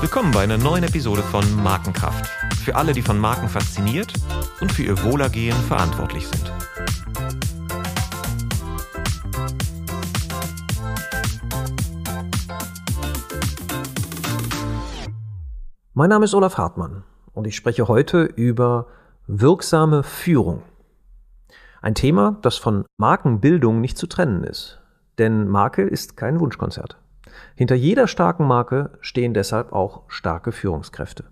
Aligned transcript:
Willkommen 0.00 0.32
bei 0.32 0.42
einer 0.42 0.58
neuen 0.58 0.84
Episode 0.84 1.22
von 1.22 1.44
Markenkraft. 1.62 2.26
Für 2.64 2.76
alle, 2.76 2.92
die 2.92 3.02
von 3.02 3.18
Marken 3.18 3.48
fasziniert 3.48 4.12
und 4.60 4.70
für 4.70 4.82
ihr 4.82 5.02
Wohlergehen 5.02 5.56
verantwortlich 5.68 6.26
sind. 6.28 6.52
Mein 15.94 16.10
Name 16.10 16.24
ist 16.24 16.34
Olaf 16.34 16.58
Hartmann 16.58 17.04
und 17.32 17.46
ich 17.46 17.56
spreche 17.56 17.88
heute 17.88 18.24
über 18.24 18.86
wirksame 19.26 20.02
Führung. 20.02 20.62
Ein 21.80 21.94
Thema, 21.94 22.38
das 22.42 22.58
von 22.58 22.84
Markenbildung 22.98 23.80
nicht 23.80 23.96
zu 23.96 24.06
trennen 24.06 24.44
ist. 24.44 24.81
Denn 25.18 25.48
Marke 25.48 25.82
ist 25.82 26.16
kein 26.16 26.40
Wunschkonzert. 26.40 26.96
Hinter 27.54 27.74
jeder 27.74 28.08
starken 28.08 28.46
Marke 28.46 28.90
stehen 29.00 29.34
deshalb 29.34 29.72
auch 29.72 30.02
starke 30.08 30.52
Führungskräfte. 30.52 31.24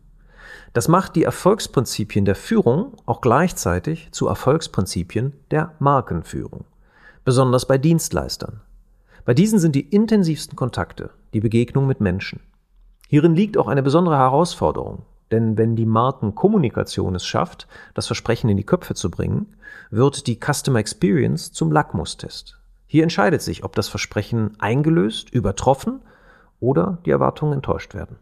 Das 0.73 0.89
macht 0.89 1.17
die 1.17 1.25
Erfolgsprinzipien 1.25 2.25
der 2.25 2.35
Führung 2.35 2.95
auch 3.07 3.21
gleichzeitig 3.21 4.11
zu 4.13 4.29
Erfolgsprinzipien 4.29 5.33
der 5.51 5.75
Markenführung. 5.79 6.65
Besonders 7.25 7.67
bei 7.67 7.79
Dienstleistern. 7.79 8.61
Bei 9.25 9.35
diesen 9.35 9.59
sind 9.59 9.75
die 9.75 9.89
intensivsten 9.89 10.57
Kontakte, 10.57 11.11
die 11.35 11.41
Begegnung 11.41 11.87
mit 11.87 12.01
Menschen. 12.01 12.41
Hierin 13.09 13.35
liegt 13.35 13.59
auch 13.59 13.69
eine 13.69 13.83
besondere 13.83 14.17
Herausforderung, 14.17 15.03
denn 15.31 15.59
wenn 15.59 15.77
die 15.77 15.87
Markenkommunikation 15.87 17.15
es 17.15 17.27
schafft, 17.27 17.69
das 17.95 18.07
Versprechen 18.07 18.49
in 18.49 18.57
die 18.57 18.65
Köpfe 18.65 18.95
zu 18.95 19.11
bringen, 19.11 19.55
wird 19.91 20.27
die 20.27 20.39
Customer 20.41 20.79
Experience 20.79 21.53
zum 21.53 21.73
Lackmustest. 21.73 22.60
Hier 22.93 23.05
entscheidet 23.05 23.41
sich, 23.41 23.63
ob 23.63 23.77
das 23.77 23.87
Versprechen 23.87 24.57
eingelöst, 24.59 25.31
übertroffen 25.31 26.01
oder 26.59 26.99
die 27.07 27.13
Erwartungen 27.13 27.53
enttäuscht 27.53 27.95
werden. 27.95 28.17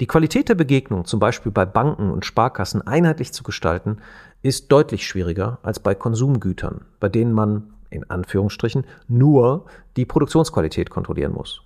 Die 0.00 0.08
Qualität 0.08 0.48
der 0.48 0.56
Begegnung, 0.56 1.04
zum 1.04 1.20
Beispiel 1.20 1.52
bei 1.52 1.64
Banken 1.64 2.10
und 2.10 2.24
Sparkassen, 2.24 2.84
einheitlich 2.84 3.32
zu 3.32 3.44
gestalten, 3.44 3.98
ist 4.42 4.72
deutlich 4.72 5.06
schwieriger 5.06 5.58
als 5.62 5.78
bei 5.78 5.94
Konsumgütern, 5.94 6.86
bei 6.98 7.08
denen 7.08 7.32
man 7.32 7.72
in 7.88 8.10
Anführungsstrichen 8.10 8.84
nur 9.06 9.66
die 9.96 10.06
Produktionsqualität 10.06 10.90
kontrollieren 10.90 11.32
muss. 11.32 11.62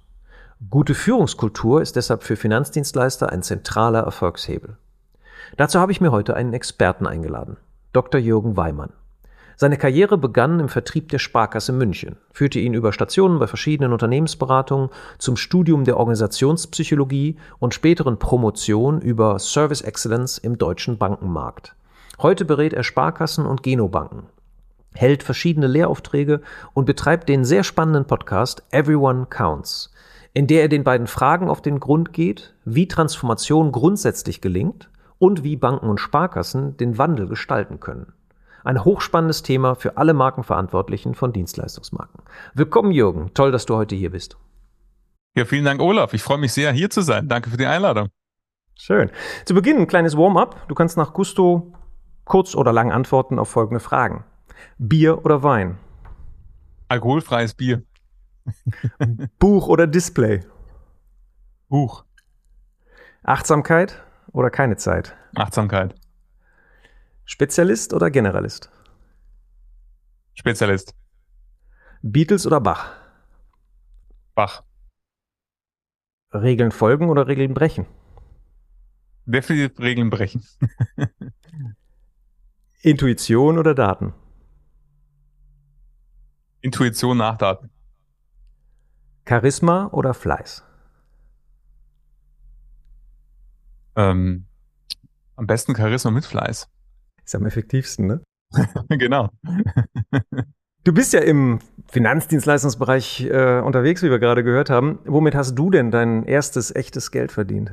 Gute 0.68 0.92
Führungskultur 0.92 1.80
ist 1.80 1.96
deshalb 1.96 2.22
für 2.24 2.36
Finanzdienstleister 2.36 3.32
ein 3.32 3.42
zentraler 3.42 4.00
Erfolgshebel. 4.00 4.76
Dazu 5.56 5.80
habe 5.80 5.92
ich 5.92 6.02
mir 6.02 6.12
heute 6.12 6.36
einen 6.36 6.52
Experten 6.52 7.06
eingeladen, 7.06 7.56
Dr. 7.94 8.20
Jürgen 8.20 8.58
Weimann. 8.58 8.92
Seine 9.60 9.76
Karriere 9.76 10.18
begann 10.18 10.60
im 10.60 10.68
Vertrieb 10.68 11.08
der 11.08 11.18
Sparkasse 11.18 11.72
München, 11.72 12.14
führte 12.32 12.60
ihn 12.60 12.74
über 12.74 12.92
Stationen 12.92 13.40
bei 13.40 13.48
verschiedenen 13.48 13.92
Unternehmensberatungen 13.92 14.90
zum 15.18 15.36
Studium 15.36 15.82
der 15.82 15.96
Organisationspsychologie 15.96 17.38
und 17.58 17.74
späteren 17.74 18.20
Promotion 18.20 19.00
über 19.00 19.40
Service 19.40 19.80
Excellence 19.80 20.38
im 20.38 20.58
deutschen 20.58 20.96
Bankenmarkt. 20.96 21.74
Heute 22.22 22.44
berät 22.44 22.72
er 22.72 22.84
Sparkassen 22.84 23.46
und 23.46 23.64
Genobanken, 23.64 24.26
hält 24.94 25.24
verschiedene 25.24 25.66
Lehraufträge 25.66 26.40
und 26.72 26.84
betreibt 26.84 27.28
den 27.28 27.44
sehr 27.44 27.64
spannenden 27.64 28.04
Podcast 28.04 28.62
Everyone 28.70 29.26
Counts, 29.28 29.90
in 30.34 30.46
der 30.46 30.62
er 30.62 30.68
den 30.68 30.84
beiden 30.84 31.08
Fragen 31.08 31.50
auf 31.50 31.62
den 31.62 31.80
Grund 31.80 32.12
geht, 32.12 32.54
wie 32.64 32.86
Transformation 32.86 33.72
grundsätzlich 33.72 34.40
gelingt 34.40 34.88
und 35.18 35.42
wie 35.42 35.56
Banken 35.56 35.88
und 35.88 35.98
Sparkassen 35.98 36.76
den 36.76 36.96
Wandel 36.96 37.26
gestalten 37.26 37.80
können. 37.80 38.12
Ein 38.64 38.84
hochspannendes 38.84 39.42
Thema 39.42 39.74
für 39.74 39.96
alle 39.96 40.14
Markenverantwortlichen 40.14 41.14
von 41.14 41.32
Dienstleistungsmarken. 41.32 42.22
Willkommen, 42.54 42.90
Jürgen. 42.92 43.32
Toll, 43.34 43.52
dass 43.52 43.66
du 43.66 43.76
heute 43.76 43.94
hier 43.94 44.10
bist. 44.10 44.36
Ja, 45.36 45.44
vielen 45.44 45.64
Dank, 45.64 45.80
Olaf. 45.80 46.14
Ich 46.14 46.22
freue 46.22 46.38
mich 46.38 46.52
sehr, 46.52 46.72
hier 46.72 46.90
zu 46.90 47.02
sein. 47.02 47.28
Danke 47.28 47.50
für 47.50 47.56
die 47.56 47.66
Einladung. 47.66 48.08
Schön. 48.74 49.10
Zu 49.44 49.54
Beginn 49.54 49.76
ein 49.78 49.86
kleines 49.86 50.16
Warm-up. 50.16 50.66
Du 50.68 50.74
kannst 50.74 50.96
nach 50.96 51.12
Gusto 51.12 51.72
kurz 52.24 52.54
oder 52.54 52.72
lang 52.72 52.92
antworten 52.92 53.38
auf 53.38 53.48
folgende 53.48 53.80
Fragen. 53.80 54.24
Bier 54.78 55.24
oder 55.24 55.42
Wein? 55.42 55.78
Alkoholfreies 56.88 57.54
Bier. 57.54 57.82
Buch 59.38 59.68
oder 59.68 59.86
Display? 59.86 60.40
Buch. 61.68 62.04
Achtsamkeit 63.22 64.02
oder 64.32 64.50
keine 64.50 64.76
Zeit? 64.76 65.14
Achtsamkeit. 65.34 65.94
Spezialist 67.30 67.92
oder 67.92 68.10
Generalist? 68.10 68.70
Spezialist. 70.32 70.94
Beatles 72.00 72.46
oder 72.46 72.58
Bach? 72.58 72.90
Bach. 74.34 74.64
Regeln 76.32 76.72
folgen 76.72 77.10
oder 77.10 77.26
Regeln 77.26 77.52
brechen? 77.52 77.84
Definitiv 79.26 79.78
Regeln 79.78 80.08
brechen. 80.08 80.42
Intuition 82.80 83.58
oder 83.58 83.74
Daten? 83.74 84.14
Intuition 86.62 87.18
nach 87.18 87.36
Daten. 87.36 87.68
Charisma 89.28 89.88
oder 89.92 90.14
Fleiß? 90.14 90.64
Ähm, 93.96 94.46
am 95.36 95.46
besten 95.46 95.76
Charisma 95.76 96.10
mit 96.10 96.24
Fleiß. 96.24 96.70
Ist 97.28 97.34
am 97.34 97.44
effektivsten, 97.44 98.06
ne? 98.06 98.22
genau. 98.88 99.28
Du 100.82 100.94
bist 100.94 101.12
ja 101.12 101.20
im 101.20 101.58
Finanzdienstleistungsbereich 101.88 103.20
äh, 103.20 103.60
unterwegs, 103.60 104.02
wie 104.02 104.08
wir 104.10 104.18
gerade 104.18 104.42
gehört 104.42 104.70
haben. 104.70 105.00
Womit 105.04 105.34
hast 105.34 105.54
du 105.54 105.68
denn 105.68 105.90
dein 105.90 106.24
erstes 106.24 106.74
echtes 106.74 107.10
Geld 107.10 107.30
verdient? 107.30 107.72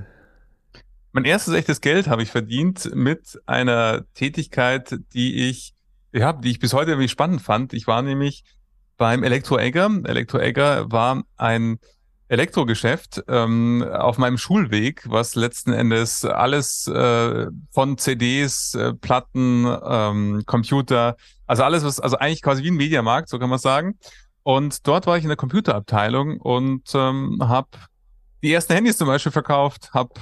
Mein 1.14 1.24
erstes 1.24 1.54
echtes 1.54 1.80
Geld 1.80 2.10
habe 2.10 2.22
ich 2.22 2.32
verdient 2.32 2.94
mit 2.94 3.40
einer 3.46 4.04
Tätigkeit, 4.14 5.00
die 5.14 5.48
ich, 5.48 5.74
ja, 6.12 6.34
die 6.34 6.52
ich 6.52 6.60
bis 6.60 6.74
heute 6.74 6.92
irgendwie 6.92 7.08
spannend 7.08 7.42
fand. 7.42 7.72
Ich 7.72 7.88
war 7.88 8.02
nämlich 8.02 8.44
beim 8.98 9.24
Elektroegger. 9.24 9.90
Elektroegger 10.04 10.92
war 10.92 11.24
ein 11.38 11.80
Elektrogeschäft 12.28 13.24
ähm, 13.28 13.86
auf 13.94 14.18
meinem 14.18 14.38
Schulweg, 14.38 15.04
was 15.08 15.36
letzten 15.36 15.74
Endes 15.74 16.26
alles 16.26 16.88
äh, 16.88 17.48
von 17.72 17.98
CDs, 17.98 18.74
äh, 18.74 18.94
Platten, 18.94 19.66
ähm, 19.86 20.44
Computer, 20.46 21.18
also 21.46 21.64
alles, 21.64 21.84
was, 21.84 22.00
also 22.00 22.18
eigentlich 22.18 22.42
quasi 22.42 22.64
wie 22.64 22.72
ein 22.72 22.76
Mediamarkt, 22.76 23.30
so 23.30 23.38
kann 23.38 23.50
man 23.50 23.60
sagen. 23.60 24.00
Und 24.42 24.88
dort 24.88 25.06
war 25.06 25.18
ich 25.18 25.24
in 25.24 25.30
der 25.30 25.38
Computerabteilung 25.38 26.40
und 26.40 26.92
ähm, 26.96 27.40
habe 27.42 27.70
die 28.44 28.54
ersten 28.54 28.74
Handys 28.74 28.98
zum 28.98 29.08
Beispiel 29.08 29.32
verkauft, 29.32 29.92
habe 29.94 30.14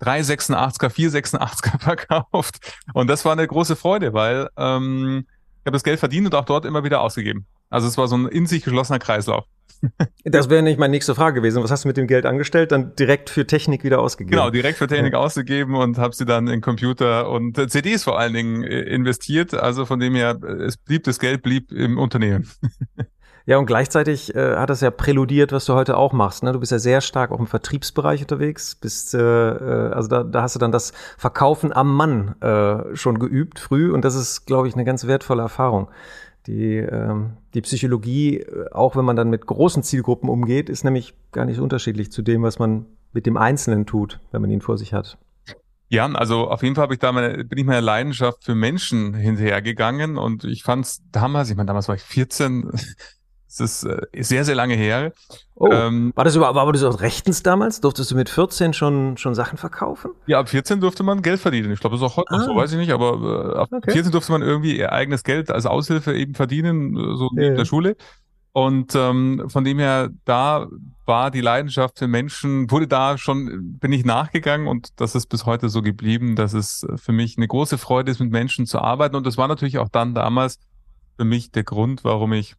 386er, 0.00 0.88
486er 0.88 1.78
verkauft. 1.80 2.74
Und 2.94 3.08
das 3.08 3.24
war 3.24 3.32
eine 3.32 3.46
große 3.46 3.76
Freude, 3.76 4.12
weil 4.12 4.48
ähm, 4.56 5.26
ich 5.60 5.66
habe 5.66 5.72
das 5.72 5.84
Geld 5.84 6.00
verdient 6.00 6.26
und 6.26 6.34
auch 6.34 6.44
dort 6.44 6.64
immer 6.64 6.84
wieder 6.84 7.00
ausgegeben. 7.00 7.46
Also 7.68 7.86
es 7.86 7.98
war 7.98 8.08
so 8.08 8.16
ein 8.16 8.26
in 8.28 8.46
sich 8.46 8.64
geschlossener 8.64 8.98
Kreislauf. 8.98 9.44
Das 10.24 10.50
wäre 10.50 10.62
nicht 10.62 10.78
meine 10.78 10.92
nächste 10.92 11.14
Frage 11.14 11.40
gewesen. 11.40 11.62
Was 11.62 11.70
hast 11.70 11.84
du 11.84 11.88
mit 11.88 11.96
dem 11.96 12.06
Geld 12.06 12.26
angestellt? 12.26 12.72
Dann 12.72 12.94
direkt 12.96 13.30
für 13.30 13.46
Technik 13.46 13.84
wieder 13.84 14.00
ausgegeben? 14.00 14.36
Genau, 14.36 14.50
direkt 14.50 14.78
für 14.78 14.86
Technik 14.86 15.14
ja. 15.14 15.18
ausgegeben 15.18 15.74
und 15.74 15.98
habe 15.98 16.14
sie 16.14 16.24
dann 16.24 16.48
in 16.48 16.60
Computer 16.60 17.30
und 17.30 17.58
äh, 17.58 17.68
CDs 17.68 18.04
vor 18.04 18.18
allen 18.18 18.34
Dingen 18.34 18.62
äh, 18.62 18.80
investiert. 18.80 19.54
Also 19.54 19.86
von 19.86 19.98
dem 19.98 20.14
her, 20.14 20.38
es 20.42 20.76
blieb, 20.76 21.04
das 21.04 21.18
Geld 21.18 21.42
blieb 21.42 21.72
im 21.72 21.98
Unternehmen. 21.98 22.48
Ja, 23.46 23.58
und 23.58 23.66
gleichzeitig 23.66 24.34
äh, 24.34 24.56
hat 24.56 24.70
das 24.70 24.80
ja 24.80 24.90
präludiert, 24.90 25.50
was 25.50 25.64
du 25.64 25.74
heute 25.74 25.96
auch 25.96 26.12
machst. 26.12 26.42
Ne? 26.42 26.52
Du 26.52 26.60
bist 26.60 26.70
ja 26.70 26.78
sehr 26.78 27.00
stark 27.00 27.32
auch 27.32 27.40
im 27.40 27.48
Vertriebsbereich 27.48 28.20
unterwegs. 28.20 28.76
Bist, 28.76 29.12
äh, 29.14 29.18
äh, 29.18 29.92
also 29.92 30.08
da, 30.08 30.22
da 30.22 30.42
hast 30.42 30.54
du 30.54 30.60
dann 30.60 30.70
das 30.70 30.92
Verkaufen 31.16 31.72
am 31.72 31.96
Mann 31.96 32.40
äh, 32.40 32.94
schon 32.94 33.18
geübt 33.18 33.58
früh 33.58 33.90
und 33.90 34.04
das 34.04 34.14
ist, 34.14 34.46
glaube 34.46 34.68
ich, 34.68 34.74
eine 34.74 34.84
ganz 34.84 35.06
wertvolle 35.06 35.42
Erfahrung. 35.42 35.90
Die, 36.50 36.78
ähm, 36.78 37.34
die 37.54 37.60
Psychologie, 37.60 38.44
auch 38.72 38.96
wenn 38.96 39.04
man 39.04 39.14
dann 39.14 39.30
mit 39.30 39.46
großen 39.46 39.84
Zielgruppen 39.84 40.28
umgeht, 40.28 40.68
ist 40.68 40.82
nämlich 40.82 41.14
gar 41.30 41.44
nicht 41.44 41.60
unterschiedlich 41.60 42.10
zu 42.10 42.22
dem, 42.22 42.42
was 42.42 42.58
man 42.58 42.86
mit 43.12 43.26
dem 43.26 43.36
Einzelnen 43.36 43.86
tut, 43.86 44.18
wenn 44.32 44.42
man 44.42 44.50
ihn 44.50 44.60
vor 44.60 44.76
sich 44.76 44.92
hat. 44.92 45.16
Ja, 45.88 46.06
also 46.06 46.48
auf 46.48 46.64
jeden 46.64 46.74
Fall 46.74 46.92
ich 46.92 47.00
meine, 47.00 47.44
bin 47.44 47.58
ich 47.58 47.64
meiner 47.64 47.80
Leidenschaft 47.80 48.42
für 48.42 48.56
Menschen 48.56 49.14
hinterhergegangen 49.14 50.18
und 50.18 50.42
ich 50.42 50.64
fand 50.64 50.86
es 50.86 51.02
damals, 51.12 51.50
ich 51.50 51.56
meine, 51.56 51.68
damals 51.68 51.86
war 51.86 51.94
ich 51.94 52.02
14, 52.02 52.68
das 53.58 53.82
ist 53.82 53.84
äh, 53.84 54.22
sehr, 54.22 54.44
sehr 54.44 54.54
lange 54.54 54.74
her. 54.74 55.12
Oh, 55.56 55.68
ähm, 55.70 56.12
war 56.14 56.24
das 56.24 56.36
überhaupt, 56.36 56.54
war 56.54 56.72
das 56.72 56.84
auch 56.84 57.00
rechtens 57.00 57.42
damals? 57.42 57.80
Durftest 57.80 58.10
du 58.12 58.14
mit 58.14 58.28
14 58.28 58.72
schon, 58.72 59.16
schon 59.16 59.34
Sachen 59.34 59.58
verkaufen? 59.58 60.12
Ja, 60.26 60.38
ab 60.38 60.48
14 60.48 60.80
durfte 60.80 61.02
man 61.02 61.20
Geld 61.20 61.40
verdienen. 61.40 61.72
Ich 61.72 61.80
glaube, 61.80 61.96
das 61.96 62.04
ist 62.04 62.12
auch 62.12 62.16
heute 62.16 62.32
ah. 62.32 62.38
noch 62.38 62.44
so, 62.44 62.52
ah. 62.52 62.56
weiß 62.56 62.72
ich 62.72 62.78
nicht, 62.78 62.92
aber 62.92 63.54
äh, 63.54 63.58
ab 63.58 63.68
okay. 63.72 63.90
14 63.90 64.12
durfte 64.12 64.32
man 64.32 64.42
irgendwie 64.42 64.78
ihr 64.78 64.92
eigenes 64.92 65.24
Geld 65.24 65.50
als 65.50 65.66
Aushilfe 65.66 66.14
eben 66.14 66.34
verdienen, 66.34 66.96
äh, 66.96 67.16
so 67.16 67.28
ja. 67.34 67.48
in 67.48 67.56
der 67.56 67.64
Schule. 67.64 67.96
Und 68.52 68.94
ähm, 68.94 69.44
von 69.48 69.64
dem 69.64 69.78
her, 69.78 70.10
da 70.24 70.66
war 71.06 71.30
die 71.30 71.40
Leidenschaft 71.40 71.98
für 71.98 72.08
Menschen, 72.08 72.70
wurde 72.70 72.88
da 72.88 73.16
schon, 73.16 73.78
bin 73.78 73.92
ich 73.92 74.04
nachgegangen 74.04 74.66
und 74.66 75.00
das 75.00 75.14
ist 75.14 75.26
bis 75.26 75.46
heute 75.46 75.68
so 75.68 75.82
geblieben, 75.82 76.34
dass 76.34 76.52
es 76.52 76.86
für 76.96 77.12
mich 77.12 77.36
eine 77.36 77.46
große 77.46 77.78
Freude 77.78 78.10
ist, 78.10 78.20
mit 78.20 78.30
Menschen 78.30 78.66
zu 78.66 78.80
arbeiten. 78.80 79.14
Und 79.14 79.26
das 79.26 79.36
war 79.36 79.46
natürlich 79.46 79.78
auch 79.78 79.88
dann 79.88 80.14
damals 80.14 80.58
für 81.16 81.24
mich 81.24 81.52
der 81.52 81.64
Grund, 81.64 82.02
warum 82.02 82.32
ich 82.32 82.54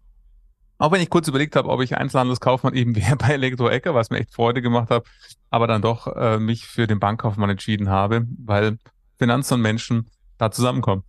Auch 0.81 0.91
wenn 0.91 1.01
ich 1.01 1.11
kurz 1.11 1.27
überlegt 1.27 1.55
habe, 1.55 1.69
ob 1.69 1.79
ich 1.81 1.95
Einzelhandelskaufmann 1.95 2.73
eben 2.73 2.95
wäre 2.95 3.15
bei 3.15 3.27
Elektro-Ecker, 3.27 3.93
was 3.93 4.09
mir 4.09 4.17
echt 4.17 4.33
Freude 4.33 4.63
gemacht 4.63 4.89
hat, 4.89 5.05
aber 5.51 5.67
dann 5.67 5.83
doch 5.83 6.07
äh, 6.07 6.39
mich 6.39 6.65
für 6.65 6.87
den 6.87 6.99
Bankkaufmann 6.99 7.51
entschieden 7.51 7.89
habe, 7.89 8.25
weil 8.43 8.79
Finanzen 9.19 9.55
und 9.55 9.61
Menschen 9.61 10.09
da 10.39 10.49
zusammenkommen. 10.49 11.03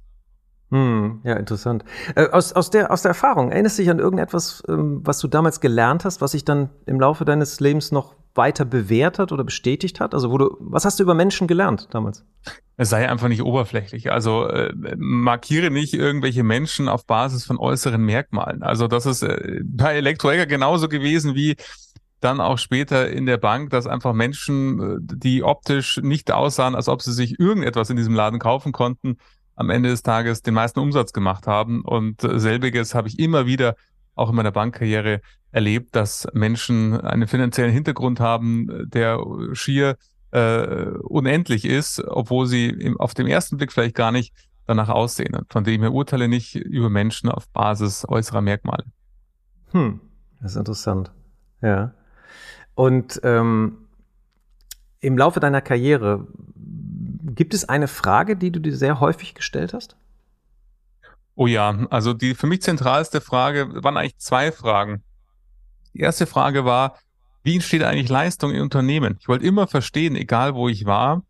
Hm, 0.71 1.21
ja, 1.25 1.37
interessant. 1.37 1.85
Äh, 2.17 2.29
aus, 2.29 2.53
aus, 2.53 2.69
der, 2.69 2.91
aus 2.91 3.01
der 3.01 3.11
Erfahrung, 3.11 3.51
erinnerst 3.51 3.79
du 3.79 3.83
dich 3.83 3.91
an 3.91 3.99
irgendetwas, 3.99 4.63
ähm, 4.69 5.01
was 5.05 5.21
du 5.21 5.29
damals 5.29 5.61
gelernt 5.61 6.05
hast, 6.05 6.21
was 6.21 6.33
sich 6.33 6.45
dann 6.45 6.69
im 6.85 7.01
Laufe 7.01 7.25
deines 7.25 7.59
Lebens 7.59 7.93
noch 7.93 8.15
weiter 8.35 8.65
bewährt 8.65 9.19
hat 9.19 9.33
oder 9.33 9.45
bestätigt 9.45 10.01
hat? 10.01 10.15
Also, 10.15 10.31
wo 10.31 10.39
du, 10.39 10.57
was 10.61 10.85
hast 10.85 10.99
du 10.99 11.03
über 11.03 11.15
Menschen 11.15 11.47
gelernt 11.47 11.89
damals? 11.91 12.25
Es 12.77 12.91
sei 12.91 13.09
einfach 13.09 13.29
nicht 13.29 13.43
oberflächlich. 13.43 14.11
Also 14.11 14.47
äh, 14.47 14.73
markiere 14.97 15.71
nicht 15.71 15.95
irgendwelche 15.95 16.43
Menschen 16.43 16.89
auf 16.89 17.07
Basis 17.07 17.45
von 17.45 17.59
äußeren 17.59 18.03
Merkmalen. 18.03 18.63
Also 18.63 18.89
das 18.89 19.07
ist 19.07 19.23
äh, 19.23 19.61
bei 19.63 19.95
Elektroecker 19.95 20.47
genauso 20.47 20.89
gewesen 20.89 21.35
wie 21.35 21.57
dann 22.21 22.41
auch 22.41 22.59
später 22.59 23.11
in 23.11 23.27
der 23.27 23.37
Bank, 23.37 23.71
dass 23.71 23.87
einfach 23.87 24.15
Menschen, 24.15 24.81
äh, 24.81 24.97
die 25.01 25.43
optisch 25.43 25.99
nicht 26.03 26.33
aussahen, 26.33 26.75
als 26.75 26.89
ob 26.89 27.03
sie 27.03 27.13
sich 27.13 27.39
irgendetwas 27.39 27.91
in 27.91 27.97
diesem 27.97 28.15
Laden 28.15 28.39
kaufen 28.39 28.73
konnten, 28.73 29.19
am 29.55 29.71
Ende 29.71 29.91
des 29.91 30.03
Tages 30.03 30.43
den 30.43 30.55
meisten 30.55 30.81
Umsatz 30.81 31.13
gemacht 31.13 31.47
haben. 31.47 31.83
Und 31.83 32.25
äh, 32.25 32.39
selbiges 32.39 32.95
habe 32.95 33.09
ich 33.09 33.19
immer 33.19 33.47
wieder 33.47 33.77
auch 34.15 34.31
in 34.31 34.37
meiner 34.37 34.53
Bankkarriere 34.53 35.21
erlebt, 35.51 35.95
dass 35.95 36.27
Menschen 36.33 37.01
einen 37.01 37.29
finanziellen 37.29 37.73
Hintergrund 37.73 38.21
haben, 38.21 38.69
der 38.89 39.19
schier 39.53 39.97
äh, 40.31 40.87
unendlich 41.03 41.65
ist, 41.65 42.03
obwohl 42.07 42.47
sie 42.47 42.69
im, 42.69 42.99
auf 42.99 43.15
dem 43.15 43.27
ersten 43.27 43.59
Blick 43.59 43.73
vielleicht 43.73 43.95
gar 43.95 44.13
nicht 44.13 44.35
danach 44.67 44.89
aussehen. 44.89 45.37
Von 45.49 45.65
dem 45.65 45.83
her 45.83 45.93
urteile 45.93 46.29
nicht 46.29 46.55
über 46.55 46.89
Menschen 46.89 47.29
auf 47.29 47.49
Basis 47.49 48.07
äußerer 48.09 48.41
Merkmale. 48.41 48.85
Hm, 49.73 50.01
das 50.41 50.53
ist 50.53 50.57
interessant. 50.57 51.13
Ja. 51.61 51.93
Und 52.75 53.21
ähm, 53.23 53.77
im 55.01 55.19
Laufe 55.19 55.41
deiner 55.41 55.61
Karriere 55.61 56.27
gibt 57.35 57.55
es 57.55 57.69
eine 57.69 57.89
Frage, 57.89 58.37
die 58.37 58.51
du 58.51 58.61
dir 58.61 58.77
sehr 58.77 59.01
häufig 59.01 59.35
gestellt 59.35 59.75
hast? 59.75 59.97
Oh 61.35 61.47
ja, 61.47 61.87
also 61.91 62.13
die 62.13 62.35
für 62.35 62.47
mich 62.47 62.63
zentralste 62.63 63.21
Frage 63.21 63.83
waren 63.83 63.97
eigentlich 63.97 64.19
zwei 64.19 64.53
Fragen. 64.53 65.03
Die 65.95 66.01
erste 66.01 66.27
Frage 66.27 66.65
war, 66.65 66.99
wie 67.43 67.55
entsteht 67.55 67.83
eigentlich 67.83 68.09
Leistung 68.09 68.53
in 68.53 68.61
Unternehmen? 68.61 69.17
Ich 69.21 69.29
wollte 69.29 69.47
immer 69.47 69.67
verstehen, 69.67 70.15
egal 70.15 70.55
wo 70.55 70.69
ich 70.69 70.85
war, 70.85 71.23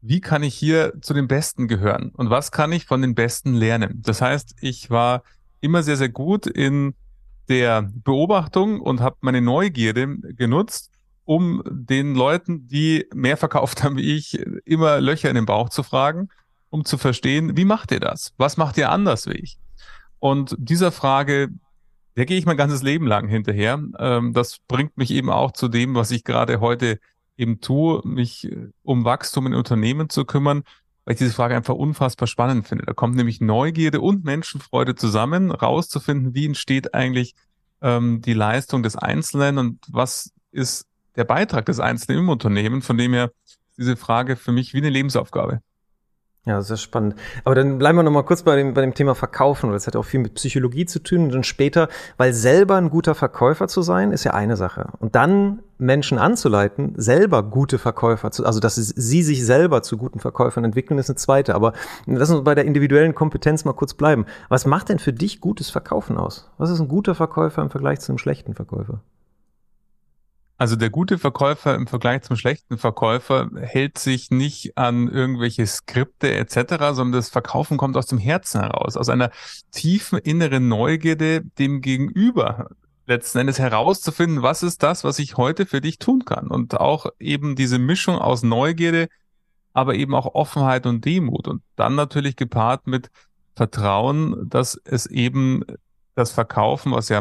wie 0.00 0.20
kann 0.20 0.42
ich 0.42 0.54
hier 0.54 0.94
zu 1.00 1.14
den 1.14 1.28
Besten 1.28 1.68
gehören 1.68 2.10
und 2.16 2.28
was 2.28 2.50
kann 2.50 2.72
ich 2.72 2.86
von 2.86 3.02
den 3.02 3.14
Besten 3.14 3.54
lernen? 3.54 4.02
Das 4.02 4.20
heißt, 4.20 4.56
ich 4.60 4.90
war 4.90 5.22
immer 5.60 5.82
sehr, 5.82 5.96
sehr 5.96 6.08
gut 6.08 6.46
in 6.46 6.94
der 7.48 7.82
Beobachtung 7.82 8.80
und 8.80 9.00
habe 9.00 9.16
meine 9.20 9.40
Neugierde 9.40 10.08
genutzt, 10.34 10.90
um 11.24 11.62
den 11.70 12.14
Leuten, 12.14 12.66
die 12.66 13.06
mehr 13.14 13.36
verkauft 13.36 13.82
haben 13.84 13.96
wie 13.96 14.16
ich, 14.16 14.38
immer 14.64 15.00
Löcher 15.00 15.28
in 15.28 15.36
den 15.36 15.46
Bauch 15.46 15.68
zu 15.68 15.82
fragen, 15.82 16.28
um 16.72 16.84
zu 16.84 16.98
verstehen, 16.98 17.56
wie 17.56 17.64
macht 17.64 17.92
ihr 17.92 18.00
das? 18.00 18.32
Was 18.36 18.56
macht 18.56 18.76
ihr 18.78 18.90
anders 18.90 19.26
wie 19.26 19.34
ich? 19.34 19.58
Und 20.18 20.56
dieser 20.58 20.90
Frage 20.92 21.50
der 22.16 22.26
gehe 22.26 22.38
ich 22.38 22.46
mein 22.46 22.56
ganzes 22.56 22.82
Leben 22.82 23.06
lang 23.06 23.28
hinterher. 23.28 23.82
Ähm, 23.98 24.32
das 24.32 24.58
bringt 24.68 24.96
mich 24.96 25.10
eben 25.10 25.30
auch 25.30 25.52
zu 25.52 25.68
dem, 25.68 25.94
was 25.94 26.10
ich 26.10 26.24
gerade 26.24 26.60
heute 26.60 26.98
eben 27.36 27.60
tue, 27.60 28.02
mich 28.04 28.50
äh, 28.50 28.68
um 28.82 29.04
Wachstum 29.04 29.46
in 29.46 29.54
Unternehmen 29.54 30.10
zu 30.10 30.24
kümmern, 30.24 30.62
weil 31.04 31.14
ich 31.14 31.18
diese 31.18 31.32
Frage 31.32 31.56
einfach 31.56 31.74
unfassbar 31.74 32.28
spannend 32.28 32.68
finde. 32.68 32.84
Da 32.84 32.92
kommt 32.92 33.16
nämlich 33.16 33.40
Neugierde 33.40 34.00
und 34.00 34.24
Menschenfreude 34.24 34.94
zusammen, 34.94 35.50
rauszufinden, 35.50 36.34
wie 36.34 36.46
entsteht 36.46 36.94
eigentlich 36.94 37.34
ähm, 37.80 38.20
die 38.20 38.34
Leistung 38.34 38.82
des 38.82 38.96
Einzelnen 38.96 39.58
und 39.58 39.78
was 39.88 40.32
ist 40.50 40.86
der 41.16 41.24
Beitrag 41.24 41.66
des 41.66 41.80
Einzelnen 41.80 42.20
im 42.20 42.28
Unternehmen. 42.28 42.82
Von 42.82 42.98
dem 42.98 43.14
her 43.14 43.32
diese 43.78 43.96
Frage 43.96 44.36
für 44.36 44.52
mich 44.52 44.74
wie 44.74 44.78
eine 44.78 44.90
Lebensaufgabe. 44.90 45.62
Ja, 46.44 46.60
sehr 46.60 46.76
spannend. 46.76 47.14
Aber 47.44 47.54
dann 47.54 47.78
bleiben 47.78 47.96
wir 47.96 48.02
noch 48.02 48.10
mal 48.10 48.24
kurz 48.24 48.42
bei 48.42 48.56
dem, 48.56 48.74
bei 48.74 48.80
dem 48.80 48.94
Thema 48.94 49.14
Verkaufen, 49.14 49.68
weil 49.68 49.74
das 49.74 49.86
hat 49.86 49.94
auch 49.94 50.04
viel 50.04 50.18
mit 50.18 50.34
Psychologie 50.34 50.86
zu 50.86 51.00
tun. 51.00 51.24
Und 51.24 51.32
dann 51.32 51.44
später, 51.44 51.88
weil 52.16 52.34
selber 52.34 52.74
ein 52.74 52.90
guter 52.90 53.14
Verkäufer 53.14 53.68
zu 53.68 53.80
sein, 53.80 54.10
ist 54.10 54.24
ja 54.24 54.34
eine 54.34 54.56
Sache. 54.56 54.88
Und 54.98 55.14
dann 55.14 55.60
Menschen 55.78 56.18
anzuleiten, 56.18 56.94
selber 56.96 57.44
gute 57.44 57.78
Verkäufer 57.78 58.32
zu, 58.32 58.44
also 58.44 58.58
dass 58.58 58.74
sie 58.74 59.22
sich 59.22 59.46
selber 59.46 59.82
zu 59.82 59.96
guten 59.96 60.18
Verkäufern 60.18 60.64
entwickeln, 60.64 60.98
ist 60.98 61.10
eine 61.10 61.16
zweite. 61.16 61.54
Aber 61.54 61.74
lass 62.06 62.30
uns 62.30 62.42
bei 62.42 62.56
der 62.56 62.64
individuellen 62.64 63.14
Kompetenz 63.14 63.64
mal 63.64 63.72
kurz 63.74 63.94
bleiben. 63.94 64.26
Was 64.48 64.66
macht 64.66 64.88
denn 64.88 64.98
für 64.98 65.12
dich 65.12 65.40
gutes 65.40 65.70
Verkaufen 65.70 66.16
aus? 66.16 66.50
Was 66.58 66.70
ist 66.70 66.80
ein 66.80 66.88
guter 66.88 67.14
Verkäufer 67.14 67.62
im 67.62 67.70
Vergleich 67.70 68.00
zu 68.00 68.10
einem 68.10 68.18
schlechten 68.18 68.54
Verkäufer? 68.54 69.00
Also 70.62 70.76
der 70.76 70.90
gute 70.90 71.18
Verkäufer 71.18 71.74
im 71.74 71.88
Vergleich 71.88 72.22
zum 72.22 72.36
schlechten 72.36 72.78
Verkäufer 72.78 73.50
hält 73.62 73.98
sich 73.98 74.30
nicht 74.30 74.78
an 74.78 75.08
irgendwelche 75.08 75.66
Skripte 75.66 76.32
etc., 76.32 76.92
sondern 76.92 77.14
das 77.14 77.30
Verkaufen 77.30 77.76
kommt 77.76 77.96
aus 77.96 78.06
dem 78.06 78.18
Herzen 78.18 78.60
heraus, 78.60 78.96
aus 78.96 79.08
einer 79.08 79.32
tiefen 79.72 80.18
inneren 80.18 80.68
Neugierde 80.68 81.42
dem 81.58 81.80
Gegenüber 81.80 82.68
letzten 83.08 83.38
Endes 83.38 83.58
herauszufinden, 83.58 84.44
was 84.44 84.62
ist 84.62 84.84
das, 84.84 85.02
was 85.02 85.18
ich 85.18 85.36
heute 85.36 85.66
für 85.66 85.80
dich 85.80 85.98
tun 85.98 86.24
kann. 86.24 86.46
Und 86.46 86.78
auch 86.78 87.06
eben 87.18 87.56
diese 87.56 87.80
Mischung 87.80 88.14
aus 88.18 88.44
Neugierde, 88.44 89.08
aber 89.72 89.96
eben 89.96 90.14
auch 90.14 90.32
Offenheit 90.32 90.86
und 90.86 91.04
Demut. 91.04 91.48
Und 91.48 91.64
dann 91.74 91.96
natürlich 91.96 92.36
gepaart 92.36 92.86
mit 92.86 93.10
Vertrauen, 93.56 94.48
dass 94.48 94.80
es 94.84 95.06
eben 95.06 95.64
das 96.14 96.30
Verkaufen, 96.30 96.92
was 96.92 97.08
ja 97.08 97.20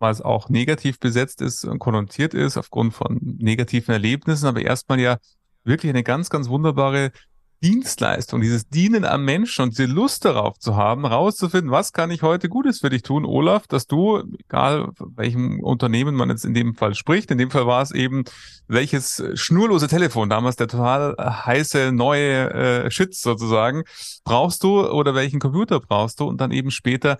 es 0.00 0.22
auch 0.22 0.48
negativ 0.48 0.98
besetzt 0.98 1.42
ist 1.42 1.64
und 1.64 1.78
konnotiert 1.78 2.34
ist 2.34 2.56
aufgrund 2.56 2.94
von 2.94 3.18
negativen 3.20 3.92
Erlebnissen, 3.92 4.46
aber 4.46 4.60
erstmal 4.62 5.00
ja 5.00 5.18
wirklich 5.64 5.90
eine 5.90 6.02
ganz, 6.02 6.30
ganz 6.30 6.48
wunderbare 6.48 7.12
Dienstleistung, 7.62 8.40
dieses 8.40 8.68
Dienen 8.68 9.04
am 9.04 9.24
Menschen 9.24 9.62
und 9.62 9.70
diese 9.70 9.86
Lust 9.86 10.24
darauf 10.24 10.58
zu 10.60 10.76
haben, 10.76 11.04
rauszufinden, 11.04 11.72
was 11.72 11.92
kann 11.92 12.12
ich 12.12 12.22
heute 12.22 12.48
Gutes 12.48 12.78
für 12.80 12.88
dich 12.88 13.02
tun, 13.02 13.24
Olaf, 13.24 13.66
dass 13.66 13.88
du, 13.88 14.22
egal 14.44 14.90
welchem 15.16 15.58
Unternehmen 15.60 16.14
man 16.14 16.30
jetzt 16.30 16.44
in 16.44 16.54
dem 16.54 16.76
Fall 16.76 16.94
spricht, 16.94 17.32
in 17.32 17.38
dem 17.38 17.50
Fall 17.50 17.66
war 17.66 17.82
es 17.82 17.90
eben 17.90 18.24
welches 18.68 19.24
schnurlose 19.34 19.88
Telefon, 19.88 20.30
damals 20.30 20.54
der 20.54 20.68
total 20.68 21.16
heiße 21.18 21.90
neue 21.90 22.50
äh, 22.50 22.90
Shit 22.92 23.16
sozusagen, 23.16 23.82
brauchst 24.22 24.62
du 24.62 24.88
oder 24.88 25.16
welchen 25.16 25.40
Computer 25.40 25.80
brauchst 25.80 26.20
du 26.20 26.26
und 26.26 26.40
dann 26.40 26.52
eben 26.52 26.70
später 26.70 27.18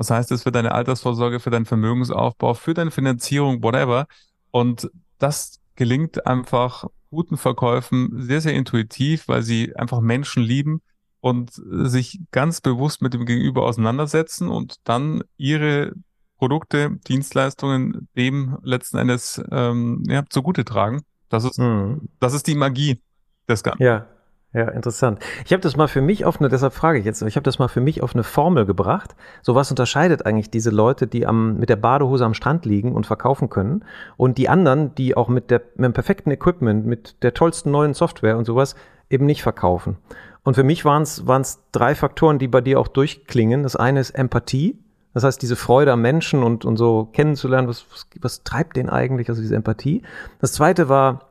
was 0.00 0.10
heißt 0.10 0.30
das 0.30 0.44
für 0.44 0.50
deine 0.50 0.72
Altersvorsorge, 0.72 1.40
für 1.40 1.50
deinen 1.50 1.66
Vermögensaufbau, 1.66 2.54
für 2.54 2.72
deine 2.72 2.90
Finanzierung, 2.90 3.62
whatever? 3.62 4.06
Und 4.50 4.90
das 5.18 5.60
gelingt 5.76 6.26
einfach 6.26 6.86
guten 7.10 7.36
Verkäufen 7.36 8.22
sehr, 8.22 8.40
sehr 8.40 8.54
intuitiv, 8.54 9.28
weil 9.28 9.42
sie 9.42 9.76
einfach 9.76 10.00
Menschen 10.00 10.42
lieben 10.42 10.80
und 11.20 11.50
sich 11.52 12.18
ganz 12.30 12.62
bewusst 12.62 13.02
mit 13.02 13.12
dem 13.12 13.26
Gegenüber 13.26 13.66
auseinandersetzen 13.66 14.48
und 14.48 14.76
dann 14.84 15.22
ihre 15.36 15.92
Produkte, 16.38 16.96
Dienstleistungen 17.06 18.08
dem 18.16 18.56
letzten 18.62 18.96
Endes 18.96 19.42
ähm, 19.50 20.02
ja, 20.06 20.24
zugute 20.30 20.64
tragen. 20.64 21.02
Das 21.28 21.44
ist, 21.44 21.58
mhm. 21.58 22.08
das 22.20 22.32
ist 22.32 22.46
die 22.46 22.54
Magie 22.54 23.02
des 23.46 23.62
Ganzen. 23.62 23.82
Ja, 23.82 24.06
ja, 24.52 24.66
interessant. 24.68 25.20
Ich 25.44 25.52
habe 25.52 25.60
das 25.60 25.76
mal 25.76 25.86
für 25.86 26.00
mich 26.00 26.24
auf 26.24 26.40
eine, 26.40 26.48
deshalb 26.48 26.72
frage 26.72 26.98
ich 26.98 27.04
jetzt, 27.04 27.22
ich 27.22 27.36
habe 27.36 27.44
das 27.44 27.60
mal 27.60 27.68
für 27.68 27.80
mich 27.80 28.02
auf 28.02 28.14
eine 28.14 28.24
Formel 28.24 28.66
gebracht. 28.66 29.14
So 29.42 29.54
was 29.54 29.70
unterscheidet 29.70 30.26
eigentlich 30.26 30.50
diese 30.50 30.70
Leute, 30.70 31.06
die 31.06 31.24
am, 31.24 31.56
mit 31.58 31.68
der 31.68 31.76
Badehose 31.76 32.24
am 32.24 32.34
Strand 32.34 32.66
liegen 32.66 32.92
und 32.92 33.06
verkaufen 33.06 33.48
können 33.48 33.84
und 34.16 34.38
die 34.38 34.48
anderen, 34.48 34.92
die 34.96 35.16
auch 35.16 35.28
mit, 35.28 35.52
der, 35.52 35.62
mit 35.76 35.84
dem 35.84 35.92
perfekten 35.92 36.32
Equipment, 36.32 36.84
mit 36.84 37.22
der 37.22 37.32
tollsten 37.32 37.70
neuen 37.70 37.94
Software 37.94 38.36
und 38.36 38.44
sowas 38.44 38.74
eben 39.08 39.24
nicht 39.24 39.42
verkaufen. 39.42 39.98
Und 40.42 40.54
für 40.54 40.64
mich 40.64 40.84
waren 40.84 41.02
es 41.02 41.58
drei 41.70 41.94
Faktoren, 41.94 42.40
die 42.40 42.48
bei 42.48 42.60
dir 42.60 42.80
auch 42.80 42.88
durchklingen. 42.88 43.62
Das 43.62 43.76
eine 43.76 44.00
ist 44.00 44.10
Empathie. 44.10 44.78
Das 45.14 45.22
heißt, 45.22 45.40
diese 45.42 45.56
Freude 45.56 45.92
am 45.92 46.02
Menschen 46.02 46.42
und, 46.42 46.64
und 46.64 46.76
so 46.76 47.08
kennenzulernen, 47.12 47.68
was, 47.68 47.84
was, 47.92 48.06
was 48.20 48.42
treibt 48.42 48.76
den 48.76 48.88
eigentlich, 48.88 49.28
also 49.28 49.42
diese 49.42 49.56
Empathie. 49.56 50.02
Das 50.40 50.52
zweite 50.52 50.88
war 50.88 51.29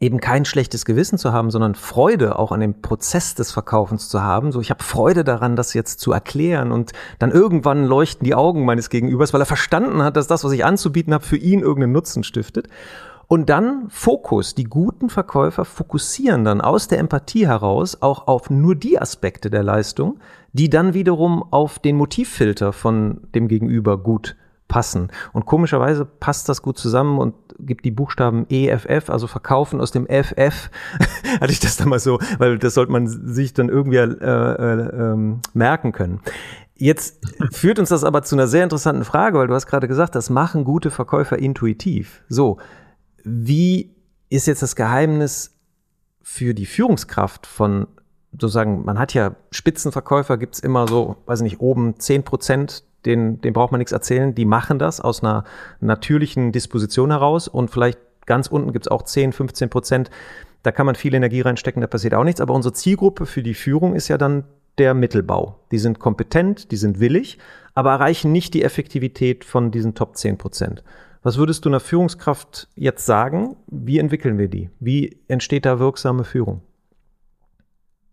eben 0.00 0.18
kein 0.18 0.46
schlechtes 0.46 0.86
Gewissen 0.86 1.18
zu 1.18 1.32
haben, 1.32 1.50
sondern 1.50 1.74
Freude 1.74 2.38
auch 2.38 2.52
an 2.52 2.60
dem 2.60 2.80
Prozess 2.80 3.34
des 3.34 3.52
Verkaufens 3.52 4.08
zu 4.08 4.22
haben. 4.22 4.50
So, 4.50 4.60
ich 4.62 4.70
habe 4.70 4.82
Freude 4.82 5.24
daran, 5.24 5.56
das 5.56 5.74
jetzt 5.74 6.00
zu 6.00 6.10
erklären 6.10 6.72
und 6.72 6.92
dann 7.18 7.30
irgendwann 7.30 7.84
leuchten 7.84 8.24
die 8.24 8.34
Augen 8.34 8.64
meines 8.64 8.88
Gegenübers, 8.88 9.34
weil 9.34 9.42
er 9.42 9.46
verstanden 9.46 10.02
hat, 10.02 10.16
dass 10.16 10.26
das, 10.26 10.42
was 10.42 10.52
ich 10.52 10.64
anzubieten 10.64 11.12
habe, 11.12 11.24
für 11.24 11.36
ihn 11.36 11.60
irgendeinen 11.60 11.92
Nutzen 11.92 12.24
stiftet. 12.24 12.68
Und 13.26 13.48
dann 13.48 13.88
Fokus. 13.90 14.56
Die 14.56 14.64
guten 14.64 15.08
Verkäufer 15.10 15.64
fokussieren 15.64 16.44
dann 16.44 16.60
aus 16.60 16.88
der 16.88 16.98
Empathie 16.98 17.46
heraus 17.46 18.00
auch 18.00 18.26
auf 18.26 18.50
nur 18.50 18.74
die 18.74 19.00
Aspekte 19.00 19.50
der 19.50 19.62
Leistung, 19.62 20.18
die 20.52 20.70
dann 20.70 20.94
wiederum 20.94 21.44
auf 21.52 21.78
den 21.78 21.96
Motivfilter 21.96 22.72
von 22.72 23.20
dem 23.34 23.46
Gegenüber 23.46 23.98
gut 23.98 24.34
passen. 24.70 25.08
Und 25.32 25.44
komischerweise 25.44 26.06
passt 26.06 26.48
das 26.48 26.62
gut 26.62 26.78
zusammen 26.78 27.18
und 27.18 27.34
gibt 27.58 27.84
die 27.84 27.90
Buchstaben 27.90 28.46
EFF, 28.48 29.10
also 29.10 29.26
verkaufen 29.26 29.80
aus 29.80 29.90
dem 29.90 30.06
FF, 30.06 30.70
hatte 31.40 31.52
ich 31.52 31.60
das 31.60 31.76
da 31.76 31.84
mal 31.84 31.98
so, 31.98 32.18
weil 32.38 32.58
das 32.58 32.74
sollte 32.74 32.92
man 32.92 33.06
sich 33.06 33.52
dann 33.52 33.68
irgendwie 33.68 33.98
äh, 33.98 34.06
äh, 34.06 35.12
ähm, 35.12 35.40
merken 35.52 35.92
können. 35.92 36.20
Jetzt 36.74 37.20
führt 37.50 37.78
uns 37.78 37.90
das 37.90 38.04
aber 38.04 38.22
zu 38.22 38.36
einer 38.36 38.46
sehr 38.46 38.62
interessanten 38.64 39.04
Frage, 39.04 39.38
weil 39.38 39.48
du 39.48 39.54
hast 39.54 39.66
gerade 39.66 39.88
gesagt, 39.88 40.14
das 40.14 40.30
machen 40.30 40.64
gute 40.64 40.90
Verkäufer 40.90 41.38
intuitiv. 41.38 42.22
So, 42.28 42.56
wie 43.24 43.94
ist 44.30 44.46
jetzt 44.46 44.62
das 44.62 44.76
Geheimnis 44.76 45.58
für 46.22 46.54
die 46.54 46.64
Führungskraft 46.64 47.46
von 47.46 47.86
sozusagen, 48.32 48.84
man 48.84 48.98
hat 48.98 49.12
ja 49.12 49.34
Spitzenverkäufer, 49.50 50.38
gibt 50.38 50.54
es 50.54 50.60
immer 50.60 50.86
so, 50.86 51.16
weiß 51.26 51.40
nicht, 51.42 51.60
oben 51.60 51.98
10 51.98 52.22
Prozent, 52.22 52.84
den, 53.04 53.40
den 53.40 53.52
braucht 53.52 53.72
man 53.72 53.78
nichts 53.78 53.92
erzählen, 53.92 54.34
die 54.34 54.44
machen 54.44 54.78
das 54.78 55.00
aus 55.00 55.22
einer 55.22 55.44
natürlichen 55.80 56.52
Disposition 56.52 57.10
heraus 57.10 57.48
und 57.48 57.70
vielleicht 57.70 57.98
ganz 58.26 58.46
unten 58.46 58.72
gibt 58.72 58.86
es 58.86 58.90
auch 58.90 59.02
10, 59.02 59.32
15 59.32 59.70
Prozent, 59.70 60.10
da 60.62 60.72
kann 60.72 60.86
man 60.86 60.94
viel 60.94 61.14
Energie 61.14 61.40
reinstecken, 61.40 61.80
da 61.80 61.86
passiert 61.86 62.14
auch 62.14 62.24
nichts, 62.24 62.40
aber 62.40 62.54
unsere 62.54 62.74
Zielgruppe 62.74 63.26
für 63.26 63.42
die 63.42 63.54
Führung 63.54 63.94
ist 63.94 64.08
ja 64.08 64.18
dann 64.18 64.44
der 64.78 64.94
Mittelbau. 64.94 65.58
Die 65.72 65.78
sind 65.78 65.98
kompetent, 65.98 66.70
die 66.70 66.76
sind 66.76 67.00
willig, 67.00 67.38
aber 67.74 67.90
erreichen 67.92 68.32
nicht 68.32 68.54
die 68.54 68.62
Effektivität 68.62 69.44
von 69.44 69.70
diesen 69.70 69.94
Top 69.94 70.16
10 70.16 70.38
Prozent. 70.38 70.84
Was 71.22 71.36
würdest 71.36 71.64
du 71.64 71.68
einer 71.68 71.80
Führungskraft 71.80 72.68
jetzt 72.76 73.04
sagen? 73.04 73.56
Wie 73.66 73.98
entwickeln 73.98 74.38
wir 74.38 74.48
die? 74.48 74.70
Wie 74.80 75.18
entsteht 75.28 75.66
da 75.66 75.78
wirksame 75.78 76.24
Führung? 76.24 76.62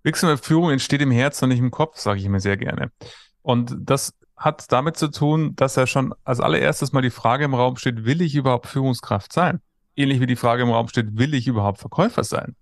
Wirksame 0.04 0.38
Führung 0.38 0.72
entsteht 0.72 1.02
im 1.02 1.12
Herzen 1.12 1.46
und 1.46 1.50
nicht 1.50 1.60
im 1.60 1.72
Kopf, 1.72 1.98
sage 1.98 2.20
ich 2.20 2.28
mir 2.28 2.40
sehr 2.40 2.58
gerne. 2.58 2.92
Und 3.42 3.78
das 3.80 4.14
hat 4.38 4.72
damit 4.72 4.98
zu 4.98 5.10
tun, 5.10 5.56
dass 5.56 5.76
ja 5.76 5.88
schon 5.88 6.14
als 6.24 6.40
allererstes 6.40 6.94
mal 6.94 7.02
die 7.02 7.10
Frage 7.10 7.46
im 7.46 7.54
Raum 7.54 7.76
steht, 7.78 8.06
will 8.06 8.22
ich 8.22 8.36
überhaupt 8.36 8.68
Führungskraft 8.68 9.34
sein? 9.34 9.62
Ähnlich 9.96 10.20
wie 10.22 10.28
die 10.28 10.36
Frage 10.36 10.64
im 10.64 10.70
Raum 10.70 10.88
steht, 10.88 11.18
will 11.18 11.34
ich 11.34 11.48
überhaupt 11.48 11.80
Verkäufer 11.80 12.24
sein? 12.24 12.56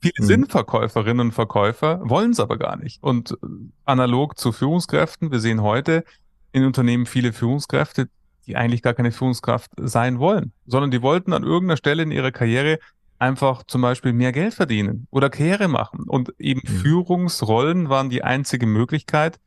Viele 0.00 0.14
mhm. 0.18 0.24
sind 0.24 0.50
Verkäuferinnen 0.50 1.28
und 1.28 1.32
Verkäufer, 1.32 2.00
wollen 2.02 2.30
es 2.30 2.40
aber 2.40 2.56
gar 2.56 2.76
nicht. 2.76 3.02
Und 3.02 3.36
analog 3.84 4.38
zu 4.38 4.52
Führungskräften, 4.52 5.30
wir 5.30 5.40
sehen 5.40 5.62
heute 5.62 6.04
in 6.52 6.64
Unternehmen 6.64 7.04
viele 7.04 7.32
Führungskräfte, 7.32 8.08
die 8.46 8.56
eigentlich 8.56 8.82
gar 8.82 8.94
keine 8.94 9.12
Führungskraft 9.12 9.70
sein 9.76 10.18
wollen, 10.18 10.52
sondern 10.66 10.90
die 10.90 11.02
wollten 11.02 11.34
an 11.34 11.42
irgendeiner 11.42 11.76
Stelle 11.76 12.02
in 12.02 12.10
ihrer 12.10 12.32
Karriere 12.32 12.78
einfach 13.18 13.64
zum 13.64 13.82
Beispiel 13.82 14.12
mehr 14.12 14.32
Geld 14.32 14.54
verdienen 14.54 15.06
oder 15.10 15.28
Karriere 15.28 15.68
machen. 15.68 16.04
Und 16.04 16.32
eben 16.38 16.62
mhm. 16.64 16.78
Führungsrollen 16.78 17.88
waren 17.90 18.08
die 18.08 18.22
einzige 18.24 18.66
Möglichkeit, 18.66 19.38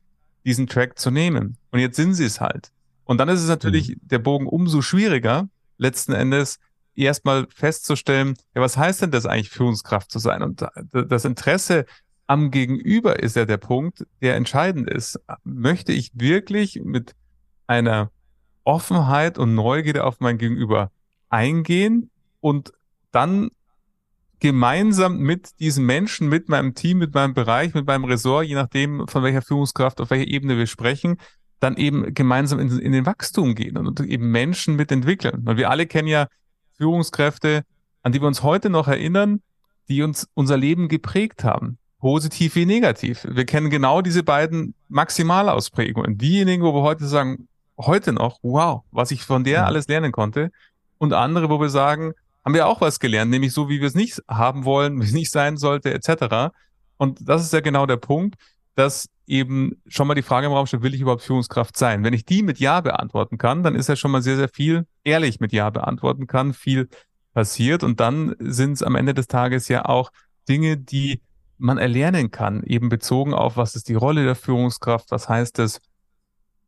diesen 0.45 0.67
Track 0.67 0.97
zu 0.99 1.11
nehmen. 1.11 1.57
Und 1.71 1.79
jetzt 1.79 1.95
sind 1.95 2.13
sie 2.13 2.25
es 2.25 2.41
halt. 2.41 2.71
Und 3.05 3.17
dann 3.17 3.29
ist 3.29 3.41
es 3.41 3.49
natürlich 3.49 3.89
mhm. 3.89 3.99
der 4.01 4.19
Bogen 4.19 4.47
umso 4.47 4.81
schwieriger, 4.81 5.49
letzten 5.77 6.13
Endes 6.13 6.59
erstmal 6.95 7.47
festzustellen, 7.49 8.35
ja, 8.55 8.61
was 8.61 8.77
heißt 8.77 9.01
denn 9.01 9.11
das 9.11 9.25
eigentlich, 9.25 9.49
Führungskraft 9.49 10.11
zu 10.11 10.19
sein? 10.19 10.41
Und 10.43 10.65
das 10.91 11.25
Interesse 11.25 11.85
am 12.27 12.51
Gegenüber 12.51 13.19
ist 13.19 13.35
ja 13.35 13.45
der 13.45 13.57
Punkt, 13.57 14.05
der 14.21 14.35
entscheidend 14.35 14.89
ist. 14.89 15.19
Möchte 15.43 15.91
ich 15.91 16.11
wirklich 16.13 16.81
mit 16.83 17.13
einer 17.67 18.11
Offenheit 18.63 19.37
und 19.37 19.55
Neugierde 19.55 20.03
auf 20.03 20.19
mein 20.19 20.37
Gegenüber 20.37 20.91
eingehen 21.29 22.09
und 22.39 22.73
dann 23.11 23.49
gemeinsam 24.41 25.19
mit 25.19 25.59
diesen 25.59 25.85
Menschen, 25.85 26.27
mit 26.27 26.49
meinem 26.49 26.73
Team, 26.73 26.97
mit 26.97 27.13
meinem 27.13 27.33
Bereich, 27.33 27.73
mit 27.73 27.85
meinem 27.85 28.03
Ressort, 28.05 28.47
je 28.47 28.55
nachdem, 28.55 29.07
von 29.07 29.23
welcher 29.23 29.43
Führungskraft, 29.43 30.01
auf 30.01 30.09
welcher 30.09 30.27
Ebene 30.27 30.57
wir 30.57 30.67
sprechen, 30.67 31.17
dann 31.59 31.77
eben 31.77 32.13
gemeinsam 32.15 32.59
in, 32.59 32.79
in 32.79 32.91
den 32.91 33.05
Wachstum 33.05 33.53
gehen 33.53 33.77
und 33.77 33.99
eben 33.99 34.31
Menschen 34.31 34.75
mitentwickeln. 34.75 35.41
Weil 35.45 35.57
wir 35.57 35.69
alle 35.69 35.85
kennen 35.85 36.07
ja 36.07 36.27
Führungskräfte, 36.75 37.63
an 38.01 38.11
die 38.11 38.19
wir 38.19 38.27
uns 38.27 38.41
heute 38.41 38.71
noch 38.71 38.87
erinnern, 38.87 39.41
die 39.87 40.01
uns 40.01 40.27
unser 40.33 40.57
Leben 40.57 40.87
geprägt 40.87 41.43
haben. 41.43 41.77
Positiv 41.99 42.55
wie 42.55 42.65
negativ. 42.65 43.27
Wir 43.29 43.45
kennen 43.45 43.69
genau 43.69 44.01
diese 44.01 44.23
beiden 44.23 44.73
Maximalausprägungen. 44.89 46.17
Diejenigen, 46.17 46.63
wo 46.63 46.73
wir 46.73 46.81
heute 46.81 47.05
sagen, 47.05 47.47
heute 47.77 48.11
noch, 48.11 48.39
wow, 48.41 48.81
was 48.89 49.11
ich 49.11 49.23
von 49.23 49.43
der 49.43 49.67
alles 49.67 49.87
lernen 49.87 50.11
konnte. 50.11 50.49
Und 50.97 51.13
andere, 51.13 51.51
wo 51.51 51.61
wir 51.61 51.69
sagen, 51.69 52.13
haben 52.43 52.53
wir 52.53 52.67
auch 52.67 52.81
was 52.81 52.99
gelernt, 52.99 53.31
nämlich 53.31 53.53
so, 53.53 53.69
wie 53.69 53.79
wir 53.79 53.87
es 53.87 53.95
nicht 53.95 54.21
haben 54.27 54.65
wollen, 54.65 54.99
wie 54.99 55.05
es 55.05 55.13
nicht 55.13 55.31
sein 55.31 55.57
sollte, 55.57 55.93
etc. 55.93 56.53
Und 56.97 57.19
das 57.21 57.43
ist 57.43 57.53
ja 57.53 57.61
genau 57.61 57.85
der 57.85 57.97
Punkt, 57.97 58.35
dass 58.75 59.09
eben 59.27 59.81
schon 59.87 60.07
mal 60.07 60.15
die 60.15 60.21
Frage 60.21 60.47
im 60.47 60.53
Raum 60.53 60.65
steht, 60.65 60.81
will 60.81 60.93
ich 60.93 61.01
überhaupt 61.01 61.21
Führungskraft 61.21 61.77
sein? 61.77 62.03
Wenn 62.03 62.13
ich 62.13 62.25
die 62.25 62.43
mit 62.43 62.59
Ja 62.59 62.81
beantworten 62.81 63.37
kann, 63.37 63.63
dann 63.63 63.75
ist 63.75 63.89
ja 63.89 63.95
schon 63.95 64.11
mal 64.11 64.21
sehr, 64.21 64.37
sehr 64.37 64.49
viel 64.49 64.85
ehrlich 65.03 65.39
mit 65.39 65.51
Ja 65.51 65.69
beantworten 65.69 66.27
kann, 66.27 66.53
viel 66.53 66.89
passiert. 67.33 67.83
Und 67.83 67.99
dann 67.99 68.35
sind 68.39 68.73
es 68.73 68.83
am 68.83 68.95
Ende 68.95 69.13
des 69.13 69.27
Tages 69.27 69.67
ja 69.67 69.85
auch 69.85 70.11
Dinge, 70.49 70.77
die 70.77 71.21
man 71.57 71.77
erlernen 71.77 72.31
kann, 72.31 72.63
eben 72.63 72.89
bezogen 72.89 73.33
auf, 73.33 73.55
was 73.55 73.75
ist 73.75 73.87
die 73.87 73.93
Rolle 73.93 74.25
der 74.25 74.35
Führungskraft, 74.35 75.11
was 75.11 75.29
heißt 75.29 75.59
es 75.59 75.79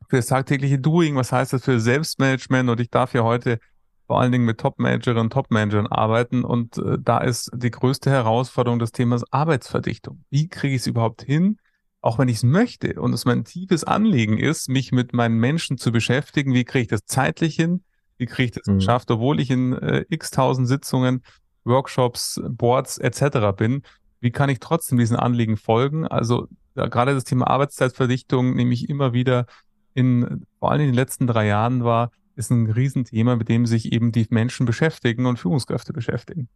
für 0.08 0.18
das 0.18 0.28
tagtägliche 0.28 0.78
Doing, 0.78 1.16
was 1.16 1.32
heißt 1.32 1.54
das 1.54 1.64
für 1.64 1.80
Selbstmanagement 1.80 2.70
und 2.70 2.80
ich 2.80 2.92
darf 2.92 3.14
ja 3.14 3.24
heute 3.24 3.60
vor 4.08 4.20
allen 4.20 4.32
Dingen 4.32 4.46
mit 4.46 4.60
Top-Managerinnen 4.60 5.24
und 5.24 5.34
Top-Managern 5.34 5.88
arbeiten 5.88 6.44
und 6.44 6.78
äh, 6.78 6.98
da 7.00 7.20
ist 7.20 7.50
die 7.56 7.72
größte 7.72 8.10
Herausforderung 8.10 8.80
das 8.80 8.92
Thema 8.92 9.22
Arbeitsverdichtung. 9.32 10.24
Wie 10.30 10.48
kriege 10.48 10.76
ich 10.76 10.82
es 10.82 10.88
überhaupt 10.88 11.22
hin, 11.22 11.58
auch 12.02 12.20
wenn 12.20 12.28
ich 12.28 12.38
es 12.38 12.44
möchte 12.44 13.02
und 13.02 13.14
es 13.14 13.26
mein 13.26 13.46
tiefes 13.46 13.84
Anliegen 13.84 14.38
ist, 14.38 14.70
mich 14.70 14.92
mit 14.92 15.14
meinen 15.14 15.38
Menschen 15.38 15.78
zu 15.78 15.92
beschäftigen, 15.92 16.54
wie 16.54 16.66
kriege 16.66 16.84
ich 16.84 16.88
das 16.90 17.06
zeitlich 17.06 17.56
hin, 17.56 17.84
wie 18.18 18.26
kriege 18.26 18.46
ich 18.46 18.52
das 18.52 18.68
mhm. 18.68 18.76
geschafft, 18.76 19.10
obwohl 19.10 19.40
ich 19.40 19.50
in 19.50 19.74
äh, 19.74 20.06
x 20.10 20.32
tausend 20.32 20.68
Sitzungen, 20.68 21.24
Workshops, 21.64 22.42
Boards 22.46 22.98
etc. 22.98 23.56
bin, 23.56 23.84
wie 24.20 24.32
kann 24.32 24.50
ich 24.50 24.60
trotzdem 24.60 24.98
diesen 24.98 25.18
Anliegen 25.18 25.58
folgen? 25.58 26.06
Also 26.08 26.48
ja, 26.76 26.88
gerade 26.88 27.14
das 27.14 27.24
Thema 27.24 27.48
Arbeitszeitverdichtung 27.48 28.56
nehme 28.56 28.74
ich 28.74 28.90
immer 28.90 29.14
wieder 29.14 29.46
in, 29.94 30.46
vor 30.60 30.72
allem 30.72 30.82
in 30.82 30.88
den 30.88 30.96
letzten 30.96 31.28
drei 31.28 31.48
Jahren 31.48 31.84
war, 31.84 32.12
ist 32.36 32.52
ein 32.52 32.70
Riesenthema, 32.70 33.36
mit 33.36 33.50
dem 33.50 33.66
sich 33.66 33.92
eben 33.92 34.12
die 34.12 34.28
Menschen 34.30 34.66
beschäftigen 34.66 35.26
und 35.26 35.38
Führungskräfte 35.38 35.94
beschäftigen. 35.94 36.50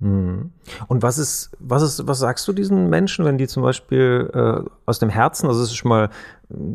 Hm. 0.00 0.50
Und 0.88 1.02
was 1.02 1.16
ist, 1.16 1.52
was 1.58 1.82
ist, 1.82 2.06
was 2.06 2.18
sagst 2.18 2.46
du 2.46 2.52
diesen 2.52 2.90
Menschen, 2.90 3.24
wenn 3.24 3.38
die 3.38 3.46
zum 3.46 3.62
Beispiel 3.62 4.30
äh, 4.34 4.68
aus 4.84 4.98
dem 4.98 5.08
Herzen, 5.08 5.46
also 5.48 5.62
es 5.62 5.70
ist 5.70 5.76
schon 5.76 5.88
mal 5.88 6.10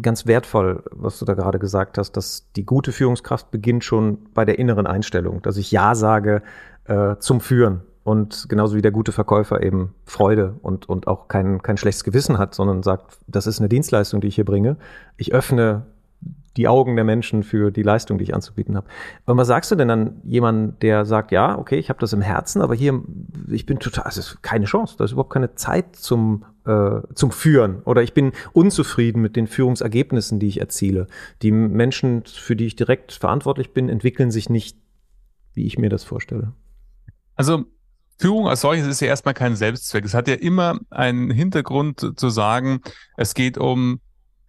ganz 0.02 0.26
wertvoll, 0.26 0.84
was 0.92 1.20
du 1.20 1.26
da 1.26 1.36
gerade 1.36 1.60
gesagt 1.60 2.00
hast, 2.00 2.14
dass 2.14 2.52
die 2.56 2.66
gute 2.66 2.92
Führungskraft 2.92 3.52
beginnt 3.52 3.84
schon 3.84 4.18
bei 4.34 4.44
der 4.44 4.58
inneren 4.58 4.88
Einstellung, 4.88 5.42
dass 5.44 5.58
ich 5.58 5.72
Ja 5.72 5.94
sage 5.94 6.42
äh, 6.86 7.16
zum 7.20 7.42
Führen 7.42 7.82
und 8.04 8.48
genauso 8.50 8.76
wie 8.76 8.82
der 8.82 8.92
gute 8.92 9.12
Verkäufer 9.12 9.62
eben 9.62 9.94
Freude 10.06 10.56
und, 10.64 10.90
und 10.90 11.06
auch 11.06 11.28
kein, 11.28 11.62
kein 11.62 11.78
schlechtes 11.78 12.04
Gewissen 12.04 12.40
hat, 12.40 12.56
sondern 12.56 12.82
sagt, 12.82 13.20
das 13.28 13.46
ist 13.46 13.60
eine 13.60 13.70
Dienstleistung, 13.70 14.22
die 14.22 14.28
ich 14.28 14.36
hier 14.36 14.46
bringe. 14.46 14.78
Ich 15.18 15.34
öffne 15.34 15.86
die 16.58 16.68
Augen 16.68 16.96
der 16.96 17.06
Menschen 17.06 17.44
für 17.44 17.72
die 17.72 17.84
Leistung, 17.84 18.18
die 18.18 18.26
ich 18.26 18.36
anzubieten 18.36 18.76
habe. 18.76 18.88
Und 19.26 19.38
was 19.38 19.48
sagst 19.48 19.72
du 19.72 19.76
denn 19.76 19.90
an 19.90 20.22
jemanden, 20.24 20.78
der 20.82 21.06
sagt, 21.06 21.32
ja, 21.32 21.58
okay, 21.58 21.78
ich 21.78 21.90
habe 21.90 22.00
das 22.00 22.14
im 22.14 22.22
Herzen, 22.22 22.62
aber 22.62 22.76
hier, 22.76 23.02
ich 23.50 23.66
bin 23.66 23.80
total, 23.80 24.06
es 24.08 24.18
ist 24.18 24.44
keine 24.44 24.66
Chance, 24.66 24.96
da 24.98 25.06
ist 25.06 25.14
überhaupt 25.14 25.32
keine 25.32 25.56
Zeit 25.56 25.96
zum, 25.96 26.44
äh, 26.66 27.02
zum 27.14 27.32
Führen 27.32 27.82
oder 27.84 28.04
ich 28.04 28.14
bin 28.14 28.34
unzufrieden 28.52 29.22
mit 29.22 29.36
den 29.36 29.48
Führungsergebnissen, 29.48 30.40
die 30.40 30.48
ich 30.48 30.60
erziele. 30.60 31.08
Die 31.42 31.52
Menschen, 31.52 32.24
für 32.26 32.56
die 32.56 32.66
ich 32.66 32.76
direkt 32.76 33.14
verantwortlich 33.14 33.74
bin, 33.74 33.88
entwickeln 33.88 34.32
sich 34.32 34.50
nicht, 34.50 34.78
wie 35.54 35.66
ich 35.66 35.78
mir 35.78 35.90
das 35.90 36.04
vorstelle. 36.04 36.54
Also 37.36 37.66
Führung 38.18 38.48
als 38.48 38.62
solches 38.62 38.86
ist 38.86 39.00
ja 39.00 39.08
erstmal 39.08 39.34
kein 39.34 39.56
Selbstzweck. 39.56 40.06
Es 40.06 40.14
hat 40.14 40.28
ja 40.28 40.36
immer 40.36 40.80
einen 40.92 41.32
Hintergrund 41.32 42.14
zu 42.16 42.30
sagen, 42.30 42.82
es 43.18 43.34
geht 43.34 43.58
um 43.58 44.00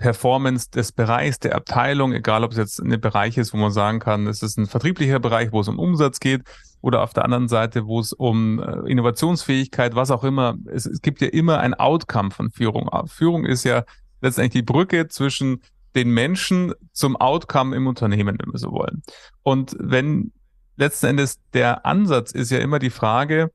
Performance 0.03 0.69
des 0.69 0.91
Bereichs, 0.91 1.39
der 1.39 1.55
Abteilung, 1.55 2.13
egal 2.13 2.43
ob 2.43 2.51
es 2.51 2.59
jetzt 2.59 2.81
ein 2.81 3.01
Bereich 3.01 3.39
ist, 3.39 3.53
wo 3.53 3.57
man 3.57 3.71
sagen 3.71 4.01
kann, 4.01 4.27
es 4.27 4.43
ist 4.43 4.59
ein 4.59 4.67
vertrieblicher 4.67 5.21
Bereich, 5.21 5.53
wo 5.53 5.61
es 5.61 5.69
um 5.69 5.79
Umsatz 5.79 6.19
geht, 6.19 6.43
oder 6.81 7.03
auf 7.03 7.13
der 7.13 7.25
anderen 7.25 7.47
Seite, 7.47 7.87
wo 7.87 8.01
es 8.01 8.13
um 8.13 8.59
äh, 8.59 8.91
Innovationsfähigkeit, 8.91 9.95
was 9.95 10.11
auch 10.11 10.25
immer. 10.25 10.57
Es, 10.67 10.87
es 10.87 11.03
gibt 11.03 11.21
ja 11.21 11.29
immer 11.29 11.61
ein 11.61 11.75
Outcome 11.75 12.33
von 12.33 12.51
Führung. 12.51 12.91
Führung 13.07 13.47
ist 13.47 13.63
ja 13.63 13.85
letztendlich 14.21 14.65
die 14.65 14.73
Brücke 14.73 15.07
zwischen 15.07 15.63
den 15.95 16.11
Menschen 16.11 16.75
zum 16.93 17.15
Outcome 17.15 17.77
im 17.77 17.87
Unternehmen, 17.87 18.37
wenn 18.41 18.53
wir 18.53 18.59
so 18.59 18.73
wollen. 18.73 19.03
Und 19.45 19.77
wenn 19.79 20.33
letzten 20.77 21.07
Endes 21.07 21.39
der 21.53 21.87
Ansatz 21.87 22.33
ist 22.33 22.51
ja 22.51 22.59
immer 22.59 22.81
die 22.81 22.91
Frage, 22.91 23.53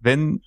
wenn 0.00 0.42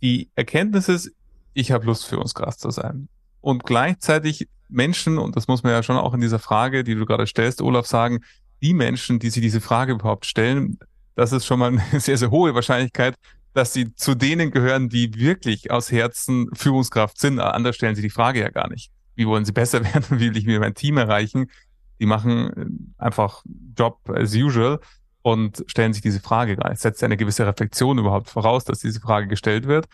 die 0.00 0.30
Erkenntnis 0.34 0.88
ist, 0.88 1.12
ich 1.52 1.72
habe 1.72 1.84
Lust, 1.84 2.06
Führungskraft 2.06 2.58
zu 2.60 2.70
sein. 2.70 3.08
Und 3.42 3.64
gleichzeitig 3.64 4.48
Menschen, 4.68 5.18
und 5.18 5.36
das 5.36 5.48
muss 5.48 5.62
man 5.62 5.72
ja 5.72 5.82
schon 5.82 5.96
auch 5.96 6.14
in 6.14 6.20
dieser 6.20 6.38
Frage, 6.38 6.84
die 6.84 6.94
du 6.94 7.06
gerade 7.06 7.26
stellst, 7.26 7.62
Olaf, 7.62 7.86
sagen, 7.86 8.20
die 8.62 8.74
Menschen, 8.74 9.18
die 9.18 9.30
sich 9.30 9.42
diese 9.42 9.60
Frage 9.60 9.92
überhaupt 9.92 10.26
stellen, 10.26 10.78
das 11.14 11.32
ist 11.32 11.46
schon 11.46 11.58
mal 11.58 11.72
eine 11.72 11.82
sehr, 12.00 12.16
sehr 12.16 12.30
hohe 12.30 12.54
Wahrscheinlichkeit, 12.54 13.14
dass 13.52 13.72
sie 13.72 13.94
zu 13.94 14.14
denen 14.14 14.50
gehören, 14.50 14.88
die 14.88 15.14
wirklich 15.14 15.70
aus 15.70 15.90
Herzen 15.90 16.48
Führungskraft 16.54 17.18
sind. 17.18 17.40
Anders 17.40 17.76
stellen 17.76 17.94
sie 17.94 18.02
die 18.02 18.10
Frage 18.10 18.40
ja 18.40 18.50
gar 18.50 18.68
nicht. 18.68 18.90
Wie 19.14 19.26
wollen 19.26 19.44
sie 19.44 19.52
besser 19.52 19.82
werden? 19.94 20.20
Wie 20.20 20.30
will 20.30 20.36
ich 20.36 20.46
mir 20.46 20.60
mein 20.60 20.74
Team 20.74 20.98
erreichen? 20.98 21.50
Die 21.98 22.06
machen 22.06 22.94
einfach 22.98 23.42
Job 23.76 23.98
as 24.10 24.34
usual 24.34 24.78
und 25.22 25.64
stellen 25.66 25.94
sich 25.94 26.02
diese 26.02 26.20
Frage 26.20 26.56
gar 26.56 26.68
nicht. 26.68 26.82
Setzt 26.82 27.02
eine 27.02 27.16
gewisse 27.16 27.46
Reflexion 27.46 27.98
überhaupt 27.98 28.28
voraus, 28.28 28.64
dass 28.64 28.80
diese 28.80 29.00
Frage 29.00 29.26
gestellt 29.26 29.66
wird. 29.66 29.86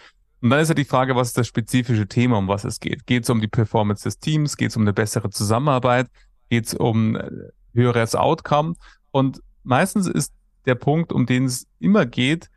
Und 0.43 0.51
dann 0.51 0.59
ist 0.59 0.69
ja 0.69 0.75
die 0.75 0.85
Frage, 0.85 1.15
was 1.15 1.29
ist 1.29 1.39
das 1.39 1.47
spezifische 1.47 2.09
Thema, 2.09 2.37
um 2.37 2.49
was 2.49 2.65
es 2.65 2.81
geht? 2.81 3.07
Geht 3.07 3.23
es 3.23 3.31
um 3.31 3.41
die 3.41 3.49
Performance 3.49 4.03
des 4.03 4.19
Teams? 4.19 4.57
Geht 4.57 4.71
es 4.71 4.77
um 4.77 4.83
eine 4.83 4.93
bessere 4.93 5.31
Zusammenarbeit? 5.31 6.09
Geht 6.51 6.67
es 6.67 6.75
um 6.75 7.15
äh, 7.15 7.31
höheres 7.73 8.17
Outcome? 8.17 8.75
Und 9.13 9.41
meistens 9.63 10.09
ist 10.09 10.35
der 10.67 10.75
Punkt, 10.75 11.13
um 11.13 11.27
den 11.27 11.45
es 11.45 11.69
immer 11.79 12.07
geht, 12.07 12.51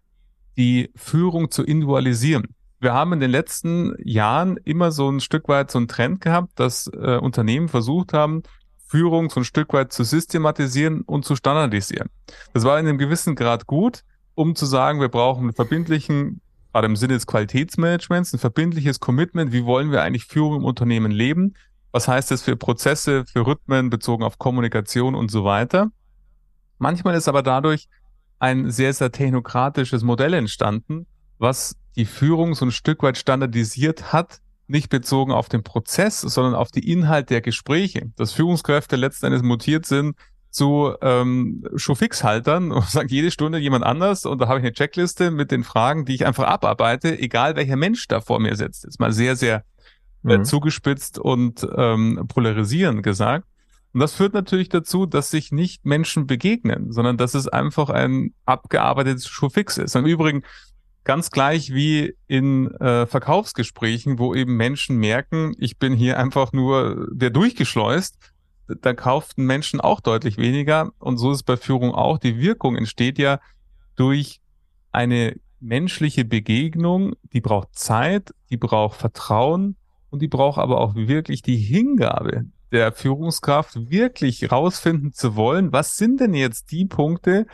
die 0.57 0.91
Führung 0.95 1.51
zu 1.51 1.63
individualisieren. 1.63 2.55
Wir 2.79 2.93
haben 2.93 3.13
in 3.13 3.19
den 3.19 3.29
letzten 3.29 3.93
Jahren 4.03 4.57
immer 4.57 4.91
so 4.91 5.09
ein 5.09 5.19
Stück 5.19 5.47
weit 5.47 5.69
so 5.69 5.77
einen 5.77 5.87
Trend 5.87 6.21
gehabt, 6.21 6.59
dass 6.59 6.87
äh, 6.87 7.17
Unternehmen 7.17 7.69
versucht 7.69 8.13
haben, 8.13 8.41
Führung 8.87 9.29
so 9.29 9.41
ein 9.41 9.45
Stück 9.45 9.73
weit 9.73 9.93
zu 9.93 10.03
systematisieren 10.03 11.01
und 11.01 11.23
zu 11.23 11.35
standardisieren. 11.35 12.09
Das 12.53 12.63
war 12.63 12.79
in 12.79 12.87
einem 12.87 12.97
gewissen 12.97 13.35
Grad 13.35 13.67
gut, 13.67 14.03
um 14.33 14.55
zu 14.55 14.65
sagen, 14.65 14.99
wir 15.01 15.09
brauchen 15.09 15.43
einen 15.43 15.53
verbindlichen 15.53 16.41
gerade 16.75 16.87
im 16.87 16.97
Sinne 16.97 17.13
des 17.13 17.25
Qualitätsmanagements, 17.25 18.33
ein 18.33 18.39
verbindliches 18.39 18.99
Commitment. 18.99 19.53
Wie 19.53 19.63
wollen 19.63 19.91
wir 19.91 20.01
eigentlich 20.01 20.25
Führung 20.25 20.57
im 20.57 20.65
Unternehmen 20.65 21.09
leben? 21.09 21.53
Was 21.93 22.09
heißt 22.09 22.31
das 22.31 22.41
für 22.41 22.57
Prozesse, 22.57 23.23
für 23.25 23.47
Rhythmen 23.47 23.89
bezogen 23.89 24.25
auf 24.25 24.39
Kommunikation 24.39 25.15
und 25.15 25.31
so 25.31 25.45
weiter? 25.45 25.91
Manchmal 26.77 27.15
ist 27.15 27.29
aber 27.29 27.43
dadurch 27.43 27.87
ein 28.39 28.71
sehr, 28.71 28.93
sehr 28.93 29.09
technokratisches 29.09 30.03
Modell 30.03 30.33
entstanden, 30.33 31.07
was 31.37 31.77
die 31.95 32.03
Führung 32.03 32.55
so 32.55 32.65
ein 32.65 32.71
Stück 32.71 33.03
weit 33.03 33.17
standardisiert 33.17 34.11
hat, 34.11 34.41
nicht 34.67 34.89
bezogen 34.89 35.31
auf 35.31 35.47
den 35.47 35.63
Prozess, 35.63 36.19
sondern 36.19 36.55
auf 36.55 36.71
die 36.71 36.91
Inhalt 36.91 37.29
der 37.29 37.39
Gespräche. 37.39 38.11
Dass 38.17 38.33
Führungskräfte 38.33 38.97
letzten 38.97 39.27
Endes 39.27 39.43
mutiert 39.43 39.85
sind 39.85 40.17
zu 40.55 40.95
ähm, 41.01 41.63
Showfix-Haltern 41.75 42.71
und 42.71 42.85
sagt 42.85 43.11
jede 43.11 43.29
Stunde 43.29 43.59
jemand 43.59 43.83
anders 43.83 44.25
und 44.25 44.39
da 44.39 44.47
habe 44.47 44.59
ich 44.59 44.65
eine 44.65 44.73
Checkliste 44.73 45.29
mit 45.29 45.51
den 45.51 45.63
Fragen, 45.63 46.05
die 46.05 46.15
ich 46.15 46.25
einfach 46.25 46.45
abarbeite, 46.45 47.19
egal 47.19 47.55
welcher 47.55 47.75
Mensch 47.75 48.07
da 48.07 48.21
vor 48.21 48.39
mir 48.39 48.55
sitzt. 48.55 48.85
Ist 48.85 48.99
mal 48.99 49.11
sehr, 49.11 49.35
sehr 49.35 49.63
äh, 50.25 50.37
mhm. 50.37 50.45
zugespitzt 50.45 51.19
und 51.19 51.67
ähm, 51.75 52.25
polarisierend 52.27 53.03
gesagt. 53.03 53.45
Und 53.93 53.99
das 54.01 54.13
führt 54.13 54.33
natürlich 54.33 54.69
dazu, 54.69 55.05
dass 55.05 55.31
sich 55.31 55.51
nicht 55.51 55.85
Menschen 55.85 56.27
begegnen, 56.27 56.91
sondern 56.91 57.17
dass 57.17 57.33
es 57.33 57.47
einfach 57.47 57.89
ein 57.89 58.33
abgearbeitetes 58.45 59.27
Showfix 59.27 59.77
ist. 59.77 59.95
Im 59.95 60.05
Übrigen 60.05 60.43
ganz 61.05 61.31
gleich 61.31 61.73
wie 61.73 62.15
in 62.27 62.71
äh, 62.71 63.05
Verkaufsgesprächen, 63.05 64.19
wo 64.19 64.35
eben 64.35 64.57
Menschen 64.57 64.97
merken, 64.97 65.53
ich 65.59 65.77
bin 65.77 65.93
hier 65.93 66.19
einfach 66.19 66.51
nur 66.51 67.07
der 67.11 67.29
durchgeschleust 67.29 68.17
da 68.67 68.93
kauften 68.93 69.45
Menschen 69.45 69.79
auch 69.79 69.99
deutlich 69.99 70.37
weniger. 70.37 70.91
Und 70.99 71.17
so 71.17 71.31
ist 71.31 71.37
es 71.37 71.43
bei 71.43 71.57
Führung 71.57 71.93
auch. 71.93 72.17
Die 72.17 72.39
Wirkung 72.39 72.75
entsteht 72.75 73.17
ja 73.17 73.39
durch 73.95 74.41
eine 74.91 75.35
menschliche 75.59 76.25
Begegnung, 76.25 77.15
die 77.33 77.41
braucht 77.41 77.77
Zeit, 77.77 78.33
die 78.49 78.57
braucht 78.57 78.99
Vertrauen 78.99 79.75
und 80.09 80.21
die 80.21 80.27
braucht 80.27 80.59
aber 80.59 80.79
auch 80.79 80.95
wirklich 80.95 81.41
die 81.41 81.57
Hingabe 81.57 82.45
der 82.71 82.91
Führungskraft, 82.91 83.89
wirklich 83.89 84.51
rausfinden 84.51 85.13
zu 85.13 85.35
wollen, 85.35 85.71
was 85.71 85.97
sind 85.97 86.19
denn 86.19 86.33
jetzt 86.33 86.71
die 86.71 86.85
Punkte 86.85 87.47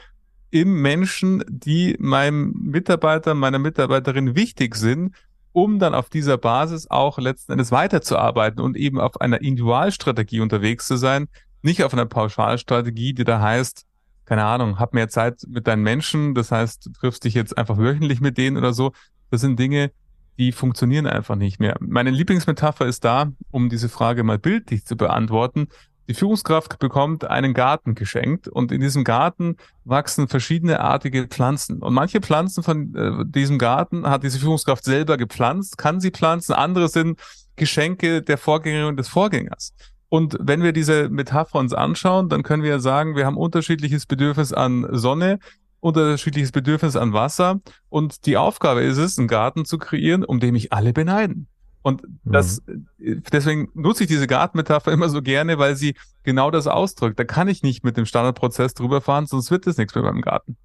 im 0.49 0.81
Menschen, 0.81 1.43
die 1.47 1.95
meinem 1.99 2.53
Mitarbeiter, 2.53 3.33
meiner 3.33 3.59
Mitarbeiterin 3.59 4.35
wichtig 4.35 4.75
sind, 4.75 5.15
um 5.53 5.79
dann 5.79 5.93
auf 5.93 6.09
dieser 6.09 6.37
Basis 6.37 6.89
auch 6.89 7.17
letzten 7.17 7.53
Endes 7.53 7.71
weiterzuarbeiten 7.71 8.61
und 8.61 8.77
eben 8.77 8.99
auf 8.99 9.19
einer 9.19 9.41
Individualstrategie 9.41 10.39
unterwegs 10.39 10.87
zu 10.87 10.95
sein, 10.95 11.27
nicht 11.61 11.83
auf 11.83 11.93
einer 11.93 12.05
Pauschalstrategie, 12.05 13.13
die 13.13 13.23
da 13.23 13.39
heißt, 13.39 13.85
keine 14.25 14.45
Ahnung, 14.45 14.79
hab 14.79 14.93
mehr 14.93 15.09
Zeit 15.09 15.41
mit 15.47 15.67
deinen 15.67 15.83
Menschen, 15.83 16.33
das 16.35 16.51
heißt, 16.51 16.85
du 16.85 16.91
triffst 16.91 17.23
dich 17.23 17.33
jetzt 17.33 17.57
einfach 17.57 17.77
wöchentlich 17.77 18.21
mit 18.21 18.37
denen 18.37 18.57
oder 18.57 18.73
so. 18.73 18.93
Das 19.29 19.41
sind 19.41 19.59
Dinge, 19.59 19.91
die 20.37 20.51
funktionieren 20.51 21.07
einfach 21.07 21.35
nicht 21.35 21.59
mehr. 21.59 21.75
Meine 21.81 22.09
Lieblingsmetapher 22.09 22.85
ist 22.85 23.03
da, 23.03 23.31
um 23.51 23.69
diese 23.69 23.89
Frage 23.89 24.23
mal 24.23 24.39
bildlich 24.39 24.85
zu 24.85 24.95
beantworten. 24.95 25.67
Die 26.11 26.17
Führungskraft 26.17 26.77
bekommt 26.77 27.23
einen 27.23 27.53
Garten 27.53 27.95
geschenkt 27.95 28.49
und 28.49 28.73
in 28.73 28.81
diesem 28.81 29.05
Garten 29.05 29.55
wachsen 29.85 30.27
verschiedene 30.27 30.81
artige 30.81 31.25
Pflanzen. 31.25 31.81
Und 31.81 31.93
manche 31.93 32.19
Pflanzen 32.19 32.63
von 32.63 32.93
äh, 32.93 33.23
diesem 33.25 33.57
Garten 33.57 34.05
hat 34.05 34.23
diese 34.23 34.37
Führungskraft 34.37 34.83
selber 34.83 35.15
gepflanzt, 35.15 35.77
kann 35.77 36.01
sie 36.01 36.11
pflanzen, 36.11 36.51
andere 36.51 36.89
sind 36.89 37.17
Geschenke 37.55 38.21
der 38.21 38.37
Vorgängerin 38.37 38.87
und 38.87 38.97
des 38.97 39.07
Vorgängers. 39.07 39.73
Und 40.09 40.35
wenn 40.41 40.61
wir 40.63 40.73
diese 40.73 41.07
Metapher 41.07 41.59
uns 41.59 41.73
anschauen, 41.73 42.27
dann 42.27 42.43
können 42.43 42.63
wir 42.63 42.81
sagen, 42.81 43.15
wir 43.15 43.25
haben 43.25 43.37
unterschiedliches 43.37 44.05
Bedürfnis 44.05 44.51
an 44.51 44.85
Sonne, 44.91 45.39
unterschiedliches 45.79 46.51
Bedürfnis 46.51 46.97
an 46.97 47.13
Wasser. 47.13 47.61
Und 47.87 48.25
die 48.25 48.35
Aufgabe 48.35 48.81
ist 48.81 48.97
es, 48.97 49.17
einen 49.17 49.29
Garten 49.29 49.63
zu 49.63 49.77
kreieren, 49.77 50.25
um 50.25 50.41
den 50.41 50.51
mich 50.51 50.73
alle 50.73 50.91
beneiden. 50.91 51.47
Und 51.81 52.03
das, 52.23 52.61
mhm. 52.65 53.23
deswegen 53.31 53.69
nutze 53.73 54.03
ich 54.03 54.09
diese 54.09 54.27
Gartenmetapher 54.27 54.91
immer 54.91 55.09
so 55.09 55.21
gerne, 55.21 55.57
weil 55.57 55.75
sie 55.75 55.95
genau 56.23 56.51
das 56.51 56.67
ausdrückt. 56.67 57.19
Da 57.19 57.23
kann 57.23 57.47
ich 57.47 57.63
nicht 57.63 57.83
mit 57.83 57.97
dem 57.97 58.05
Standardprozess 58.05 58.73
drüber 58.73 59.01
fahren, 59.01 59.25
sonst 59.25 59.51
wird 59.51 59.67
es 59.67 59.77
nichts 59.77 59.95
mehr 59.95 60.03
beim 60.03 60.21
Garten. 60.21 60.57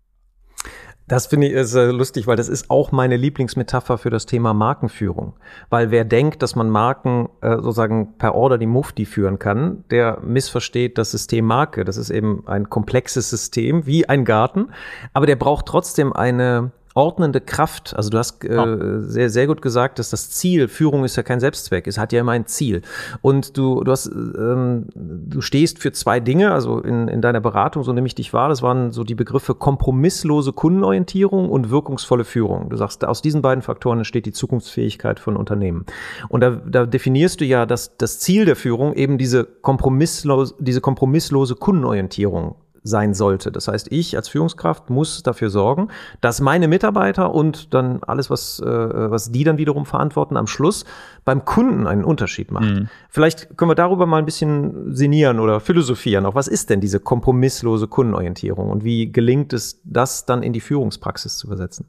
Das 1.09 1.27
finde 1.27 1.47
ich 1.47 1.53
ist, 1.53 1.75
äh, 1.75 1.93
lustig, 1.93 2.27
weil 2.27 2.37
das 2.37 2.49
ist 2.49 2.69
auch 2.69 2.91
meine 2.91 3.17
Lieblingsmetapher 3.17 3.97
für 3.97 4.11
das 4.11 4.27
Thema 4.27 4.55
Markenführung. 4.55 5.35
Weil 5.71 5.93
wer 5.93 6.05
denkt, 6.05 6.43
dass 6.43 6.57
man 6.57 6.69
Marken 6.69 7.29
äh, 7.43 7.55
sozusagen 7.57 8.19
per 8.19 8.35
Order 8.35 8.59
die 8.59 8.67
Mufti 8.67 9.07
führen 9.07 9.39
kann, 9.39 9.85
der 9.91 10.19
missversteht 10.21 10.99
das 10.99 11.13
System 11.13 11.45
Marke. 11.45 11.85
Das 11.85 11.97
ist 11.97 12.11
eben 12.11 12.43
ein 12.49 12.69
komplexes 12.71 13.31
System 13.31 13.87
wie 13.87 14.09
ein 14.09 14.25
Garten, 14.25 14.71
aber 15.13 15.27
der 15.27 15.37
braucht 15.37 15.67
trotzdem 15.67 16.13
eine 16.13 16.73
ordnende 16.97 17.41
Kraft. 17.41 17.95
Also 17.95 18.11
du 18.11 18.19
hast 18.19 18.43
äh, 18.45 19.01
sehr, 19.03 19.29
sehr 19.29 19.47
gut 19.47 19.61
gesagt, 19.61 19.99
dass 19.99 20.11
das 20.11 20.31
Ziel, 20.31 20.67
Führung 20.67 21.05
ist 21.05 21.17
ja 21.17 21.23
kein 21.23 21.41
Selbstzweck, 21.41 21.87
es 21.87 21.99
hat 21.99 22.13
ja 22.13 22.21
immer 22.21 22.33
ein 22.33 22.47
Ziel. 22.47 22.81
Und 23.21 23.57
du, 23.57 23.85
du 23.85 23.93
hast, 23.93 24.07
ähm, 24.07 24.87
du 24.95 25.43
stehst 25.43 25.79
für 25.79 25.93
zwei 25.93 26.21
Dinge, 26.21 26.53
also 26.53 26.81
in, 26.81 27.09
in 27.09 27.21
deiner 27.21 27.41
Beratung, 27.41 27.85
so 27.85 27.93
nehme 27.93 28.07
ich 28.07 28.15
dich 28.15 28.33
wahr, 28.33 28.49
das 28.49 28.63
waren 28.63 28.93
so 28.93 29.05
die 29.05 29.15
Begriffe 29.15 29.55
kompromisslose 29.55 30.53
Kundenorientierung 30.53 31.51
und 31.51 31.71
wirkungsvolle 31.71 32.25
Führung. 32.25 32.71
Du 32.71 32.77
sagst, 32.77 33.05
aus 33.05 33.21
diesen 33.21 33.43
beiden 33.43 33.63
Faktoren 33.63 33.99
entsteht 33.99 34.25
die 34.25 34.33
Zukunftsfähigkeit 34.33 35.21
von 35.21 35.37
Unternehmen. 35.37 35.85
Und 36.31 36.41
da, 36.41 36.51
da 36.51 36.87
definierst 36.87 37.43
du 37.43 37.45
ja, 37.45 37.67
dass 37.67 37.99
das 37.99 38.21
Ziel 38.21 38.47
der 38.47 38.57
Führung 38.57 38.95
eben 38.95 39.19
diese 39.19 39.45
kompromisslose, 39.45 40.55
diese 40.59 40.81
kompromisslose 40.81 41.57
Kundenorientierung 41.57 42.57
sein 42.87 43.15
sollte. 43.15 43.53
Das 43.53 43.69
heißt, 43.69 43.91
ich 43.91 44.17
als 44.17 44.29
Führungskraft 44.29 44.91
muss 44.91 45.23
dafür 45.23 45.51
sorgen, 45.51 45.89
dass 46.21 46.41
meine 46.41 46.69
Mitarbeiter 46.69 47.35
und 47.35 47.75
dann 47.75 48.03
alles, 48.03 48.31
was, 48.31 48.61
äh, 48.61 48.67
was 48.67 49.31
die 49.31 49.45
dann 49.45 49.59
wiederum 49.59 49.87
verantworten, 49.87 50.37
am 50.37 50.47
Schluss 50.47 50.85
beim 51.25 51.45
Kunden 51.45 51.87
einen 51.87 52.05
Unterschied 52.05 52.51
macht. 52.51 52.65
Mhm. 52.65 52.89
Vielleicht 53.09 53.57
können 53.57 53.71
wir 53.71 53.75
darüber 53.75 54.07
mal 54.07 54.19
ein 54.19 54.25
bisschen 54.25 54.95
sinnieren 54.95 55.41
oder 55.41 55.61
philosophieren. 55.61 56.27
Auch 56.27 56.35
was 56.35 56.49
ist 56.49 56.71
denn 56.71 56.81
diese 56.81 57.01
kompromisslose 57.01 57.89
Kundenorientierung 57.89 58.71
und 58.71 58.85
wie 58.85 59.11
gelingt 59.11 59.53
es, 59.53 59.81
das 59.85 60.27
dann 60.27 60.43
in 60.43 60.53
die 60.53 60.61
Führungspraxis 60.61 61.37
zu 61.37 61.47
übersetzen? 61.47 61.87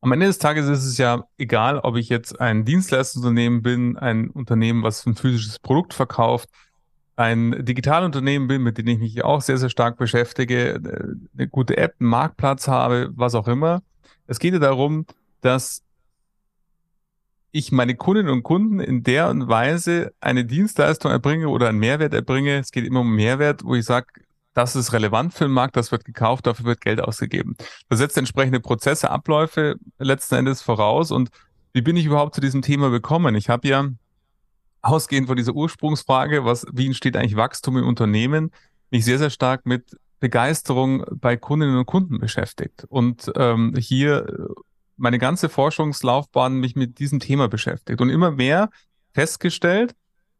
Am 0.00 0.12
Ende 0.12 0.26
des 0.26 0.38
Tages 0.38 0.68
ist 0.68 0.84
es 0.84 0.96
ja 0.96 1.24
egal, 1.38 1.80
ob 1.80 1.96
ich 1.96 2.08
jetzt 2.08 2.40
ein 2.40 2.64
Dienstleistungsunternehmen 2.64 3.62
bin, 3.62 3.96
ein 3.96 4.30
Unternehmen, 4.30 4.84
was 4.84 5.04
ein 5.06 5.16
physisches 5.16 5.58
Produkt 5.58 5.92
verkauft, 5.92 6.48
ein 7.18 7.64
Digitalunternehmen 7.64 8.46
bin, 8.46 8.62
mit 8.62 8.78
dem 8.78 8.86
ich 8.86 8.98
mich 9.00 9.24
auch 9.24 9.42
sehr, 9.42 9.58
sehr 9.58 9.70
stark 9.70 9.98
beschäftige, 9.98 10.74
äh, 10.74 11.14
eine 11.36 11.48
gute 11.48 11.76
App, 11.76 11.96
einen 11.98 12.10
Marktplatz 12.10 12.68
habe, 12.68 13.10
was 13.14 13.34
auch 13.34 13.48
immer. 13.48 13.82
Es 14.28 14.38
geht 14.38 14.52
ja 14.52 14.60
darum, 14.60 15.04
dass 15.40 15.82
ich 17.50 17.72
meine 17.72 17.96
Kundinnen 17.96 18.30
und 18.30 18.44
Kunden 18.44 18.78
in 18.78 19.02
der 19.02 19.34
Weise 19.48 20.12
eine 20.20 20.44
Dienstleistung 20.44 21.10
erbringe 21.10 21.48
oder 21.48 21.68
einen 21.68 21.80
Mehrwert 21.80 22.14
erbringe. 22.14 22.58
Es 22.58 22.70
geht 22.70 22.84
immer 22.84 23.00
um 23.00 23.16
Mehrwert, 23.16 23.64
wo 23.64 23.74
ich 23.74 23.84
sage, 23.84 24.06
das 24.54 24.76
ist 24.76 24.92
relevant 24.92 25.34
für 25.34 25.44
den 25.44 25.52
Markt, 25.52 25.76
das 25.76 25.90
wird 25.90 26.04
gekauft, 26.04 26.46
dafür 26.46 26.66
wird 26.66 26.80
Geld 26.80 27.00
ausgegeben. 27.00 27.56
Das 27.88 27.98
setzt 27.98 28.16
entsprechende 28.16 28.60
Prozesse, 28.60 29.10
Abläufe 29.10 29.74
letzten 29.98 30.36
Endes 30.36 30.62
voraus. 30.62 31.10
Und 31.10 31.30
wie 31.72 31.82
bin 31.82 31.96
ich 31.96 32.06
überhaupt 32.06 32.36
zu 32.36 32.40
diesem 32.40 32.62
Thema 32.62 32.90
gekommen? 32.90 33.34
Ich 33.34 33.48
habe 33.48 33.66
ja 33.66 33.88
ausgehend 34.82 35.26
von 35.26 35.36
dieser 35.36 35.54
Ursprungsfrage, 35.54 36.44
was, 36.44 36.66
wie 36.72 36.86
entsteht 36.86 37.16
eigentlich 37.16 37.36
Wachstum 37.36 37.76
im 37.78 37.86
Unternehmen, 37.86 38.50
mich 38.90 39.04
sehr, 39.04 39.18
sehr 39.18 39.30
stark 39.30 39.66
mit 39.66 39.96
Begeisterung 40.20 41.04
bei 41.12 41.36
Kundinnen 41.36 41.76
und 41.76 41.86
Kunden 41.86 42.18
beschäftigt. 42.18 42.84
Und 42.88 43.30
ähm, 43.36 43.74
hier 43.78 44.26
meine 44.96 45.18
ganze 45.18 45.48
Forschungslaufbahn 45.48 46.58
mich 46.58 46.74
mit 46.74 46.98
diesem 46.98 47.20
Thema 47.20 47.48
beschäftigt 47.48 48.00
und 48.00 48.10
immer 48.10 48.32
mehr 48.32 48.70
festgestellt, 49.12 49.94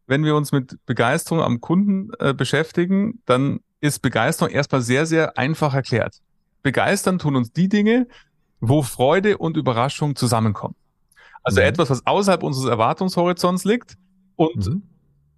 wenn 0.07 0.25
wir 0.25 0.35
uns 0.35 0.53
mit 0.53 0.77
Begeisterung 0.87 1.43
am 1.43 1.61
Kunden 1.61 2.11
äh, 2.19 2.35
beschäftigen, 2.35 3.23
dann 3.27 3.61
ist 3.81 4.01
Begeisterung 4.01 4.53
erstmal 4.53 4.81
sehr, 4.81 5.07
sehr 5.07 5.39
einfach 5.39 5.75
erklärt. 5.75 6.21
Begeistern 6.63 7.19
tun 7.19 7.37
uns 7.37 7.53
die 7.53 7.69
Dinge, 7.69 8.09
wo 8.61 8.83
Freude 8.83 9.39
und 9.39 9.57
Überraschung 9.57 10.17
zusammenkommen. 10.17 10.75
Also 11.43 11.61
mhm. 11.61 11.67
etwas, 11.69 11.91
was 11.91 12.07
außerhalb 12.07 12.43
unseres 12.43 12.69
Erwartungshorizonts 12.69 13.65
liegt, 13.65 13.97
und 14.39 14.67
mhm. 14.67 14.83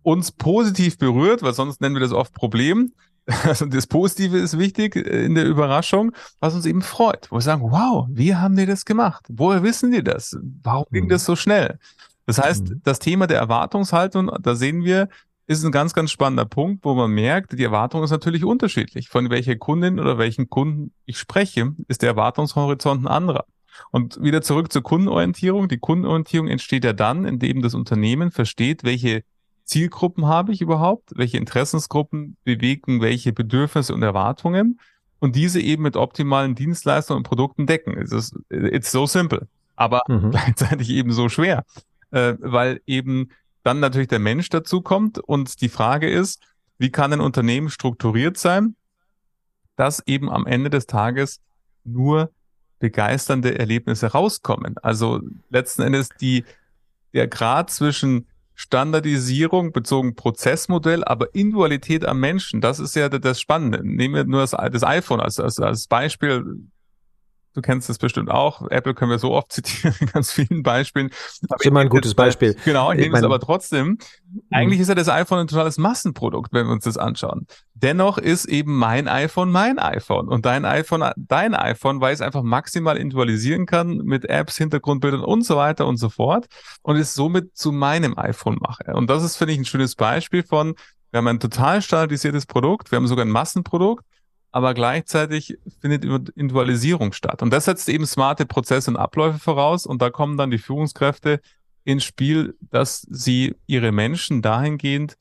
uns 0.03 0.31
positiv 0.31 0.99
berührt, 0.99 1.43
weil 1.43 1.55
sonst 1.55 1.81
nennen 1.81 1.97
wir 1.97 2.01
das 2.01 2.13
oft 2.13 2.35
Problem, 2.35 2.93
also 3.45 3.67
das 3.67 3.87
Positive 3.87 4.39
ist 4.39 4.59
wichtig 4.59 4.97
in 4.97 5.35
der 5.35 5.47
Überraschung, 5.47 6.13
was 6.39 6.55
uns 6.55 6.67
eben 6.67 6.83
freut, 6.83 7.31
wo 7.31 7.37
wir 7.37 7.41
sagen, 7.41 7.63
wow, 7.63 8.07
wie 8.11 8.35
haben 8.35 8.57
die 8.57 8.67
das 8.67 8.85
gemacht? 8.85 9.25
Woher 9.29 9.63
wissen 9.63 9.91
die 9.91 10.05
das? 10.05 10.37
Warum 10.63 10.87
ging 10.91 11.09
das 11.09 11.25
so 11.25 11.35
schnell? 11.35 11.79
Das 12.27 12.39
heißt, 12.39 12.69
mhm. 12.69 12.81
das 12.85 12.99
Thema 12.99 13.27
der 13.27 13.39
Erwartungshaltung, 13.39 14.31
da 14.41 14.55
sehen 14.55 14.85
wir, 14.85 15.09
ist 15.47 15.65
ein 15.65 15.73
ganz, 15.73 15.95
ganz 15.95 16.11
spannender 16.11 16.45
Punkt, 16.45 16.85
wo 16.85 16.95
man 16.95 17.11
merkt, 17.11 17.59
die 17.59 17.65
Erwartung 17.65 18.05
ist 18.05 18.11
natürlich 18.11 18.45
unterschiedlich. 18.45 19.09
Von 19.09 19.31
welcher 19.31 19.57
Kundin 19.57 19.99
oder 19.99 20.19
welchen 20.19 20.49
Kunden 20.49 20.93
ich 21.07 21.19
spreche, 21.19 21.73
ist 21.89 22.03
der 22.03 22.11
Erwartungshorizont 22.11 23.05
ein 23.05 23.09
anderer. 23.09 23.47
Und 23.91 24.23
wieder 24.23 24.43
zurück 24.43 24.73
zur 24.73 24.83
Kundenorientierung. 24.83 25.69
Die 25.69 25.79
Kundenorientierung 25.79 26.49
entsteht 26.49 26.85
ja 26.85 26.93
dann, 26.93 27.25
indem 27.25 27.63
das 27.63 27.75
Unternehmen 27.75 28.31
versteht, 28.31 28.85
welche 28.85 29.25
Zielgruppen 29.65 30.27
habe 30.27 30.53
ich 30.53 30.61
überhaupt, 30.61 31.13
welche 31.15 31.39
Interessensgruppen 31.39 32.37
bewegen 32.45 33.01
welche 33.01 33.33
Bedürfnisse 33.33 33.95
und 33.95 34.03
Erwartungen 34.03 34.81
und 35.21 35.37
diese 35.37 35.61
eben 35.61 35.85
mit 35.85 35.97
optimalen 35.97 36.57
Dienstleistungen 36.57 37.19
und 37.19 37.23
Produkten 37.23 37.67
decken. 37.67 37.97
Es 37.97 38.11
ist, 38.11 38.35
it's 38.51 38.91
so 38.91 39.07
simple, 39.07 39.47
aber 39.77 40.03
mhm. 40.09 40.31
gleichzeitig 40.33 40.91
eben 40.91 41.13
so 41.13 41.29
schwer, 41.29 41.65
äh, 42.11 42.35
weil 42.41 42.81
eben 42.87 43.31
dann 43.63 43.79
natürlich 43.79 44.09
der 44.09 44.19
Mensch 44.19 44.49
dazu 44.49 44.81
kommt 44.81 45.19
und 45.19 45.61
die 45.61 45.69
Frage 45.69 46.11
ist, 46.11 46.43
wie 46.79 46.91
kann 46.91 47.13
ein 47.13 47.21
Unternehmen 47.21 47.71
strukturiert 47.71 48.39
sein, 48.39 48.75
dass 49.77 50.03
eben 50.07 50.31
am 50.31 50.47
Ende 50.47 50.71
des 50.71 50.87
Tages 50.87 51.41
nur 51.85 52.31
begeisternde 52.81 53.57
Erlebnisse 53.59 54.09
rauskommen. 54.09 54.75
Also 54.83 55.21
letzten 55.51 55.83
Endes 55.83 56.09
die, 56.21 56.45
der 57.15 57.29
Grad 57.29 57.71
zwischen 57.71 58.27
Standardisierung 58.55 59.73
bezogen 59.73 60.17
Prozessmodell, 60.17 61.05
aber 61.05 61.35
Individualität 61.35 62.05
am 62.05 62.21
Menschen, 62.21 62.61
das 62.61 62.79
ist 62.79 62.97
ja 62.97 63.09
das 63.09 63.41
Spannende. 63.41 63.81
Nehmen 63.83 64.15
wir 64.15 64.25
nur 64.25 64.41
das, 64.41 64.51
das 64.51 64.83
iPhone 64.83 65.21
als, 65.21 65.39
als, 65.39 65.61
als 65.61 65.87
Beispiel 65.87 66.45
Du 67.53 67.63
kennst 67.63 67.89
das 67.89 67.99
bestimmt 67.99 68.31
auch. 68.31 68.63
Apple 68.71 68.95
können 68.95 69.11
wir 69.11 69.19
so 69.19 69.33
oft 69.33 69.53
zitieren, 69.53 69.95
in 70.01 70.07
ganz 70.07 70.31
vielen 70.31 70.63
Beispielen. 70.63 71.09
Das 71.09 71.61
ist 71.61 71.67
immer 71.67 71.81
ein 71.81 71.89
gutes 71.89 72.15
Beispiel. 72.15 72.57
Genau, 72.65 72.93
ich 72.93 72.99
nehme 72.99 73.17
es 73.17 73.25
aber 73.25 73.41
trotzdem. 73.41 73.99
Eigentlich 74.51 74.81
ist 74.81 74.89
ja 74.89 74.95
das 74.95 75.09
iPhone 75.09 75.41
ein 75.41 75.47
totales 75.49 75.77
Massenprodukt, 75.79 76.53
wenn 76.53 76.67
wir 76.67 76.73
uns 76.73 76.85
das 76.85 76.97
anschauen. 76.97 77.47
Dennoch 77.75 78.19
ist 78.19 78.45
eben 78.45 78.77
mein 78.77 79.09
iPhone 79.09 79.51
mein 79.51 79.79
iPhone 79.79 80.29
und 80.29 80.47
dein 80.47 80.65
iPhone 80.65 81.11
dein 81.17 81.55
iPhone, 81.55 82.01
weil 82.01 82.15
es 82.15 82.21
einfach 82.21 82.43
maximal 82.43 82.97
individualisieren 82.97 83.67
kann 83.67 83.97
mit 83.99 84.27
Apps, 84.27 84.57
Hintergrundbildern 84.59 85.23
und 85.23 85.45
so 85.45 85.57
weiter 85.57 85.87
und 85.87 85.97
so 85.97 86.09
fort 86.09 86.47
und 86.83 86.97
es 86.97 87.15
somit 87.15 87.57
zu 87.57 87.73
meinem 87.73 88.17
iPhone 88.17 88.59
mache. 88.61 88.93
Und 88.95 89.11
das 89.11 89.25
ist, 89.25 89.37
finde 89.37 89.55
ich, 89.55 89.59
ein 89.59 89.65
schönes 89.65 89.97
Beispiel 89.97 90.45
von, 90.45 90.75
wir 91.11 91.19
haben 91.19 91.27
ein 91.27 91.41
total 91.41 91.83
standardisiertes 91.83 92.47
Produkt, 92.47 92.93
wir 92.93 92.97
haben 92.97 93.09
sogar 93.09 93.25
ein 93.25 93.31
Massenprodukt 93.31 94.05
aber 94.53 94.75
gleichzeitig 94.75 95.59
findet 95.81 96.05
Individualisierung 96.05 97.13
statt. 97.13 97.43
Und 97.43 97.53
das 97.53 97.67
setzt 97.67 97.89
eben 97.89 98.07
smarte 98.07 98.47
Prozesse 98.47 98.91
und 98.91 98.97
Abläufe 98.97 99.39
voraus 99.39 99.87
und 99.87 100.03
da 100.03 100.11
kommen 100.11 100.37
dann 100.37 100.51
die 100.51 100.59
Führungskräfte 100.59 101.41
ins 101.85 102.05
Spiel, 102.05 102.57
dass 102.71 103.07
sie 103.11 103.55
ihre 103.67 103.93
Menschen 103.93 104.43
dahingehend, 104.43 105.17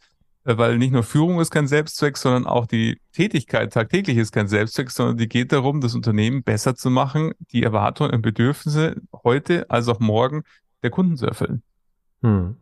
äh, 0.46 0.58
weil 0.58 0.78
nicht 0.78 0.92
nur 0.92 1.04
Führung 1.04 1.40
ist 1.40 1.52
kein 1.52 1.68
Selbstzweck, 1.68 2.18
sondern 2.18 2.46
auch 2.46 2.66
die 2.66 3.00
Tätigkeit 3.14 3.74
tagtäglich 3.74 4.18
ist 4.18 4.32
kein 4.32 4.48
Selbstzweck, 4.48 4.92
sondern 4.92 5.18
die 5.18 5.30
geht 5.30 5.52
darum, 5.52 5.82
das 5.82 5.96
Unternehmen 5.96 6.44
besser 6.44 6.76
zu 6.76 6.90
machen, 6.90 7.34
die 7.52 7.64
Erwartungen 7.64 8.12
und 8.12 8.22
Bedürfnisse 8.22 8.96
heute 9.24 9.70
als 9.70 9.88
auch 9.88 10.00
morgen 10.00 10.44
der 10.84 10.90
Kunden 10.90 11.18
zu 11.18 11.28
erfüllen. 11.28 11.64
Hm. 12.22 12.58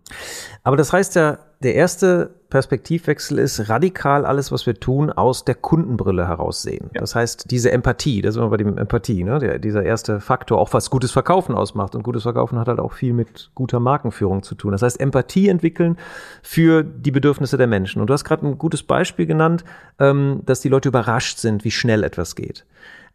Aber 0.64 0.78
das 0.78 0.94
heißt 0.94 1.16
ja, 1.16 1.40
der 1.62 1.76
erste 1.76 2.37
Perspektivwechsel 2.50 3.40
ist 3.40 3.68
radikal 3.70 4.26
alles, 4.26 4.52
was 4.52 4.66
wir 4.66 4.80
tun, 4.80 5.12
aus 5.12 5.44
der 5.44 5.56
Kundenbrille 5.56 6.28
heraus 6.28 6.62
sehen. 6.62 6.90
Ja. 6.94 7.02
Das 7.02 7.14
heißt, 7.14 7.52
diese 7.52 7.72
Empathie, 7.72 8.22
das 8.22 8.36
sind 8.36 8.44
wir 8.44 8.50
bei 8.50 8.58
dem 8.58 8.78
Empathie, 8.78 9.24
ne? 9.24 9.40
Der, 9.40 9.60
dieser 9.60 9.84
erste 9.84 10.22
Faktor, 10.22 10.58
auch 10.58 10.72
was 10.72 10.90
gutes 10.90 11.12
Verkaufen 11.12 11.56
ausmacht. 11.56 11.94
Und 11.96 12.04
gutes 12.04 12.24
Verkaufen 12.24 12.58
hat 12.58 12.68
halt 12.70 12.80
auch 12.80 12.94
viel 12.94 13.14
mit 13.14 13.52
guter 13.54 13.80
Markenführung 13.82 14.44
zu 14.44 14.56
tun. 14.56 14.72
Das 14.72 14.82
heißt, 14.82 15.00
Empathie 15.00 15.50
entwickeln 15.50 15.98
für 16.42 16.84
die 16.84 17.12
Bedürfnisse 17.12 17.58
der 17.58 17.68
Menschen. 17.68 18.00
Und 18.02 18.08
du 18.08 18.14
hast 18.14 18.24
gerade 18.24 18.48
ein 18.48 18.58
gutes 18.58 18.84
Beispiel 18.84 19.26
genannt, 19.26 19.66
ähm, 20.00 20.42
dass 20.46 20.62
die 20.62 20.70
Leute 20.70 20.90
überrascht 20.90 21.40
sind, 21.40 21.66
wie 21.66 21.72
schnell 21.72 22.04
etwas 22.04 22.36
geht. 22.36 22.66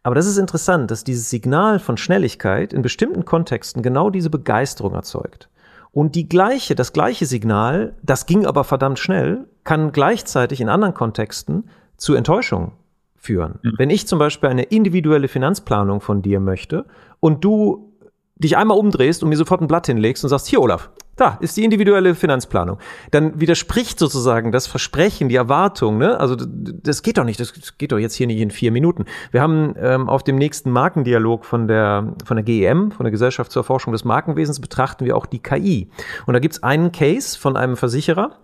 Aber 0.03 0.15
das 0.15 0.27
ist 0.27 0.37
interessant, 0.37 0.91
dass 0.91 1.05
dieses 1.05 1.29
Signal 1.29 1.79
von 1.79 1.97
Schnelligkeit 1.97 2.73
in 2.73 2.81
bestimmten 2.81 3.23
Kontexten 3.23 3.81
genau 3.81 4.09
diese 4.09 4.29
Begeisterung 4.29 4.93
erzeugt. 4.93 5.49
Und 5.93 6.15
die 6.15 6.27
gleiche, 6.27 6.73
das 6.73 6.91
gleiche 6.91 7.27
Signal, 7.27 7.95
das 8.01 8.25
ging 8.25 8.47
aber 8.47 8.63
verdammt 8.63 8.97
schnell, 8.97 9.47
kann 9.63 9.91
gleichzeitig 9.91 10.59
in 10.59 10.67
anderen 10.67 10.95
Kontexten 10.95 11.69
zu 11.97 12.15
Enttäuschung 12.15 12.73
führen. 13.15 13.59
Mhm. 13.61 13.75
Wenn 13.77 13.89
ich 13.91 14.07
zum 14.07 14.17
Beispiel 14.17 14.49
eine 14.49 14.63
individuelle 14.63 15.27
Finanzplanung 15.27 16.01
von 16.01 16.23
dir 16.23 16.39
möchte 16.39 16.85
und 17.19 17.45
du 17.45 17.93
dich 18.35 18.57
einmal 18.57 18.77
umdrehst 18.77 19.21
und 19.21 19.29
mir 19.29 19.37
sofort 19.37 19.61
ein 19.61 19.67
Blatt 19.67 19.85
hinlegst 19.85 20.23
und 20.23 20.31
sagst, 20.31 20.47
hier 20.47 20.61
Olaf, 20.61 20.89
da 21.15 21.37
ist 21.41 21.55
die 21.57 21.63
individuelle 21.63 22.15
Finanzplanung. 22.15 22.79
Dann 23.11 23.39
widerspricht 23.39 23.99
sozusagen 23.99 24.51
das 24.51 24.67
Versprechen, 24.67 25.29
die 25.29 25.35
Erwartung. 25.35 25.97
Ne? 25.97 26.19
Also 26.19 26.35
das 26.35 27.03
geht 27.03 27.17
doch 27.17 27.23
nicht, 27.23 27.39
das 27.39 27.77
geht 27.77 27.91
doch 27.91 27.99
jetzt 27.99 28.15
hier 28.15 28.27
nicht 28.27 28.39
in 28.39 28.51
vier 28.51 28.71
Minuten. 28.71 29.05
Wir 29.31 29.41
haben 29.41 29.75
ähm, 29.77 30.09
auf 30.09 30.23
dem 30.23 30.37
nächsten 30.37 30.71
Markendialog 30.71 31.45
von 31.45 31.67
der, 31.67 32.15
von 32.25 32.37
der 32.37 32.43
GEM, 32.43 32.91
von 32.91 33.03
der 33.03 33.11
Gesellschaft 33.11 33.51
zur 33.51 33.61
Erforschung 33.61 33.93
des 33.93 34.05
Markenwesens, 34.05 34.59
betrachten 34.59 35.05
wir 35.05 35.15
auch 35.15 35.25
die 35.25 35.39
KI. 35.39 35.89
Und 36.25 36.33
da 36.33 36.39
gibt's 36.39 36.63
einen 36.63 36.91
Case 36.91 37.37
von 37.37 37.57
einem 37.57 37.77
Versicherer, 37.77 38.37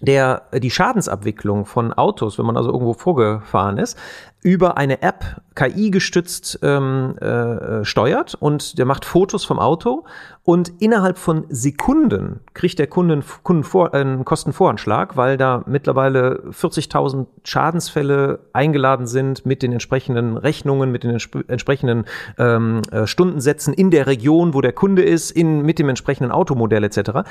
der 0.00 0.42
die 0.52 0.70
Schadensabwicklung 0.70 1.64
von 1.64 1.92
Autos, 1.92 2.38
wenn 2.38 2.46
man 2.46 2.56
also 2.56 2.70
irgendwo 2.70 2.92
vorgefahren 2.92 3.78
ist, 3.78 3.96
über 4.42 4.76
eine 4.76 5.02
App 5.02 5.42
KI 5.54 5.90
gestützt 5.90 6.58
ähm, 6.62 7.16
äh, 7.18 7.84
steuert 7.84 8.34
und 8.34 8.78
der 8.78 8.86
macht 8.86 9.04
Fotos 9.04 9.44
vom 9.44 9.58
Auto 9.58 10.04
und 10.44 10.72
innerhalb 10.80 11.18
von 11.18 11.44
Sekunden 11.50 12.40
kriegt 12.54 12.78
der 12.78 12.86
Kunde 12.86 13.22
einen, 13.46 13.62
äh, 13.62 13.96
einen 13.96 14.24
Kostenvoranschlag, 14.24 15.16
weil 15.16 15.36
da 15.36 15.62
mittlerweile 15.66 16.42
40.000 16.50 17.26
Schadensfälle 17.44 18.40
eingeladen 18.52 19.06
sind 19.06 19.46
mit 19.46 19.62
den 19.62 19.72
entsprechenden 19.72 20.36
Rechnungen, 20.36 20.90
mit 20.90 21.04
den 21.04 21.10
entsp 21.10 21.36
entsprechenden 21.48 22.06
ähm, 22.38 22.82
äh, 22.90 23.06
Stundensätzen 23.06 23.74
in 23.74 23.90
der 23.90 24.06
Region, 24.06 24.54
wo 24.54 24.60
der 24.60 24.72
Kunde 24.72 25.02
ist, 25.02 25.30
in, 25.30 25.62
mit 25.62 25.78
dem 25.78 25.88
entsprechenden 25.88 26.32
Automodell 26.32 26.84
etc. 26.84 27.28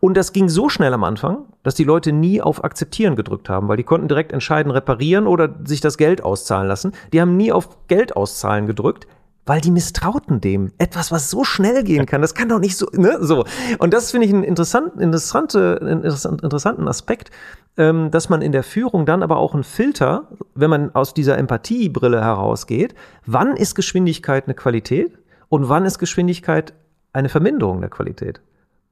Und 0.00 0.16
das 0.16 0.32
ging 0.32 0.48
so 0.48 0.68
schnell 0.68 0.94
am 0.94 1.04
Anfang, 1.04 1.46
dass 1.62 1.74
die 1.74 1.84
Leute 1.84 2.12
nie 2.12 2.40
auf 2.40 2.64
Akzeptieren 2.64 3.16
gedrückt 3.16 3.48
haben, 3.48 3.68
weil 3.68 3.76
die 3.76 3.82
konnten 3.82 4.08
direkt 4.08 4.32
entscheiden, 4.32 4.70
reparieren 4.70 5.26
oder 5.26 5.48
sich 5.64 5.80
das 5.80 5.96
Geld 5.96 6.22
auszahlen 6.22 6.51
auszahlen 6.52 6.68
lassen. 6.68 6.92
Die 7.12 7.20
haben 7.20 7.36
nie 7.36 7.52
auf 7.52 7.86
Geld 7.88 8.16
auszahlen 8.16 8.66
gedrückt, 8.66 9.06
weil 9.46 9.60
die 9.60 9.70
misstrauten 9.70 10.40
dem. 10.40 10.72
Etwas, 10.78 11.10
was 11.10 11.30
so 11.30 11.44
schnell 11.44 11.82
gehen 11.82 12.06
kann, 12.06 12.20
das 12.20 12.34
kann 12.34 12.48
doch 12.48 12.60
nicht 12.60 12.76
so, 12.76 12.86
ne, 12.92 13.18
so. 13.20 13.44
Und 13.78 13.92
das 13.92 14.10
finde 14.10 14.26
ich 14.26 14.32
einen 14.32 14.44
interessanten, 14.44 15.00
interessante, 15.00 15.98
interessanten 16.42 16.86
Aspekt, 16.86 17.30
ähm, 17.76 18.10
dass 18.10 18.28
man 18.28 18.42
in 18.42 18.52
der 18.52 18.62
Führung 18.62 19.06
dann 19.06 19.22
aber 19.22 19.38
auch 19.38 19.54
einen 19.54 19.64
Filter, 19.64 20.28
wenn 20.54 20.70
man 20.70 20.94
aus 20.94 21.14
dieser 21.14 21.38
Empathiebrille 21.38 22.20
herausgeht, 22.20 22.94
wann 23.26 23.56
ist 23.56 23.74
Geschwindigkeit 23.74 24.44
eine 24.44 24.54
Qualität 24.54 25.18
und 25.48 25.68
wann 25.68 25.84
ist 25.84 25.98
Geschwindigkeit 25.98 26.74
eine 27.12 27.28
Verminderung 27.28 27.80
der 27.80 27.90
Qualität. 27.90 28.40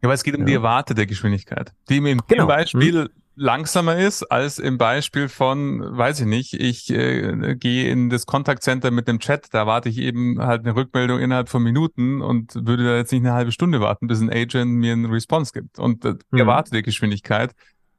Ja, 0.03 0.09
weil 0.09 0.15
es 0.15 0.25
geht 0.25 0.35
um 0.35 0.41
ja. 0.41 0.47
die 0.47 0.55
erwartete 0.55 1.07
Geschwindigkeit. 1.07 1.73
Die 1.91 1.99
im 1.99 2.21
genau. 2.27 2.47
Beispiel 2.47 3.03
hm 3.03 3.09
langsamer 3.41 3.97
ist 3.97 4.23
als 4.25 4.59
im 4.59 4.77
Beispiel 4.77 5.31
von, 5.31 5.81
weiß 5.97 6.21
ich 6.21 6.27
nicht, 6.27 6.53
ich 6.53 6.91
äh, 6.91 7.57
gehe 7.57 7.91
in 7.91 8.11
das 8.11 8.27
Kontaktcenter 8.27 8.91
mit 8.91 9.09
dem 9.09 9.19
Chat, 9.19 9.47
da 9.53 9.67
warte 9.67 9.89
ich 9.89 9.97
eben 9.97 10.39
halt 10.41 10.61
eine 10.61 10.77
Rückmeldung 10.77 11.21
innerhalb 11.21 11.49
von 11.49 11.63
Minuten 11.63 12.21
und 12.21 12.55
würde 12.55 12.85
da 12.85 12.97
jetzt 12.97 13.13
nicht 13.13 13.23
eine 13.23 13.33
halbe 13.33 13.51
Stunde 13.51 13.81
warten, 13.81 14.09
bis 14.09 14.21
ein 14.21 14.31
Agent 14.31 14.73
mir 14.73 14.93
eine 14.93 15.11
Response 15.11 15.53
gibt. 15.55 15.79
Und 15.79 16.05
äh, 16.05 16.17
mhm. 16.31 16.39
erwartete 16.39 16.83
Geschwindigkeit. 16.83 17.53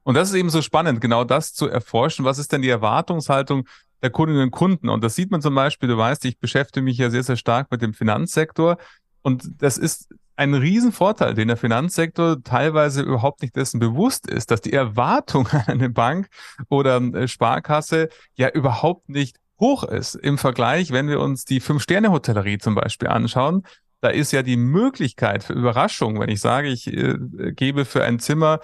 Und 0.04 0.14
das 0.14 0.30
ist 0.30 0.36
eben 0.36 0.52
so 0.52 0.62
spannend, 0.62 1.02
genau 1.02 1.24
das 1.24 1.54
zu 1.54 1.68
erforschen. 1.68 2.24
Was 2.24 2.38
ist 2.38 2.52
denn 2.52 2.62
die 2.62 2.70
Erwartungshaltung 2.70 3.68
der 4.04 4.12
Kundinnen 4.12 4.44
und 4.44 4.52
Kunden? 4.52 4.90
Und 4.90 5.04
das 5.04 5.16
sieht 5.16 5.32
man 5.32 5.42
zum 5.42 5.56
Beispiel, 5.56 5.90
du 5.90 5.98
weißt, 5.98 6.24
ich 6.26 6.38
beschäftige 6.38 6.84
mich 6.84 7.00
ja 7.00 7.10
sehr, 7.10 7.24
sehr 7.24 7.36
stark 7.36 7.72
mit 7.72 7.82
dem 7.82 7.96
Finanzsektor. 7.96 8.78
Und 9.24 9.44
das 9.58 9.80
ist 9.80 10.08
ein 10.36 10.54
Riesenvorteil, 10.54 11.34
den 11.34 11.48
der 11.48 11.58
Finanzsektor 11.58 12.44
teilweise 12.44 13.02
überhaupt 13.02 13.42
nicht 13.42 13.56
dessen 13.56 13.80
bewusst 13.80 14.28
ist, 14.28 14.52
dass 14.52 14.62
die 14.62 14.74
Erwartung 14.74 15.48
an 15.52 15.64
eine 15.68 15.90
Bank 15.90 16.28
oder 16.70 16.98
äh, 16.98 17.28
Sparkasse 17.28 18.10
ja 18.36 18.50
überhaupt 18.50 19.10
nicht 19.10 19.38
hoch 19.60 19.84
ist 19.84 20.16
im 20.16 20.38
Vergleich, 20.38 20.92
wenn 20.92 21.08
wir 21.08 21.20
uns 21.20 21.46
die 21.46 21.60
Fünf-Sterne-Hotellerie 21.60 22.58
zum 22.58 22.76
Beispiel 22.76 23.10
anschauen. 23.10 23.64
Da 24.00 24.10
ist 24.10 24.32
ja 24.32 24.42
die 24.42 24.58
Möglichkeit 24.58 25.44
für 25.44 25.54
Überraschung, 25.54 26.20
wenn 26.20 26.30
ich 26.30 26.42
sage, 26.42 26.70
ich 26.70 26.88
äh, 26.88 27.18
gebe 27.52 27.86
für 27.86 28.04
ein 28.04 28.20
Zimmer 28.20 28.60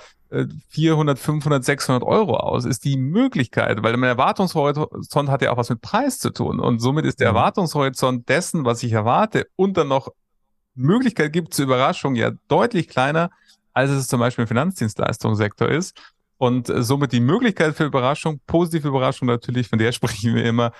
400, 0.69 1.17
500, 1.17 1.63
600 1.63 2.03
Euro 2.03 2.35
aus, 2.35 2.65
ist 2.65 2.83
die 2.83 2.97
Möglichkeit, 2.97 3.81
weil 3.81 3.95
mein 3.95 4.09
Erwartungshorizont 4.09 5.29
hat 5.29 5.41
ja 5.41 5.51
auch 5.51 5.57
was 5.57 5.69
mit 5.69 5.81
Preis 5.81 6.19
zu 6.19 6.31
tun 6.31 6.59
und 6.59 6.79
somit 6.79 7.05
ist 7.05 7.19
der 7.19 7.31
mhm. 7.31 7.37
Erwartungshorizont 7.37 8.27
dessen, 8.27 8.65
was 8.65 8.83
ich 8.83 8.91
erwarte 8.91 9.47
und 9.55 9.77
dann 9.77 9.87
noch 9.87 10.09
Möglichkeit 10.77 11.33
gibt 11.33 11.53
zur 11.53 11.65
Überraschung 11.65 12.15
ja 12.15 12.31
deutlich 12.47 12.87
kleiner, 12.87 13.29
als 13.73 13.91
es 13.91 14.07
zum 14.07 14.19
Beispiel 14.19 14.43
im 14.43 14.47
Finanzdienstleistungssektor 14.47 15.69
ist. 15.69 15.97
Und 16.37 16.69
äh, 16.69 16.83
somit 16.83 17.11
die 17.11 17.19
Möglichkeit 17.19 17.75
für 17.75 17.85
Überraschung, 17.85 18.39
positive 18.47 18.87
Überraschung 18.87 19.27
natürlich, 19.27 19.69
von 19.69 19.79
der 19.79 19.91
sprechen 19.93 20.35
wir 20.35 20.45
immer, 20.45 20.71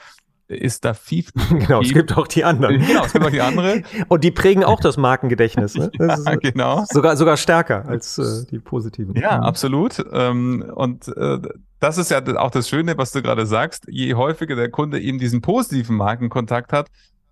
ist 0.47 0.85
da 0.85 0.93
viel. 0.93 1.25
genau, 1.49 1.81
es 1.81 1.93
gibt 1.93 2.15
auch 2.17 2.27
die 2.27 2.43
anderen. 2.43 2.79
Genau, 2.79 3.03
es 3.03 3.13
gibt 3.13 3.25
auch 3.25 3.31
die 3.31 3.41
andere. 3.41 3.83
Und 4.07 4.23
die 4.23 4.31
prägen 4.31 4.63
auch 4.63 4.79
das 4.79 4.97
Markengedächtnis. 4.97 5.75
Ne? 5.75 5.91
Das 5.97 6.23
ja, 6.25 6.35
genau. 6.35 6.85
Sogar, 6.89 7.17
sogar 7.17 7.37
stärker 7.37 7.85
als 7.85 8.17
äh, 8.17 8.45
die 8.49 8.59
positiven. 8.59 9.15
Ja, 9.15 9.39
absolut. 9.39 10.03
Ähm, 10.11 10.65
und 10.75 11.07
äh, 11.09 11.39
das 11.79 11.97
ist 11.97 12.11
ja 12.11 12.21
auch 12.37 12.51
das 12.51 12.69
Schöne, 12.69 12.97
was 12.97 13.11
du 13.11 13.21
gerade 13.21 13.45
sagst. 13.45 13.85
Je 13.89 14.15
häufiger 14.15 14.55
der 14.55 14.69
Kunde 14.69 14.99
eben 14.99 15.19
diesen 15.19 15.41
positiven 15.41 15.95
Markenkontakt 15.97 16.73
hat, 16.73 16.87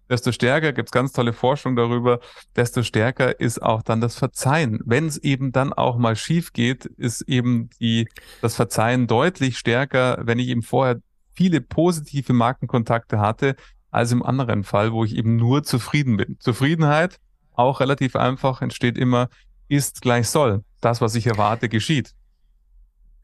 desto 0.09 0.31
stärker 0.31 0.73
gibt's 0.73 0.91
ganz 0.91 1.11
tolle 1.11 1.33
Forschung 1.33 1.75
darüber, 1.75 2.19
desto 2.55 2.83
stärker 2.83 3.39
ist 3.39 3.61
auch 3.61 3.81
dann 3.81 4.01
das 4.01 4.15
Verzeihen. 4.15 4.79
Wenn 4.85 5.07
es 5.07 5.17
eben 5.17 5.51
dann 5.51 5.73
auch 5.73 5.97
mal 5.97 6.15
schief 6.15 6.53
geht, 6.53 6.85
ist 6.85 7.21
eben 7.21 7.69
die, 7.79 8.07
das 8.41 8.55
Verzeihen 8.55 9.07
deutlich 9.07 9.57
stärker, 9.57 10.19
wenn 10.21 10.39
ich 10.39 10.49
eben 10.49 10.61
vorher 10.61 10.99
viele 11.33 11.61
positive 11.61 12.33
Markenkontakte 12.33 13.19
hatte, 13.19 13.55
als 13.91 14.11
im 14.11 14.23
anderen 14.23 14.63
Fall, 14.63 14.91
wo 14.91 15.03
ich 15.05 15.15
eben 15.15 15.35
nur 15.37 15.63
zufrieden 15.63 16.17
bin. 16.17 16.37
Zufriedenheit, 16.39 17.19
auch 17.53 17.79
relativ 17.79 18.15
einfach, 18.15 18.61
entsteht 18.61 18.97
immer, 18.97 19.29
ist 19.67 20.01
gleich 20.01 20.29
soll. 20.29 20.63
Das, 20.81 21.01
was 21.01 21.15
ich 21.15 21.27
erwarte, 21.27 21.69
geschieht. 21.69 22.11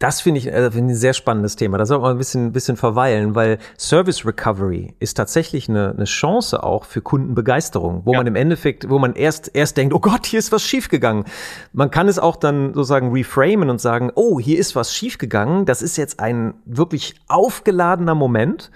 Das 0.02 0.20
finde 0.20 0.40
ich, 0.40 0.48
äh, 0.48 0.72
find 0.72 0.90
ich 0.90 0.96
ein 0.96 1.00
sehr 1.00 1.14
spannendes 1.14 1.56
Thema. 1.56 1.78
Da 1.78 1.86
soll 1.86 2.00
man 2.00 2.16
ein 2.16 2.18
bisschen, 2.18 2.52
bisschen 2.54 2.76
verweilen, 2.76 3.36
weil 3.36 3.60
Service 3.78 4.26
Recovery 4.26 4.96
ist 5.00 5.14
tatsächlich 5.14 5.70
eine, 5.70 5.92
eine 5.92 6.06
Chance 6.06 6.64
auch 6.64 6.86
für 6.86 7.02
Kundenbegeisterung, 7.02 8.02
wo 8.04 8.14
ja. 8.14 8.18
man 8.18 8.26
im 8.26 8.36
Endeffekt, 8.36 8.90
wo 8.90 8.98
man 8.98 9.14
erst, 9.14 9.52
erst 9.54 9.78
denkt, 9.78 9.94
oh 9.94 10.00
Gott, 10.00 10.26
hier 10.26 10.40
ist 10.40 10.52
was 10.52 10.64
schiefgegangen. 10.64 11.26
Man 11.72 11.92
kann 11.92 12.08
es 12.08 12.18
auch 12.18 12.36
dann 12.36 12.74
sozusagen 12.74 13.12
reframen 13.12 13.70
und 13.70 13.80
sagen, 13.80 14.12
oh, 14.16 14.40
hier 14.40 14.58
ist 14.58 14.76
was 14.76 14.92
schiefgegangen. 14.92 15.68
Das 15.68 15.84
ist 15.84 15.98
jetzt 15.98 16.20
ein 16.20 16.56
wirklich 16.66 17.14
aufgeladener 17.28 18.16
Moment. 18.16 18.72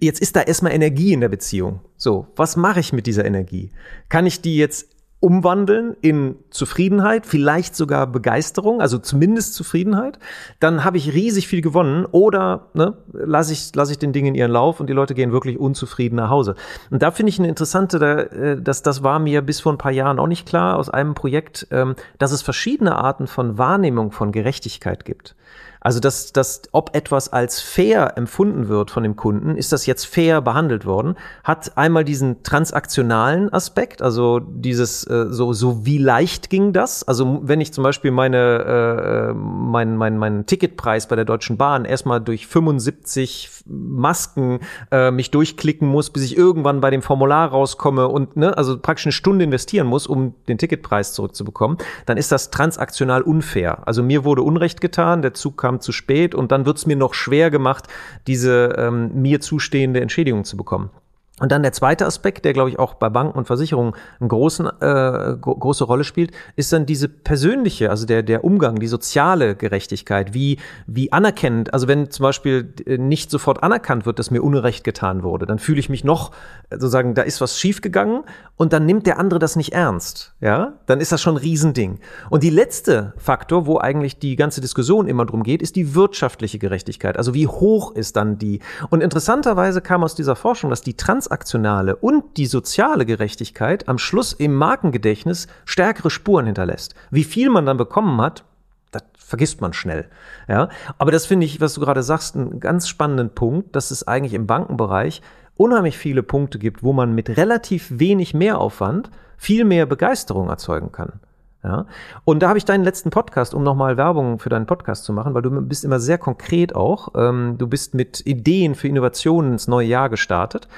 Jetzt 0.00 0.22
ist 0.22 0.34
da 0.34 0.40
erstmal 0.40 0.72
Energie 0.72 1.12
in 1.12 1.20
der 1.20 1.28
Beziehung. 1.28 1.80
So, 1.98 2.26
was 2.36 2.56
mache 2.56 2.80
ich 2.80 2.94
mit 2.94 3.06
dieser 3.06 3.26
Energie? 3.26 3.70
Kann 4.08 4.24
ich 4.24 4.40
die 4.40 4.56
jetzt 4.56 4.93
umwandeln 5.24 5.96
in 6.02 6.36
Zufriedenheit, 6.50 7.24
vielleicht 7.24 7.74
sogar 7.74 8.06
Begeisterung, 8.06 8.82
also 8.82 8.98
zumindest 8.98 9.54
Zufriedenheit, 9.54 10.18
dann 10.60 10.84
habe 10.84 10.98
ich 10.98 11.14
riesig 11.14 11.48
viel 11.48 11.62
gewonnen 11.62 12.04
oder 12.04 12.66
ne, 12.74 12.98
lasse 13.10 13.54
ich, 13.54 13.74
lass 13.74 13.90
ich 13.90 13.98
den 13.98 14.12
Dingen 14.12 14.34
ihren 14.34 14.50
Lauf 14.50 14.80
und 14.80 14.90
die 14.90 14.92
Leute 14.92 15.14
gehen 15.14 15.32
wirklich 15.32 15.58
unzufrieden 15.58 16.16
nach 16.16 16.28
Hause. 16.28 16.56
Und 16.90 17.02
da 17.02 17.10
finde 17.10 17.30
ich 17.30 17.38
eine 17.38 17.48
interessante, 17.48 18.30
äh, 18.32 18.60
das, 18.60 18.82
das 18.82 19.02
war 19.02 19.18
mir 19.18 19.40
bis 19.40 19.60
vor 19.60 19.72
ein 19.72 19.78
paar 19.78 19.92
Jahren 19.92 20.18
auch 20.18 20.26
nicht 20.26 20.46
klar 20.46 20.76
aus 20.76 20.90
einem 20.90 21.14
Projekt, 21.14 21.68
ähm, 21.70 21.94
dass 22.18 22.30
es 22.30 22.42
verschiedene 22.42 22.94
Arten 22.96 23.26
von 23.26 23.56
Wahrnehmung 23.56 24.12
von 24.12 24.30
Gerechtigkeit 24.30 25.06
gibt. 25.06 25.36
Also, 25.84 26.00
dass, 26.00 26.32
dass 26.32 26.62
ob 26.72 26.96
etwas 26.96 27.30
als 27.30 27.60
fair 27.60 28.16
empfunden 28.16 28.68
wird 28.68 28.90
von 28.90 29.02
dem 29.02 29.16
Kunden, 29.16 29.54
ist 29.54 29.70
das 29.70 29.84
jetzt 29.84 30.06
fair 30.06 30.40
behandelt 30.40 30.86
worden, 30.86 31.14
hat 31.44 31.76
einmal 31.76 32.04
diesen 32.04 32.42
transaktionalen 32.42 33.52
Aspekt, 33.52 34.00
also 34.00 34.40
dieses 34.40 35.06
äh, 35.06 35.26
so, 35.28 35.52
so 35.52 35.84
wie 35.84 35.98
leicht 35.98 36.48
ging 36.48 36.72
das? 36.72 37.06
Also, 37.06 37.40
wenn 37.42 37.60
ich 37.60 37.74
zum 37.74 37.84
Beispiel 37.84 38.12
meine, 38.12 39.28
äh, 39.28 39.34
mein, 39.34 39.98
mein, 39.98 40.16
meinen 40.16 40.46
Ticketpreis 40.46 41.06
bei 41.06 41.16
der 41.16 41.26
Deutschen 41.26 41.58
Bahn 41.58 41.84
erstmal 41.84 42.18
durch 42.22 42.46
75 42.46 43.64
Masken 43.66 44.60
äh, 44.90 45.10
mich 45.10 45.30
durchklicken 45.30 45.86
muss, 45.86 46.08
bis 46.08 46.22
ich 46.24 46.34
irgendwann 46.34 46.80
bei 46.80 46.90
dem 46.90 47.02
Formular 47.02 47.50
rauskomme 47.50 48.08
und 48.08 48.38
ne, 48.38 48.56
also 48.56 48.78
praktisch 48.78 49.04
eine 49.06 49.12
Stunde 49.12 49.44
investieren 49.44 49.86
muss, 49.86 50.06
um 50.06 50.34
den 50.48 50.56
Ticketpreis 50.56 51.12
zurückzubekommen, 51.12 51.76
dann 52.06 52.16
ist 52.16 52.32
das 52.32 52.50
transaktional 52.50 53.20
unfair. 53.20 53.86
Also 53.86 54.02
mir 54.02 54.24
wurde 54.24 54.40
Unrecht 54.40 54.80
getan, 54.80 55.20
der 55.20 55.34
Zug 55.34 55.58
kam 55.58 55.73
kam 55.74 55.80
zu 55.80 55.92
spät 55.92 56.34
und 56.34 56.52
dann 56.52 56.66
wird 56.66 56.78
es 56.78 56.86
mir 56.86 56.96
noch 56.96 57.14
schwer 57.14 57.50
gemacht, 57.50 57.86
diese 58.26 58.74
ähm, 58.78 59.10
mir 59.20 59.40
zustehende 59.40 60.00
Entschädigung 60.00 60.44
zu 60.44 60.56
bekommen. 60.56 60.90
Und 61.40 61.50
dann 61.50 61.64
der 61.64 61.72
zweite 61.72 62.06
Aspekt, 62.06 62.44
der 62.44 62.52
glaube 62.52 62.70
ich 62.70 62.78
auch 62.78 62.94
bei 62.94 63.08
Banken 63.08 63.36
und 63.36 63.46
Versicherungen 63.46 63.94
eine 64.20 64.28
großen, 64.28 64.66
äh, 64.80 65.36
große 65.40 65.82
Rolle 65.82 66.04
spielt, 66.04 66.30
ist 66.54 66.72
dann 66.72 66.86
diese 66.86 67.08
persönliche, 67.08 67.90
also 67.90 68.06
der, 68.06 68.22
der 68.22 68.44
Umgang, 68.44 68.78
die 68.78 68.86
soziale 68.86 69.56
Gerechtigkeit, 69.56 70.32
wie, 70.32 70.58
wie 70.86 71.10
anerkennend, 71.10 71.74
also 71.74 71.88
wenn 71.88 72.08
zum 72.08 72.22
Beispiel 72.22 72.72
äh, 72.86 72.98
nicht 72.98 73.32
sofort 73.32 73.64
anerkannt 73.64 74.06
wird, 74.06 74.20
dass 74.20 74.30
mir 74.30 74.42
Unrecht 74.42 74.84
getan 74.84 75.24
wurde, 75.24 75.44
dann 75.44 75.58
fühle 75.58 75.80
ich 75.80 75.88
mich 75.88 76.04
noch, 76.04 76.30
äh, 76.70 76.76
sozusagen, 76.76 77.14
da 77.14 77.22
ist 77.22 77.40
was 77.40 77.58
schiefgegangen 77.58 78.22
und 78.56 78.72
dann 78.72 78.86
nimmt 78.86 79.08
der 79.08 79.18
andere 79.18 79.40
das 79.40 79.56
nicht 79.56 79.72
ernst, 79.72 80.34
ja, 80.40 80.74
dann 80.86 81.00
ist 81.00 81.10
das 81.10 81.20
schon 81.20 81.34
ein 81.34 81.38
Riesending. 81.38 81.98
Und 82.30 82.44
die 82.44 82.50
letzte 82.50 83.12
Faktor, 83.16 83.66
wo 83.66 83.80
eigentlich 83.80 84.20
die 84.20 84.36
ganze 84.36 84.60
Diskussion 84.60 85.08
immer 85.08 85.26
drum 85.26 85.42
geht, 85.42 85.62
ist 85.62 85.74
die 85.74 85.96
wirtschaftliche 85.96 86.60
Gerechtigkeit, 86.60 87.16
also 87.16 87.34
wie 87.34 87.48
hoch 87.48 87.96
ist 87.96 88.14
dann 88.14 88.38
die. 88.38 88.60
Und 88.90 89.02
interessanterweise 89.02 89.80
kam 89.80 90.04
aus 90.04 90.14
dieser 90.14 90.36
Forschung, 90.36 90.70
dass 90.70 90.82
die 90.82 90.94
Trans 90.94 91.23
transaktionale 91.24 91.96
und 91.96 92.36
die 92.36 92.46
soziale 92.46 93.06
Gerechtigkeit 93.06 93.88
am 93.88 93.98
Schluss 93.98 94.32
im 94.32 94.54
Markengedächtnis 94.54 95.46
stärkere 95.64 96.10
Spuren 96.10 96.46
hinterlässt. 96.46 96.94
Wie 97.10 97.24
viel 97.24 97.50
man 97.50 97.66
dann 97.66 97.76
bekommen 97.76 98.20
hat, 98.20 98.44
das 98.90 99.02
vergisst 99.16 99.60
man 99.60 99.72
schnell. 99.72 100.08
Ja, 100.48 100.68
aber 100.98 101.10
das 101.10 101.26
finde 101.26 101.46
ich, 101.46 101.60
was 101.60 101.74
du 101.74 101.80
gerade 101.80 102.02
sagst, 102.02 102.36
einen 102.36 102.60
ganz 102.60 102.88
spannenden 102.88 103.30
Punkt, 103.30 103.74
dass 103.74 103.90
es 103.90 104.06
eigentlich 104.06 104.34
im 104.34 104.46
Bankenbereich 104.46 105.22
unheimlich 105.56 105.96
viele 105.96 106.22
Punkte 106.22 106.58
gibt, 106.58 106.82
wo 106.82 106.92
man 106.92 107.14
mit 107.14 107.36
relativ 107.36 107.88
wenig 107.90 108.34
Mehraufwand 108.34 109.10
viel 109.36 109.64
mehr 109.64 109.86
Begeisterung 109.86 110.48
erzeugen 110.48 110.92
kann. 110.92 111.20
Ja? 111.64 111.86
Und 112.24 112.40
da 112.40 112.48
habe 112.48 112.58
ich 112.58 112.66
deinen 112.66 112.84
letzten 112.84 113.10
Podcast, 113.10 113.54
um 113.54 113.62
nochmal 113.62 113.96
Werbung 113.96 114.38
für 114.38 114.50
deinen 114.50 114.66
Podcast 114.66 115.04
zu 115.04 115.12
machen, 115.12 115.32
weil 115.34 115.42
du 115.42 115.50
bist 115.62 115.84
immer 115.84 115.98
sehr 115.98 116.18
konkret 116.18 116.74
auch. 116.74 117.08
Ähm, 117.16 117.56
du 117.58 117.66
bist 117.66 117.94
mit 117.94 118.24
Ideen 118.26 118.74
für 118.74 118.86
Innovationen 118.86 119.52
ins 119.52 119.66
neue 119.66 119.88
Jahr 119.88 120.10
gestartet. 120.10 120.68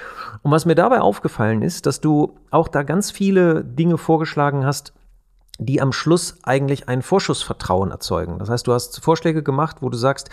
Und 0.42 0.53
was 0.53 0.64
mir 0.64 0.77
dabei 0.77 1.01
aufgefallen 1.01 1.62
ist, 1.62 1.87
dass 1.87 2.01
du 2.01 2.38
auch 2.51 2.68
da 2.68 2.85
ganz 2.85 3.11
viele 3.11 3.64
Dinge 3.64 3.99
vorgeschlagen 3.99 4.64
hast, 4.64 4.92
die 5.59 5.81
am 5.81 5.92
Schluss 5.92 6.38
eigentlich 6.44 6.88
ein 6.88 7.03
Vorschussvertrauen 7.03 7.90
erzeugen. 7.90 8.38
Das 8.38 8.49
heißt, 8.49 8.66
du 8.66 8.72
hast 8.72 9.03
Vorschläge 9.03 9.42
gemacht, 9.42 9.79
wo 9.81 9.88
du 9.88 9.96
sagst, 9.96 10.31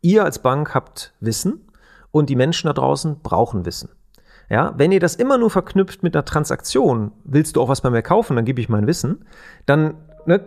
ihr 0.00 0.24
als 0.24 0.38
Bank 0.38 0.74
habt 0.74 1.14
Wissen 1.20 1.68
und 2.12 2.30
die 2.30 2.36
Menschen 2.36 2.68
da 2.68 2.72
draußen 2.72 3.20
brauchen 3.22 3.64
Wissen. 3.64 3.88
Ja, 4.50 4.72
wenn 4.76 4.92
ihr 4.92 5.00
das 5.00 5.14
immer 5.14 5.36
nur 5.36 5.50
verknüpft 5.50 6.02
mit 6.02 6.16
einer 6.16 6.24
Transaktion, 6.24 7.12
willst 7.24 7.56
du 7.56 7.60
auch 7.60 7.68
was 7.68 7.82
bei 7.82 7.90
mir 7.90 8.02
kaufen, 8.02 8.36
dann 8.36 8.46
gebe 8.46 8.60
ich 8.60 8.68
mein 8.68 8.86
Wissen, 8.86 9.26
dann 9.66 9.94
ne, 10.24 10.40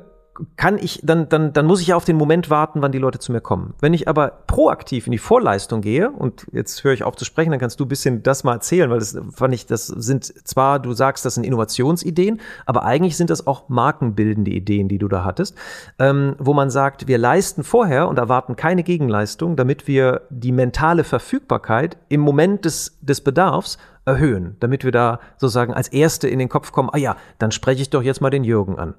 kann 0.58 0.78
ich, 0.78 1.02
dann, 1.04 1.30
dann, 1.30 1.54
dann 1.54 1.66
muss 1.66 1.82
ich 1.82 1.88
ja 1.88 1.96
auf 1.96 2.06
den 2.06 2.16
Moment 2.16 2.50
warten, 2.50 2.82
wann 2.82 2.92
die 2.92 2.98
Leute 2.98 3.20
zu 3.20 3.32
mir 3.32 3.42
kommen. 3.42 3.74
Wenn 3.80 3.94
ich 3.94 4.08
aber 4.08 4.32
proaktiv 4.48 5.08
in 5.08 5.12
die 5.12 5.18
Vorleistung 5.18 5.82
gehe, 5.82 6.10
und 6.10 6.48
jetzt 6.52 6.84
höre 6.84 6.94
ich 6.94 7.04
auf 7.04 7.16
zu 7.16 7.26
sprechen, 7.26 7.52
dann 7.52 7.60
kannst 7.60 7.80
du 7.80 7.86
ein 7.86 7.90
bisschen 7.90 8.24
das 8.24 8.44
mal 8.44 8.54
erzählen, 8.54 8.90
weil 8.90 9.00
das 9.00 9.18
fand 9.32 9.54
ich, 9.54 9.66
das 9.66 9.88
sind 9.88 10.26
zwar, 10.48 10.80
du 10.80 10.94
sagst, 10.94 11.26
das 11.26 11.36
sind 11.36 11.44
Innovationsideen, 11.44 12.40
aber 12.66 12.84
eigentlich 12.84 13.18
sind 13.18 13.30
das 13.30 13.48
auch 13.48 13.70
markenbildende 13.70 14.52
Ideen, 14.52 14.88
die 14.88 14.98
du 14.98 15.08
da 15.08 15.24
hattest, 15.24 15.56
ähm, 16.00 16.36
wo 16.40 16.54
man 16.54 16.70
sagt, 16.70 17.08
wir 17.08 17.18
leisten 17.18 17.64
vorher 17.64 18.08
und 18.08 18.18
erwarten 18.18 18.56
keine 18.56 18.84
Gegenleistung, 18.84 19.56
damit 19.56 19.88
wir 19.88 20.22
die 20.30 20.52
mentale 20.52 21.04
Verfügbarkeit 21.04 21.98
im 22.10 22.22
Moment 22.22 22.66
des, 22.66 22.98
des 23.02 23.22
Bedarfs 23.22 23.78
erhöhen, 24.06 24.56
damit 24.60 24.84
wir 24.84 24.92
da 24.92 25.20
sozusagen 25.38 25.74
als 25.74 25.88
Erste 25.88 26.28
in 26.28 26.40
den 26.40 26.50
Kopf 26.50 26.72
kommen, 26.72 26.90
ah 26.92 26.98
ja, 26.98 27.16
dann 27.38 27.52
spreche 27.52 27.82
ich 27.82 27.90
doch 27.90 28.02
jetzt 28.02 28.22
mal 28.22 28.30
den 28.30 28.44
Jürgen 28.44 28.80
an. 28.80 28.96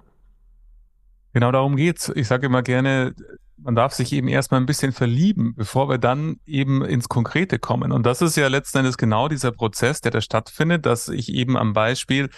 Genau 1.32 1.52
darum 1.52 1.76
geht's. 1.76 2.10
Ich 2.14 2.28
sage 2.28 2.46
immer 2.46 2.62
gerne, 2.62 3.14
man 3.56 3.74
darf 3.74 3.92
sich 3.92 4.12
eben 4.12 4.28
erstmal 4.28 4.60
ein 4.60 4.66
bisschen 4.66 4.92
verlieben, 4.92 5.54
bevor 5.54 5.88
wir 5.88 5.98
dann 5.98 6.36
eben 6.46 6.84
ins 6.84 7.08
Konkrete 7.08 7.58
kommen. 7.58 7.92
Und 7.92 8.04
das 8.04 8.22
ist 8.22 8.36
ja 8.36 8.48
letzten 8.48 8.78
Endes 8.78 8.98
genau 8.98 9.28
dieser 9.28 9.52
Prozess, 9.52 10.00
der 10.00 10.10
da 10.10 10.20
stattfindet, 10.20 10.84
dass 10.84 11.08
ich 11.08 11.32
eben 11.32 11.56
am 11.56 11.72
Beispiel 11.72 12.28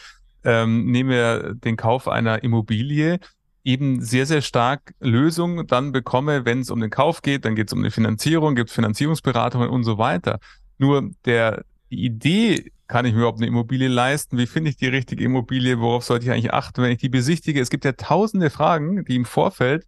ähm, 0.45 0.87
nehme 0.87 1.55
den 1.57 1.77
Kauf 1.77 2.09
einer 2.09 2.43
Immobilie 2.43 3.19
eben 3.65 4.03
sehr, 4.03 4.27
sehr 4.27 4.43
stark 4.43 4.95
Lösungen 5.01 5.67
dann 5.67 5.91
bekomme, 5.91 6.45
wenn 6.45 6.61
es 6.61 6.71
um 6.71 6.81
den 6.81 6.91
Kauf 6.91 7.23
geht, 7.23 7.47
dann 7.47 7.55
geht 7.55 7.69
es 7.69 7.73
um 7.73 7.83
die 7.83 7.91
Finanzierung, 7.91 8.55
gibt 8.55 8.69
es 8.69 8.75
Finanzierungsberatungen 8.75 9.71
und 9.71 9.85
so 9.85 9.97
weiter. 9.97 10.39
Nur 10.77 11.11
der 11.25 11.65
die 11.91 12.05
Idee, 12.05 12.73
kann 12.87 13.07
ich 13.07 13.13
mir 13.13 13.21
überhaupt 13.21 13.39
eine 13.39 13.47
Immobilie 13.47 13.89
leisten? 13.89 14.37
Wie 14.37 14.47
finde 14.47 14.71
ich 14.71 14.77
die 14.77 14.89
richtige 14.89 15.25
Immobilie? 15.25 15.81
Worauf 15.81 16.05
sollte 16.05 16.27
ich 16.27 16.33
eigentlich 16.33 16.53
achten, 16.53 16.83
wenn 16.83 16.93
ich 16.93 16.99
die 16.99 17.09
besichtige? 17.09 17.61
Es 17.61 17.71
gibt 17.71 17.85
ja 17.85 17.93
tausende 17.93 18.51
Fragen, 18.51 19.05
die 19.05 19.17
im 19.17 19.25
Vorfeld 19.25 19.87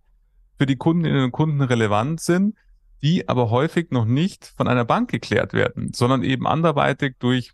für 0.59 0.67
die 0.67 0.77
Kundinnen 0.77 1.25
und 1.25 1.33
Kunden 1.33 1.61
relevant 1.61 2.21
sind, 2.21 2.57
die 3.03 3.29
aber 3.29 3.51
häufig 3.51 3.91
noch 3.91 4.07
nicht 4.07 4.53
von 4.57 4.69
einer 4.69 4.85
Bank 4.85 5.11
geklärt 5.11 5.53
werden, 5.53 5.93
sondern 5.93 6.23
eben 6.23 6.47
anderweitig 6.47 7.17
durch 7.19 7.53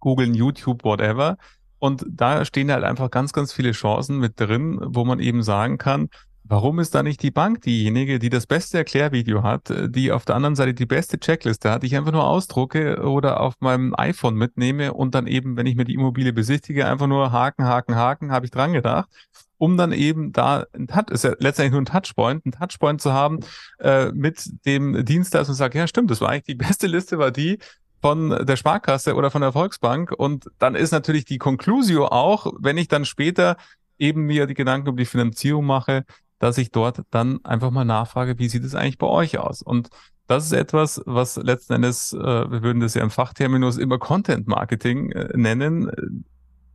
Google, 0.00 0.34
YouTube, 0.34 0.84
whatever. 0.84 1.36
Und 1.78 2.04
da 2.08 2.44
stehen 2.44 2.72
halt 2.72 2.84
einfach 2.84 3.10
ganz, 3.10 3.32
ganz 3.32 3.52
viele 3.52 3.72
Chancen 3.72 4.18
mit 4.18 4.40
drin, 4.40 4.80
wo 4.82 5.04
man 5.04 5.20
eben 5.20 5.42
sagen 5.42 5.78
kann, 5.78 6.08
Warum 6.50 6.78
ist 6.78 6.94
da 6.94 7.02
nicht 7.02 7.22
die 7.22 7.30
Bank 7.30 7.60
diejenige, 7.60 8.18
die 8.18 8.30
das 8.30 8.46
beste 8.46 8.78
Erklärvideo 8.78 9.42
hat, 9.42 9.70
die 9.88 10.10
auf 10.12 10.24
der 10.24 10.34
anderen 10.34 10.56
Seite 10.56 10.72
die 10.72 10.86
beste 10.86 11.20
Checkliste 11.20 11.70
hat, 11.70 11.82
die 11.82 11.88
ich 11.88 11.96
einfach 11.96 12.12
nur 12.12 12.24
ausdrucke 12.24 13.02
oder 13.02 13.40
auf 13.40 13.54
meinem 13.60 13.94
iPhone 13.98 14.34
mitnehme 14.34 14.94
und 14.94 15.14
dann 15.14 15.26
eben, 15.26 15.58
wenn 15.58 15.66
ich 15.66 15.76
mir 15.76 15.84
die 15.84 15.92
Immobilie 15.92 16.32
besichtige, 16.32 16.86
einfach 16.86 17.06
nur 17.06 17.32
Haken, 17.32 17.66
Haken, 17.66 17.96
Haken, 17.96 18.32
habe 18.32 18.46
ich 18.46 18.50
dran 18.50 18.72
gedacht. 18.72 19.10
um 19.58 19.76
dann 19.76 19.92
eben 19.92 20.32
da 20.32 20.64
ein 20.72 20.86
Touch, 20.86 21.10
ist 21.10 21.24
ja 21.24 21.34
letztendlich 21.38 21.72
nur 21.72 21.82
ein 21.82 21.84
Touchpoint, 21.84 22.46
ein 22.46 22.52
Touchpoint 22.52 23.02
zu 23.02 23.12
haben 23.12 23.40
äh, 23.80 24.10
mit 24.12 24.48
dem 24.64 25.04
Dienstleister 25.04 25.50
und 25.50 25.56
sagt, 25.56 25.74
ja 25.74 25.86
stimmt, 25.86 26.10
das 26.10 26.22
war 26.22 26.30
eigentlich 26.30 26.44
die 26.44 26.54
beste 26.66 26.86
Liste, 26.86 27.18
war 27.18 27.30
die 27.30 27.58
von 28.00 28.30
der 28.30 28.56
Sparkasse 28.56 29.16
oder 29.16 29.30
von 29.30 29.42
der 29.42 29.52
Volksbank. 29.52 30.12
Und 30.12 30.48
dann 30.58 30.74
ist 30.76 30.92
natürlich 30.92 31.24
die 31.26 31.38
Conclusio 31.38 32.06
auch, 32.06 32.54
wenn 32.58 32.78
ich 32.78 32.88
dann 32.88 33.04
später 33.04 33.56
eben 33.98 34.22
mir 34.22 34.46
die 34.46 34.54
Gedanken 34.54 34.88
über 34.88 34.98
die 34.98 35.04
Finanzierung 35.04 35.66
mache, 35.66 36.04
dass 36.38 36.58
ich 36.58 36.70
dort 36.70 37.02
dann 37.10 37.44
einfach 37.44 37.70
mal 37.70 37.84
nachfrage, 37.84 38.38
wie 38.38 38.48
sieht 38.48 38.64
es 38.64 38.74
eigentlich 38.74 38.98
bei 38.98 39.06
euch 39.06 39.38
aus? 39.38 39.62
Und 39.62 39.88
das 40.26 40.44
ist 40.44 40.52
etwas, 40.52 41.02
was 41.06 41.36
letzten 41.36 41.74
Endes, 41.74 42.12
äh, 42.12 42.18
wir 42.18 42.62
würden 42.62 42.80
das 42.80 42.94
ja 42.94 43.02
im 43.02 43.10
Fachterminus 43.10 43.78
immer 43.78 43.98
Content 43.98 44.46
Marketing 44.46 45.10
äh, 45.12 45.36
nennen, 45.36 46.24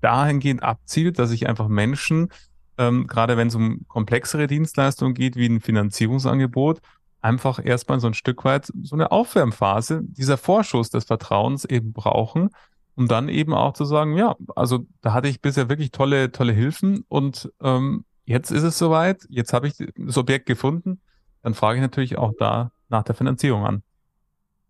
dahingehend 0.02 0.64
abzielt, 0.64 1.20
dass 1.20 1.32
ich 1.32 1.48
einfach 1.48 1.68
Menschen, 1.68 2.30
ähm, 2.78 3.08
gerade 3.08 3.38
wenn 3.38 3.48
es 3.48 3.56
um 3.56 3.88
komplexere 3.88 4.48
Dienstleistungen 4.48 5.14
geht, 5.14 5.36
wie 5.36 5.46
ein 5.46 5.62
Finanzierungsangebot, 5.62 6.82
einfach 7.22 7.64
erstmal 7.64 8.00
so 8.00 8.08
ein 8.08 8.14
Stück 8.14 8.44
weit 8.44 8.72
so 8.82 8.96
eine 8.96 9.12
Aufwärmphase, 9.12 10.02
dieser 10.04 10.38
Vorschuss 10.38 10.90
des 10.90 11.06
Vertrauens 11.06 11.64
eben 11.64 11.94
brauchen, 11.94 12.50
um 12.96 13.08
dann 13.08 13.30
eben 13.30 13.54
auch 13.54 13.74
zu 13.74 13.86
sagen, 13.86 14.18
ja, 14.18 14.36
also 14.56 14.86
da 15.02 15.14
hatte 15.14 15.30
ich 15.30 15.42
bisher 15.42 15.70
wirklich 15.70 15.92
tolle, 15.92 16.32
tolle 16.32 16.54
Hilfen 16.54 17.06
und 17.08 17.52
ähm, 17.62 18.04
jetzt 18.26 18.52
ist 18.52 18.64
es 18.64 18.78
soweit, 18.78 19.26
jetzt 19.30 19.54
habe 19.54 19.68
ich 19.68 19.76
das 19.96 20.18
Objekt 20.18 20.46
gefunden, 20.46 21.02
dann 21.42 21.54
frage 21.54 21.78
ich 21.78 21.82
natürlich 21.82 22.18
auch 22.18 22.34
da 22.38 22.72
nach 22.90 23.04
der 23.04 23.16
Finanzierung 23.16 23.66
an. 23.66 23.84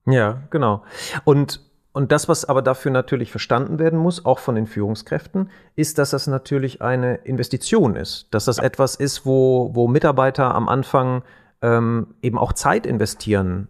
Ja, 0.05 0.43
genau. 0.49 0.83
Und 1.23 1.61
und 1.95 2.11
das, 2.11 2.27
was 2.27 2.45
aber 2.45 2.63
dafür 2.63 2.91
natürlich 2.91 3.29
verstanden 3.29 3.77
werden 3.77 3.99
muss, 3.99 4.25
auch 4.25 4.39
von 4.39 4.55
den 4.55 4.65
Führungskräften, 4.65 5.51
ist, 5.75 5.99
dass 5.99 6.09
das 6.09 6.25
natürlich 6.25 6.81
eine 6.81 7.17
Investition 7.17 7.95
ist. 7.95 8.29
Dass 8.31 8.45
das 8.45 8.57
ja. 8.57 8.63
etwas 8.63 8.95
ist, 8.95 9.27
wo, 9.27 9.69
wo 9.73 9.87
Mitarbeiter 9.87 10.55
am 10.55 10.67
Anfang 10.69 11.21
ähm, 11.61 12.15
eben 12.23 12.39
auch 12.39 12.53
Zeit 12.53 12.87
investieren 12.87 13.67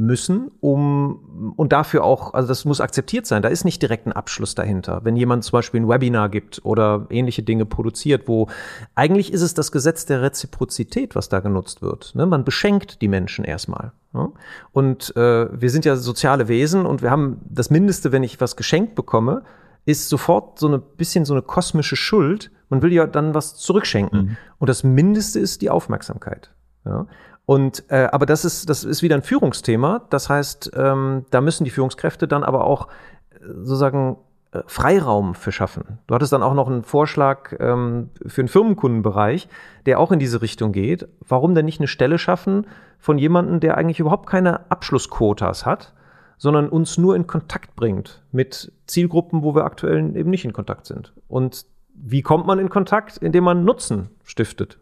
müssen, 0.00 0.50
um 0.60 1.54
und 1.56 1.72
dafür 1.72 2.04
auch, 2.04 2.34
also 2.34 2.48
das 2.48 2.64
muss 2.64 2.80
akzeptiert 2.80 3.26
sein. 3.26 3.42
Da 3.42 3.48
ist 3.48 3.64
nicht 3.64 3.82
direkt 3.82 4.06
ein 4.06 4.12
Abschluss 4.12 4.54
dahinter. 4.54 5.00
Wenn 5.04 5.16
jemand 5.16 5.44
zum 5.44 5.52
Beispiel 5.52 5.80
ein 5.80 5.88
Webinar 5.88 6.28
gibt 6.28 6.64
oder 6.64 7.06
ähnliche 7.10 7.42
Dinge 7.42 7.66
produziert, 7.66 8.26
wo 8.26 8.48
eigentlich 8.94 9.32
ist 9.32 9.42
es 9.42 9.54
das 9.54 9.72
Gesetz 9.72 10.06
der 10.06 10.22
Reziprozität, 10.22 11.14
was 11.14 11.28
da 11.28 11.40
genutzt 11.40 11.82
wird. 11.82 12.14
Ne? 12.14 12.26
Man 12.26 12.44
beschenkt 12.44 13.02
die 13.02 13.08
Menschen 13.08 13.44
erstmal. 13.44 13.92
Ne? 14.12 14.30
Und 14.72 15.14
äh, 15.16 15.48
wir 15.60 15.70
sind 15.70 15.84
ja 15.84 15.96
soziale 15.96 16.48
Wesen 16.48 16.86
und 16.86 17.02
wir 17.02 17.10
haben 17.10 17.40
das 17.48 17.70
Mindeste, 17.70 18.12
wenn 18.12 18.22
ich 18.22 18.40
was 18.40 18.56
geschenkt 18.56 18.94
bekomme, 18.94 19.42
ist 19.84 20.08
sofort 20.08 20.58
so 20.58 20.68
ein 20.68 20.82
bisschen 20.96 21.24
so 21.24 21.34
eine 21.34 21.42
kosmische 21.42 21.96
Schuld. 21.96 22.50
Man 22.68 22.82
will 22.82 22.92
ja 22.92 23.06
dann 23.06 23.34
was 23.34 23.56
zurückschenken. 23.56 24.20
Mhm. 24.20 24.36
Und 24.58 24.68
das 24.68 24.84
Mindeste 24.84 25.40
ist 25.40 25.62
die 25.62 25.70
Aufmerksamkeit. 25.70 26.50
Ja? 26.84 27.06
Und 27.50 27.82
äh, 27.88 28.06
aber 28.12 28.26
das 28.26 28.44
ist, 28.44 28.70
das 28.70 28.84
ist 28.84 29.02
wieder 29.02 29.16
ein 29.16 29.22
Führungsthema. 29.22 30.02
Das 30.10 30.28
heißt, 30.28 30.70
ähm, 30.76 31.24
da 31.32 31.40
müssen 31.40 31.64
die 31.64 31.70
Führungskräfte 31.70 32.28
dann 32.28 32.44
aber 32.44 32.64
auch 32.64 32.86
äh, 32.86 33.38
sozusagen 33.44 34.18
äh, 34.52 34.60
Freiraum 34.68 35.34
für 35.34 35.50
schaffen. 35.50 35.98
Du 36.06 36.14
hattest 36.14 36.32
dann 36.32 36.44
auch 36.44 36.54
noch 36.54 36.68
einen 36.68 36.84
Vorschlag 36.84 37.56
ähm, 37.58 38.10
für 38.24 38.42
einen 38.42 38.46
Firmenkundenbereich, 38.46 39.48
der 39.84 39.98
auch 39.98 40.12
in 40.12 40.20
diese 40.20 40.42
Richtung 40.42 40.70
geht. 40.70 41.08
Warum 41.26 41.56
denn 41.56 41.64
nicht 41.64 41.80
eine 41.80 41.88
Stelle 41.88 42.18
schaffen 42.18 42.68
von 43.00 43.18
jemandem, 43.18 43.58
der 43.58 43.76
eigentlich 43.76 43.98
überhaupt 43.98 44.28
keine 44.28 44.70
Abschlussquotas 44.70 45.66
hat, 45.66 45.92
sondern 46.38 46.68
uns 46.68 46.98
nur 46.98 47.16
in 47.16 47.26
Kontakt 47.26 47.74
bringt 47.74 48.22
mit 48.30 48.70
Zielgruppen, 48.86 49.42
wo 49.42 49.56
wir 49.56 49.64
aktuell 49.64 50.16
eben 50.16 50.30
nicht 50.30 50.44
in 50.44 50.52
Kontakt 50.52 50.86
sind. 50.86 51.14
Und 51.26 51.66
wie 51.94 52.22
kommt 52.22 52.46
man 52.46 52.60
in 52.60 52.68
Kontakt? 52.68 53.16
Indem 53.16 53.42
man 53.42 53.64
Nutzen 53.64 54.10
stiftet. 54.22 54.78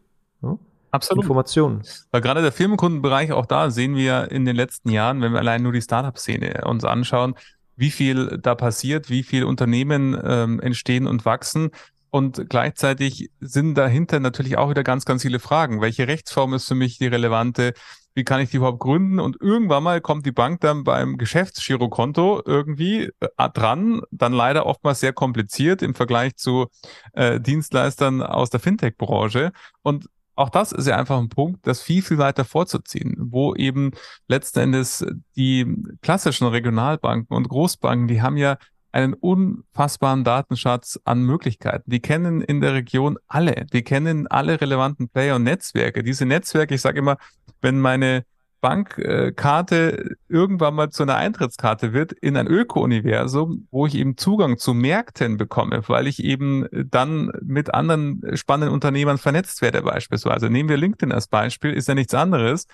Absolut. 0.91 1.25
Informationen. 1.25 1.83
Weil 2.11 2.21
gerade 2.21 2.43
der 2.43 2.53
Firmenkundenbereich, 2.53 3.33
auch 3.33 3.47
da 3.47 3.71
sehen 3.71 3.95
wir 3.97 4.31
in 4.31 4.45
den 4.45 4.57
letzten 4.57 4.91
Jahren, 4.91 5.21
wenn 5.21 5.33
wir 5.33 5.39
allein 5.39 5.63
nur 5.63 5.73
die 5.73 5.83
Startup-Szene 5.83 6.65
uns 6.65 6.85
anschauen, 6.85 7.35
wie 7.77 7.91
viel 7.91 8.39
da 8.43 8.55
passiert, 8.55 9.09
wie 9.09 9.23
viel 9.23 9.45
Unternehmen 9.45 10.19
ähm, 10.23 10.61
entstehen 10.61 11.07
und 11.07 11.25
wachsen. 11.25 11.71
Und 12.11 12.49
gleichzeitig 12.49 13.31
sind 13.41 13.75
dahinter 13.75 14.19
natürlich 14.19 14.57
auch 14.57 14.71
wieder 14.71 14.83
ganz, 14.83 15.05
ganz 15.05 15.23
viele 15.23 15.39
Fragen. 15.39 15.81
Welche 15.81 16.09
Rechtsform 16.09 16.55
ist 16.55 16.67
für 16.67 16.75
mich 16.75 16.99
die 16.99 17.07
relevante? 17.07 17.75
Wie 18.15 18.25
kann 18.25 18.41
ich 18.41 18.51
die 18.51 18.57
überhaupt 18.57 18.81
gründen? 18.81 19.21
Und 19.21 19.37
irgendwann 19.41 19.83
mal 19.83 20.01
kommt 20.01 20.27
die 20.27 20.33
Bank 20.33 20.61
dann 20.63 20.83
beim 20.83 21.19
Geschäftsgirokonto 21.19 22.43
irgendwie 22.45 23.11
äh, 23.21 23.51
dran, 23.51 24.01
dann 24.11 24.33
leider 24.33 24.67
oftmals 24.67 25.01
sehr 25.01 25.13
kompliziert 25.13 25.83
im 25.83 25.95
Vergleich 25.95 26.35
zu 26.37 26.67
äh, 27.13 27.39
Dienstleistern 27.39 28.23
aus 28.23 28.51
der 28.51 28.59
Fintech-Branche. 28.59 29.53
Und 29.83 30.09
auch 30.39 30.51
das 30.51 30.71
ist 30.71 30.87
ja 30.87 30.97
einfach 30.97 31.19
ein 31.19 31.29
Punkt, 31.29 31.67
das 31.67 31.83
viel, 31.83 32.01
viel 32.01 32.19
weiter 32.19 32.45
vorzuziehen, 32.45 33.17
wo 33.19 33.55
eben 33.57 33.91
letzten 34.29 34.61
Endes 34.61 35.05
die 35.37 35.67
klassischen 36.01 36.47
Regionalbanken 36.47 37.37
und 37.37 37.49
Großbanken, 37.49 38.07
die 38.07 38.23
haben 38.23 38.37
ja 38.37 38.57
einen 38.93 39.15
unfassbaren 39.15 40.25
Datenschatz 40.25 40.99
an 41.05 41.23
Möglichkeiten. 41.23 41.91
Die 41.91 42.01
kennen 42.01 42.41
in 42.41 42.61
der 42.61 42.73
Region 42.73 43.19
alle, 43.27 43.67
die 43.73 43.83
kennen 43.83 44.29
alle 44.29 44.61
relevanten 44.61 45.09
Player 45.09 45.37
und 45.37 45.43
Netzwerke. 45.43 46.05
Diese 46.05 46.25
Netzwerke, 46.25 46.75
ich 46.75 46.81
sage 46.81 47.01
immer, 47.01 47.19
wenn 47.61 47.81
meine 47.81 48.25
Bankkarte 48.61 50.17
irgendwann 50.29 50.75
mal 50.75 50.91
zu 50.91 51.05
einer 51.05 51.17
Eintrittskarte 51.17 51.93
wird 51.93 52.13
in 52.13 52.37
ein 52.37 52.47
Öko-Universum, 52.47 53.69
wo 53.71 53.87
ich 53.87 53.95
eben 53.95 54.17
Zugang 54.17 54.59
zu 54.59 54.75
Märkten 54.75 55.37
bekomme, 55.37 55.83
weil 55.87 56.07
ich 56.07 56.23
eben 56.23 56.67
dann 56.73 57.31
mit 57.43 57.73
anderen 57.73 58.23
spannenden 58.35 58.75
Unternehmern 58.75 59.19
vernetzt 59.19 59.63
werde 59.63 59.83
beispielsweise. 59.83 60.51
Nehmen 60.51 60.69
wir 60.69 60.77
LinkedIn 60.77 61.13
als 61.13 61.29
Beispiel, 61.29 61.73
ist 61.73 61.89
ja 61.89 61.95
nichts 61.95 62.15
anderes. 62.15 62.67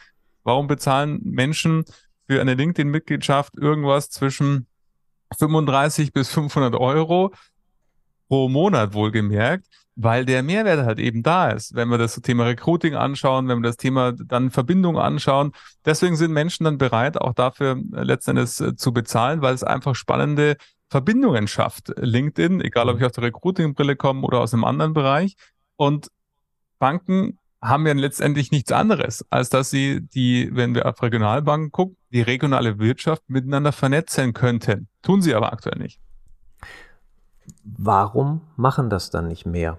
Warum 0.43 0.67
bezahlen 0.67 1.21
Menschen 1.23 1.85
für 2.27 2.41
eine 2.41 2.55
LinkedIn-Mitgliedschaft 2.55 3.57
irgendwas 3.57 4.11
zwischen 4.11 4.67
35 5.39 6.13
bis 6.13 6.31
500 6.31 6.75
Euro 6.77 7.33
pro 8.29 8.49
Monat 8.49 8.95
wohlgemerkt? 8.95 9.67
weil 9.97 10.25
der 10.25 10.43
Mehrwert 10.43 10.85
halt 10.85 10.99
eben 10.99 11.23
da 11.23 11.51
ist. 11.51 11.75
Wenn 11.75 11.89
wir 11.89 11.99
das 11.99 12.17
Thema 12.17 12.45
Recruiting 12.45 12.95
anschauen, 12.95 13.49
wenn 13.49 13.59
wir 13.59 13.69
das 13.69 13.77
Thema 13.77 14.13
dann 14.13 14.51
Verbindung 14.51 14.99
anschauen. 14.99 15.53
Deswegen 15.85 16.17
sind 16.17 16.33
Menschen 16.33 16.65
dann 16.65 16.79
bereit, 16.79 17.21
auch 17.21 17.35
dafür 17.35 17.77
äh, 17.93 18.03
letztendlich 18.03 18.61
äh, 18.61 18.75
zu 18.77 18.93
bezahlen, 18.93 19.41
weil 19.43 19.55
es 19.55 19.63
einfach 19.63 19.95
spannende 19.95 20.57
Verbindungen 20.89 21.49
schafft. 21.49 21.93
LinkedIn, 21.97 22.61
egal 22.61 22.89
ob 22.89 22.99
ich 22.99 23.05
aus 23.05 23.13
der 23.13 23.25
Recruiting-Brille 23.25 23.97
komme 23.97 24.23
oder 24.23 24.41
aus 24.41 24.53
einem 24.53 24.65
anderen 24.65 24.95
Bereich. 24.95 25.37
Und 25.77 26.09
Banken 26.79 27.39
haben 27.63 27.87
ja 27.87 27.95
letztendlich 27.95 28.51
nichts 28.51 28.73
anderes, 28.73 29.25
als 29.31 29.49
dass 29.49 29.71
sie 29.71 30.03
die, 30.03 30.51
wenn 30.53 30.75
wir 30.75 30.87
auf 30.87 31.03
Regionalbanken 31.03 31.73
gucken, 31.73 31.97
die 32.13 32.21
regionale 32.21 32.79
Wirtschaft 32.79 33.23
miteinander 33.29 33.73
vernetzen 33.73 34.35
könnten. 34.35 34.89
Tun 35.03 35.23
sie 35.23 35.35
aber 35.35 35.53
aktuell 35.53 35.79
nicht. 35.79 35.99
Warum 37.65 38.41
machen 38.57 38.91
das 38.91 39.11
dann 39.11 39.29
nicht 39.29 39.47
mehr? 39.47 39.79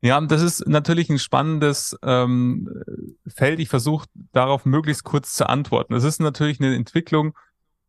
Ja, 0.00 0.20
das 0.20 0.42
ist 0.42 0.68
natürlich 0.68 1.08
ein 1.08 1.18
spannendes 1.18 1.96
ähm, 2.02 2.68
Feld. 3.26 3.58
Ich 3.58 3.70
versuche 3.70 4.06
darauf 4.32 4.66
möglichst 4.66 5.04
kurz 5.04 5.32
zu 5.32 5.48
antworten. 5.48 5.94
Es 5.94 6.04
ist 6.04 6.20
natürlich 6.20 6.60
eine 6.60 6.74
Entwicklung, 6.74 7.34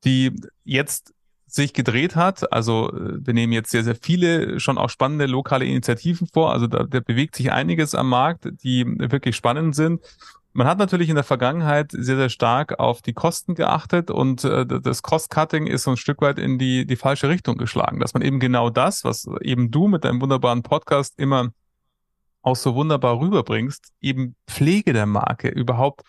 die 0.05 0.31
jetzt 0.63 1.13
sich 1.45 1.73
gedreht 1.73 2.15
hat. 2.15 2.53
Also 2.53 2.89
äh, 2.93 3.25
wir 3.25 3.33
nehmen 3.33 3.51
jetzt 3.51 3.71
sehr, 3.71 3.83
sehr 3.83 3.95
viele 3.95 4.59
schon 4.59 4.77
auch 4.77 4.89
spannende 4.89 5.25
lokale 5.25 5.65
Initiativen 5.65 6.27
vor. 6.27 6.53
Also 6.53 6.67
da, 6.67 6.83
da 6.83 7.01
bewegt 7.01 7.35
sich 7.35 7.51
einiges 7.51 7.95
am 7.95 8.09
Markt, 8.09 8.47
die 8.63 8.85
wirklich 8.85 9.35
spannend 9.35 9.75
sind. 9.75 10.01
Man 10.57 10.67
hat 10.67 10.77
natürlich 10.77 11.09
in 11.09 11.15
der 11.15 11.25
Vergangenheit 11.25 11.91
sehr, 11.91 12.15
sehr 12.15 12.29
stark 12.29 12.79
auf 12.79 13.01
die 13.01 13.11
Kosten 13.11 13.55
geachtet 13.55 14.09
und 14.09 14.45
äh, 14.45 14.65
das 14.65 15.03
Cost-Cutting 15.03 15.67
ist 15.67 15.83
so 15.83 15.91
ein 15.91 15.97
Stück 15.97 16.21
weit 16.21 16.39
in 16.39 16.57
die, 16.57 16.85
die 16.87 16.95
falsche 16.95 17.27
Richtung 17.27 17.57
geschlagen, 17.57 17.99
dass 17.99 18.13
man 18.13 18.23
eben 18.23 18.39
genau 18.39 18.69
das, 18.69 19.03
was 19.03 19.27
eben 19.41 19.69
du 19.69 19.89
mit 19.89 20.05
deinem 20.05 20.21
wunderbaren 20.21 20.63
Podcast 20.63 21.19
immer 21.19 21.51
auch 22.41 22.55
so 22.55 22.73
wunderbar 22.73 23.19
rüberbringst, 23.19 23.91
eben 23.99 24.37
Pflege 24.47 24.93
der 24.93 25.05
Marke, 25.05 25.49
überhaupt 25.49 26.03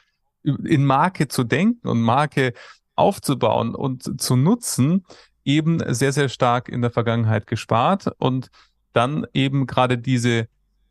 in 0.44 0.87
Marke 0.87 1.26
zu 1.26 1.42
denken 1.42 1.88
und 1.88 2.00
Marke 2.00 2.52
aufzubauen 2.94 3.74
und 3.74 4.20
zu 4.20 4.37
nutzen, 4.37 5.04
eben 5.44 5.82
sehr, 5.92 6.12
sehr 6.12 6.28
stark 6.28 6.68
in 6.68 6.82
der 6.82 6.92
Vergangenheit 6.92 7.48
gespart 7.48 8.12
und 8.18 8.50
dann 8.92 9.26
eben 9.35 9.66
gerade 9.66 9.98
diese 9.98 10.46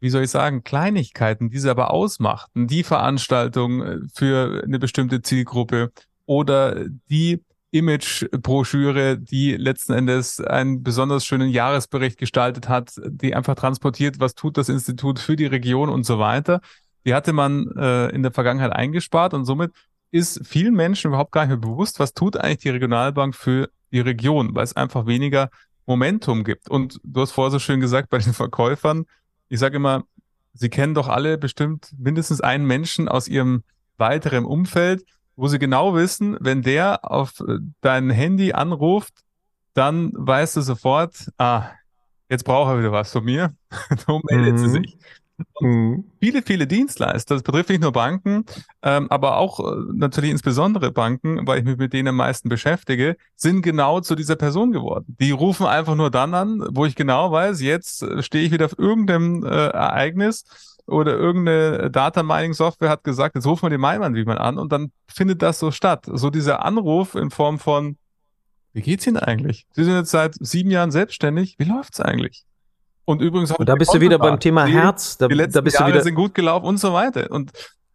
wie 0.05 0.09
soll 0.11 0.23
ich 0.23 0.29
sagen, 0.29 0.63
Kleinigkeiten, 0.63 1.49
die 1.49 1.57
sie 1.57 1.67
aber 1.67 1.89
ausmachten, 1.89 2.67
die 2.67 2.83
Veranstaltung 2.83 3.81
äh, 3.81 3.97
für 4.13 4.61
eine 4.63 4.77
bestimmte 4.77 5.23
Zielgruppe 5.23 5.91
oder 6.27 6.85
die 7.09 7.41
Image-Broschüre, 7.71 9.17
die 9.17 9.53
letzten 9.57 9.93
Endes 9.93 10.39
einen 10.39 10.83
besonders 10.83 11.25
schönen 11.25 11.49
Jahresbericht 11.49 12.19
gestaltet 12.19 12.69
hat, 12.69 12.91
die 13.03 13.33
einfach 13.33 13.55
transportiert, 13.55 14.19
was 14.19 14.35
tut 14.35 14.57
das 14.57 14.69
Institut 14.69 15.17
für 15.17 15.35
die 15.35 15.47
Region 15.47 15.89
und 15.89 16.05
so 16.05 16.19
weiter. 16.19 16.61
Die 17.03 17.15
hatte 17.15 17.33
man 17.33 17.71
äh, 17.75 18.09
in 18.09 18.21
der 18.21 18.31
Vergangenheit 18.31 18.73
eingespart 18.73 19.33
und 19.33 19.45
somit 19.45 19.71
ist 20.11 20.45
vielen 20.45 20.75
Menschen 20.75 21.07
überhaupt 21.07 21.31
gar 21.31 21.41
nicht 21.47 21.49
mehr 21.49 21.57
bewusst, 21.57 21.99
was 21.99 22.13
tut 22.13 22.37
eigentlich 22.37 22.59
die 22.59 22.69
Regionalbank 22.69 23.33
für 23.33 23.69
die 23.91 24.01
Region, 24.01 24.53
weil 24.53 24.65
es 24.65 24.75
einfach 24.75 25.07
weniger 25.07 25.49
Momentum 25.87 26.43
gibt. 26.43 26.69
Und 26.69 26.99
du 27.03 27.21
hast 27.21 27.31
vorher 27.31 27.49
so 27.49 27.57
schön 27.57 27.79
gesagt, 27.79 28.11
bei 28.11 28.19
den 28.19 28.33
Verkäufern, 28.33 29.05
ich 29.49 29.59
sage 29.59 29.77
immer, 29.77 30.03
Sie 30.53 30.69
kennen 30.69 30.93
doch 30.93 31.09
alle 31.09 31.37
bestimmt 31.37 31.93
mindestens 31.97 32.39
einen 32.39 32.65
Menschen 32.65 33.09
aus 33.09 33.27
Ihrem 33.27 33.63
weiteren 33.97 34.45
Umfeld, 34.45 35.03
wo 35.35 35.47
Sie 35.47 35.59
genau 35.59 35.95
wissen, 35.95 36.37
wenn 36.39 36.61
der 36.61 37.11
auf 37.11 37.41
äh, 37.41 37.57
dein 37.81 38.09
Handy 38.09 38.53
anruft, 38.53 39.13
dann 39.73 40.11
weißt 40.15 40.55
du 40.55 40.61
sofort, 40.61 41.29
ah, 41.37 41.71
jetzt 42.29 42.45
braucht 42.45 42.71
er 42.71 42.79
wieder 42.79 42.91
was 42.91 43.11
von 43.11 43.25
mir. 43.25 43.53
so 44.07 44.21
meldet 44.23 44.53
mhm. 44.53 44.57
sie 44.57 44.69
sich. 44.69 44.97
Mhm. 45.59 46.05
Viele, 46.19 46.41
viele 46.41 46.67
Dienstleister, 46.67 47.35
das 47.35 47.43
betrifft 47.43 47.69
nicht 47.69 47.81
nur 47.81 47.91
Banken, 47.91 48.45
ähm, 48.81 49.09
aber 49.09 49.37
auch 49.37 49.59
äh, 49.59 49.77
natürlich 49.93 50.31
insbesondere 50.31 50.91
Banken, 50.91 51.45
weil 51.45 51.59
ich 51.59 51.65
mich 51.65 51.77
mit 51.77 51.93
denen 51.93 52.09
am 52.09 52.15
meisten 52.15 52.49
beschäftige, 52.49 53.17
sind 53.35 53.61
genau 53.61 53.99
zu 54.01 54.15
dieser 54.15 54.35
Person 54.35 54.71
geworden. 54.71 55.15
Die 55.19 55.31
rufen 55.31 55.65
einfach 55.65 55.95
nur 55.95 56.11
dann 56.11 56.33
an, 56.33 56.63
wo 56.71 56.85
ich 56.85 56.95
genau 56.95 57.31
weiß, 57.31 57.61
jetzt 57.61 58.03
äh, 58.03 58.23
stehe 58.23 58.45
ich 58.45 58.51
wieder 58.51 58.65
auf 58.65 58.79
irgendeinem 58.79 59.43
äh, 59.43 59.47
Ereignis 59.47 60.45
oder 60.87 61.13
irgendeine 61.17 61.89
Data 61.89 62.23
Mining 62.23 62.53
Software 62.53 62.89
hat 62.89 63.03
gesagt, 63.03 63.35
jetzt 63.35 63.47
rufen 63.47 63.63
wir 63.63 63.69
den 63.71 63.81
Maimann 63.81 64.15
wie 64.15 64.25
man 64.25 64.37
an 64.37 64.57
und 64.57 64.71
dann 64.71 64.91
findet 65.07 65.41
das 65.41 65.59
so 65.59 65.71
statt. 65.71 66.05
So 66.05 66.29
dieser 66.29 66.63
Anruf 66.63 67.15
in 67.15 67.31
Form 67.31 67.59
von, 67.59 67.97
wie 68.73 68.81
geht's 68.81 69.07
Ihnen 69.07 69.17
eigentlich? 69.17 69.65
Sie 69.71 69.83
sind 69.83 69.95
jetzt 69.95 70.11
seit 70.11 70.35
sieben 70.39 70.69
Jahren 70.69 70.91
selbstständig. 70.91 71.55
Wie 71.57 71.63
läuft's 71.63 71.99
eigentlich? 71.99 72.45
Und 73.05 73.21
übrigens 73.21 73.51
und 73.51 73.69
da 73.69 73.75
bist 73.75 73.93
du 73.93 74.01
wieder 74.01 74.17
beim 74.17 74.39
Thema 74.39 74.65
Herz. 74.65 75.17
Da, 75.17 75.27
die 75.27 75.35
letzten 75.35 75.53
da 75.53 75.61
bist 75.61 75.75
Jahre 75.75 75.91
du 75.91 75.95
wieder 75.95 76.03
sind 76.03 76.15
gut 76.15 76.33
gelaufen 76.33 76.65
und 76.65 76.77
so 76.77 76.91
weiter. 76.91 77.29
Und 77.29 77.51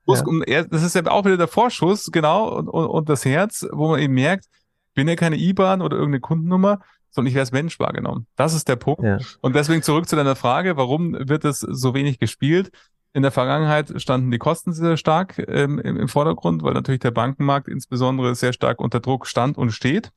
ja. 0.07 0.65
das 0.65 0.83
ist 0.83 0.95
ja 0.95 1.07
auch 1.07 1.25
wieder 1.25 1.37
der 1.37 1.49
Vorschuss, 1.49 2.11
genau, 2.11 2.49
und, 2.49 2.69
und, 2.69 2.87
und 2.87 3.09
das 3.09 3.25
Herz, 3.25 3.67
wo 3.73 3.89
man 3.89 4.01
eben 4.01 4.15
merkt, 4.15 4.47
ich 4.47 4.95
bin 4.95 5.09
ja 5.09 5.17
keine 5.17 5.37
IBAN 5.37 5.83
oder 5.83 5.97
irgendeine 5.97 6.21
Kundennummer, 6.21 6.81
sondern 7.11 7.29
ich 7.29 7.35
werde 7.35 7.43
als 7.43 7.53
Mensch 7.53 7.79
wahrgenommen. 7.79 8.27
Das 8.37 8.55
ist 8.55 8.69
der 8.69 8.77
Punkt. 8.77 9.03
Ja. 9.03 9.19
Und 9.41 9.55
deswegen 9.55 9.83
zurück 9.83 10.09
zu 10.09 10.17
deiner 10.17 10.37
Frage, 10.37 10.77
warum 10.77 11.17
wird 11.19 11.45
es 11.45 11.61
so 11.61 11.95
wenig 11.95 12.19
gespielt? 12.19 12.71
In 13.13 13.23
der 13.23 13.33
Vergangenheit 13.33 14.01
standen 14.01 14.31
die 14.31 14.39
Kosten 14.39 14.73
sehr 14.73 14.97
stark 14.97 15.39
ähm, 15.49 15.81
im, 15.81 15.97
im 15.97 16.09
Vordergrund, 16.09 16.63
weil 16.63 16.75
natürlich 16.75 17.01
der 17.01 17.11
Bankenmarkt 17.11 17.67
insbesondere 17.67 18.35
sehr 18.37 18.53
stark 18.53 18.81
unter 18.81 19.01
Druck 19.01 19.27
stand 19.27 19.59
und 19.59 19.73
steht. 19.73 20.11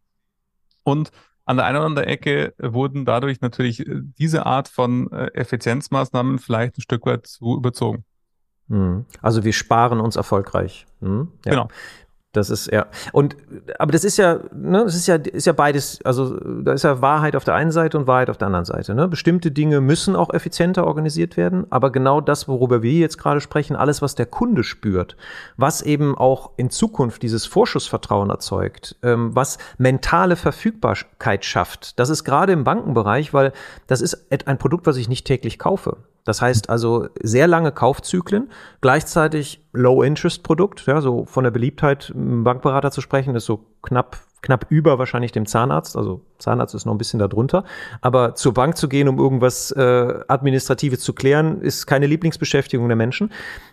Und 0.84 1.12
an 1.46 1.58
der 1.58 1.66
einen 1.66 1.78
oder 1.78 1.86
anderen 1.86 2.08
Ecke 2.08 2.54
wurden 2.58 3.06
dadurch 3.06 3.41
natürlich 3.41 3.88
äh, 3.88 4.02
diese 4.18 4.46
Art 4.46 4.68
von 4.68 5.12
äh, 5.12 5.28
Effizienzmaßnahmen 5.34 6.39
vielleicht 6.39 6.78
ein 6.78 6.82
Stück 6.82 7.06
weit 7.06 7.28
zu 7.28 7.58
überzogen. 7.58 8.06
Hm. 8.70 9.06
Also 9.22 9.44
wir 9.44 9.54
sparen 9.54 10.00
uns 10.00 10.16
erfolgreich. 10.16 10.86
Hm? 11.02 11.32
Ja. 11.46 11.52
Genau. 11.52 11.68
Das 12.34 12.49
ist 12.49 12.71
ja 12.71 12.88
und 13.11 13.38
aber 13.77 13.91
das 13.91 14.03
ist 14.03 14.17
ja, 14.17 14.39
ne, 14.53 14.84
das 14.84 14.95
ist 14.95 15.07
ja 15.07 15.15
ist 15.15 15.45
ja 15.45 15.53
beides, 15.53 15.99
also 16.03 16.36
da 16.39 16.73
ist 16.73 16.84
ja 16.84 16.99
Wahrheit 16.99 17.36
auf 17.36 17.43
der 17.43 17.53
einen 17.53 17.71
Seite 17.71 17.95
und 17.97 18.07
Wahrheit 18.07 18.31
auf 18.31 18.38
der 18.38 18.47
anderen 18.47 18.65
Seite, 18.65 18.95
ne? 18.95 19.07
Bestimmte 19.07 19.51
Dinge 19.51 19.81
müssen 19.81 20.15
auch 20.15 20.34
effizienter 20.34 20.88
organisiert 20.88 21.38
werden, 21.38 21.67
aber 21.69 21.91
genau 21.91 22.21
das, 22.21 22.47
worüber 22.47 22.81
wir 22.81 22.93
jetzt 22.93 23.19
gerade 23.19 23.39
sprechen, 23.39 23.75
alles 23.75 24.01
was 24.01 24.15
der 24.15 24.25
Kunde 24.25 24.63
spürt, 24.63 25.15
was 25.57 25.84
eben 25.84 26.17
auch 26.17 26.51
in 26.57 26.71
Zukunft 26.71 27.21
dieses 27.21 27.45
Vorschussvertrauen 27.45 28.31
erzeugt, 28.31 28.95
ähm, 29.03 29.36
was 29.36 29.59
mentale 29.77 30.36
Verfügbarkeit 30.36 31.45
schafft. 31.45 31.99
Das 31.99 32.09
ist 32.09 32.23
gerade 32.23 32.51
im 32.51 32.63
Bankenbereich, 32.63 33.34
weil 33.36 33.53
das 33.86 34.01
ist 34.01 34.25
ein 34.47 34.57
Produkt, 34.57 34.88
was 34.88 34.97
ich 34.97 35.07
nicht 35.07 35.27
täglich 35.27 35.59
kaufe. 35.59 35.97
Das 36.24 36.41
heißt 36.41 36.69
also 36.69 37.07
sehr 37.21 37.47
lange 37.47 37.71
Kaufzyklen, 37.71 38.49
gleichzeitig 38.82 39.67
Low-Interest-Produkt, 39.74 40.86
ja, 40.86 41.01
so 41.01 41.26
von 41.26 41.43
der 41.43 41.51
Beliebtheit 41.51 42.11
Bankberater 42.15 42.91
zu 42.91 43.01
sprechen, 43.01 43.36
ist 43.36 43.45
so 43.45 43.65
knapp, 43.82 44.17
knapp 44.41 44.67
über 44.69 44.99
wahrscheinlich 44.99 45.34
dem 45.34 45.45
Zahnarzt. 45.45 45.97
Also 45.97 46.21
Zahnarzt 46.39 46.76
ist 46.76 46.86
noch 46.86 46.93
ein 46.93 46.97
bisschen 46.97 47.19
darunter. 47.19 47.65
Aber 48.01 48.36
zur 48.36 48.53
Bank 48.53 48.78
zu 48.78 48.88
gehen, 48.88 49.07
um 49.09 49.19
irgendwas 49.19 49.71
äh, 49.71 50.19
Administratives 50.28 51.01
zu 51.01 51.13
klären, 51.13 51.61
ist 51.61 51.88
keine 51.88 52.07
Lieblingsbeschäftigung 52.07 52.88
der 52.88 52.97
Menschen. 52.97 53.32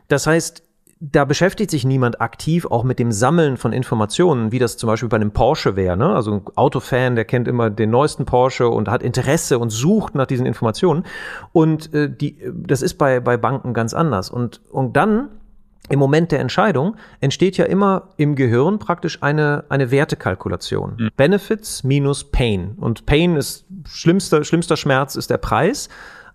Das 0.09 0.27
heißt, 0.27 0.65
da 1.03 1.25
beschäftigt 1.25 1.71
sich 1.71 1.87
niemand 1.87 2.21
aktiv 2.21 2.67
auch 2.67 2.85
mit 2.85 2.99
dem 2.99 3.11
Sammeln 3.11 3.57
von 3.57 3.73
Informationen, 3.73 4.53
wie 4.53 4.59
das 4.59 4.77
zum 4.77 4.87
Beispiel 4.87 5.09
bei 5.09 5.17
einem 5.17 5.31
Porsche 5.31 5.75
wäre. 5.75 5.97
Ne? 5.97 6.15
Also 6.15 6.35
ein 6.35 6.43
Autofan, 6.57 7.17
der 7.17 7.25
kennt 7.25 7.49
immer 7.49 7.71
den 7.71 7.89
neuesten 7.89 8.27
Porsche 8.27 8.69
und 8.69 8.89
hat 8.89 9.03
Interesse 9.03 9.59
und 9.59 9.71
sucht 9.71 10.15
nach 10.15 10.27
diesen 10.27 10.45
Informationen. 10.45 11.05
Und 11.53 11.95
äh, 11.95 12.15
die, 12.15 12.37
das 12.53 12.83
ist 12.83 12.95
bei, 12.99 13.19
bei 13.19 13.39
Banken 13.39 13.73
ganz 13.73 13.95
anders. 13.95 14.29
Und, 14.29 14.61
und 14.71 14.95
dann 14.95 15.31
im 15.89 15.99
Moment 15.99 16.33
der 16.33 16.41
Entscheidung 16.41 16.97
entsteht 17.21 17.57
ja 17.57 17.65
immer 17.65 18.11
im 18.19 18.37
Gehirn 18.37 18.79
praktisch 18.79 19.23
eine, 19.23 19.65
eine 19.71 19.91
Wertekalkulation. 19.91 20.97
Mhm. 20.99 21.11
Benefits 21.17 21.83
minus 21.83 22.31
Pain. 22.31 22.75
Und 22.79 23.07
Pain 23.07 23.37
ist 23.37 23.65
schlimmster, 23.89 24.45
schlimmster 24.45 24.77
Schmerz 24.77 25.17
ist 25.17 25.31
der 25.31 25.39
Preis 25.39 25.89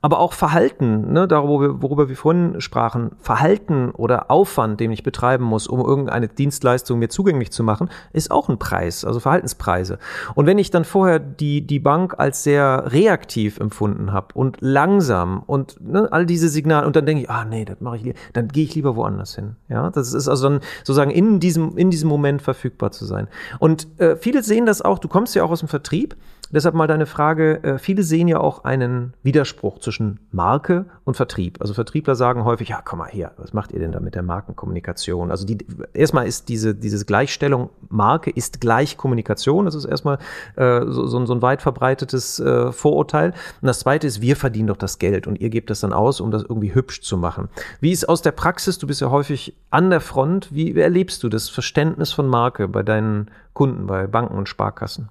aber 0.06 0.20
auch 0.20 0.34
Verhalten, 0.34 1.14
ne, 1.14 1.28
darüber, 1.28 1.82
worüber 1.82 2.10
wir 2.10 2.16
vorhin 2.16 2.62
sprachen, 2.62 3.14
Verhalten 3.18 3.90
oder 3.90 4.30
Aufwand, 4.30 4.80
den 4.80 4.92
ich 4.92 5.02
betreiben 5.02 5.44
muss, 5.44 5.66
um 5.66 5.80
irgendeine 5.80 6.28
Dienstleistung 6.28 7.00
mir 7.00 7.10
zugänglich 7.10 7.52
zu 7.52 7.64
machen, 7.64 7.90
ist 8.14 8.30
auch 8.30 8.48
ein 8.48 8.60
Preis, 8.60 9.04
also 9.04 9.20
Verhaltenspreise. 9.20 9.98
Und 10.36 10.46
wenn 10.46 10.60
ich 10.60 10.70
dann 10.70 10.86
vorher 10.86 11.18
die, 11.18 11.66
die 11.66 11.80
Bank 11.80 12.20
als 12.20 12.44
sehr 12.44 12.92
reaktiv 12.92 13.60
empfunden 13.60 14.14
habe 14.14 14.28
und 14.36 14.58
langsam 14.60 15.42
und 15.48 15.84
ne, 15.84 16.08
all 16.12 16.28
diese 16.28 16.50
Signale 16.50 16.86
und 16.86 16.96
dann 16.96 17.08
denke 17.08 17.24
ich, 17.24 17.30
ah 17.32 17.44
nee, 17.44 17.66
das 17.66 17.82
mache 17.82 17.98
ich, 17.98 18.14
dann 18.34 18.50
gehe 18.50 18.66
ich 18.66 18.76
lieber 18.76 18.96
woanders 18.96 19.34
hin. 19.34 19.56
Ja, 19.70 19.90
das 19.90 20.14
ist 20.14 20.28
also 20.28 20.50
dann 20.50 20.60
sozusagen 20.84 21.10
in 21.10 21.40
diesem, 21.40 21.80
in 21.80 21.90
diesem 21.90 22.10
Moment 22.10 22.44
verfügbar 22.44 22.92
zu 22.92 23.06
sein. 23.06 23.28
Und 23.58 23.88
äh, 24.00 24.18
viele 24.18 24.44
sehen 24.44 24.68
das 24.68 24.84
auch, 24.84 25.00
du 25.00 25.08
kommst 25.08 25.34
ja 25.34 25.44
auch 25.44 25.50
aus 25.50 25.62
dem 25.62 25.68
Vertrieb, 25.68 26.16
Deshalb 26.52 26.76
mal 26.76 26.88
deine 26.88 27.08
Frage, 27.08 27.64
äh, 27.64 27.78
viele 27.80 28.04
sehen 28.04 28.28
ja 28.28 28.40
auch 28.40 28.64
einen 28.64 29.14
Widerspruch 29.24 29.80
zwischen 29.80 30.20
Marke 30.32 30.86
und 31.04 31.18
Vertrieb. 31.18 31.60
Also 31.60 31.74
Vertriebler 31.74 32.16
sagen 32.16 32.46
häufig, 32.46 32.70
ja, 32.70 32.82
komm 32.84 33.00
mal 33.00 33.10
her, 33.10 33.32
was 33.38 33.54
macht 33.54 33.72
ihr 33.72 33.80
denn 33.80 33.92
da 33.92 34.00
mit 34.00 34.14
der 34.14 34.22
Markenkommunikation? 34.22 35.32
Also 35.32 35.46
die, 35.46 35.58
erstmal 35.94 36.28
ist 36.28 36.48
diese, 36.48 36.76
diese 36.76 37.04
Gleichstellung, 37.04 37.72
Marke 37.90 38.30
ist 38.30 38.62
gleich 38.62 38.96
Kommunikation, 38.96 39.66
das 39.66 39.74
ist 39.74 39.86
erstmal 39.86 40.20
äh, 40.56 40.82
so, 40.88 41.08
so, 41.08 41.34
ein 41.34 41.42
weit 41.42 41.64
verbreitetes 41.64 42.40
äh, 42.40 42.72
Vorurteil. 42.72 43.34
Und 43.62 43.68
das 43.68 43.80
zweite 43.80 44.06
ist, 44.06 44.22
wir 44.22 44.36
verdienen 44.36 44.68
doch 44.68 44.78
das 44.78 45.00
Geld 45.00 45.26
und 45.26 45.42
ihr 45.42 45.50
gebt 45.50 45.72
das 45.72 45.80
dann 45.80 45.94
aus, 45.94 46.22
um 46.22 46.30
das 46.30 46.44
irgendwie 46.44 46.76
hübsch 46.76 47.02
zu 47.02 47.18
machen. 47.18 47.50
Wie 47.82 47.92
ist 47.92 48.08
aus 48.08 48.22
der 48.22 48.32
Praxis, 48.32 48.78
du 48.78 48.86
bist 48.86 49.02
ja 49.02 49.10
häufig 49.10 49.56
an 49.72 49.90
der 49.90 50.02
Front, 50.02 50.54
wie 50.54 50.78
erlebst 50.78 51.24
du 51.24 51.30
das 51.30 51.50
Verständnis 51.50 52.12
von 52.12 52.28
Marke 52.28 52.68
bei 52.68 52.84
deinen 52.84 53.32
Kunden, 53.54 53.88
bei 53.88 54.06
Banken 54.06 54.38
und 54.38 54.48
Sparkassen? 54.48 55.10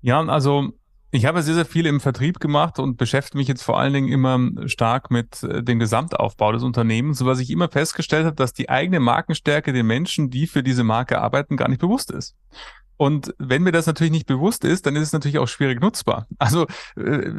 Ja, 0.00 0.20
also 0.20 0.72
ich 1.10 1.24
habe 1.24 1.42
sehr, 1.42 1.54
sehr 1.54 1.64
viel 1.64 1.86
im 1.86 2.00
Vertrieb 2.00 2.38
gemacht 2.38 2.78
und 2.78 2.98
beschäftige 2.98 3.38
mich 3.38 3.48
jetzt 3.48 3.62
vor 3.62 3.78
allen 3.78 3.94
Dingen 3.94 4.08
immer 4.08 4.68
stark 4.68 5.10
mit 5.10 5.42
äh, 5.42 5.62
dem 5.62 5.78
Gesamtaufbau 5.78 6.52
des 6.52 6.62
Unternehmens, 6.62 7.18
so 7.18 7.26
was 7.26 7.40
ich 7.40 7.50
immer 7.50 7.68
festgestellt 7.68 8.26
habe, 8.26 8.36
dass 8.36 8.52
die 8.52 8.68
eigene 8.68 9.00
Markenstärke 9.00 9.72
den 9.72 9.86
Menschen, 9.86 10.28
die 10.28 10.46
für 10.46 10.62
diese 10.62 10.84
Marke 10.84 11.20
arbeiten, 11.20 11.56
gar 11.56 11.68
nicht 11.68 11.80
bewusst 11.80 12.10
ist. 12.10 12.36
Und 12.98 13.34
wenn 13.38 13.62
mir 13.62 13.72
das 13.72 13.86
natürlich 13.86 14.12
nicht 14.12 14.26
bewusst 14.26 14.64
ist, 14.64 14.84
dann 14.84 14.96
ist 14.96 15.04
es 15.04 15.12
natürlich 15.12 15.38
auch 15.38 15.48
schwierig 15.48 15.80
nutzbar. 15.80 16.26
Also 16.38 16.66
äh, 16.96 17.30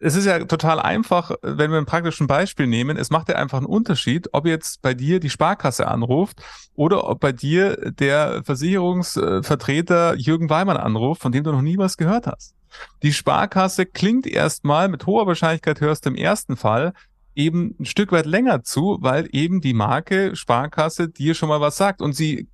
es 0.00 0.16
ist 0.16 0.24
ja 0.24 0.44
total 0.44 0.80
einfach, 0.80 1.32
wenn 1.42 1.70
wir 1.70 1.78
ein 1.78 1.86
praktischen 1.86 2.26
Beispiel 2.26 2.66
nehmen. 2.66 2.96
Es 2.96 3.10
macht 3.10 3.28
ja 3.28 3.36
einfach 3.36 3.58
einen 3.58 3.66
Unterschied, 3.66 4.30
ob 4.32 4.46
jetzt 4.46 4.80
bei 4.80 4.94
dir 4.94 5.20
die 5.20 5.28
Sparkasse 5.28 5.86
anruft 5.86 6.42
oder 6.74 7.06
ob 7.06 7.20
bei 7.20 7.32
dir 7.32 7.76
der 7.92 8.42
Versicherungsvertreter 8.44 10.14
Jürgen 10.16 10.48
Weimann 10.48 10.78
anruft, 10.78 11.20
von 11.20 11.32
dem 11.32 11.44
du 11.44 11.52
noch 11.52 11.60
nie 11.60 11.76
was 11.76 11.98
gehört 11.98 12.26
hast. 12.26 12.54
Die 13.02 13.12
Sparkasse 13.12 13.84
klingt 13.84 14.26
erstmal, 14.26 14.88
mit 14.88 15.04
hoher 15.04 15.26
Wahrscheinlichkeit 15.26 15.80
hörst 15.80 16.06
du 16.06 16.10
im 16.10 16.16
ersten 16.16 16.56
Fall, 16.56 16.94
eben 17.34 17.76
ein 17.78 17.84
Stück 17.84 18.10
weit 18.10 18.26
länger 18.26 18.62
zu, 18.62 18.98
weil 19.00 19.28
eben 19.32 19.60
die 19.60 19.74
Marke 19.74 20.34
Sparkasse 20.34 21.08
dir 21.08 21.34
schon 21.34 21.50
mal 21.50 21.60
was 21.60 21.76
sagt 21.76 22.00
und 22.00 22.14
sie 22.14 22.48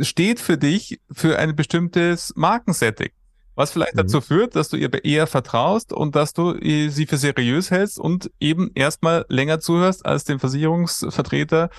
steht 0.00 0.38
für 0.38 0.56
dich 0.56 1.00
für 1.10 1.38
ein 1.38 1.56
bestimmtes 1.56 2.32
Markensetting 2.36 3.10
was 3.56 3.72
vielleicht 3.72 3.94
mhm. 3.94 4.00
dazu 4.00 4.20
führt, 4.20 4.54
dass 4.54 4.68
du 4.68 4.76
ihr 4.76 5.04
eher 5.04 5.26
vertraust 5.26 5.92
und 5.92 6.14
dass 6.14 6.32
du 6.32 6.54
sie 6.60 7.06
für 7.06 7.16
seriös 7.16 7.70
hältst 7.70 7.98
und 7.98 8.30
eben 8.38 8.70
erstmal 8.74 9.24
länger 9.28 9.58
zuhörst 9.58 10.06
als 10.06 10.24
dem 10.24 10.38
Versicherungsvertreter 10.38 11.70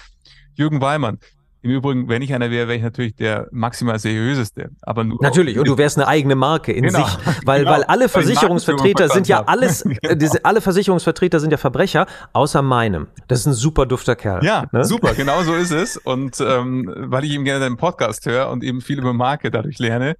Jürgen 0.56 0.82
Weimann. 0.82 1.20
Im 1.64 1.72
Übrigen, 1.72 2.08
wenn 2.08 2.22
ich 2.22 2.34
einer 2.34 2.52
wäre, 2.52 2.68
wäre 2.68 2.78
ich 2.78 2.84
natürlich 2.84 3.16
der 3.16 3.48
maximal 3.52 3.98
seriöseste. 3.98 4.70
Aber 4.84 5.04
nur 5.04 5.18
natürlich, 5.22 5.58
und 5.58 5.68
du 5.68 5.78
wärst 5.78 5.98
eine 5.98 6.08
eigene 6.08 6.36
Marke 6.36 6.72
in 6.72 6.84
genau, 6.84 7.04
sich, 7.04 7.18
weil 7.46 7.62
genau, 7.62 7.72
weil 7.72 7.84
alle 7.84 8.10
Versicherungsvertreter 8.10 9.10
sind 9.10 9.28
ja 9.28 9.44
alles, 9.44 9.84
genau. 10.02 10.16
diese, 10.16 10.46
alle 10.46 10.62
Versicherungsvertreter 10.62 11.40
sind 11.40 11.52
ja 11.52 11.58
Verbrecher, 11.58 12.06
außer 12.32 12.62
meinem. 12.62 13.08
Das 13.28 13.40
ist 13.40 13.48
ein 13.48 13.54
super 13.54 13.86
dufter 13.86 14.16
Kerl. 14.16 14.46
Ja, 14.46 14.66
ne? 14.72 14.86
super, 14.86 15.14
genau 15.14 15.42
so 15.42 15.56
ist 15.56 15.72
es. 15.72 15.98
Und 15.98 16.40
ähm, 16.40 16.94
weil 16.96 17.26
ich 17.26 17.32
eben 17.32 17.44
gerne 17.44 17.60
deinen 17.60 17.78
Podcast 17.78 18.26
höre 18.28 18.50
und 18.50 18.64
eben 18.64 18.80
viel 18.82 19.00
über 19.00 19.14
Marke 19.14 19.50
dadurch 19.50 19.80
lerne, 19.80 20.16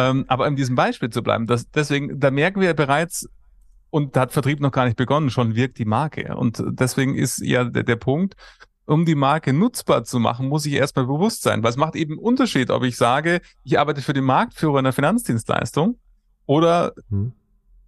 ähm, 0.00 0.24
aber 0.28 0.46
in 0.46 0.56
diesem 0.56 0.76
Beispiel 0.76 1.10
zu 1.10 1.22
bleiben, 1.22 1.46
das, 1.46 1.70
deswegen, 1.70 2.18
da 2.18 2.30
merken 2.30 2.60
wir 2.60 2.72
bereits, 2.74 3.28
und 3.90 4.16
da 4.16 4.22
hat 4.22 4.32
Vertrieb 4.32 4.60
noch 4.60 4.72
gar 4.72 4.84
nicht 4.84 4.96
begonnen, 4.96 5.30
schon 5.30 5.56
wirkt 5.56 5.78
die 5.78 5.84
Marke. 5.84 6.36
Und 6.36 6.62
deswegen 6.66 7.16
ist 7.16 7.40
ja 7.40 7.64
der, 7.64 7.82
der 7.82 7.96
Punkt, 7.96 8.34
um 8.86 9.04
die 9.04 9.14
Marke 9.16 9.52
nutzbar 9.52 10.04
zu 10.04 10.18
machen, 10.20 10.48
muss 10.48 10.64
ich 10.64 10.74
erstmal 10.74 11.06
bewusst 11.06 11.42
sein. 11.42 11.62
Weil 11.62 11.70
es 11.70 11.76
macht 11.76 11.96
eben 11.96 12.14
einen 12.14 12.20
Unterschied, 12.20 12.70
ob 12.70 12.84
ich 12.84 12.96
sage, 12.96 13.40
ich 13.64 13.78
arbeite 13.78 14.00
für 14.00 14.12
den 14.12 14.24
Marktführer 14.24 14.78
einer 14.78 14.92
Finanzdienstleistung 14.92 15.98
oder 16.46 16.92
hm. 17.08 17.32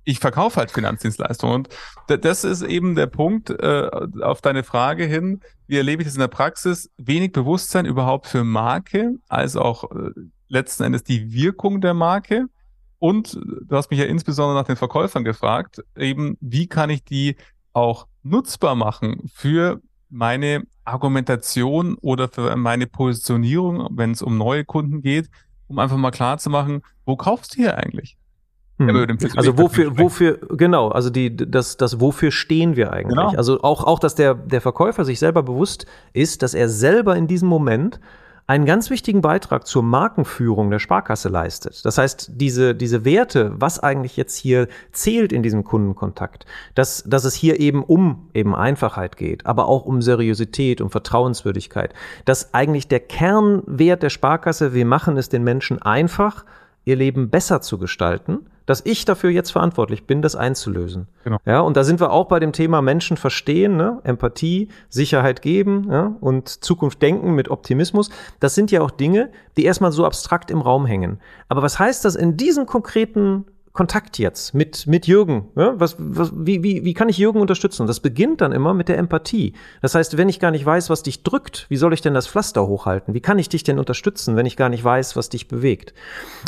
ich 0.05 0.19
verkaufe 0.19 0.57
halt 0.57 0.73
Finanzdienstleistungen. 0.73 1.55
Und 1.55 1.69
das 2.07 2.45
ist 2.45 2.63
eben 2.63 2.97
der 2.97 3.07
Punkt 3.07 3.51
äh, 3.51 3.91
auf 4.23 4.41
deine 4.41 4.65
Frage 4.65 5.05
hin. 5.05 5.41
Wie 5.69 5.77
erlebe 5.77 6.03
ich 6.03 6.09
das 6.09 6.15
in 6.15 6.21
der 6.21 6.29
Praxis? 6.29 6.91
Wenig 6.99 7.33
Bewusstsein 7.33 7.87
überhaupt 7.87 8.27
für 8.27 8.45
Marke, 8.45 9.15
als 9.29 9.57
auch 9.57 9.91
äh, 9.93 10.11
letzten 10.53 10.85
Endes 10.85 11.03
die 11.03 11.33
Wirkung 11.33 11.81
der 11.81 11.95
Marke. 11.95 12.47
Und 12.99 13.35
du 13.35 13.77
hast 13.77 13.91
mich 13.91 13.99
ja 13.99 14.07
insbesondere 14.07 14.57
nach 14.57 14.67
den 14.67 14.77
Verkäufern 14.77 15.25
gefragt, 15.25 15.83
eben 15.97 16.37
wie 16.41 16.69
kann 16.69 16.91
ich 16.91 17.03
die 17.03 17.37
auch 17.73 18.07
nutzbar 18.23 18.77
machen 18.77 19.29
für 19.35 19.81
meine 20.09 20.65
Argumentation 20.85 21.97
oder 22.01 22.29
für 22.29 22.55
meine 22.55 22.87
Positionierung, 22.87 23.89
wenn 23.93 24.13
es 24.13 24.23
um 24.23 24.37
neue 24.39 24.65
Kunden 24.65 25.03
geht, 25.03 25.31
um 25.67 25.79
einfach 25.79 25.97
mal 25.97 26.11
klar 26.11 26.39
zu 26.39 26.51
machen, 26.51 26.83
wo 27.05 27.17
kaufst 27.17 27.55
du 27.55 27.63
hier 27.63 27.79
eigentlich? 27.79 28.17
Hm. 28.79 29.19
Also 29.37 29.59
wofür, 29.59 29.99
wofür, 29.99 30.39
genau, 30.51 30.89
also 30.89 31.11
die, 31.11 31.35
das, 31.35 31.77
das, 31.77 32.01
wofür 32.01 32.31
stehen 32.31 32.77
wir 32.77 32.93
eigentlich? 32.93 33.17
Genau. 33.17 33.31
Also 33.37 33.61
auch, 33.63 33.85
auch, 33.85 33.99
dass 33.99 34.15
der, 34.15 34.35
der 34.35 34.61
Verkäufer 34.61 35.05
sich 35.05 35.19
selber 35.19 35.43
bewusst 35.43 35.87
ist, 36.13 36.43
dass 36.43 36.55
er 36.55 36.69
selber 36.69 37.17
in 37.17 37.27
diesem 37.27 37.49
Moment 37.49 38.01
einen 38.47 38.67
ganz 38.67 38.91
wichtigen 38.91 39.21
Beitrag 39.21 39.67
zur 39.67 39.83
Markenführung 39.83 40.71
der 40.71 40.79
Sparkasse 40.79 41.29
leistet. 41.29 41.85
Das 41.85 41.99
heißt, 41.99 42.33
diese, 42.35 42.75
diese 42.75 43.05
Werte, 43.05 43.53
was 43.55 43.79
eigentlich 43.79 44.17
jetzt 44.17 44.37
hier 44.37 44.69
zählt 44.91 45.33
in 45.33 45.43
diesem 45.43 45.65
Kundenkontakt, 45.65 46.45
dass, 46.75 47.05
dass 47.07 47.25
es 47.25 47.35
hier 47.35 47.61
eben 47.61 47.85
um 47.85 48.29
eben 48.35 48.55
Einfachheit 48.55 49.17
geht, 49.17 49.47
aber 49.47 49.69
auch 49.69 49.85
um 49.85 50.03
Seriosität, 50.03 50.81
um 50.81 50.91
Vertrauenswürdigkeit, 50.91 51.95
dass 52.25 52.53
eigentlich 52.53 52.89
der 52.89 53.01
Kernwert 53.01 54.03
der 54.03 54.11
Sparkasse, 54.11 54.75
wir 54.75 54.87
machen 54.87 55.17
es 55.17 55.29
den 55.29 55.45
Menschen 55.45 55.81
einfach, 55.81 56.45
ihr 56.85 56.97
Leben 56.97 57.31
besser 57.31 57.61
zu 57.61 57.79
gestalten, 57.79 58.47
dass 58.67 58.85
ich 58.85 59.05
dafür 59.05 59.31
jetzt 59.31 59.51
verantwortlich 59.51 60.07
bin, 60.07 60.23
das 60.23 60.37
einzulösen. 60.37 61.09
Genau. 61.25 61.39
Ja, 61.45 61.61
und 61.61 61.77
da 61.77 61.85
sind 61.85 62.01
wir 62.01 62.13
auch 62.13 62.27
bei 62.27 62.41
dem 62.41 62.53
Thema 62.53 62.83
Menschen 62.83 63.17
verstehen, 63.17 63.77
ne? 63.77 64.01
Empathie, 64.05 64.69
Sicherheit 64.89 65.43
geben 65.43 65.89
ja? 65.91 66.15
und 66.21 66.49
Zukunft 66.49 67.03
denken 67.03 67.35
mit 67.35 67.49
Optimismus. 67.49 68.11
Das 68.41 68.55
sind 68.55 68.71
ja 68.71 68.83
auch 68.83 68.91
Dinge, 68.91 69.31
die 69.57 69.65
erstmal 69.65 69.93
so 69.93 70.05
abstrakt 70.05 70.51
im 70.51 70.61
Raum 70.61 70.87
hängen. 70.87 71.21
Aber 71.49 71.63
was 71.63 71.79
heißt 71.79 72.05
das 72.05 72.15
in 72.15 72.37
diesen 72.37 72.67
konkreten 72.67 73.45
Kontakt 73.73 74.19
jetzt 74.19 74.53
mit, 74.55 74.87
mit 74.87 75.07
Jürgen? 75.07 75.49
Ja? 75.57 75.79
Was, 75.81 75.97
was, 75.99 76.33
wie, 76.35 76.63
wie, 76.63 76.85
wie 76.85 76.95
kann 76.95 77.09
ich 77.09 77.19
Jürgen 77.19 77.41
unterstützen? 77.41 77.87
Das 77.87 78.01
beginnt 78.01 78.41
dann 78.43 78.53
immer 78.53 78.75
mit 78.75 78.89
der 78.89 78.99
Empathie. 78.99 79.55
Das 79.81 79.95
heißt, 79.95 80.19
wenn 80.19 80.29
ich 80.29 80.41
gar 80.41 80.51
nicht 80.51 80.67
weiß, 80.67 80.91
was 80.91 81.03
dich 81.03 81.23
drückt, 81.23 81.67
wie 81.71 81.77
soll 81.77 81.95
ich 81.95 82.03
denn 82.03 82.15
das 82.15 82.27
Pflaster 82.27 82.67
hochhalten? 82.67 83.15
Wie 83.15 83.21
kann 83.21 83.39
ich 83.39 83.49
dich 83.49 83.65
denn 83.65 83.79
unterstützen, 83.79 84.37
wenn 84.37 84.47
ich 84.47 84.57
gar 84.57 84.69
nicht 84.69 84.85
weiß, 84.85 85.17
was 85.17 85.31
dich 85.31 85.49
bewegt? 85.49 85.95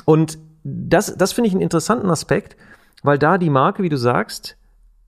Und 0.05 0.39
das, 0.65 1.15
das 1.17 1.33
finde 1.33 1.49
ich 1.49 1.55
einen 1.55 1.63
interessanten 1.63 2.11
Aspekt, 2.11 2.57
weil 3.03 3.19
da 3.19 3.39
die 3.39 3.51
Marke, 3.51 3.83
wie 3.83 3.91
du 3.91 3.99
sagst, 3.99 4.57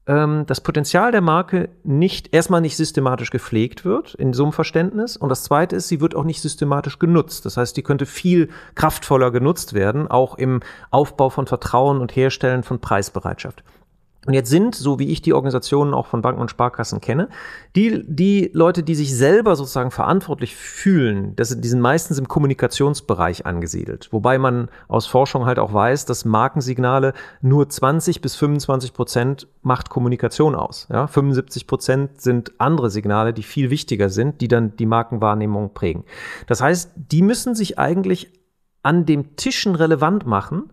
ähm, 0.07 0.45
das 0.47 0.61
Potenzial 0.61 1.11
der 1.11 1.23
Marke 1.23 1.71
nicht 1.83 2.33
erstmal 2.33 2.61
nicht 2.61 2.77
systematisch 2.77 3.31
gepflegt 3.31 3.85
wird 3.85 4.15
in 4.15 4.33
so 4.33 4.45
einem 4.45 4.53
Verständnis. 4.53 5.17
Und 5.17 5.31
das 5.31 5.43
zweite 5.43 5.77
ist, 5.77 5.89
sie 5.89 6.01
wird 6.01 6.15
auch 6.15 6.25
nicht 6.25 6.43
systematisch 6.43 6.99
genutzt. 6.99 7.47
Das 7.47 7.57
heißt, 7.57 7.77
die 7.77 7.83
könnte 7.83 8.07
viel 8.07 8.51
kraftvoller 8.75 9.31
genutzt 9.31 9.73
werden, 9.73 10.09
auch 10.09 10.37
im 10.37 10.61
Aufbau 10.91 11.31
von 11.31 11.47
Vertrauen 11.47 12.01
und 12.01 12.15
Herstellen 12.15 12.63
von 12.63 12.79
Preisbereitschaft. 12.79 13.65
Und 14.27 14.35
jetzt 14.35 14.51
sind, 14.51 14.74
so 14.74 14.99
wie 14.99 15.09
ich 15.09 15.22
die 15.22 15.33
Organisationen 15.33 15.95
auch 15.95 16.07
von 16.07 16.22
Banken 16.22 16.41
und 16.41 16.51
Sparkassen 16.51 17.01
kenne, 17.01 17.29
die, 17.74 18.03
die 18.07 18.51
Leute, 18.53 18.83
die 18.83 18.95
sich 18.95 19.16
selber 19.16 19.57
sozusagen 19.57 19.91
verantwortlich 19.91 20.57
fühlen, 20.57 21.35
das, 21.37 21.59
die 21.61 21.68
sind 21.68 21.81
meistens 21.81 22.18
im 22.18 22.29
Kommunikationsbereich 22.29 23.47
angesiedelt. 23.47 24.09
Wobei 24.11 24.39
man 24.39 24.68
aus 24.89 25.07
Forschung 25.07 25.47
halt 25.47 25.59
auch 25.59 25.72
weiß, 25.72 26.07
dass 26.07 26.24
Markensignale 26.24 27.12
nur 27.41 27.68
20 27.68 28.20
bis 28.20 28.37
25 28.37 28.93
Prozent 28.93 29.49
macht 29.62 29.91
Kommunikation 29.91 30.55
aus. 30.55 30.89
Ja? 30.91 31.07
75 31.07 31.66
Prozent 31.66 32.20
sind 32.20 32.53
andere 32.59 32.91
Signale, 32.91 33.33
die 33.33 33.43
viel 33.43 33.70
wichtiger 33.70 34.11
sind, 34.11 34.41
die 34.41 34.49
dann 34.49 34.77
die 34.77 34.87
Markenwahrnehmung 34.87 35.72
prägen. 35.72 36.05
Das 36.47 36.61
heißt, 36.61 36.91
die 36.97 37.22
müssen 37.22 37.55
sich 37.55 37.79
eigentlich 37.79 38.33
an 38.83 39.05
dem 39.05 39.37
Tischen 39.37 39.74
relevant 39.74 40.27
machen, 40.27 40.70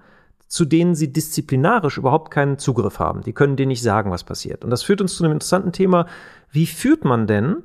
zu 0.54 0.66
denen 0.66 0.94
sie 0.94 1.12
disziplinarisch 1.12 1.98
überhaupt 1.98 2.30
keinen 2.30 2.60
Zugriff 2.60 3.00
haben. 3.00 3.24
Die 3.24 3.34
können 3.34 3.56
denen 3.56 3.70
nicht 3.70 3.82
sagen, 3.82 4.12
was 4.12 4.24
passiert. 4.24 4.64
Und 4.64 4.70
das 4.70 4.84
führt 4.84 5.02
uns 5.02 5.16
zu 5.16 5.24
einem 5.24 5.34
interessanten 5.34 5.72
Thema. 5.72 6.06
Wie 6.52 6.68
führt 6.68 7.06
man 7.06 7.26
denn 7.26 7.64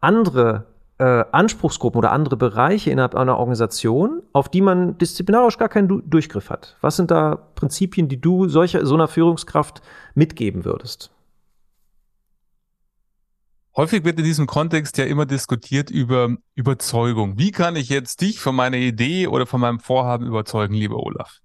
andere 0.00 0.64
äh, 0.96 1.22
Anspruchsgruppen 1.32 1.98
oder 1.98 2.12
andere 2.12 2.38
Bereiche 2.38 2.90
innerhalb 2.90 3.14
einer 3.14 3.36
Organisation, 3.36 4.22
auf 4.32 4.48
die 4.48 4.62
man 4.62 4.96
disziplinarisch 4.96 5.58
gar 5.58 5.68
keinen 5.68 5.86
du 5.86 6.00
Durchgriff 6.00 6.48
hat? 6.48 6.78
Was 6.80 6.96
sind 6.96 7.10
da 7.10 7.36
Prinzipien, 7.36 8.08
die 8.08 8.22
du 8.22 8.48
solcher, 8.48 8.86
so 8.86 8.94
einer 8.94 9.08
Führungskraft 9.08 9.82
mitgeben 10.14 10.64
würdest? 10.64 11.10
Häufig 13.76 14.02
wird 14.02 14.18
in 14.18 14.24
diesem 14.24 14.46
Kontext 14.46 14.96
ja 14.96 15.04
immer 15.04 15.26
diskutiert 15.26 15.90
über 15.90 16.38
Überzeugung. 16.54 17.36
Wie 17.36 17.50
kann 17.50 17.76
ich 17.76 17.90
jetzt 17.90 18.22
dich 18.22 18.40
von 18.40 18.56
meiner 18.56 18.78
Idee 18.78 19.26
oder 19.26 19.44
von 19.44 19.60
meinem 19.60 19.78
Vorhaben 19.78 20.26
überzeugen, 20.26 20.72
lieber 20.72 20.96
Olaf? 20.96 21.42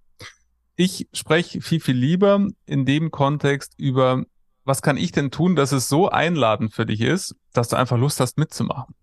Ich 0.76 1.08
spreche 1.14 1.62
viel, 1.62 1.80
viel 1.80 1.96
lieber 1.96 2.48
in 2.66 2.86
dem 2.86 3.12
Kontext 3.12 3.74
über, 3.78 4.26
was 4.66 4.82
kann 4.82 4.98
ich 4.98 5.12
denn 5.12 5.32
tun, 5.32 5.56
dass 5.56 5.72
es 5.72 5.88
so 5.88 6.10
einladend 6.10 6.74
für 6.74 6.86
dich 6.86 7.02
ist, 7.02 7.36
dass 7.54 7.70
du 7.70 7.78
einfach 7.78 7.98
Lust 7.98 8.20
hast 8.20 8.38
mitzumachen. 8.38 8.94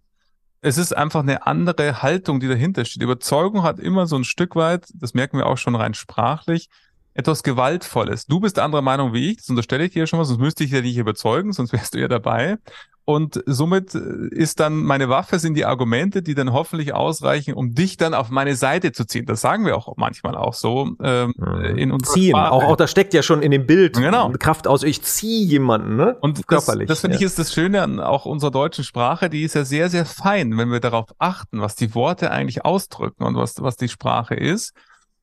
Es 0.60 0.78
ist 0.78 0.96
einfach 0.96 1.20
eine 1.20 1.46
andere 1.46 2.02
Haltung, 2.02 2.40
die 2.40 2.46
dahinter 2.46 2.84
steht. 2.84 3.02
Überzeugung 3.02 3.62
hat 3.62 3.80
immer 3.80 4.06
so 4.06 4.16
ein 4.16 4.24
Stück 4.24 4.54
weit, 4.54 4.86
das 4.94 5.14
merken 5.14 5.38
wir 5.38 5.46
auch 5.46 5.58
schon 5.58 5.74
rein 5.74 5.94
sprachlich, 5.94 6.68
etwas 7.14 7.42
Gewaltvolles. 7.42 8.26
Du 8.26 8.40
bist 8.40 8.58
anderer 8.58 8.82
Meinung 8.82 9.12
wie 9.12 9.30
ich, 9.30 9.38
das 9.38 9.48
unterstelle 9.48 9.84
ich 9.84 9.92
dir 9.92 10.06
schon 10.06 10.18
mal, 10.18 10.24
sonst 10.24 10.40
müsste 10.40 10.64
ich 10.64 10.70
dir 10.70 10.82
nicht 10.82 10.96
überzeugen, 10.96 11.52
sonst 11.52 11.72
wärst 11.72 11.94
du 11.94 12.00
ja 12.00 12.08
dabei. 12.08 12.58
Und 13.04 13.42
somit 13.46 13.96
äh, 13.96 14.28
ist 14.30 14.60
dann 14.60 14.84
meine 14.84 15.08
Waffe 15.08 15.40
sind 15.40 15.54
die 15.54 15.64
Argumente, 15.64 16.22
die 16.22 16.34
dann 16.34 16.52
hoffentlich 16.52 16.94
ausreichen, 16.94 17.54
um 17.54 17.74
dich 17.74 17.96
dann 17.96 18.14
auf 18.14 18.30
meine 18.30 18.54
Seite 18.54 18.92
zu 18.92 19.04
ziehen. 19.06 19.26
Das 19.26 19.40
sagen 19.40 19.66
wir 19.66 19.76
auch 19.76 19.96
manchmal 19.96 20.36
auch 20.36 20.54
so 20.54 20.90
ähm, 21.02 21.34
mhm. 21.36 21.78
in 21.78 21.90
unserer 21.90 22.14
Ziehen. 22.14 22.36
Auch, 22.36 22.62
auch 22.62 22.76
das 22.76 22.92
steckt 22.92 23.12
ja 23.12 23.22
schon 23.22 23.42
in 23.42 23.50
dem 23.50 23.66
Bild 23.66 23.94
genau. 23.94 24.30
Kraft 24.38 24.68
aus. 24.68 24.84
Ich 24.84 25.02
ziehe 25.02 25.44
jemanden, 25.44 25.96
ne? 25.96 26.16
Und 26.20 26.46
körperlich. 26.46 26.86
Das, 26.86 26.98
das 26.98 27.00
finde 27.00 27.16
ja. 27.16 27.20
ich 27.20 27.26
ist 27.26 27.38
das 27.40 27.52
Schöne 27.52 27.82
an 27.82 27.98
auch 27.98 28.24
unserer 28.24 28.52
deutschen 28.52 28.84
Sprache. 28.84 29.28
Die 29.28 29.42
ist 29.42 29.54
ja 29.54 29.64
sehr, 29.64 29.88
sehr 29.90 30.06
fein, 30.06 30.56
wenn 30.56 30.70
wir 30.70 30.80
darauf 30.80 31.06
achten, 31.18 31.60
was 31.60 31.74
die 31.74 31.96
Worte 31.96 32.30
eigentlich 32.30 32.64
ausdrücken 32.64 33.24
und 33.24 33.34
was, 33.34 33.60
was 33.60 33.76
die 33.76 33.88
Sprache 33.88 34.36
ist. 34.36 34.74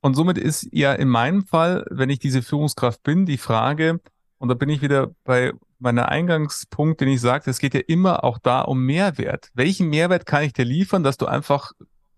Und 0.01 0.15
somit 0.15 0.37
ist 0.37 0.67
ja 0.71 0.93
in 0.93 1.07
meinem 1.07 1.45
Fall, 1.45 1.85
wenn 1.89 2.09
ich 2.09 2.19
diese 2.19 2.41
Führungskraft 2.41 3.03
bin, 3.03 3.25
die 3.25 3.37
Frage, 3.37 3.99
und 4.37 4.47
da 4.49 4.53
bin 4.53 4.69
ich 4.69 4.81
wieder 4.81 5.11
bei 5.23 5.53
meiner 5.79 6.09
Eingangspunkt, 6.09 7.01
den 7.01 7.07
ich 7.09 7.21
sagte, 7.21 7.49
es 7.49 7.59
geht 7.59 7.73
ja 7.73 7.81
immer 7.87 8.23
auch 8.23 8.37
da 8.37 8.61
um 8.61 8.85
Mehrwert. 8.85 9.49
Welchen 9.53 9.89
Mehrwert 9.89 10.25
kann 10.25 10.43
ich 10.43 10.53
dir 10.53 10.65
liefern, 10.65 11.03
dass 11.03 11.17
du 11.17 11.25
einfach 11.25 11.71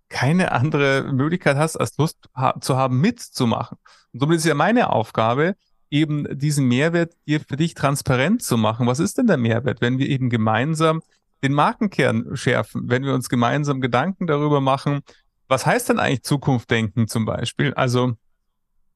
keine 0.09 0.51
andere 0.51 1.11
Möglichkeit 1.13 1.57
hast, 1.57 1.77
als 1.77 1.97
Lust 1.97 2.17
zu 2.61 2.77
haben, 2.77 2.99
mitzumachen? 2.99 3.77
Und 4.13 4.19
somit 4.19 4.37
ist 4.37 4.45
ja 4.45 4.55
meine 4.55 4.91
Aufgabe, 4.91 5.55
eben 5.89 6.25
diesen 6.37 6.67
Mehrwert 6.67 7.13
dir 7.27 7.41
für 7.41 7.57
dich 7.57 7.73
transparent 7.73 8.41
zu 8.41 8.57
machen. 8.57 8.87
Was 8.87 8.99
ist 8.99 9.17
denn 9.17 9.27
der 9.27 9.37
Mehrwert, 9.37 9.81
wenn 9.81 9.99
wir 9.99 10.07
eben 10.07 10.29
gemeinsam 10.29 11.01
den 11.43 11.53
Markenkern 11.53 12.35
schärfen, 12.35 12.89
wenn 12.89 13.03
wir 13.03 13.13
uns 13.13 13.29
gemeinsam 13.29 13.81
Gedanken 13.81 14.27
darüber 14.27 14.61
machen, 14.61 15.01
was 15.47 15.65
heißt 15.65 15.89
denn 15.89 15.99
eigentlich 15.99 16.23
Zukunft 16.23 16.71
denken 16.71 17.07
zum 17.07 17.25
Beispiel? 17.25 17.73
Also 17.73 18.13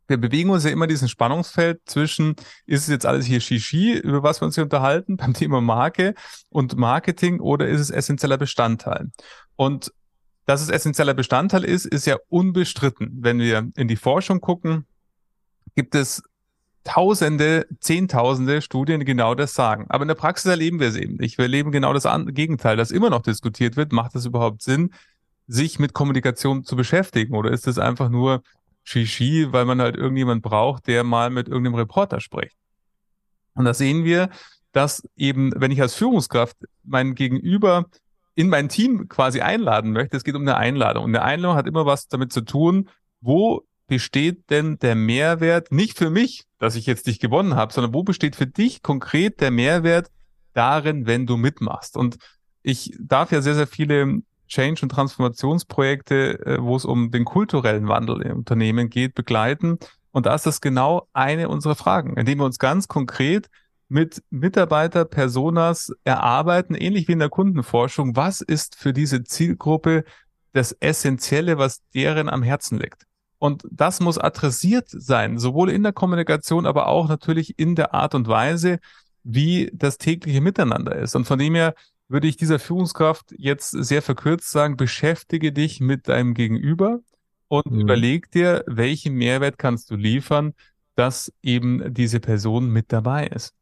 wir 0.08 0.18
bewegen 0.18 0.50
uns 0.50 0.64
ja 0.64 0.70
immer 0.70 0.88
diesen 0.88 1.08
Spannungsfeld 1.08 1.82
zwischen, 1.86 2.36
ist 2.66 2.84
es 2.84 2.88
jetzt 2.88 3.06
alles 3.06 3.26
hier 3.26 3.40
Shishi, 3.40 3.94
über 3.98 4.24
was 4.24 4.42
wir 4.42 4.46
uns 4.46 4.56
hier 4.56 4.64
unterhalten, 4.64 5.18
beim 5.18 5.34
Thema 5.34 5.62
Marke 5.62 6.14
und 6.50 6.78
Marketing, 6.78 7.40
oder 7.40 7.68
ist 7.68 7.82
es 7.82 7.90
essentieller 7.90 8.38
Bestandteil? 8.38 9.12
Und 9.56 9.92
dass 10.46 10.62
es 10.62 10.70
essentieller 10.70 11.16
Bestandteil 11.16 11.64
ist, 11.64 11.86
ist 11.86 12.06
ja 12.06 12.18
unbestritten. 12.30 13.18
Wenn 13.22 13.40
wir 13.40 13.72
in 13.76 13.88
die 13.88 13.96
Forschung 13.96 14.42
gucken, 14.42 14.86
gibt 15.76 15.96
es 15.96 16.22
Tausende, 16.84 17.66
Zehntausende 17.80 18.62
Studien, 18.62 19.00
die 19.00 19.08
genau 19.08 19.34
das 19.34 19.56
sagen. 19.56 19.88
Aber 19.90 20.04
in 20.04 20.08
der 20.08 20.14
Praxis 20.14 20.46
erleben 20.46 20.80
wir 20.80 20.90
es 20.90 20.96
eben 20.96 21.16
nicht. 21.16 21.40
Wir 21.40 21.46
erleben 21.46 21.72
genau 21.72 21.94
das 21.94 22.08
Gegenteil, 22.28 22.78
das 22.78 22.92
immer 22.92 23.10
noch 23.10 23.24
diskutiert 23.24 23.76
wird. 23.76 23.92
Macht 23.92 24.14
es 24.14 24.28
überhaupt 24.28 24.62
Sinn, 24.62 24.94
sich 25.48 25.80
mit 25.80 25.94
Kommunikation 25.94 26.64
zu 26.64 26.76
beschäftigen? 26.76 27.34
Oder 27.34 27.50
ist 27.50 27.66
es 27.66 27.80
einfach 27.80 28.10
nur 28.10 28.44
Shishi, 28.86 29.52
weil 29.52 29.66
man 29.66 29.82
halt 29.82 29.98
irgendjemand 29.98 30.42
braucht, 30.44 30.88
der 30.88 31.04
mal 31.04 31.30
mit 31.30 31.48
irgendeinem 31.48 31.76
Reporter 31.76 32.22
spricht? 32.22 32.56
Und 33.56 33.66
da 33.66 33.74
sehen 33.74 34.06
wir, 34.06 34.30
dass 34.72 35.04
eben, 35.18 35.52
wenn 35.56 35.72
ich 35.72 35.82
als 35.82 35.96
Führungskraft 35.96 36.56
mein 36.84 37.16
Gegenüber 37.16 37.86
in 38.36 38.50
mein 38.50 38.70
Team 38.70 39.08
quasi 39.10 39.42
einladen 39.42 39.92
möchte, 39.92 40.18
es 40.18 40.24
geht 40.24 40.36
um 40.36 40.42
eine 40.42 40.58
Einladung. 40.58 41.06
Und 41.06 41.16
eine 41.16 41.24
Einladung 41.24 41.58
hat 41.58 41.68
immer 41.68 41.86
was 41.86 42.08
damit 42.08 42.32
zu 42.32 42.42
tun, 42.42 42.90
wo 43.22 43.64
besteht 43.88 44.50
denn 44.50 44.78
der 44.80 44.96
Mehrwert, 44.96 45.72
nicht 45.72 45.98
für 45.98 46.10
mich, 46.10 46.44
dass 46.60 46.76
ich 46.76 46.86
jetzt 46.86 47.08
dich 47.08 47.20
gewonnen 47.20 47.56
habe, 47.56 47.74
sondern 47.74 47.94
wo 47.94 48.04
besteht 48.04 48.36
für 48.36 48.48
dich 48.48 48.82
konkret 48.82 49.42
der 49.42 49.52
Mehrwert 49.52 50.12
darin, 50.54 51.06
wenn 51.08 51.26
du 51.26 51.38
mitmachst? 51.38 51.96
Und 51.96 52.18
ich 52.62 52.94
darf 53.00 53.32
ja 53.32 53.42
sehr, 53.42 53.56
sehr 53.56 53.68
viele 53.68 54.22
Change- 54.48 54.84
und 54.84 54.90
Transformationsprojekte, 54.90 56.46
äh, 56.46 56.62
wo 56.62 56.76
es 56.76 56.86
um 56.86 57.12
den 57.12 57.26
kulturellen 57.26 57.88
Wandel 57.88 58.22
im 58.22 58.38
Unternehmen 58.38 58.90
geht, 58.90 59.16
begleiten. 59.16 59.78
Und 60.12 60.26
da 60.26 60.36
ist 60.36 60.46
das 60.46 60.62
genau 60.62 61.08
eine 61.14 61.50
unserer 61.50 61.76
Fragen, 61.76 62.18
indem 62.18 62.40
wir 62.40 62.46
uns 62.46 62.60
ganz 62.60 62.88
konkret 62.88 63.50
mit 63.88 64.24
Mitarbeiter-Personas 64.30 65.92
erarbeiten, 66.04 66.76
ähnlich 66.76 67.08
wie 67.08 67.14
in 67.14 67.20
der 67.20 67.30
Kundenforschung, 67.30 68.16
was 68.16 68.42
ist 68.42 68.76
für 68.76 68.94
diese 68.94 69.24
Zielgruppe 69.24 70.04
das 70.54 70.72
Essentielle, 70.80 71.58
was 71.58 71.82
deren 71.94 72.30
am 72.30 72.44
Herzen 72.44 72.80
liegt. 72.80 73.04
Und 73.38 73.64
das 73.70 74.00
muss 74.00 74.18
adressiert 74.18 74.88
sein, 74.88 75.38
sowohl 75.38 75.70
in 75.70 75.84
der 75.84 75.94
Kommunikation, 75.94 76.66
aber 76.66 76.88
auch 76.88 77.10
natürlich 77.10 77.60
in 77.60 77.76
der 77.76 77.94
Art 77.94 78.16
und 78.16 78.28
Weise, 78.28 78.80
wie 79.24 79.70
das 79.74 79.98
tägliche 79.98 80.42
Miteinander 80.42 80.96
ist. 80.96 81.16
Und 81.16 81.26
von 81.26 81.38
dem 81.38 81.56
her 81.56 81.76
würde 82.08 82.28
ich 82.28 82.38
dieser 82.38 82.60
Führungskraft 82.60 83.34
jetzt 83.38 83.72
sehr 83.72 84.02
verkürzt 84.02 84.52
sagen, 84.52 84.78
beschäftige 84.78 85.52
dich 85.52 85.80
mit 85.80 86.08
deinem 86.08 86.34
Gegenüber 86.34 87.00
und 87.48 87.72
mhm. 87.72 87.82
überleg 87.82 88.32
dir, 88.32 88.64
welchen 88.68 89.16
Mehrwert 89.16 89.58
kannst 89.58 89.90
du 89.92 89.96
liefern, 89.96 90.54
dass 90.96 91.34
eben 91.42 91.94
diese 91.94 92.20
Person 92.20 92.70
mit 92.70 92.92
dabei 92.92 93.28
ist. 93.28 93.54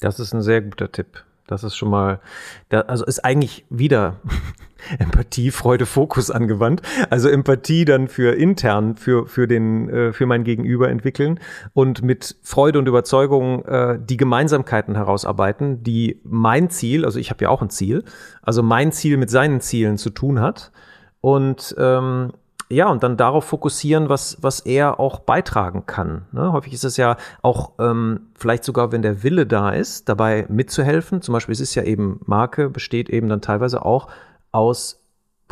Das 0.00 0.18
ist 0.18 0.34
ein 0.34 0.42
sehr 0.42 0.62
guter 0.62 0.90
Tipp. 0.90 1.24
Das 1.52 1.64
ist 1.64 1.76
schon 1.76 1.90
mal, 1.90 2.20
da, 2.68 2.80
also 2.80 3.04
ist 3.04 3.24
eigentlich 3.24 3.64
wieder 3.70 4.16
Empathie, 4.98 5.50
Freude, 5.50 5.86
Fokus 5.86 6.30
angewandt. 6.30 6.82
Also 7.10 7.28
Empathie 7.28 7.84
dann 7.84 8.08
für 8.08 8.34
intern, 8.34 8.96
für, 8.96 9.26
für 9.26 9.46
den, 9.46 9.88
äh, 9.88 10.12
für 10.12 10.26
mein 10.26 10.44
Gegenüber 10.44 10.88
entwickeln 10.88 11.38
und 11.74 12.02
mit 12.02 12.36
Freude 12.42 12.78
und 12.78 12.88
Überzeugung 12.88 13.64
äh, 13.64 13.98
die 14.02 14.16
Gemeinsamkeiten 14.16 14.96
herausarbeiten, 14.96 15.82
die 15.82 16.20
mein 16.24 16.70
Ziel, 16.70 17.04
also 17.04 17.18
ich 17.18 17.30
habe 17.30 17.44
ja 17.44 17.50
auch 17.50 17.62
ein 17.62 17.70
Ziel, 17.70 18.04
also 18.42 18.62
mein 18.62 18.92
Ziel 18.92 19.16
mit 19.16 19.30
seinen 19.30 19.60
Zielen 19.60 19.98
zu 19.98 20.10
tun 20.10 20.40
hat. 20.40 20.72
Und 21.20 21.76
ähm, 21.78 22.32
ja, 22.72 22.88
und 22.88 23.02
dann 23.02 23.16
darauf 23.16 23.44
fokussieren, 23.44 24.08
was, 24.08 24.38
was 24.40 24.60
er 24.60 24.98
auch 24.98 25.20
beitragen 25.20 25.84
kann. 25.84 26.26
Ne? 26.32 26.52
Häufig 26.52 26.72
ist 26.72 26.84
es 26.84 26.96
ja 26.96 27.16
auch 27.42 27.72
ähm, 27.78 28.28
vielleicht 28.34 28.64
sogar, 28.64 28.92
wenn 28.92 29.02
der 29.02 29.22
Wille 29.22 29.46
da 29.46 29.70
ist, 29.70 30.08
dabei 30.08 30.46
mitzuhelfen. 30.48 31.20
Zum 31.20 31.34
Beispiel 31.34 31.52
es 31.52 31.60
ist 31.60 31.74
ja 31.74 31.82
eben 31.82 32.20
Marke, 32.24 32.70
besteht 32.70 33.10
eben 33.10 33.28
dann 33.28 33.42
teilweise 33.42 33.84
auch 33.84 34.08
aus 34.52 35.01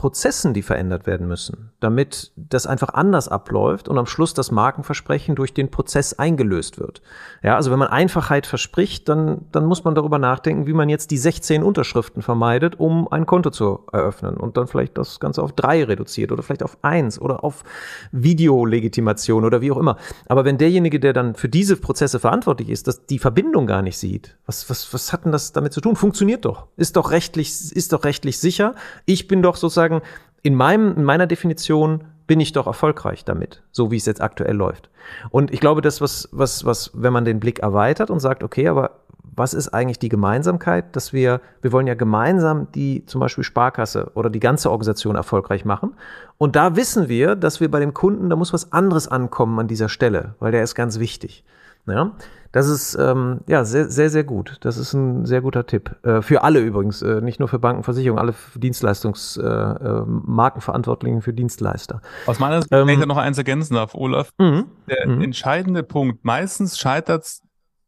Prozessen, 0.01 0.55
die 0.55 0.63
verändert 0.63 1.07
werden 1.07 1.29
müssen, 1.29 1.73
damit 1.79 2.33
das 2.35 2.67
einfach 2.67 2.95
anders 2.95 3.29
abläuft 3.29 3.87
und 3.87 3.99
am 3.99 4.07
Schluss 4.07 4.33
das 4.33 4.51
Markenversprechen 4.51 5.35
durch 5.35 5.53
den 5.53 5.71
Prozess 5.71 6.15
eingelöst 6.15 6.81
wird. 6.81 7.03
Ja, 7.43 7.57
also 7.57 7.71
wenn 7.71 7.79
man 7.79 7.89
Einfachheit 7.89 8.47
verspricht, 8.47 9.11
dann, 9.11 9.45
dann 9.53 9.67
muss 9.67 9.85
man 9.85 9.95
darüber 9.95 10.19
nachdenken, 10.19 10.67
wie 10.67 10.73
man 10.73 10.89
jetzt 10.89 11.11
die 11.11 11.19
16 11.19 11.63
Unterschriften 11.63 12.23
vermeidet, 12.23 12.81
um 12.81 13.13
ein 13.13 13.27
Konto 13.27 13.51
zu 13.51 13.81
eröffnen 13.93 14.39
und 14.39 14.57
dann 14.57 14.69
vielleicht 14.69 14.97
das 14.97 15.21
Ganze 15.21 15.43
auf 15.43 15.53
drei 15.53 15.85
reduziert 15.85 16.33
oder 16.33 16.43
vielleicht 16.43 16.63
auf 16.63 16.79
eins 16.81 17.21
oder 17.21 17.45
auf 17.45 17.63
Videolegitimation 18.11 19.45
oder 19.45 19.61
wie 19.61 19.71
auch 19.71 19.77
immer. 19.77 19.99
Aber 20.29 20.47
wenn 20.47 20.57
derjenige, 20.57 20.99
der 20.99 21.13
dann 21.13 21.35
für 21.35 21.51
diese 21.51 21.77
Prozesse 21.77 22.21
verantwortlich 22.21 22.71
ist, 22.71 22.87
das 22.87 23.05
die 23.05 23.19
Verbindung 23.19 23.67
gar 23.67 23.83
nicht 23.83 23.99
sieht, 23.99 24.39
was, 24.47 24.71
was, 24.71 24.95
was 24.95 25.13
hat 25.13 25.27
denn 25.27 25.33
das 25.33 25.53
damit 25.53 25.75
zu 25.75 25.83
tun? 25.83 25.95
Funktioniert 25.95 26.47
doch. 26.47 26.69
Ist 26.79 26.97
doch 26.97 27.11
rechtlich, 27.11 27.77
ist 27.77 27.93
doch 27.93 28.05
rechtlich 28.05 28.39
sicher. 28.39 28.75
Ich 29.05 29.29
bin 29.29 29.43
doch 29.43 29.57
sozusagen 29.57 29.90
sagen, 29.91 30.03
in, 30.43 30.55
meinem, 30.55 30.97
in 30.97 31.05
meiner 31.05 31.27
Definition 31.27 32.05
bin 32.27 32.41
ich 32.41 32.53
doch 32.53 32.67
erfolgreich 32.67 33.25
damit, 33.25 33.63
so 33.73 33.91
wie 33.91 33.97
es 33.97 34.07
jetzt 34.07 34.21
aktuell 34.21 34.57
läuft. 34.57 34.89
Und 35.31 35.53
ich 35.53 35.61
glaube, 35.61 35.83
das, 35.83 36.01
was, 36.01 36.29
was, 36.33 36.65
was, 36.65 36.93
wenn 36.95 37.13
man 37.13 37.25
den 37.25 37.41
Blick 37.41 37.59
erweitert 37.59 38.11
und 38.11 38.21
sagt, 38.21 38.45
okay, 38.45 38.69
aber 38.69 39.01
was 39.35 39.55
ist 39.55 39.69
eigentlich 39.69 39.99
die 39.99 40.09
Gemeinsamkeit, 40.09 40.95
dass 40.97 41.13
wir, 41.13 41.41
wir 41.63 41.73
wollen 41.73 41.87
ja 41.87 41.95
gemeinsam 41.95 42.71
die 42.73 43.05
zum 43.07 43.21
Beispiel 43.21 43.45
Sparkasse 43.45 44.11
oder 44.15 44.29
die 44.29 44.41
ganze 44.41 44.71
Organisation 44.71 45.17
erfolgreich 45.17 45.65
machen. 45.65 45.95
Und 46.37 46.57
da 46.57 46.77
wissen 46.77 47.09
wir, 47.09 47.37
dass 47.37 47.61
wir 47.61 47.71
bei 47.71 47.81
dem 47.81 47.95
Kunden, 47.95 48.29
da 48.29 48.37
muss 48.37 48.53
was 48.53 48.73
anderes 48.73 49.09
ankommen 49.09 49.59
an 49.59 49.69
dieser 49.69 49.89
Stelle, 49.89 50.35
weil 50.41 50.53
der 50.53 50.63
ist 50.63 50.75
ganz 50.75 50.99
wichtig. 50.99 51.45
Ja, 51.87 52.13
das 52.53 52.69
ist 52.69 52.97
ähm, 52.99 53.41
ja 53.47 53.65
sehr, 53.65 53.91
sehr, 53.91 54.11
sehr 54.11 54.25
gut. 54.25 54.57
Das 54.61 54.77
ist 54.77 54.93
ein 54.93 55.25
sehr 55.25 55.41
guter 55.41 55.67
Tipp. 55.67 55.97
Äh, 56.03 56.21
für 56.21 56.43
alle 56.43 56.61
übrigens, 56.61 57.01
äh, 57.03 57.21
nicht 57.21 57.39
nur 57.39 57.49
für 57.49 57.59
Banken, 57.59 57.85
Versicherungen, 57.85 58.21
alle 58.21 58.35
Dienstleistungs, 58.57 59.37
äh, 59.37 59.47
äh, 59.47 60.03
Markenverantwortlichen 60.07 61.23
für 61.23 61.33
Dienstleister. 61.33 62.01
Aus 62.27 62.41
meiner 62.41 62.61
Sicht, 62.61 62.73
ähm, 62.73 62.87
wenn 62.87 62.95
ich 62.95 63.01
da 63.01 63.07
noch 63.07 63.17
eins 63.17 63.39
ergänzen 63.39 63.75
darf, 63.75 63.95
Olaf, 63.95 64.33
mhm. 64.39 64.67
der 64.89 65.09
mhm. 65.09 65.21
entscheidende 65.21 65.83
Punkt, 65.83 66.25
meistens 66.25 66.79
scheitert 66.79 67.25
es 67.25 67.43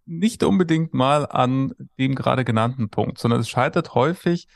nicht 0.05 0.43
unbedingt 0.45 0.95
mal 0.95 1.27
an 1.27 1.75
dem 1.99 2.15
gerade 2.15 2.45
genannten 2.45 2.89
Punkt, 2.89 3.19
sondern 3.19 3.41
es 3.41 3.49
scheitert 3.49 3.95
häufig 3.95 4.49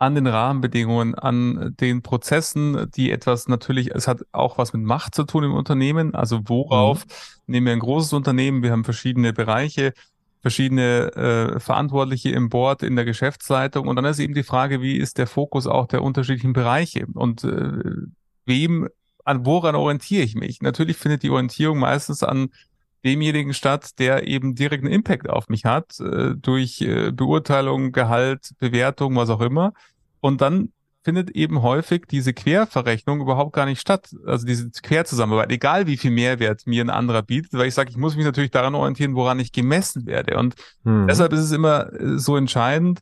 an 0.00 0.14
den 0.14 0.26
Rahmenbedingungen, 0.26 1.14
an 1.14 1.76
den 1.78 2.00
Prozessen, 2.00 2.90
die 2.96 3.10
etwas 3.10 3.48
natürlich, 3.48 3.94
es 3.94 4.08
hat 4.08 4.24
auch 4.32 4.56
was 4.56 4.72
mit 4.72 4.82
Macht 4.82 5.14
zu 5.14 5.24
tun 5.24 5.44
im 5.44 5.52
Unternehmen. 5.52 6.14
Also 6.14 6.40
worauf 6.46 7.04
mhm. 7.04 7.10
nehmen 7.46 7.66
wir 7.66 7.72
ein 7.74 7.80
großes 7.80 8.14
Unternehmen, 8.14 8.62
wir 8.62 8.72
haben 8.72 8.84
verschiedene 8.84 9.34
Bereiche, 9.34 9.92
verschiedene 10.40 11.12
äh, 11.12 11.60
Verantwortliche 11.60 12.30
im 12.30 12.48
Board, 12.48 12.82
in 12.82 12.96
der 12.96 13.04
Geschäftsleitung. 13.04 13.88
Und 13.88 13.96
dann 13.96 14.06
ist 14.06 14.20
eben 14.20 14.32
die 14.32 14.42
Frage, 14.42 14.80
wie 14.80 14.96
ist 14.96 15.18
der 15.18 15.26
Fokus 15.26 15.66
auch 15.66 15.86
der 15.86 16.02
unterschiedlichen 16.02 16.54
Bereiche 16.54 17.04
und 17.12 17.44
äh, 17.44 17.70
wem, 18.46 18.88
an 19.26 19.44
woran 19.44 19.74
orientiere 19.74 20.22
ich 20.22 20.34
mich? 20.34 20.62
Natürlich 20.62 20.96
findet 20.96 21.22
die 21.22 21.30
Orientierung 21.30 21.78
meistens 21.78 22.22
an 22.22 22.48
demjenigen 23.04 23.54
statt, 23.54 23.98
der 23.98 24.26
eben 24.26 24.54
direkten 24.54 24.86
Impact 24.86 25.28
auf 25.28 25.48
mich 25.48 25.64
hat, 25.64 25.98
äh, 26.00 26.34
durch 26.36 26.80
äh, 26.82 27.12
Beurteilung, 27.12 27.92
Gehalt, 27.92 28.52
Bewertung, 28.58 29.16
was 29.16 29.30
auch 29.30 29.40
immer. 29.40 29.72
Und 30.20 30.40
dann 30.40 30.72
findet 31.02 31.30
eben 31.30 31.62
häufig 31.62 32.06
diese 32.10 32.34
Querverrechnung 32.34 33.20
überhaupt 33.20 33.54
gar 33.54 33.64
nicht 33.64 33.80
statt. 33.80 34.10
Also 34.26 34.46
diese 34.46 34.70
Querzusammenarbeit, 34.70 35.50
egal 35.50 35.86
wie 35.86 35.96
viel 35.96 36.10
Mehrwert 36.10 36.66
mir 36.66 36.84
ein 36.84 36.90
anderer 36.90 37.22
bietet, 37.22 37.54
weil 37.54 37.68
ich 37.68 37.74
sage, 37.74 37.90
ich 37.90 37.96
muss 37.96 38.16
mich 38.16 38.26
natürlich 38.26 38.50
daran 38.50 38.74
orientieren, 38.74 39.14
woran 39.14 39.40
ich 39.40 39.52
gemessen 39.52 40.06
werde. 40.06 40.36
Und 40.36 40.54
hm. 40.84 41.06
deshalb 41.08 41.32
ist 41.32 41.40
es 41.40 41.52
immer 41.52 41.92
äh, 41.92 42.18
so 42.18 42.36
entscheidend. 42.36 43.00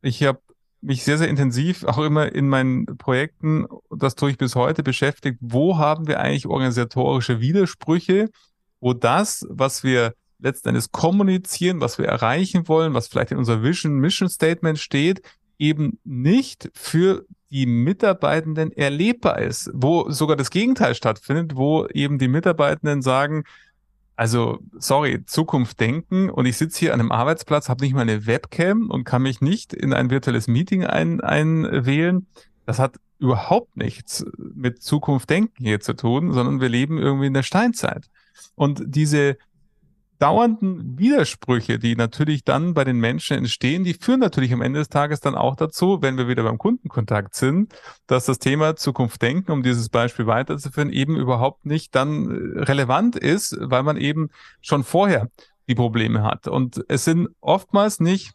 Ich 0.00 0.22
habe 0.22 0.38
mich 0.80 1.04
sehr, 1.04 1.18
sehr 1.18 1.28
intensiv 1.28 1.84
auch 1.84 1.98
immer 1.98 2.32
in 2.32 2.48
meinen 2.48 2.86
Projekten, 2.86 3.66
das 3.90 4.14
tue 4.14 4.30
ich 4.30 4.38
bis 4.38 4.54
heute, 4.54 4.82
beschäftigt, 4.82 5.38
wo 5.40 5.76
haben 5.76 6.06
wir 6.06 6.20
eigentlich 6.20 6.46
organisatorische 6.46 7.40
Widersprüche, 7.40 8.30
wo 8.80 8.94
das, 8.94 9.46
was 9.48 9.84
wir 9.84 10.14
letzten 10.38 10.70
Endes 10.70 10.90
kommunizieren, 10.90 11.80
was 11.80 11.98
wir 11.98 12.06
erreichen 12.06 12.66
wollen, 12.68 12.94
was 12.94 13.08
vielleicht 13.08 13.32
in 13.32 13.38
unserer 13.38 13.62
Vision, 13.62 13.98
Mission 13.98 14.28
Statement 14.28 14.78
steht, 14.78 15.22
eben 15.58 15.98
nicht 16.04 16.70
für 16.74 17.26
die 17.50 17.66
Mitarbeitenden 17.66 18.72
erlebbar 18.72 19.40
ist, 19.40 19.70
wo 19.74 20.10
sogar 20.10 20.36
das 20.36 20.50
Gegenteil 20.50 20.94
stattfindet, 20.94 21.56
wo 21.56 21.86
eben 21.86 22.18
die 22.18 22.28
Mitarbeitenden 22.28 23.02
sagen, 23.02 23.44
also 24.16 24.58
sorry, 24.78 25.24
Zukunft 25.24 25.80
denken 25.80 26.30
und 26.30 26.46
ich 26.46 26.56
sitze 26.56 26.78
hier 26.78 26.94
an 26.94 27.00
einem 27.00 27.12
Arbeitsplatz, 27.12 27.68
habe 27.68 27.84
nicht 27.84 27.94
mal 27.94 28.02
eine 28.02 28.26
Webcam 28.26 28.90
und 28.90 29.04
kann 29.04 29.22
mich 29.22 29.40
nicht 29.40 29.72
in 29.72 29.92
ein 29.92 30.10
virtuelles 30.10 30.46
Meeting 30.46 30.84
ein, 30.84 31.20
einwählen. 31.20 32.26
Das 32.66 32.78
hat 32.78 32.96
überhaupt 33.18 33.76
nichts 33.76 34.24
mit 34.36 34.82
Zukunft 34.82 35.30
denken 35.30 35.64
hier 35.64 35.80
zu 35.80 35.94
tun, 35.94 36.32
sondern 36.32 36.60
wir 36.60 36.68
leben 36.68 36.98
irgendwie 36.98 37.26
in 37.26 37.34
der 37.34 37.42
Steinzeit. 37.42 38.10
Und 38.54 38.82
diese 38.86 39.36
dauernden 40.20 40.98
Widersprüche, 40.98 41.78
die 41.78 41.96
natürlich 41.96 42.44
dann 42.44 42.74
bei 42.74 42.84
den 42.84 42.98
Menschen 42.98 43.38
entstehen, 43.38 43.84
die 43.84 43.94
führen 43.94 44.20
natürlich 44.20 44.52
am 44.52 44.60
Ende 44.60 44.78
des 44.78 44.90
Tages 44.90 45.20
dann 45.20 45.34
auch 45.34 45.56
dazu, 45.56 46.02
wenn 46.02 46.18
wir 46.18 46.28
wieder 46.28 46.42
beim 46.42 46.58
Kundenkontakt 46.58 47.34
sind, 47.34 47.74
dass 48.06 48.26
das 48.26 48.38
Thema 48.38 48.76
Zukunft 48.76 49.22
denken, 49.22 49.50
um 49.50 49.62
dieses 49.62 49.88
Beispiel 49.88 50.26
weiterzuführen, 50.26 50.92
eben 50.92 51.16
überhaupt 51.16 51.64
nicht 51.64 51.94
dann 51.94 52.30
äh, 52.30 52.62
relevant 52.64 53.16
ist, 53.16 53.56
weil 53.58 53.82
man 53.82 53.96
eben 53.96 54.28
schon 54.60 54.84
vorher 54.84 55.30
die 55.68 55.74
Probleme 55.74 56.22
hat. 56.22 56.46
Und 56.48 56.84
es 56.88 57.04
sind 57.04 57.28
oftmals 57.40 57.98
nicht 57.98 58.32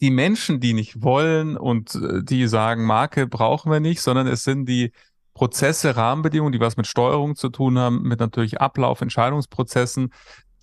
die 0.00 0.10
Menschen, 0.10 0.58
die 0.58 0.72
nicht 0.72 1.02
wollen 1.02 1.56
und 1.56 1.94
äh, 1.94 2.24
die 2.24 2.48
sagen, 2.48 2.84
Marke 2.84 3.28
brauchen 3.28 3.70
wir 3.70 3.80
nicht, 3.80 4.00
sondern 4.00 4.26
es 4.26 4.42
sind 4.42 4.68
die 4.68 4.92
Prozesse, 5.40 5.96
Rahmenbedingungen, 5.96 6.52
die 6.52 6.60
was 6.60 6.76
mit 6.76 6.86
Steuerung 6.86 7.34
zu 7.34 7.48
tun 7.48 7.78
haben, 7.78 8.02
mit 8.02 8.20
natürlich 8.20 8.60
Ablauf, 8.60 9.00
Entscheidungsprozessen, 9.00 10.12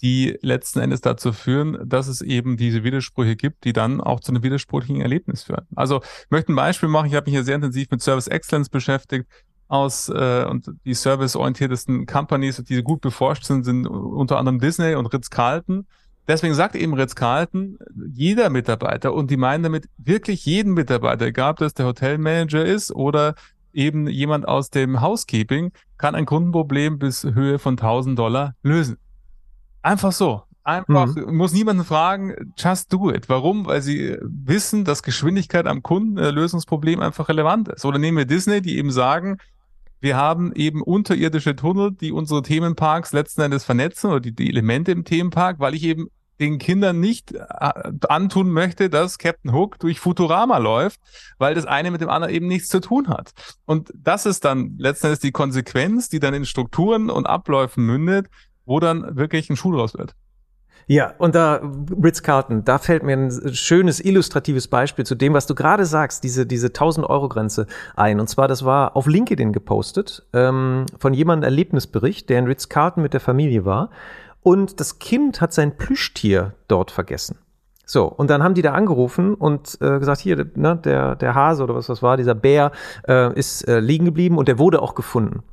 die 0.03 0.37
letzten 0.43 0.81
Endes 0.81 1.01
dazu 1.01 1.33
führen, 1.33 1.79
dass 1.83 2.07
es 2.07 2.21
eben 2.21 2.57
diese 2.57 2.83
Widersprüche 2.83 3.35
gibt, 3.35 3.63
die 3.63 3.73
dann 3.73 3.99
auch 3.99 4.19
zu 4.19 4.31
einem 4.31 4.43
widersprüchlichen 4.43 5.01
Erlebnis 5.01 5.41
führen. 5.41 5.65
Also 5.75 6.01
ich 6.03 6.29
möchte 6.29 6.53
ein 6.53 6.55
Beispiel 6.55 6.89
machen. 6.89 7.07
Ich 7.07 7.15
habe 7.15 7.23
mich 7.25 7.33
hier 7.33 7.43
sehr 7.43 7.55
intensiv 7.55 7.89
mit 7.89 8.03
Service 8.03 8.27
Excellence 8.27 8.69
beschäftigt 8.69 9.25
aus 9.67 10.09
äh, 10.09 10.45
und 10.47 10.71
die 10.85 10.93
serviceorientiertesten 10.93 12.05
Companies, 12.05 12.57
die 12.57 12.83
gut 12.83 13.01
beforscht 13.01 13.45
sind, 13.45 13.63
sind 13.63 13.87
unter 13.87 14.37
anderem 14.37 14.59
Disney 14.59 14.93
und 14.93 15.07
Ritz-Carlton. 15.07 15.87
Deswegen 16.27 16.53
sagt 16.53 16.75
eben 16.75 16.93
Ritz-Carlton, 16.93 17.79
jeder 18.13 18.51
Mitarbeiter, 18.51 19.11
und 19.11 19.31
die 19.31 19.37
meinen 19.37 19.63
damit 19.63 19.89
wirklich 19.97 20.45
jeden 20.45 20.75
Mitarbeiter, 20.75 21.25
egal 21.25 21.53
ob 21.53 21.57
das 21.57 21.73
der 21.73 21.87
Hotelmanager 21.87 22.63
ist 22.63 22.91
oder 22.93 23.33
eben 23.73 24.07
jemand 24.07 24.47
aus 24.47 24.69
dem 24.69 25.01
Housekeeping, 25.01 25.71
kann 25.97 26.15
ein 26.15 26.25
Kundenproblem 26.25 26.99
bis 26.99 27.23
Höhe 27.23 27.59
von 27.59 27.73
1000 27.73 28.17
Dollar 28.17 28.55
lösen. 28.63 28.97
Einfach 29.81 30.11
so. 30.11 30.43
Einfach, 30.63 31.15
mhm. 31.15 31.37
muss 31.37 31.53
niemanden 31.53 31.85
fragen, 31.85 32.53
just 32.57 32.91
do 32.91 33.09
it. 33.09 33.29
Warum? 33.29 33.65
Weil 33.65 33.81
sie 33.81 34.17
wissen, 34.21 34.83
dass 34.83 35.01
Geschwindigkeit 35.01 35.65
am 35.65 35.81
Kunden, 35.81 36.17
äh, 36.17 36.29
Lösungsproblem 36.29 36.99
einfach 36.99 37.29
relevant 37.29 37.69
ist. 37.69 37.85
Oder 37.85 37.99
nehmen 37.99 38.17
wir 38.17 38.25
Disney, 38.25 38.61
die 38.61 38.77
eben 38.77 38.91
sagen, 38.91 39.37
wir 40.01 40.17
haben 40.17 40.51
eben 40.53 40.81
unterirdische 40.81 41.55
Tunnel, 41.55 41.91
die 41.93 42.11
unsere 42.11 42.41
Themenparks 42.41 43.13
letzten 43.13 43.41
Endes 43.41 43.63
vernetzen 43.63 44.11
oder 44.11 44.19
die, 44.19 44.33
die 44.33 44.49
Elemente 44.49 44.91
im 44.91 45.05
Themenpark, 45.05 45.59
weil 45.59 45.73
ich 45.73 45.83
eben 45.83 46.09
den 46.39 46.59
Kindern 46.59 46.99
nicht 46.99 47.33
äh, 47.33 47.41
antun 48.07 48.51
möchte, 48.51 48.89
dass 48.89 49.17
Captain 49.17 49.53
Hook 49.53 49.79
durch 49.79 49.99
Futurama 49.99 50.57
läuft, 50.57 50.99
weil 51.37 51.55
das 51.55 51.65
eine 51.65 51.91
mit 51.91 52.01
dem 52.01 52.09
anderen 52.09 52.33
eben 52.33 52.47
nichts 52.47 52.69
zu 52.69 52.79
tun 52.79 53.07
hat. 53.07 53.31
Und 53.65 53.91
das 53.95 54.25
ist 54.25 54.45
dann 54.45 54.75
letzten 54.77 55.07
Endes 55.07 55.19
die 55.19 55.31
Konsequenz, 55.31 56.09
die 56.09 56.19
dann 56.19 56.33
in 56.33 56.45
Strukturen 56.45 57.09
und 57.09 57.25
Abläufen 57.25 57.85
mündet, 57.85 58.27
wo 58.65 58.79
dann 58.79 59.15
wirklich 59.15 59.49
ein 59.49 59.55
Schuh 59.55 59.71
draus 59.71 59.93
wird. 59.95 60.15
Ja, 60.89 61.13
und 61.17 61.35
da 61.35 61.59
Ritz-Carlton, 62.01 62.63
da 62.63 62.77
fällt 62.77 63.03
mir 63.03 63.17
ein 63.17 63.53
schönes 63.53 63.99
illustratives 63.99 64.69
Beispiel 64.69 65.05
zu 65.05 65.15
dem, 65.15 65.33
was 65.33 65.45
du 65.45 65.53
gerade 65.53 65.85
sagst, 65.85 66.23
diese 66.23 66.45
diese 66.45 66.67
1000 66.67 67.05
Euro 67.09 67.27
Grenze 67.27 67.67
ein. 67.97 68.21
Und 68.21 68.29
zwar, 68.29 68.47
das 68.47 68.63
war 68.63 68.95
auf 68.95 69.05
LinkedIn 69.05 69.51
gepostet 69.51 70.25
ähm, 70.31 70.85
von 70.97 71.13
jemandem 71.13 71.43
Erlebnisbericht, 71.43 72.29
der 72.29 72.39
in 72.39 72.45
Ritz-Carlton 72.45 73.03
mit 73.03 73.13
der 73.13 73.19
Familie 73.19 73.65
war 73.65 73.89
und 74.47 74.79
das 74.79 74.97
Kind 74.97 75.41
hat 75.41 75.51
sein 75.51 75.75
Plüschtier 75.75 76.53
dort 76.69 76.89
vergessen. 76.89 77.37
So, 77.85 78.05
und 78.05 78.29
dann 78.29 78.43
haben 78.43 78.53
die 78.53 78.61
da 78.61 78.71
angerufen 78.71 79.33
und 79.33 79.77
äh, 79.81 79.99
gesagt, 79.99 80.21
hier, 80.21 80.45
ne, 80.55 80.77
der, 80.77 81.17
der 81.17 81.35
Hase 81.35 81.63
oder 81.63 81.75
was 81.75 81.87
das 81.87 82.01
war, 82.01 82.15
dieser 82.15 82.33
Bär 82.33 82.71
äh, 83.09 83.37
ist 83.37 83.67
äh, 83.67 83.81
liegen 83.81 84.05
geblieben 84.05 84.37
und 84.37 84.47
der 84.47 84.57
wurde 84.57 84.81
auch 84.81 84.95
gefunden. 84.95 85.43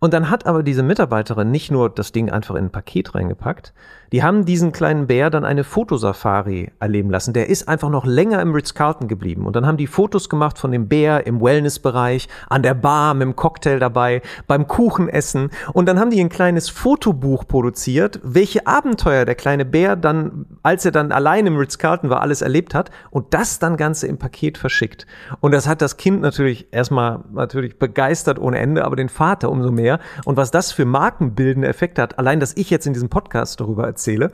Und 0.00 0.14
dann 0.14 0.30
hat 0.30 0.46
aber 0.46 0.62
diese 0.62 0.82
Mitarbeiterin 0.82 1.50
nicht 1.50 1.70
nur 1.70 1.90
das 1.90 2.12
Ding 2.12 2.30
einfach 2.30 2.54
in 2.54 2.66
ein 2.66 2.70
Paket 2.70 3.14
reingepackt, 3.14 3.72
die 4.12 4.22
haben 4.22 4.46
diesen 4.46 4.72
kleinen 4.72 5.06
Bär 5.06 5.28
dann 5.28 5.44
eine 5.44 5.64
Fotosafari 5.64 6.72
erleben 6.80 7.10
lassen. 7.10 7.34
Der 7.34 7.48
ist 7.50 7.68
einfach 7.68 7.90
noch 7.90 8.06
länger 8.06 8.40
im 8.40 8.54
Ritz-Carlton 8.54 9.06
geblieben. 9.06 9.44
Und 9.44 9.54
dann 9.54 9.66
haben 9.66 9.76
die 9.76 9.86
Fotos 9.86 10.30
gemacht 10.30 10.58
von 10.58 10.72
dem 10.72 10.88
Bär 10.88 11.26
im 11.26 11.42
Wellnessbereich, 11.42 12.28
an 12.48 12.62
der 12.62 12.72
Bar 12.72 13.12
mit 13.12 13.26
dem 13.26 13.36
Cocktail 13.36 13.78
dabei, 13.78 14.22
beim 14.46 14.66
Kuchenessen. 14.66 15.50
Und 15.74 15.86
dann 15.86 16.00
haben 16.00 16.10
die 16.10 16.20
ein 16.20 16.30
kleines 16.30 16.70
Fotobuch 16.70 17.46
produziert, 17.46 18.18
welche 18.22 18.66
Abenteuer 18.66 19.26
der 19.26 19.34
kleine 19.34 19.66
Bär 19.66 19.94
dann, 19.94 20.46
als 20.62 20.86
er 20.86 20.92
dann 20.92 21.12
allein 21.12 21.46
im 21.46 21.56
Ritz-Carlton 21.56 22.08
war, 22.08 22.22
alles 22.22 22.40
erlebt 22.40 22.74
hat. 22.74 22.90
Und 23.10 23.34
das 23.34 23.58
dann 23.58 23.76
Ganze 23.76 24.06
im 24.06 24.16
Paket 24.16 24.56
verschickt. 24.56 25.06
Und 25.40 25.52
das 25.52 25.68
hat 25.68 25.82
das 25.82 25.98
Kind 25.98 26.22
natürlich 26.22 26.68
erstmal 26.70 27.20
natürlich 27.32 27.78
begeistert 27.78 28.38
ohne 28.38 28.58
Ende, 28.58 28.86
aber 28.86 28.96
den 28.96 29.10
Vater 29.10 29.50
umso 29.50 29.70
mehr. 29.70 29.87
Und 30.24 30.36
was 30.36 30.50
das 30.50 30.72
für 30.72 30.84
markenbildende 30.84 31.68
Effekte 31.68 32.02
hat, 32.02 32.18
allein, 32.18 32.40
dass 32.40 32.56
ich 32.56 32.70
jetzt 32.70 32.86
in 32.86 32.92
diesem 32.92 33.08
Podcast 33.08 33.60
darüber 33.60 33.86
erzähle. 33.86 34.30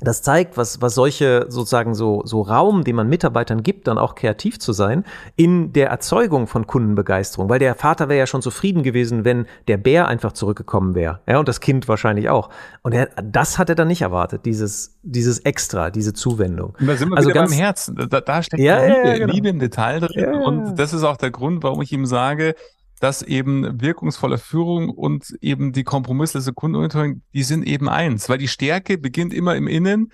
Das 0.00 0.20
zeigt, 0.20 0.58
was, 0.58 0.82
was 0.82 0.94
solche 0.94 1.46
sozusagen 1.48 1.94
so, 1.94 2.20
so 2.26 2.42
Raum, 2.42 2.84
den 2.84 2.96
man 2.96 3.08
Mitarbeitern 3.08 3.62
gibt, 3.62 3.88
dann 3.88 3.96
auch 3.96 4.14
kreativ 4.14 4.58
zu 4.58 4.74
sein, 4.74 5.04
in 5.36 5.72
der 5.72 5.88
Erzeugung 5.88 6.48
von 6.48 6.66
Kundenbegeisterung. 6.66 7.48
Weil 7.48 7.60
der 7.60 7.74
Vater 7.74 8.10
wäre 8.10 8.18
ja 8.18 8.26
schon 8.26 8.42
zufrieden 8.42 8.82
gewesen, 8.82 9.24
wenn 9.24 9.46
der 9.68 9.78
Bär 9.78 10.06
einfach 10.06 10.32
zurückgekommen 10.32 10.94
wäre. 10.94 11.20
Ja, 11.26 11.38
und 11.38 11.48
das 11.48 11.60
Kind 11.60 11.88
wahrscheinlich 11.88 12.28
auch. 12.28 12.50
Und 12.82 12.92
er, 12.92 13.08
das 13.22 13.58
hat 13.58 13.70
er 13.70 13.74
dann 13.74 13.88
nicht 13.88 14.02
erwartet, 14.02 14.44
dieses, 14.44 14.98
dieses 15.02 15.38
Extra, 15.38 15.88
diese 15.90 16.12
Zuwendung. 16.12 16.76
Und 16.78 16.88
da 16.88 16.96
sind 16.96 17.08
wir 17.08 17.16
also 17.16 17.30
wieder 17.30 17.40
ganz, 17.40 17.52
beim 17.52 17.58
Herzen. 17.58 17.96
Da, 18.10 18.20
da 18.20 18.42
steckt 18.42 18.62
ja, 18.62 18.84
Liebe, 18.84 19.08
ja, 19.08 19.16
genau. 19.16 19.32
Liebe 19.32 19.48
im 19.48 19.58
Detail 19.58 20.00
drin. 20.00 20.34
Und 20.34 20.78
das 20.78 20.92
ist 20.92 21.04
auch 21.04 21.16
der 21.16 21.30
Grund, 21.30 21.62
warum 21.62 21.80
ich 21.80 21.90
ihm 21.90 22.04
sage, 22.04 22.54
dass 23.00 23.22
eben 23.22 23.80
wirkungsvolle 23.80 24.38
Führung 24.38 24.90
und 24.90 25.36
eben 25.40 25.72
die 25.72 25.84
kompromisslose 25.84 26.52
Kundenorientierung, 26.52 27.22
die 27.34 27.42
sind 27.42 27.66
eben 27.66 27.88
eins, 27.88 28.28
weil 28.28 28.38
die 28.38 28.48
Stärke 28.48 28.98
beginnt 28.98 29.34
immer 29.34 29.54
im 29.54 29.68
Innen, 29.68 30.12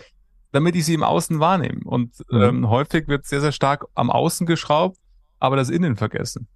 damit 0.51 0.77
ich 0.77 0.85
sie 0.85 0.95
im 0.95 1.03
Außen 1.03 1.41
wahrnehme. 1.41 1.81
Und 1.85 2.13
mhm. 2.31 2.43
ähm, 2.43 2.69
häufig 2.69 3.09
wird 3.09 3.25
sehr, 3.25 3.41
sehr 3.41 3.53
stark 3.53 3.87
am 3.95 4.11
Außen 4.11 4.47
geschraubt, 4.47 4.99
aber 5.39 5.57
das 5.57 5.71
Innen 5.71 5.97
vergessen. 5.97 6.49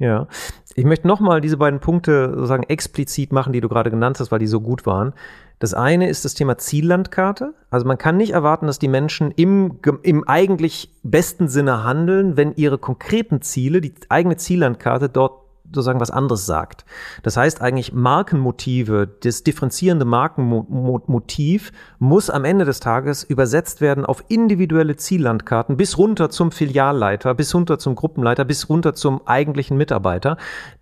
Ja, 0.00 0.26
ich 0.74 0.84
möchte 0.84 1.06
nochmal 1.06 1.40
diese 1.40 1.56
beiden 1.56 1.78
Punkte 1.78 2.32
sozusagen 2.34 2.64
explizit 2.64 3.32
machen, 3.32 3.52
die 3.52 3.60
du 3.60 3.68
gerade 3.68 3.90
genannt 3.90 4.18
hast, 4.18 4.32
weil 4.32 4.40
die 4.40 4.48
so 4.48 4.60
gut 4.60 4.86
waren. 4.86 5.12
Das 5.60 5.72
eine 5.72 6.08
ist 6.08 6.24
das 6.24 6.34
Thema 6.34 6.58
Ziellandkarte. 6.58 7.54
Also 7.70 7.86
man 7.86 7.96
kann 7.96 8.16
nicht 8.16 8.32
erwarten, 8.32 8.66
dass 8.66 8.80
die 8.80 8.88
Menschen 8.88 9.30
im, 9.30 9.78
im 10.02 10.26
eigentlich 10.26 10.92
besten 11.04 11.46
Sinne 11.46 11.84
handeln, 11.84 12.36
wenn 12.36 12.56
ihre 12.56 12.76
konkreten 12.76 13.40
Ziele, 13.40 13.80
die 13.80 13.94
eigene 14.08 14.36
Ziellandkarte 14.36 15.08
dort 15.08 15.43
sozusagen 15.74 16.00
was 16.00 16.10
anderes 16.10 16.46
sagt. 16.46 16.84
Das 17.22 17.36
heißt 17.36 17.60
eigentlich 17.60 17.92
Markenmotive, 17.92 19.08
das 19.22 19.42
differenzierende 19.42 20.04
Markenmotiv 20.04 21.72
muss 21.98 22.30
am 22.30 22.44
Ende 22.44 22.64
des 22.64 22.80
Tages 22.80 23.24
übersetzt 23.24 23.80
werden 23.80 24.04
auf 24.04 24.24
individuelle 24.28 24.96
Ziellandkarten 24.96 25.76
bis 25.76 25.98
runter 25.98 26.30
zum 26.30 26.52
Filialleiter, 26.52 27.34
bis 27.34 27.54
runter 27.54 27.78
zum 27.78 27.94
Gruppenleiter, 27.94 28.44
bis 28.44 28.68
runter 28.68 28.94
zum 28.94 29.26
eigentlichen 29.26 29.76
Mitarbeiter, 29.76 30.36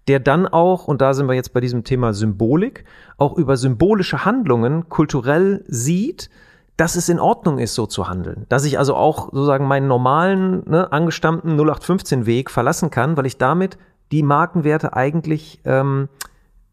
der 0.09 0.21
dann 0.21 0.47
auch, 0.47 0.89
und 0.89 1.01
da 1.01 1.15
sind 1.15 1.29
wir 1.29 1.35
jetzt 1.35 1.53
bei 1.53 1.61
diesem 1.61 1.85
Thema 1.85 2.13
Symbolik, 2.13 2.85
auch 3.17 3.37
über 3.37 3.57
symbolische 3.57 4.25
Handlungen 4.25 4.89
kulturell 4.89 5.65
sieht, 5.69 6.29
dass 6.77 6.97
es 6.97 7.09
in 7.09 7.21
Ordnung 7.21 7.59
ist, 7.59 7.75
so 7.75 7.87
zu 7.87 8.09
handeln. 8.09 8.47
Dass 8.49 8.65
ich 8.65 8.79
also 8.79 8.95
auch 8.95 9.27
sozusagen 9.33 9.67
meinen 9.67 9.89
normalen, 9.89 10.69
ne, 10.69 10.91
angestammten 10.91 11.61
0815-Weg 11.61 12.51
verlassen 12.51 12.91
kann, 12.91 13.17
weil 13.17 13.27
ich 13.27 13.39
damit 13.39 13.79
die 14.13 14.23
Markenwerte 14.23 14.95
eigentlich, 14.95 15.61
ähm, 15.65 16.09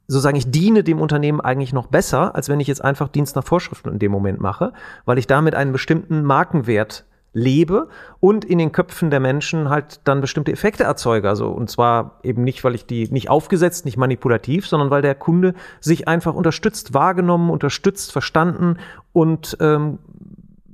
sozusagen, 0.07 0.37
ich 0.37 0.51
diene 0.51 0.83
dem 0.83 0.99
Unternehmen 0.99 1.39
eigentlich 1.39 1.73
noch 1.73 1.87
besser, 1.87 2.35
als 2.35 2.49
wenn 2.49 2.59
ich 2.59 2.67
jetzt 2.67 2.83
einfach 2.83 3.07
Dienst 3.07 3.35
nach 3.35 3.45
Vorschriften 3.45 3.89
in 3.89 3.99
dem 3.99 4.11
Moment 4.11 4.39
mache, 4.39 4.73
weil 5.05 5.17
ich 5.17 5.27
damit 5.27 5.55
einen 5.55 5.71
bestimmten 5.71 6.23
Markenwert 6.23 7.05
lebe 7.31 7.89
und 8.19 8.43
in 8.43 8.57
den 8.57 8.71
Köpfen 8.71 9.11
der 9.11 9.19
Menschen 9.19 9.69
halt 9.69 10.01
dann 10.05 10.19
bestimmte 10.19 10.51
Effekte 10.51 10.83
erzeuge. 10.83 11.29
Also, 11.29 11.49
und 11.49 11.69
zwar 11.69 12.19
eben 12.23 12.43
nicht, 12.43 12.63
weil 12.63 12.75
ich 12.75 12.85
die 12.85 13.07
nicht 13.11 13.29
aufgesetzt, 13.29 13.85
nicht 13.85 13.97
manipulativ, 13.97 14.67
sondern 14.67 14.89
weil 14.89 15.03
der 15.03 15.15
Kunde 15.15 15.53
sich 15.79 16.07
einfach 16.07 16.33
unterstützt, 16.33 16.93
wahrgenommen, 16.93 17.49
unterstützt, 17.51 18.11
verstanden 18.11 18.77
und 19.13 19.57
ähm, 19.59 19.99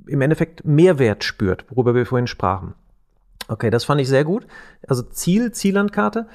im 0.06 0.20
Endeffekt 0.20 0.64
Mehrwert 0.64 1.24
spürt, 1.24 1.66
worüber 1.68 1.94
wir 1.94 2.06
vorhin 2.06 2.26
sprachen. 2.26 2.74
Okay, 3.48 3.70
das 3.70 3.84
fand 3.84 4.00
ich 4.00 4.08
sehr 4.08 4.24
gut. 4.24 4.46
Also 4.88 5.02
Ziel, 5.02 5.52
Ziellandkarte. 5.52 6.26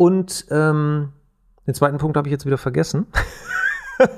Und 0.00 0.46
ähm, 0.50 1.12
den 1.66 1.74
zweiten 1.74 1.98
Punkt 1.98 2.16
habe 2.16 2.26
ich 2.26 2.32
jetzt 2.32 2.46
wieder 2.46 2.56
vergessen. 2.56 3.06
äh, 3.98 4.08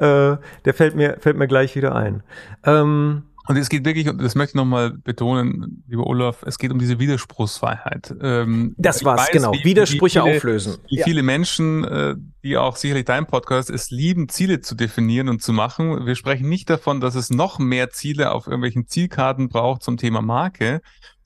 der 0.00 0.74
fällt 0.74 0.96
mir, 0.96 1.18
fällt 1.20 1.36
mir 1.36 1.46
gleich 1.46 1.76
wieder 1.76 1.94
ein. 1.94 2.24
Ähm, 2.64 3.22
und 3.46 3.56
es 3.56 3.68
geht 3.68 3.84
wirklich, 3.84 4.08
und 4.08 4.20
das 4.20 4.34
möchte 4.34 4.50
ich 4.50 4.54
nochmal 4.56 4.90
betonen, 4.90 5.84
lieber 5.86 6.08
Olaf, 6.08 6.42
es 6.44 6.58
geht 6.58 6.72
um 6.72 6.80
diese 6.80 6.98
Widerspruchsfreiheit. 6.98 8.16
Ähm, 8.20 8.74
das 8.78 9.04
war's, 9.04 9.28
weiß, 9.28 9.30
genau. 9.30 9.52
Wie, 9.52 9.62
Widersprüche 9.62 10.18
wie 10.18 10.24
viele, 10.24 10.36
auflösen. 10.38 10.78
Wie 10.88 10.98
ja. 10.98 11.04
viele 11.04 11.22
Menschen, 11.22 11.84
äh, 11.84 12.16
die 12.42 12.56
auch 12.56 12.74
sicherlich 12.74 13.04
dein 13.04 13.26
Podcast 13.26 13.70
es 13.70 13.92
lieben, 13.92 14.28
Ziele 14.28 14.60
zu 14.60 14.74
definieren 14.74 15.28
und 15.28 15.40
zu 15.40 15.52
machen. 15.52 16.04
Wir 16.04 16.16
sprechen 16.16 16.48
nicht 16.48 16.68
davon, 16.68 17.00
dass 17.00 17.14
es 17.14 17.30
noch 17.30 17.60
mehr 17.60 17.90
Ziele 17.90 18.32
auf 18.32 18.48
irgendwelchen 18.48 18.88
Zielkarten 18.88 19.48
braucht 19.50 19.84
zum 19.84 19.98
Thema 19.98 20.20
Marke, 20.20 20.80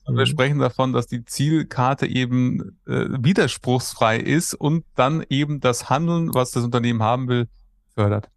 und 0.05 0.15
wir 0.15 0.25
mhm. 0.25 0.29
sprechen 0.29 0.59
davon, 0.59 0.93
dass 0.93 1.07
die 1.07 1.23
Zielkarte 1.23 2.05
eben 2.05 2.77
äh, 2.87 3.05
widerspruchsfrei 3.09 4.17
ist 4.17 4.53
und 4.53 4.85
dann 4.95 5.23
eben 5.29 5.59
das 5.59 5.89
Handeln, 5.89 6.33
was 6.33 6.51
das 6.51 6.63
Unternehmen 6.63 7.01
haben 7.01 7.27
will, 7.27 7.47
fördert. 7.95 8.29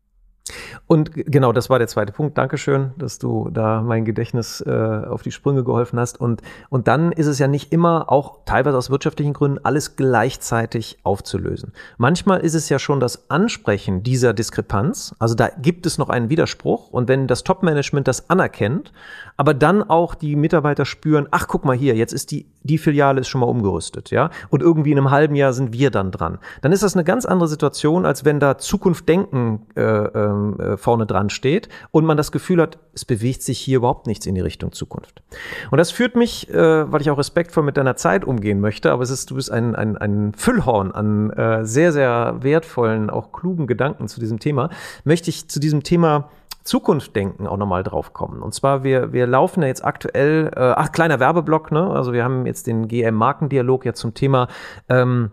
Und 0.87 1.13
genau, 1.13 1.53
das 1.53 1.69
war 1.71 1.79
der 1.79 1.89
zweite 1.89 2.13
Punkt. 2.13 2.39
Dankeschön, 2.39 2.93
dass 2.97 3.19
du 3.19 3.51
da 3.51 3.83
mein 3.83 4.05
Gedächtnis 4.05 4.61
äh, 4.61 4.71
auf 4.71 5.23
die 5.23 5.33
Sprünge 5.33 5.65
geholfen 5.65 5.99
hast. 5.99 6.21
Und, 6.21 6.43
und 6.69 6.87
dann 6.87 7.13
ist 7.13 7.27
es 7.27 7.39
ja 7.39 7.49
nicht 7.49 7.73
immer, 7.73 8.11
auch 8.11 8.45
teilweise 8.45 8.79
aus 8.79 8.91
wirtschaftlichen 8.91 9.33
Gründen, 9.33 9.59
alles 9.65 9.97
gleichzeitig 9.97 10.99
aufzulösen. 11.03 11.73
Manchmal 11.99 12.41
ist 12.41 12.55
es 12.55 12.69
ja 12.69 12.79
schon 12.79 13.01
das 13.01 13.31
Ansprechen 13.31 14.03
dieser 14.03 14.33
Diskrepanz. 14.33 15.15
Also 15.19 15.35
da 15.35 15.49
gibt 15.49 15.87
es 15.87 15.99
noch 15.99 16.09
einen 16.09 16.31
Widerspruch. 16.31 16.91
Und 16.91 17.09
wenn 17.09 17.27
das 17.27 17.43
Top-Management 17.43 18.07
das 18.07 18.31
anerkennt, 18.31 18.93
aber 19.37 19.53
dann 19.55 19.83
auch 19.83 20.15
die 20.15 20.37
Mitarbeiter 20.37 20.85
spüren, 20.85 21.27
ach, 21.31 21.49
guck 21.49 21.65
mal 21.65 21.77
hier, 21.77 21.95
jetzt 21.95 22.13
ist 22.13 22.31
die, 22.31 22.47
die 22.63 22.79
Filiale 22.79 23.21
ist 23.21 23.29
schon 23.29 23.41
mal 23.41 23.49
umgerüstet, 23.49 24.11
ja. 24.11 24.31
Und 24.49 24.63
irgendwie 24.63 24.93
in 24.93 24.99
einem 24.99 25.11
halben 25.11 25.35
Jahr 25.35 25.53
sind 25.53 25.73
wir 25.73 25.91
dann 25.91 26.11
dran. 26.11 26.39
Dann 26.63 26.73
ist 26.73 26.83
das 26.83 26.95
eine 26.95 27.05
ganz 27.05 27.27
andere 27.27 27.49
Situation, 27.49 28.07
als 28.07 28.25
wenn 28.25 28.41
da 28.41 28.59
Zukunft 28.59 29.09
denken 29.09 29.67
äh, 29.77 29.83
äh, 29.83 30.36
ähm, 30.37 30.61
äh, 30.61 30.77
vorne 30.77 31.07
dran 31.07 31.31
steht 31.31 31.69
und 31.91 32.05
man 32.05 32.17
das 32.17 32.33
Gefühl 32.33 32.61
hat, 32.61 32.79
es 32.95 33.05
bewegt 33.05 33.43
sich 33.43 33.59
hier 33.59 33.79
überhaupt 33.79 34.07
nichts 34.07 34.27
in 34.27 34.35
die 34.35 34.41
Richtung 34.41 34.73
Zukunft. 34.73 35.23
Und 35.71 35.79
das 35.79 35.91
führt 35.91 36.17
mich, 36.17 36.49
äh, 36.51 36.91
weil 36.91 37.01
ich 37.01 37.11
auch 37.11 37.19
respektvoll 37.19 37.65
mit 37.65 37.77
deiner 37.77 37.97
Zeit 37.97 38.25
umgehen 38.25 38.61
möchte, 38.61 38.93
aber 38.93 39.03
es 39.03 39.11
ist, 39.11 39.31
du 39.31 39.37
bist 39.37 39.51
ein, 39.51 39.75
ein, 39.75 39.97
ein 39.97 40.33
Füllhorn 40.35 40.93
an 40.93 41.31
äh, 41.31 41.65
sehr, 41.65 41.93
sehr 41.93 42.37
wertvollen, 42.41 43.11
auch 43.11 43.33
klugen 43.33 43.67
Gedanken 43.67 44.09
zu 44.09 44.21
diesem 44.21 44.39
Thema, 44.39 44.71
möchte 45.05 45.31
ich 45.31 45.49
zu 45.49 45.61
diesem 45.61 45.83
Thema 45.83 46.31
Zukunft 46.67 47.15
denken 47.15 47.47
auch 47.47 47.57
nochmal 47.57 47.85
drauf 47.85 48.13
kommen. 48.13 48.43
Und 48.43 48.53
zwar, 48.53 48.83
wir, 48.83 49.13
wir 49.13 49.27
laufen 49.27 49.63
ja 49.63 49.69
jetzt 49.69 49.85
aktuell, 49.85 50.51
äh, 50.55 50.75
ach, 50.77 50.91
kleiner 50.91 51.21
Werbeblock, 51.21 51.71
ne? 51.71 51.91
Also 51.91 52.13
wir 52.13 52.25
haben 52.25 52.45
jetzt 52.45 52.67
den 52.67 52.89
GM-Markendialog 52.89 53.85
ja 53.85 53.93
zum 53.95 54.15
Thema 54.15 54.49
ähm, 54.89 55.31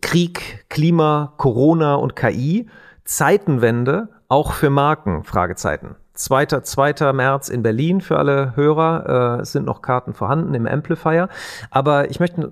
Krieg, 0.00 0.64
Klima, 0.70 1.34
Corona 1.36 1.96
und 1.96 2.16
KI. 2.16 2.68
Zeitenwende 3.04 4.08
auch 4.32 4.52
für 4.52 4.70
Marken? 4.70 5.24
Fragezeichen. 5.24 5.94
2. 6.14 6.46
2. 6.46 7.12
März 7.12 7.50
in 7.50 7.62
Berlin 7.62 8.00
für 8.00 8.18
alle 8.18 8.56
Hörer. 8.56 9.38
Äh, 9.38 9.42
es 9.42 9.52
sind 9.52 9.66
noch 9.66 9.82
Karten 9.82 10.14
vorhanden 10.14 10.54
im 10.54 10.66
Amplifier. 10.66 11.28
Aber 11.70 12.10
ich 12.10 12.18
möchte 12.18 12.48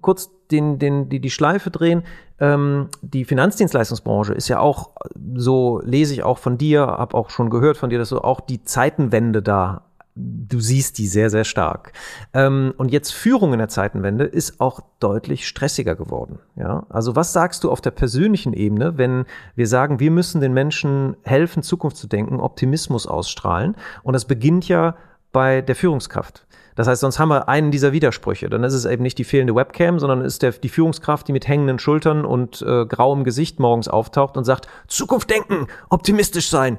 kurz 0.00 0.30
den, 0.52 0.78
den, 0.78 1.08
die, 1.08 1.18
die 1.18 1.30
Schleife 1.30 1.70
drehen. 1.70 2.04
Ähm, 2.38 2.88
die 3.02 3.24
Finanzdienstleistungsbranche 3.24 4.34
ist 4.34 4.48
ja 4.48 4.60
auch, 4.60 4.90
so 5.34 5.80
lese 5.84 6.14
ich 6.14 6.22
auch 6.22 6.38
von 6.38 6.58
dir, 6.58 6.86
habe 6.86 7.16
auch 7.16 7.30
schon 7.30 7.50
gehört 7.50 7.76
von 7.76 7.90
dir, 7.90 7.98
dass 7.98 8.10
du 8.10 8.20
auch 8.20 8.40
die 8.40 8.62
Zeitenwende 8.62 9.42
da 9.42 9.82
du 10.16 10.60
siehst 10.60 10.98
die 10.98 11.06
sehr, 11.06 11.30
sehr 11.30 11.44
stark. 11.44 11.92
Ähm, 12.32 12.72
und 12.76 12.92
jetzt 12.92 13.12
Führung 13.12 13.52
in 13.52 13.58
der 13.58 13.68
Zeitenwende 13.68 14.24
ist 14.24 14.60
auch 14.60 14.80
deutlich 15.00 15.46
stressiger 15.48 15.94
geworden. 15.96 16.38
Ja? 16.56 16.86
Also 16.88 17.16
was 17.16 17.32
sagst 17.32 17.64
du 17.64 17.70
auf 17.70 17.80
der 17.80 17.90
persönlichen 17.90 18.52
Ebene, 18.52 18.96
wenn 18.96 19.24
wir 19.56 19.66
sagen, 19.66 20.00
wir 20.00 20.10
müssen 20.10 20.40
den 20.40 20.52
Menschen 20.52 21.16
helfen, 21.22 21.62
Zukunft 21.62 21.96
zu 21.96 22.06
denken, 22.06 22.40
Optimismus 22.40 23.06
ausstrahlen? 23.06 23.76
Und 24.02 24.12
das 24.12 24.24
beginnt 24.24 24.68
ja 24.68 24.96
bei 25.32 25.62
der 25.62 25.74
Führungskraft. 25.74 26.46
Das 26.76 26.88
heißt, 26.88 27.00
sonst 27.00 27.18
haben 27.18 27.28
wir 27.28 27.48
einen 27.48 27.70
dieser 27.70 27.92
Widersprüche. 27.92 28.48
Dann 28.48 28.64
ist 28.64 28.74
es 28.74 28.84
eben 28.84 29.02
nicht 29.02 29.18
die 29.18 29.24
fehlende 29.24 29.54
Webcam, 29.54 29.98
sondern 29.98 30.22
ist 30.22 30.42
der, 30.42 30.52
die 30.52 30.68
Führungskraft, 30.68 31.28
die 31.28 31.32
mit 31.32 31.46
hängenden 31.46 31.78
Schultern 31.78 32.24
und 32.24 32.62
äh, 32.62 32.86
grauem 32.86 33.24
Gesicht 33.24 33.60
morgens 33.60 33.88
auftaucht 33.88 34.36
und 34.36 34.44
sagt, 34.44 34.66
Zukunft 34.88 35.30
denken, 35.30 35.68
optimistisch 35.88 36.48
sein, 36.48 36.78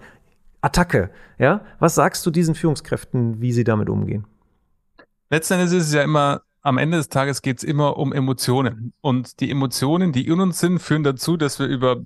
Attacke. 0.62 1.10
Ja? 1.38 1.62
Was 1.80 1.96
sagst 1.96 2.26
du 2.26 2.32
diesen 2.32 2.56
Führungskräften, 2.56 3.42
wie 3.42 3.52
sie 3.52 3.64
damit 3.64 3.90
umgehen? 3.90 4.26
Letzten 5.30 5.56
Endes 5.56 5.72
ist 5.72 5.88
es 5.88 5.94
ja 5.94 6.04
immer, 6.04 6.42
am 6.62 6.78
Ende 6.78 6.98
des 6.98 7.10
Tages 7.10 7.42
geht 7.42 7.58
es 7.58 7.64
immer 7.64 7.98
um 7.98 8.14
Emotionen. 8.14 8.94
Und 9.02 9.40
die 9.40 9.52
Emotionen, 9.52 10.12
die 10.12 10.28
in 10.28 10.40
uns 10.40 10.60
sind, 10.60 10.80
führen 10.80 11.04
dazu, 11.04 11.38
dass 11.38 11.60
wir 11.60 11.68
über 11.68 11.98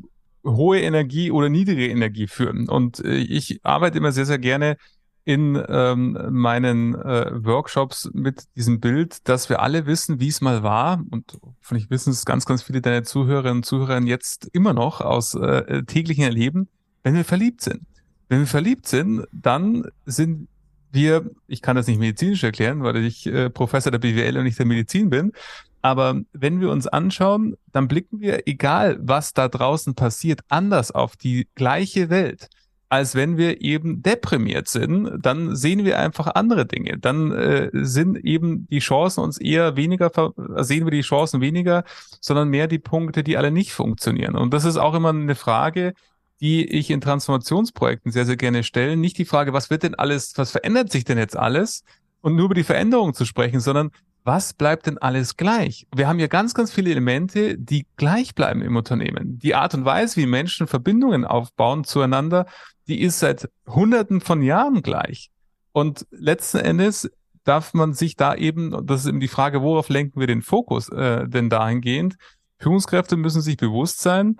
hohe 0.46 0.80
Energie 0.82 1.32
oder 1.32 1.50
niedrige 1.50 1.88
Energie 1.88 2.28
führen. 2.28 2.70
Und 2.70 3.04
äh, 3.04 3.16
ich 3.16 3.60
arbeite 3.64 3.98
immer 3.98 4.12
sehr, 4.12 4.26
sehr 4.26 4.40
gerne 4.40 4.78
in 5.26 5.62
ähm, 5.68 6.18
meinen 6.32 6.96
äh, 6.96 7.32
Workshops 7.46 8.10
mit 8.14 8.46
diesem 8.56 8.80
Bild, 8.80 9.28
dass 9.28 9.48
wir 9.48 9.62
alle 9.62 9.86
wissen, 9.86 10.20
wie 10.20 10.30
es 10.30 10.42
mal 10.42 10.64
war. 10.64 11.04
Und 11.12 11.38
hoffentlich 11.60 11.90
wissen 11.90 12.12
es 12.12 12.26
ganz, 12.26 12.46
ganz 12.46 12.64
viele 12.64 12.82
deiner 12.82 13.04
Zuhörerinnen 13.04 13.58
und 13.58 13.66
Zuhörer 13.66 14.02
jetzt 14.02 14.50
immer 14.54 14.74
noch 14.74 15.02
aus 15.02 15.36
äh, 15.36 15.84
täglichen 15.84 16.24
Erleben, 16.24 16.68
wenn 17.04 17.16
wir 17.16 17.26
verliebt 17.26 17.62
sind. 17.62 17.86
Wenn 18.30 18.40
wir 18.40 18.48
verliebt 18.48 18.88
sind, 18.88 19.26
dann 19.32 19.90
sind 20.06 20.48
wir, 20.92 21.30
ich 21.48 21.62
kann 21.62 21.76
das 21.76 21.88
nicht 21.88 22.00
medizinisch 22.00 22.44
erklären, 22.44 22.84
weil 22.84 22.98
ich 22.98 23.28
äh, 23.28 23.50
Professor 23.50 23.92
der 23.92 24.00
BWL 24.00 24.38
und 24.38 24.44
nicht 24.44 24.58
der 24.58 24.66
Medizin 24.66 25.10
bin, 25.10 25.34
aber 25.82 26.22
wenn 26.34 26.60
wir 26.60 26.72
uns 26.72 26.88
anschauen, 26.88 27.56
dann 27.72 27.88
blicken 27.88 28.20
wir, 28.20 28.48
egal 28.48 28.98
was 29.02 29.34
da 29.34 29.48
draußen 29.48 29.96
passiert, 29.96 30.42
anders 30.50 30.92
auf 30.92 31.16
die 31.16 31.48
gleiche 31.56 32.10
Welt 32.10 32.50
als 32.90 33.14
wenn 33.14 33.38
wir 33.38 33.62
eben 33.62 34.02
deprimiert 34.02 34.68
sind, 34.68 35.20
dann 35.22 35.56
sehen 35.56 35.86
wir 35.86 36.00
einfach 36.00 36.28
andere 36.34 36.66
Dinge. 36.66 36.98
Dann 36.98 37.32
äh, 37.32 37.70
sind 37.72 38.18
eben 38.18 38.68
die 38.68 38.80
Chancen 38.80 39.24
uns 39.24 39.40
eher 39.40 39.78
weniger, 39.78 40.12
sehen 40.58 40.86
wir 40.86 40.92
die 40.92 41.02
Chancen 41.02 41.40
weniger, 41.40 41.84
sondern 42.20 42.50
mehr 42.50 42.68
die 42.68 42.80
Punkte, 42.80 43.24
die 43.24 43.38
alle 43.38 43.52
nicht 43.52 43.74
funktionieren. 43.74 44.36
Und 44.36 44.56
das 44.56 44.66
ist 44.66 44.78
auch 44.78 44.96
immer 44.96 45.10
eine 45.10 45.36
Frage, 45.36 45.94
die 46.42 46.66
ich 46.66 46.90
in 46.90 47.02
Transformationsprojekten 47.02 48.12
sehr, 48.12 48.26
sehr 48.26 48.38
gerne 48.38 48.64
stelle. 48.64 48.96
Nicht 48.96 49.18
die 49.18 49.26
Frage, 49.26 49.54
was 49.54 49.70
wird 49.70 49.84
denn 49.84 49.96
alles, 49.96 50.34
was 50.38 50.52
verändert 50.52 50.92
sich 50.92 51.04
denn 51.04 51.18
jetzt 51.18 51.38
alles? 51.38 51.84
Und 52.22 52.36
nur 52.36 52.46
über 52.46 52.56
die 52.56 52.64
Veränderung 52.64 53.14
zu 53.14 53.26
sprechen, 53.26 53.60
sondern 53.60 53.92
was 54.24 54.54
bleibt 54.54 54.86
denn 54.86 54.98
alles 54.98 55.38
gleich? 55.38 55.88
Wir 55.96 56.08
haben 56.08 56.20
ja 56.20 56.28
ganz, 56.28 56.54
ganz 56.54 56.72
viele 56.72 56.92
Elemente, 56.92 57.58
die 57.58 57.88
gleich 57.96 58.36
bleiben 58.36 58.62
im 58.62 58.76
Unternehmen. 58.76 59.40
Die 59.40 59.56
Art 59.56 59.74
und 59.74 59.86
Weise, 59.86 60.18
wie 60.18 60.26
Menschen 60.26 60.68
Verbindungen 60.68 61.26
aufbauen 61.26 61.84
zueinander, 61.84 62.46
die 62.88 63.02
ist 63.02 63.20
seit 63.20 63.50
Hunderten 63.68 64.22
von 64.22 64.42
Jahren 64.42 64.82
gleich. 64.82 65.32
Und 65.72 66.06
letzten 66.12 66.58
Endes 66.58 67.10
darf 67.44 67.74
man 67.74 67.94
sich 67.94 68.16
da 68.16 68.36
eben, 68.36 68.86
das 68.86 69.02
ist 69.02 69.08
eben 69.08 69.20
die 69.20 69.28
Frage, 69.28 69.62
worauf 69.62 69.90
lenken 69.90 70.20
wir 70.20 70.28
den 70.28 70.42
Fokus 70.42 70.90
äh, 70.90 71.28
denn 71.28 71.50
dahingehend? 71.50 72.16
Führungskräfte 72.60 73.16
müssen 73.16 73.42
sich 73.42 73.58
bewusst 73.58 74.02
sein, 74.02 74.38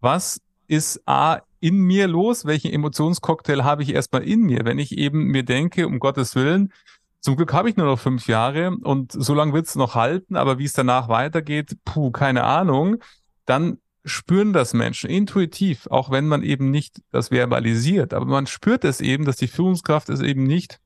was 0.00 0.40
ist 0.70 1.02
A 1.06 1.40
in 1.58 1.78
mir 1.78 2.06
los? 2.06 2.46
Welchen 2.46 2.72
Emotionscocktail 2.72 3.64
habe 3.64 3.82
ich 3.82 3.92
erstmal 3.92 4.22
in 4.22 4.42
mir? 4.42 4.64
Wenn 4.64 4.78
ich 4.78 4.96
eben 4.96 5.24
mir 5.24 5.42
denke, 5.42 5.86
um 5.86 5.98
Gottes 5.98 6.36
Willen, 6.36 6.72
zum 7.18 7.36
Glück 7.36 7.52
habe 7.52 7.68
ich 7.68 7.76
nur 7.76 7.86
noch 7.86 7.98
fünf 7.98 8.28
Jahre 8.28 8.70
und 8.70 9.12
so 9.12 9.34
lange 9.34 9.52
wird 9.52 9.66
es 9.66 9.74
noch 9.74 9.94
halten, 9.94 10.36
aber 10.36 10.58
wie 10.58 10.64
es 10.64 10.72
danach 10.72 11.08
weitergeht, 11.08 11.76
puh, 11.84 12.12
keine 12.12 12.44
Ahnung, 12.44 13.02
dann 13.44 13.78
spüren 14.04 14.52
das 14.52 14.72
Menschen 14.72 15.10
intuitiv, 15.10 15.86
auch 15.90 16.10
wenn 16.10 16.28
man 16.28 16.42
eben 16.42 16.70
nicht 16.70 17.02
das 17.10 17.28
verbalisiert. 17.28 18.14
Aber 18.14 18.24
man 18.24 18.46
spürt 18.46 18.84
es 18.84 19.00
eben, 19.00 19.26
dass 19.26 19.36
die 19.36 19.48
Führungskraft 19.48 20.08
es 20.08 20.20
eben 20.20 20.44
nicht 20.44 20.78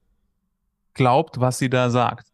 glaubt, 0.94 1.38
was 1.40 1.58
sie 1.58 1.70
da 1.70 1.90
sagt. 1.90 2.26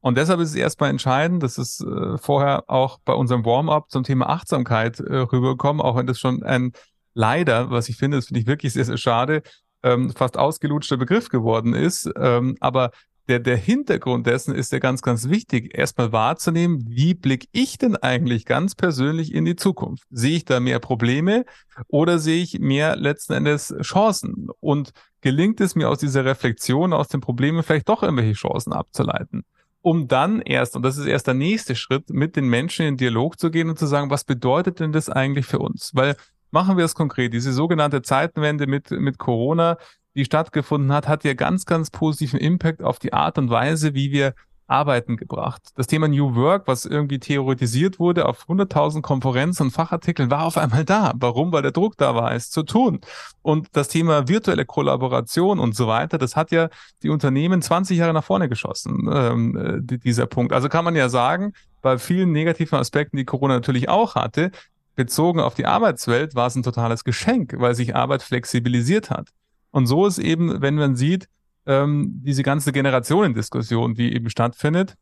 Und 0.00 0.18
deshalb 0.18 0.40
ist 0.40 0.50
es 0.50 0.54
erstmal 0.54 0.90
entscheidend, 0.90 1.42
dass 1.42 1.56
es 1.56 1.80
äh, 1.80 2.18
vorher 2.18 2.64
auch 2.68 2.98
bei 3.04 3.14
unserem 3.14 3.44
Warm-up 3.44 3.90
zum 3.90 4.04
Thema 4.04 4.28
Achtsamkeit 4.28 5.00
äh, 5.00 5.16
rüberkommt, 5.16 5.80
auch 5.80 5.96
wenn 5.96 6.06
das 6.06 6.18
schon 6.18 6.42
ein 6.42 6.72
leider, 7.16 7.70
was 7.70 7.88
ich 7.88 7.96
finde, 7.96 8.18
das 8.18 8.26
finde 8.26 8.40
ich 8.40 8.46
wirklich 8.46 8.72
sehr, 8.74 8.84
sehr 8.84 8.98
schade, 8.98 9.42
ähm, 9.82 10.10
fast 10.10 10.36
ausgelutschter 10.38 10.96
Begriff 10.96 11.28
geworden 11.28 11.74
ist. 11.74 12.08
Ähm, 12.16 12.56
aber 12.60 12.90
der, 13.28 13.40
der 13.40 13.56
Hintergrund 13.56 14.26
dessen 14.26 14.54
ist 14.54 14.70
ja 14.70 14.78
ganz, 14.78 15.02
ganz 15.02 15.28
wichtig, 15.28 15.76
erstmal 15.76 16.12
wahrzunehmen, 16.12 16.84
wie 16.86 17.14
blicke 17.14 17.48
ich 17.50 17.76
denn 17.78 17.96
eigentlich 17.96 18.44
ganz 18.44 18.74
persönlich 18.74 19.34
in 19.34 19.44
die 19.44 19.56
Zukunft? 19.56 20.04
Sehe 20.10 20.36
ich 20.36 20.44
da 20.44 20.60
mehr 20.60 20.78
Probleme 20.78 21.44
oder 21.88 22.18
sehe 22.18 22.42
ich 22.42 22.60
mehr 22.60 22.94
letzten 22.96 23.32
Endes 23.32 23.74
Chancen? 23.82 24.48
Und 24.60 24.92
gelingt 25.22 25.60
es 25.60 25.74
mir 25.74 25.88
aus 25.88 25.98
dieser 25.98 26.24
Reflexion, 26.24 26.92
aus 26.92 27.08
den 27.08 27.20
Problemen 27.20 27.62
vielleicht 27.62 27.88
doch 27.88 28.02
irgendwelche 28.02 28.34
Chancen 28.34 28.72
abzuleiten? 28.72 29.44
Um 29.80 30.06
dann 30.08 30.40
erst, 30.40 30.76
und 30.76 30.82
das 30.82 30.96
ist 30.96 31.06
erst 31.06 31.26
der 31.26 31.34
nächste 31.34 31.74
Schritt, 31.76 32.10
mit 32.10 32.36
den 32.36 32.48
Menschen 32.48 32.86
in 32.86 32.96
Dialog 32.96 33.38
zu 33.38 33.50
gehen 33.50 33.70
und 33.70 33.78
zu 33.78 33.86
sagen, 33.86 34.10
was 34.10 34.24
bedeutet 34.24 34.80
denn 34.80 34.92
das 34.92 35.08
eigentlich 35.08 35.46
für 35.46 35.58
uns? 35.58 35.92
Weil 35.94 36.16
machen 36.50 36.76
wir 36.76 36.84
es 36.84 36.94
konkret, 36.94 37.32
diese 37.32 37.52
sogenannte 37.52 38.02
Zeitenwende 38.02 38.66
mit, 38.66 38.90
mit 38.90 39.18
Corona, 39.18 39.78
die 40.14 40.24
stattgefunden 40.24 40.92
hat, 40.92 41.08
hat 41.08 41.24
ja 41.24 41.34
ganz, 41.34 41.66
ganz 41.66 41.90
positiven 41.90 42.40
Impact 42.40 42.82
auf 42.82 42.98
die 42.98 43.12
Art 43.12 43.38
und 43.38 43.50
Weise, 43.50 43.94
wie 43.94 44.12
wir 44.12 44.34
Arbeiten 44.68 45.16
gebracht. 45.16 45.62
Das 45.76 45.86
Thema 45.86 46.08
New 46.08 46.34
Work, 46.34 46.66
was 46.66 46.86
irgendwie 46.86 47.20
theoretisiert 47.20 48.00
wurde 48.00 48.26
auf 48.26 48.48
100.000 48.48 49.00
Konferenzen 49.00 49.64
und 49.64 49.70
Fachartikeln, 49.70 50.30
war 50.30 50.44
auf 50.44 50.58
einmal 50.58 50.84
da. 50.84 51.12
Warum? 51.16 51.52
Weil 51.52 51.62
der 51.62 51.70
Druck 51.70 51.96
da 51.96 52.14
war, 52.14 52.34
es 52.34 52.50
zu 52.50 52.64
tun. 52.64 53.00
Und 53.42 53.68
das 53.72 53.88
Thema 53.88 54.26
virtuelle 54.28 54.64
Kollaboration 54.64 55.60
und 55.60 55.76
so 55.76 55.86
weiter, 55.86 56.18
das 56.18 56.34
hat 56.34 56.50
ja 56.50 56.68
die 57.02 57.10
Unternehmen 57.10 57.62
20 57.62 57.96
Jahre 57.96 58.12
nach 58.12 58.24
vorne 58.24 58.48
geschossen, 58.48 59.08
ähm, 59.12 59.56
äh, 59.56 59.98
dieser 59.98 60.26
Punkt. 60.26 60.52
Also 60.52 60.68
kann 60.68 60.84
man 60.84 60.96
ja 60.96 61.08
sagen, 61.08 61.52
bei 61.82 61.98
vielen 61.98 62.32
negativen 62.32 62.78
Aspekten, 62.78 63.16
die 63.16 63.24
Corona 63.24 63.54
natürlich 63.54 63.88
auch 63.88 64.16
hatte, 64.16 64.50
bezogen 64.96 65.40
auf 65.40 65.54
die 65.54 65.66
Arbeitswelt, 65.66 66.34
war 66.34 66.48
es 66.48 66.56
ein 66.56 66.62
totales 66.62 67.04
Geschenk, 67.04 67.54
weil 67.58 67.74
sich 67.74 67.94
Arbeit 67.94 68.22
flexibilisiert 68.22 69.10
hat. 69.10 69.30
Und 69.70 69.86
so 69.86 70.06
ist 70.06 70.18
eben, 70.18 70.60
wenn 70.62 70.74
man 70.74 70.96
sieht, 70.96 71.28
ähm, 71.66 72.20
diese 72.24 72.42
ganze 72.42 72.72
Generationendiskussion, 72.72 73.94
die 73.94 74.14
eben 74.14 74.30
stattfindet, 74.30 74.94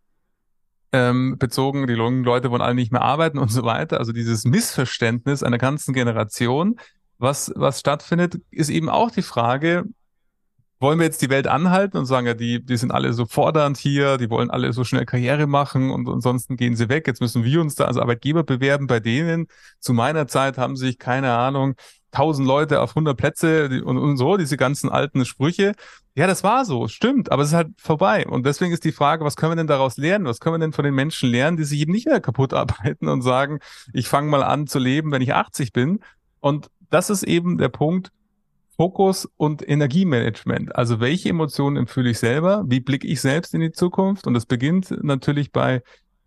ähm, 0.93 1.37
bezogen, 1.39 1.87
die 1.87 1.95
jungen 1.95 2.25
Leute 2.25 2.51
wollen 2.51 2.63
alle 2.63 2.75
nicht 2.75 2.93
mehr 2.93 3.03
arbeiten 3.03 3.39
und 3.39 3.51
so 3.51 3.65
weiter. 3.65 3.99
Also 3.99 4.13
dieses 4.13 4.45
Missverständnis 4.45 5.43
einer 5.43 5.59
ganzen 5.59 5.93
Generation, 5.95 6.77
was, 7.19 7.53
was 7.57 7.81
stattfindet, 7.81 8.41
ist 8.51 8.71
eben 8.71 8.89
auch 8.89 9.11
die 9.11 9.23
Frage, 9.23 9.85
wollen 10.85 10.99
wir 10.99 11.07
jetzt 11.07 11.23
die 11.23 11.31
Welt 11.31 11.47
anhalten 11.47 11.97
und 11.97 12.05
sagen, 12.05 12.27
ja, 12.27 12.35
die, 12.35 12.63
die 12.63 12.77
sind 12.77 12.91
alle 12.91 13.15
so 13.15 13.25
fordernd 13.25 13.79
hier, 13.79 14.19
die 14.19 14.29
wollen 14.29 14.51
alle 14.51 14.71
so 14.75 14.85
schnell 14.85 15.07
Karriere 15.07 15.47
machen 15.47 15.91
und 15.91 16.07
ansonsten 16.07 16.59
gehen 16.59 16.77
sie 16.77 16.91
weg. 16.91 17.07
Jetzt 17.07 17.23
müssen 17.23 17.43
wir 17.43 17.63
uns 17.63 17.75
da 17.75 17.87
als 17.87 17.97
Arbeitgeber 17.97 18.45
bewerben 18.45 18.87
bei 18.87 19.01
denen. 19.01 19.47
Zu 19.81 19.95
meiner 19.95 20.27
Zeit 20.29 20.59
haben 20.59 20.77
sich, 20.77 20.99
keine 20.99 21.33
Ahnung, 21.33 21.75
1000 22.13 22.47
Leute 22.47 22.83
auf 22.83 22.91
100 22.91 23.17
Plätze 23.17 23.83
und, 23.83 23.97
und 23.97 24.19
so, 24.19 24.37
diese 24.37 24.59
ganzen 24.59 24.91
alten 24.91 25.25
Sprüche. 25.25 25.73
Ja, 26.15 26.27
das 26.27 26.45
war 26.45 26.67
so, 26.67 26.87
stimmt, 26.87 27.33
aber 27.33 27.43
es 27.43 27.49
ist 27.49 27.55
halt 27.55 27.71
vorbei. 27.79 28.27
Und 28.27 28.45
deswegen 28.45 28.73
ist 28.75 28.85
die 28.85 28.93
Frage, 28.93 29.25
was 29.25 29.37
können 29.37 29.53
wir 29.53 29.57
denn 29.57 29.67
daraus 29.67 29.97
lernen? 29.97 30.27
Was 30.27 30.39
können 30.39 30.57
wir 30.57 30.61
denn 30.61 30.75
von 30.75 30.85
den 30.85 30.95
Menschen 30.95 31.31
lernen, 31.31 31.57
die 31.57 31.65
sich 31.65 31.81
eben 31.81 31.93
nicht 31.93 32.07
mehr 32.07 32.21
kaputt 32.21 32.53
arbeiten 32.55 33.09
und 33.09 33.23
sagen, 33.23 33.61
ich 33.95 34.07
fange 34.07 34.29
mal 34.29 34.43
an 34.43 34.67
zu 34.67 34.79
leben, 34.79 35.13
wenn 35.13 35.23
ich 35.23 35.35
80 35.35 35.73
bin? 35.73 36.01
Und 36.41 36.69
das 36.91 37.09
ist 37.09 37.23
eben 37.23 37.57
der 37.57 37.71
Punkt, 37.71 38.13
Fokus 38.77 39.29
und 39.37 39.67
Energiemanagement. 39.67 40.75
Also 40.75 41.01
welche 41.01 41.29
Emotionen 41.29 41.77
empfühle 41.77 42.11
ich 42.11 42.19
selber? 42.19 42.65
Wie 42.67 42.81
blicke 42.81 43.07
ich 43.07 43.21
selbst 43.21 43.55
in 43.55 43.61
die 43.61 43.73
Zukunft? 43.73 44.27
Und 44.27 44.35
das 44.35 44.47
beginnt 44.47 44.91
natürlich 45.03 45.53
bei 45.53 45.83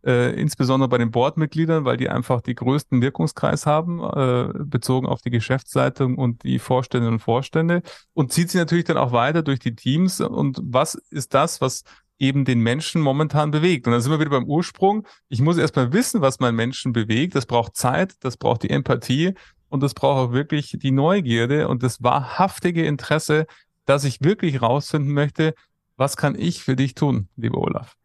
äh, 0.06 0.40
insbesondere 0.40 0.88
bei 0.88 0.98
den 0.98 1.12
Boardmitgliedern, 1.12 1.84
weil 1.84 1.98
die 1.98 2.10
einfach 2.10 2.42
die 2.42 2.56
größten 2.56 3.02
Wirkungskreis 3.02 3.66
haben, 3.66 4.02
äh, 4.02 4.54
bezogen 4.64 5.08
auf 5.08 5.22
die 5.22 5.32
Geschäftsleitung 5.32 6.18
und 6.18 6.44
die 6.44 6.60
Vorständinnen 6.60 7.16
und 7.16 7.20
Vorstände 7.20 7.82
und 8.14 8.32
zieht 8.32 8.50
sich 8.50 8.60
natürlich 8.60 8.86
dann 8.86 8.98
auch 8.98 9.12
weiter 9.12 9.44
durch 9.44 9.60
die 9.60 9.76
Teams. 9.76 10.22
Und 10.22 10.60
was 10.64 10.96
ist 10.96 11.34
das, 11.34 11.60
was 11.60 11.84
eben 12.20 12.46
den 12.46 12.62
Menschen 12.62 13.02
momentan 13.02 13.52
bewegt. 13.52 13.86
Und 13.86 13.94
dann 13.94 14.02
sind 14.02 14.12
wir 14.12 14.20
wieder 14.20 14.32
beim 14.32 14.46
Ursprung. 14.46 15.06
Ich 15.30 15.42
muss 15.42 15.58
erstmal 15.58 15.94
wissen, 15.94 16.22
was 16.22 16.40
meinen 16.40 16.56
Menschen 16.56 16.92
bewegt. 16.94 17.36
Das 17.36 17.46
braucht 17.46 17.76
Zeit, 17.76 18.16
das 18.22 18.38
braucht 18.38 18.64
die 18.64 18.70
Empathie 18.70 19.36
und 19.70 19.84
das 19.84 19.94
braucht 19.94 20.30
auch 20.30 20.34
wirklich 20.34 20.78
die 20.82 20.92
Neugierde 20.92 21.68
und 21.68 21.84
das 21.84 22.02
wahrhaftige 22.04 22.86
Interesse, 22.86 23.46
dass 23.86 24.04
ich 24.04 24.22
wirklich 24.22 24.62
rausfinden 24.62 25.14
möchte, 25.14 25.54
was 25.96 26.18
kann 26.18 26.36
ich 26.36 26.64
für 26.64 26.76
dich 26.76 26.96
tun, 26.96 27.28
lieber 27.36 27.58
Olaf. 27.58 27.96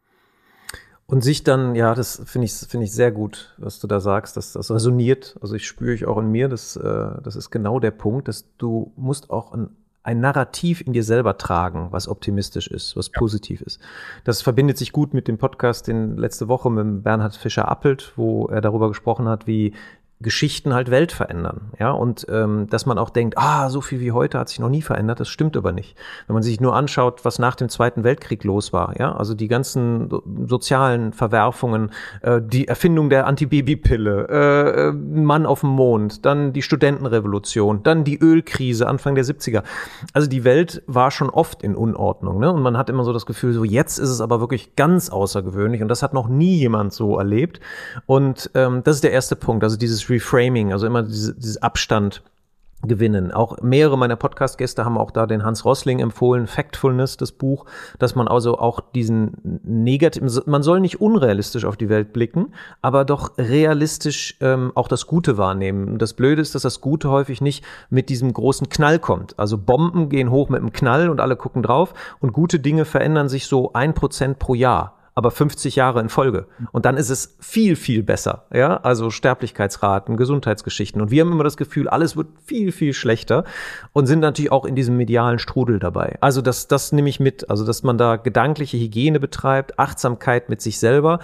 Und 1.05 1.21
sich 1.21 1.43
dann, 1.43 1.75
ja, 1.75 1.93
das 1.93 2.21
finde 2.25 2.45
ich, 2.45 2.53
finde 2.53 2.85
ich 2.85 2.93
sehr 2.93 3.11
gut, 3.11 3.53
was 3.57 3.79
du 3.79 3.87
da 3.87 3.99
sagst, 3.99 4.37
dass 4.37 4.53
das 4.53 4.71
resoniert. 4.71 5.37
Also 5.41 5.55
ich 5.55 5.67
spüre 5.67 5.93
ich 5.93 6.05
auch 6.07 6.17
in 6.17 6.31
mir, 6.31 6.47
das, 6.47 6.75
äh, 6.75 7.21
das 7.21 7.35
ist 7.35 7.51
genau 7.51 7.79
der 7.79 7.91
Punkt, 7.91 8.27
dass 8.27 8.45
du 8.57 8.93
musst 8.95 9.29
auch 9.29 9.51
ein, 9.51 9.69
ein 10.01 10.21
Narrativ 10.21 10.81
in 10.81 10.93
dir 10.93 11.03
selber 11.03 11.37
tragen, 11.37 11.89
was 11.91 12.07
optimistisch 12.07 12.67
ist, 12.67 12.95
was 12.95 13.11
ja. 13.13 13.19
positiv 13.19 13.61
ist. 13.61 13.79
Das 14.23 14.41
verbindet 14.41 14.77
sich 14.77 14.91
gut 14.91 15.13
mit 15.13 15.27
dem 15.27 15.37
Podcast, 15.37 15.87
den 15.87 16.17
letzte 16.17 16.47
Woche 16.47 16.71
mit 16.71 17.03
Bernhard 17.03 17.35
Fischer-Appelt, 17.35 18.13
wo 18.15 18.47
er 18.47 18.61
darüber 18.61 18.87
gesprochen 18.87 19.27
hat, 19.27 19.45
wie 19.45 19.73
Geschichten 20.23 20.73
halt 20.73 20.89
Welt 20.89 21.11
verändern. 21.11 21.71
Ja, 21.79 21.91
und 21.91 22.25
ähm, 22.29 22.67
dass 22.69 22.85
man 22.85 22.97
auch 22.97 23.11
denkt, 23.11 23.37
ah, 23.37 23.69
so 23.69 23.81
viel 23.81 23.99
wie 23.99 24.11
heute 24.11 24.39
hat 24.39 24.49
sich 24.49 24.59
noch 24.59 24.69
nie 24.69 24.81
verändert, 24.81 25.19
das 25.19 25.29
stimmt 25.29 25.55
aber 25.55 25.71
nicht. 25.71 25.95
Wenn 26.27 26.33
man 26.33 26.43
sich 26.43 26.59
nur 26.59 26.75
anschaut, 26.75 27.23
was 27.25 27.37
nach 27.37 27.55
dem 27.55 27.69
Zweiten 27.69 28.03
Weltkrieg 28.03 28.43
los 28.43 28.73
war, 28.73 28.99
ja, 28.99 29.15
also 29.15 29.33
die 29.35 29.47
ganzen 29.47 30.09
sozialen 30.47 31.13
Verwerfungen, 31.13 31.91
äh, 32.21 32.41
die 32.41 32.67
Erfindung 32.67 33.09
der 33.09 33.27
Antibabypille, 33.27 34.27
äh, 34.29 34.89
äh 34.89 34.91
Mann 34.91 35.45
auf 35.45 35.59
dem 35.59 35.69
Mond, 35.69 36.25
dann 36.25 36.53
die 36.53 36.61
Studentenrevolution, 36.61 37.83
dann 37.83 38.03
die 38.03 38.19
Ölkrise 38.19 38.87
Anfang 38.87 39.15
der 39.15 39.25
70er. 39.25 39.63
Also 40.13 40.27
die 40.27 40.43
Welt 40.43 40.83
war 40.87 41.11
schon 41.11 41.29
oft 41.29 41.61
in 41.61 41.75
Unordnung, 41.75 42.39
ne? 42.39 42.51
Und 42.51 42.61
man 42.61 42.77
hat 42.77 42.89
immer 42.89 43.03
so 43.03 43.13
das 43.13 43.25
Gefühl, 43.25 43.53
so 43.53 43.63
jetzt 43.63 43.99
ist 43.99 44.09
es 44.09 44.21
aber 44.21 44.39
wirklich 44.39 44.75
ganz 44.75 45.09
außergewöhnlich 45.09 45.81
und 45.81 45.87
das 45.87 46.03
hat 46.03 46.13
noch 46.13 46.27
nie 46.27 46.57
jemand 46.57 46.93
so 46.93 47.17
erlebt. 47.17 47.59
Und 48.05 48.49
ähm, 48.55 48.81
das 48.83 48.95
ist 48.95 49.03
der 49.03 49.11
erste 49.11 49.35
Punkt, 49.35 49.63
also 49.63 49.77
dieses 49.77 50.01
Reframing, 50.13 50.71
also 50.71 50.85
immer 50.87 51.03
diese, 51.03 51.35
dieses 51.35 51.61
Abstand 51.61 52.23
gewinnen. 52.87 53.31
Auch 53.31 53.61
mehrere 53.61 53.97
meiner 53.97 54.15
Podcast-Gäste 54.15 54.85
haben 54.85 54.97
auch 54.97 55.11
da 55.11 55.25
den 55.25 55.43
Hans 55.43 55.65
Rossling 55.65 55.99
empfohlen, 55.99 56.47
Factfulness, 56.47 57.17
das 57.17 57.31
Buch, 57.31 57.65
dass 57.99 58.15
man 58.15 58.27
also 58.27 58.57
auch 58.59 58.81
diesen 58.93 59.59
negativen, 59.63 60.29
man 60.45 60.63
soll 60.63 60.79
nicht 60.79 61.01
unrealistisch 61.01 61.65
auf 61.65 61.77
die 61.77 61.89
Welt 61.89 62.13
blicken, 62.13 62.53
aber 62.81 63.05
doch 63.05 63.37
realistisch 63.37 64.37
ähm, 64.41 64.71
auch 64.75 64.87
das 64.87 65.07
Gute 65.07 65.37
wahrnehmen. 65.37 65.97
Das 65.97 66.13
Blöde 66.13 66.41
ist, 66.41 66.55
dass 66.55 66.63
das 66.63 66.81
Gute 66.81 67.09
häufig 67.09 67.41
nicht 67.41 67.63
mit 67.89 68.09
diesem 68.09 68.33
großen 68.33 68.69
Knall 68.69 68.99
kommt. 68.99 69.39
Also 69.39 69.57
Bomben 69.57 70.09
gehen 70.09 70.29
hoch 70.29 70.49
mit 70.49 70.59
einem 70.59 70.73
Knall 70.73 71.09
und 71.09 71.21
alle 71.21 71.35
gucken 71.35 71.63
drauf 71.63 71.93
und 72.19 72.33
gute 72.33 72.59
Dinge 72.59 72.85
verändern 72.85 73.29
sich 73.29 73.47
so 73.47 73.73
ein 73.73 73.93
Prozent 73.93 74.39
pro 74.39 74.53
Jahr 74.53 75.02
aber 75.15 75.31
50 75.31 75.75
Jahre 75.75 75.99
in 75.99 76.09
Folge. 76.09 76.47
Und 76.71 76.85
dann 76.85 76.97
ist 76.97 77.09
es 77.09 77.37
viel, 77.39 77.75
viel 77.75 78.03
besser. 78.03 78.45
Ja, 78.53 78.77
also 78.77 79.09
Sterblichkeitsraten, 79.09 80.17
Gesundheitsgeschichten. 80.17 81.01
Und 81.01 81.11
wir 81.11 81.21
haben 81.21 81.31
immer 81.31 81.43
das 81.43 81.57
Gefühl, 81.57 81.87
alles 81.87 82.17
wird 82.17 82.27
viel, 82.45 82.71
viel 82.71 82.93
schlechter 82.93 83.43
und 83.91 84.07
sind 84.07 84.19
natürlich 84.19 84.51
auch 84.51 84.65
in 84.65 84.75
diesem 84.75 84.97
medialen 84.97 85.39
Strudel 85.39 85.79
dabei. 85.79 86.17
Also 86.21 86.41
das, 86.41 86.67
das 86.67 86.91
nehme 86.91 87.09
ich 87.09 87.19
mit. 87.19 87.49
Also, 87.49 87.65
dass 87.65 87.83
man 87.83 87.97
da 87.97 88.15
gedankliche 88.15 88.77
Hygiene 88.77 89.19
betreibt, 89.19 89.77
Achtsamkeit 89.79 90.49
mit 90.49 90.61
sich 90.61 90.79
selber. 90.79 91.19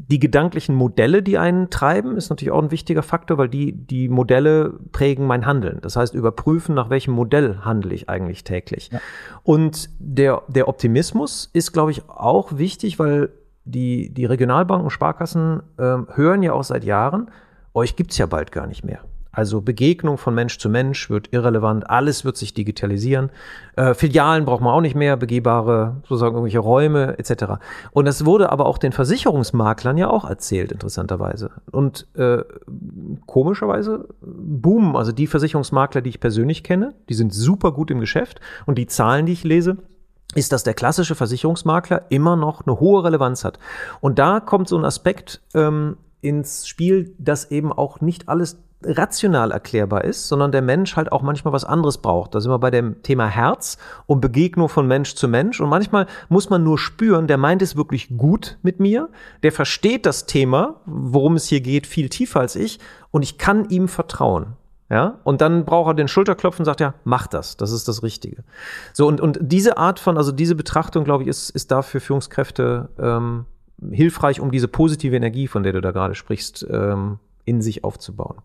Die 0.00 0.20
gedanklichen 0.20 0.76
Modelle, 0.76 1.22
die 1.22 1.38
einen 1.38 1.70
treiben, 1.70 2.16
ist 2.16 2.30
natürlich 2.30 2.52
auch 2.52 2.62
ein 2.62 2.70
wichtiger 2.70 3.02
Faktor, 3.02 3.36
weil 3.36 3.48
die, 3.48 3.72
die 3.72 4.08
Modelle 4.08 4.74
prägen 4.92 5.26
mein 5.26 5.44
Handeln. 5.44 5.80
Das 5.82 5.96
heißt, 5.96 6.14
überprüfen, 6.14 6.74
nach 6.74 6.88
welchem 6.88 7.12
Modell 7.12 7.58
handle 7.64 7.92
ich 7.92 8.08
eigentlich 8.08 8.44
täglich. 8.44 8.90
Ja. 8.92 9.00
Und 9.42 9.90
der, 9.98 10.42
der 10.46 10.68
Optimismus 10.68 11.50
ist, 11.52 11.72
glaube 11.72 11.90
ich, 11.90 12.08
auch 12.08 12.56
wichtig, 12.56 13.00
weil 13.00 13.30
die, 13.64 14.14
die 14.14 14.24
Regionalbanken, 14.24 14.90
Sparkassen 14.90 15.62
äh, 15.76 15.96
hören 16.14 16.42
ja 16.42 16.52
auch 16.52 16.64
seit 16.64 16.84
Jahren, 16.84 17.30
euch 17.74 17.96
gibt's 17.96 18.18
ja 18.18 18.26
bald 18.26 18.52
gar 18.52 18.66
nicht 18.66 18.84
mehr. 18.84 19.00
Also 19.30 19.60
Begegnung 19.60 20.18
von 20.18 20.34
Mensch 20.34 20.58
zu 20.58 20.68
Mensch 20.68 21.10
wird 21.10 21.32
irrelevant, 21.32 21.88
alles 21.88 22.24
wird 22.24 22.36
sich 22.36 22.54
digitalisieren. 22.54 23.30
Äh, 23.76 23.94
Filialen 23.94 24.44
braucht 24.44 24.62
man 24.62 24.72
auch 24.72 24.80
nicht 24.80 24.94
mehr, 24.94 25.16
begehbare, 25.16 25.96
sozusagen 26.02 26.34
irgendwelche 26.34 26.58
Räume 26.58 27.18
etc. 27.18 27.60
Und 27.92 28.06
das 28.06 28.24
wurde 28.24 28.50
aber 28.50 28.66
auch 28.66 28.78
den 28.78 28.92
Versicherungsmaklern 28.92 29.98
ja 29.98 30.08
auch 30.08 30.24
erzählt, 30.24 30.72
interessanterweise. 30.72 31.50
Und 31.70 32.06
äh, 32.14 32.42
komischerweise 33.26 34.08
boomen, 34.20 34.96
also 34.96 35.12
die 35.12 35.26
Versicherungsmakler, 35.26 36.00
die 36.00 36.10
ich 36.10 36.20
persönlich 36.20 36.64
kenne, 36.64 36.94
die 37.08 37.14
sind 37.14 37.32
super 37.32 37.72
gut 37.72 37.90
im 37.90 38.00
Geschäft 38.00 38.40
und 38.66 38.78
die 38.78 38.86
Zahlen, 38.86 39.26
die 39.26 39.32
ich 39.32 39.44
lese, 39.44 39.76
ist, 40.34 40.52
dass 40.52 40.62
der 40.62 40.74
klassische 40.74 41.14
Versicherungsmakler 41.14 42.06
immer 42.10 42.36
noch 42.36 42.66
eine 42.66 42.80
hohe 42.80 43.04
Relevanz 43.04 43.44
hat. 43.44 43.58
Und 44.00 44.18
da 44.18 44.40
kommt 44.40 44.68
so 44.68 44.76
ein 44.76 44.84
Aspekt 44.84 45.40
ähm, 45.54 45.96
ins 46.20 46.66
Spiel, 46.66 47.14
dass 47.18 47.50
eben 47.50 47.72
auch 47.72 48.00
nicht 48.00 48.28
alles 48.28 48.58
rational 48.82 49.50
erklärbar 49.50 50.04
ist, 50.04 50.28
sondern 50.28 50.52
der 50.52 50.62
Mensch 50.62 50.96
halt 50.96 51.10
auch 51.10 51.22
manchmal 51.22 51.52
was 51.52 51.64
anderes 51.64 51.98
braucht. 51.98 52.34
Da 52.34 52.40
sind 52.40 52.50
wir 52.50 52.58
bei 52.58 52.70
dem 52.70 53.02
Thema 53.02 53.26
Herz 53.26 53.76
und 54.06 54.20
Begegnung 54.20 54.68
von 54.68 54.86
Mensch 54.86 55.14
zu 55.14 55.26
Mensch. 55.28 55.60
Und 55.60 55.68
manchmal 55.68 56.06
muss 56.28 56.48
man 56.48 56.62
nur 56.62 56.78
spüren, 56.78 57.26
der 57.26 57.38
meint 57.38 57.62
es 57.62 57.76
wirklich 57.76 58.16
gut 58.16 58.58
mit 58.62 58.78
mir, 58.78 59.08
der 59.42 59.52
versteht 59.52 60.06
das 60.06 60.26
Thema, 60.26 60.80
worum 60.86 61.34
es 61.34 61.46
hier 61.46 61.60
geht, 61.60 61.86
viel 61.86 62.08
tiefer 62.08 62.40
als 62.40 62.54
ich 62.54 62.78
und 63.10 63.22
ich 63.22 63.38
kann 63.38 63.68
ihm 63.68 63.88
vertrauen. 63.88 64.54
Ja, 64.90 65.18
und 65.22 65.42
dann 65.42 65.66
braucht 65.66 65.90
er 65.90 65.94
den 65.94 66.08
Schulterklopfen 66.08 66.62
und 66.62 66.64
sagt, 66.64 66.80
ja, 66.80 66.94
mach 67.04 67.26
das, 67.26 67.58
das 67.58 67.72
ist 67.72 67.88
das 67.88 68.02
Richtige. 68.02 68.42
So, 68.94 69.06
und, 69.06 69.20
und 69.20 69.38
diese 69.42 69.76
Art 69.76 70.00
von, 70.00 70.16
also 70.16 70.32
diese 70.32 70.54
Betrachtung, 70.54 71.04
glaube 71.04 71.24
ich, 71.24 71.28
ist, 71.28 71.50
ist 71.50 71.70
da 71.70 71.82
für 71.82 72.00
Führungskräfte 72.00 72.88
ähm, 72.98 73.44
hilfreich, 73.90 74.40
um 74.40 74.50
diese 74.50 74.66
positive 74.66 75.14
Energie, 75.14 75.46
von 75.46 75.62
der 75.62 75.74
du 75.74 75.82
da 75.82 75.90
gerade 75.90 76.14
sprichst, 76.14 76.66
ähm, 76.70 77.18
in 77.48 77.62
sich 77.62 77.84
aufzubauen. 77.84 78.38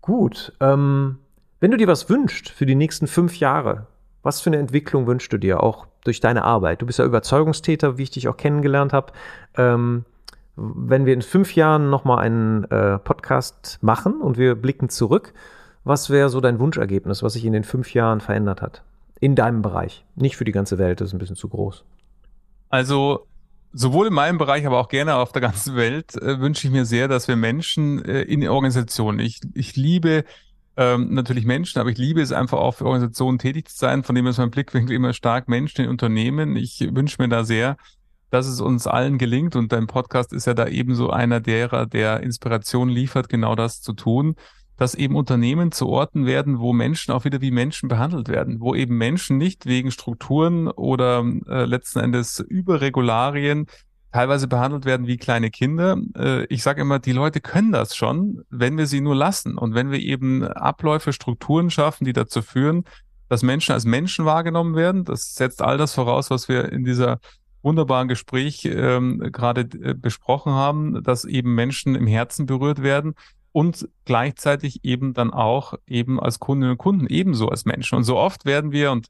Gut. 0.00 0.52
Ähm, 0.60 1.18
wenn 1.60 1.70
du 1.70 1.76
dir 1.76 1.88
was 1.88 2.08
wünschst 2.08 2.48
für 2.48 2.66
die 2.66 2.74
nächsten 2.74 3.06
fünf 3.06 3.38
Jahre, 3.38 3.86
was 4.22 4.40
für 4.40 4.50
eine 4.50 4.58
Entwicklung 4.58 5.06
wünschst 5.06 5.32
du 5.32 5.38
dir 5.38 5.62
auch 5.62 5.86
durch 6.04 6.20
deine 6.20 6.44
Arbeit? 6.44 6.82
Du 6.82 6.86
bist 6.86 6.98
ja 6.98 7.04
Überzeugungstäter, 7.04 7.98
wie 7.98 8.04
ich 8.04 8.10
dich 8.10 8.28
auch 8.28 8.36
kennengelernt 8.36 8.92
habe. 8.92 9.12
Ähm, 9.56 10.04
wenn 10.56 11.06
wir 11.06 11.14
in 11.14 11.22
fünf 11.22 11.54
Jahren 11.54 11.88
nochmal 11.90 12.18
einen 12.18 12.64
äh, 12.64 12.98
Podcast 12.98 13.78
machen 13.80 14.20
und 14.20 14.38
wir 14.38 14.54
blicken 14.54 14.88
zurück, 14.88 15.32
was 15.84 16.10
wäre 16.10 16.28
so 16.28 16.40
dein 16.40 16.58
Wunschergebnis, 16.58 17.22
was 17.22 17.34
sich 17.34 17.44
in 17.44 17.52
den 17.52 17.64
fünf 17.64 17.94
Jahren 17.94 18.20
verändert 18.20 18.60
hat? 18.60 18.82
In 19.20 19.34
deinem 19.34 19.62
Bereich. 19.62 20.04
Nicht 20.16 20.36
für 20.36 20.44
die 20.44 20.52
ganze 20.52 20.78
Welt, 20.78 21.00
das 21.00 21.08
ist 21.08 21.14
ein 21.14 21.18
bisschen 21.18 21.36
zu 21.36 21.48
groß. 21.48 21.84
Also 22.70 23.26
sowohl 23.78 24.08
in 24.08 24.12
meinem 24.12 24.38
Bereich, 24.38 24.66
aber 24.66 24.78
auch 24.80 24.88
gerne 24.88 25.14
auf 25.16 25.32
der 25.32 25.42
ganzen 25.42 25.76
Welt 25.76 26.16
äh, 26.16 26.40
wünsche 26.40 26.66
ich 26.66 26.72
mir 26.72 26.84
sehr, 26.84 27.06
dass 27.08 27.28
wir 27.28 27.36
Menschen 27.36 28.04
äh, 28.04 28.22
in 28.22 28.46
Organisationen, 28.48 29.20
ich, 29.20 29.40
ich 29.54 29.76
liebe 29.76 30.24
ähm, 30.76 31.14
natürlich 31.14 31.44
Menschen, 31.44 31.78
aber 31.78 31.90
ich 31.90 31.98
liebe 31.98 32.20
es 32.20 32.32
einfach 32.32 32.58
auch 32.58 32.74
für 32.74 32.86
Organisationen 32.86 33.38
tätig 33.38 33.68
zu 33.68 33.76
sein, 33.76 34.02
von 34.02 34.14
dem 34.14 34.26
ist 34.26 34.38
mein 34.38 34.50
Blickwinkel 34.50 34.94
immer 34.94 35.12
stark 35.12 35.48
Menschen 35.48 35.84
in 35.84 35.90
Unternehmen. 35.90 36.56
Ich 36.56 36.80
wünsche 36.92 37.22
mir 37.22 37.28
da 37.28 37.44
sehr, 37.44 37.76
dass 38.30 38.46
es 38.46 38.60
uns 38.60 38.86
allen 38.86 39.16
gelingt 39.16 39.54
und 39.56 39.72
dein 39.72 39.86
Podcast 39.86 40.32
ist 40.32 40.46
ja 40.46 40.54
da 40.54 40.66
ebenso 40.66 41.10
einer 41.10 41.40
derer, 41.40 41.86
der 41.86 42.20
Inspiration 42.20 42.88
liefert, 42.88 43.28
genau 43.28 43.54
das 43.54 43.80
zu 43.80 43.92
tun 43.92 44.34
dass 44.78 44.94
eben 44.94 45.16
Unternehmen 45.16 45.72
zu 45.72 45.88
Orten 45.88 46.24
werden, 46.24 46.60
wo 46.60 46.72
Menschen 46.72 47.12
auch 47.12 47.24
wieder 47.24 47.40
wie 47.40 47.50
Menschen 47.50 47.88
behandelt 47.88 48.28
werden, 48.28 48.60
wo 48.60 48.74
eben 48.76 48.96
Menschen 48.96 49.36
nicht 49.36 49.66
wegen 49.66 49.90
Strukturen 49.90 50.68
oder 50.68 51.24
äh, 51.48 51.64
letzten 51.64 51.98
Endes 51.98 52.38
Überregularien 52.38 53.66
teilweise 54.12 54.46
behandelt 54.46 54.84
werden 54.84 55.08
wie 55.08 55.16
kleine 55.16 55.50
Kinder. 55.50 55.98
Äh, 56.16 56.44
ich 56.44 56.62
sage 56.62 56.80
immer, 56.80 57.00
die 57.00 57.12
Leute 57.12 57.40
können 57.40 57.72
das 57.72 57.96
schon, 57.96 58.44
wenn 58.50 58.78
wir 58.78 58.86
sie 58.86 59.00
nur 59.00 59.16
lassen 59.16 59.58
und 59.58 59.74
wenn 59.74 59.90
wir 59.90 59.98
eben 59.98 60.44
Abläufe, 60.44 61.12
Strukturen 61.12 61.70
schaffen, 61.70 62.04
die 62.04 62.12
dazu 62.12 62.40
führen, 62.40 62.84
dass 63.28 63.42
Menschen 63.42 63.72
als 63.72 63.84
Menschen 63.84 64.24
wahrgenommen 64.24 64.76
werden. 64.76 65.04
Das 65.04 65.34
setzt 65.34 65.60
all 65.60 65.76
das 65.76 65.92
voraus, 65.92 66.30
was 66.30 66.48
wir 66.48 66.72
in 66.72 66.84
dieser 66.84 67.18
wunderbaren 67.62 68.06
Gespräch 68.06 68.64
ähm, 68.64 69.18
gerade 69.32 69.62
äh, 69.62 69.94
besprochen 69.94 70.52
haben, 70.52 71.02
dass 71.02 71.24
eben 71.24 71.56
Menschen 71.56 71.96
im 71.96 72.06
Herzen 72.06 72.46
berührt 72.46 72.80
werden 72.80 73.14
und 73.52 73.88
gleichzeitig 74.04 74.84
eben 74.84 75.14
dann 75.14 75.32
auch 75.32 75.74
eben 75.86 76.20
als 76.20 76.38
Kundinnen 76.38 76.72
und 76.72 76.78
Kunden 76.78 77.06
ebenso 77.06 77.48
als 77.48 77.64
Menschen. 77.64 77.96
Und 77.96 78.04
so 78.04 78.16
oft 78.16 78.44
werden 78.44 78.72
wir, 78.72 78.92
und 78.92 79.08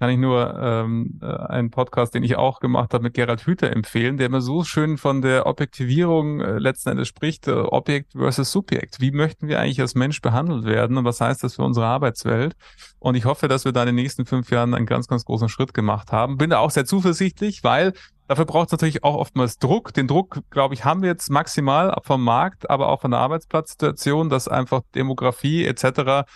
kann 0.00 0.10
ich 0.10 0.18
nur 0.18 0.54
ähm, 0.60 1.20
äh, 1.22 1.26
einen 1.26 1.70
Podcast, 1.70 2.14
den 2.14 2.24
ich 2.24 2.36
auch 2.36 2.60
gemacht 2.60 2.92
habe 2.92 3.04
mit 3.04 3.14
Gerald 3.14 3.46
Hüther 3.46 3.72
empfehlen, 3.72 4.16
der 4.16 4.26
immer 4.26 4.40
so 4.40 4.64
schön 4.64 4.98
von 4.98 5.22
der 5.22 5.46
Objektivierung 5.46 6.40
äh, 6.40 6.58
letzten 6.58 6.90
Endes 6.90 7.08
spricht, 7.08 7.46
äh, 7.46 7.52
Objekt 7.52 8.12
versus 8.12 8.50
Subjekt. 8.50 9.00
Wie 9.00 9.12
möchten 9.12 9.46
wir 9.48 9.60
eigentlich 9.60 9.80
als 9.80 9.94
Mensch 9.94 10.20
behandelt 10.20 10.64
werden 10.64 10.96
und 10.96 11.04
was 11.04 11.20
heißt 11.20 11.44
das 11.44 11.54
für 11.54 11.62
unsere 11.62 11.86
Arbeitswelt? 11.86 12.56
Und 12.98 13.14
ich 13.14 13.24
hoffe, 13.24 13.48
dass 13.48 13.64
wir 13.64 13.72
da 13.72 13.82
in 13.82 13.86
den 13.86 13.94
nächsten 13.94 14.26
fünf 14.26 14.50
Jahren 14.50 14.74
einen 14.74 14.86
ganz, 14.86 15.06
ganz 15.06 15.24
großen 15.24 15.48
Schritt 15.48 15.74
gemacht 15.74 16.10
haben. 16.10 16.38
Bin 16.38 16.50
da 16.50 16.58
auch 16.58 16.70
sehr 16.70 16.84
zuversichtlich, 16.84 17.62
weil 17.62 17.92
Dafür 18.26 18.46
braucht 18.46 18.68
es 18.68 18.72
natürlich 18.72 19.04
auch 19.04 19.16
oftmals 19.16 19.58
Druck. 19.58 19.92
Den 19.92 20.08
Druck, 20.08 20.40
glaube 20.50 20.74
ich, 20.74 20.84
haben 20.84 21.02
wir 21.02 21.10
jetzt 21.10 21.30
maximal 21.30 21.94
vom 22.02 22.24
Markt, 22.24 22.70
aber 22.70 22.88
auch 22.88 23.02
von 23.02 23.10
der 23.10 23.20
Arbeitsplatzsituation, 23.20 24.30
dass 24.30 24.48
einfach 24.48 24.82
Demografie 24.94 25.66
etc. 25.66 26.26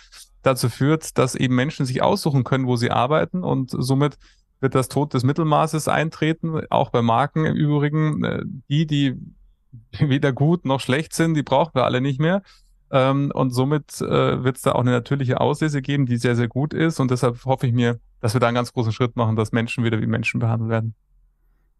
dazu 0.43 0.69
führt, 0.69 1.17
dass 1.17 1.33
eben 1.35 1.55
Menschen 1.55 1.85
sich 1.85 2.03
aussuchen 2.03 2.43
können, 2.43 2.67
wo 2.67 2.75
sie 2.75 2.91
arbeiten 2.91 3.43
und 3.43 3.71
somit 3.71 4.17
wird 4.61 4.75
das 4.75 4.89
Tod 4.89 5.13
des 5.13 5.23
Mittelmaßes 5.23 5.87
eintreten, 5.87 6.61
auch 6.69 6.89
bei 6.89 7.01
Marken 7.01 7.45
im 7.45 7.55
Übrigen. 7.55 8.23
Äh, 8.23 8.43
die, 8.69 8.85
die 8.85 9.15
weder 9.99 10.33
gut 10.33 10.65
noch 10.65 10.79
schlecht 10.79 11.13
sind, 11.13 11.33
die 11.33 11.43
brauchen 11.43 11.71
wir 11.73 11.85
alle 11.85 12.01
nicht 12.01 12.19
mehr. 12.19 12.43
Ähm, 12.91 13.31
und 13.33 13.51
somit 13.51 14.01
äh, 14.01 14.43
wird 14.43 14.57
es 14.57 14.63
da 14.63 14.73
auch 14.73 14.81
eine 14.81 14.91
natürliche 14.91 15.39
Auslese 15.39 15.81
geben, 15.81 16.05
die 16.05 16.17
sehr, 16.17 16.35
sehr 16.35 16.47
gut 16.47 16.73
ist. 16.73 16.99
Und 16.99 17.11
deshalb 17.11 17.45
hoffe 17.45 17.67
ich 17.67 17.73
mir, 17.73 17.99
dass 18.19 18.33
wir 18.33 18.41
da 18.41 18.47
einen 18.47 18.55
ganz 18.55 18.73
großen 18.73 18.91
Schritt 18.91 19.15
machen, 19.15 19.35
dass 19.35 19.51
Menschen 19.51 19.83
wieder 19.83 20.01
wie 20.01 20.07
Menschen 20.07 20.39
behandelt 20.39 20.69
werden. 20.69 20.95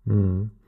Mhm. 0.05 0.58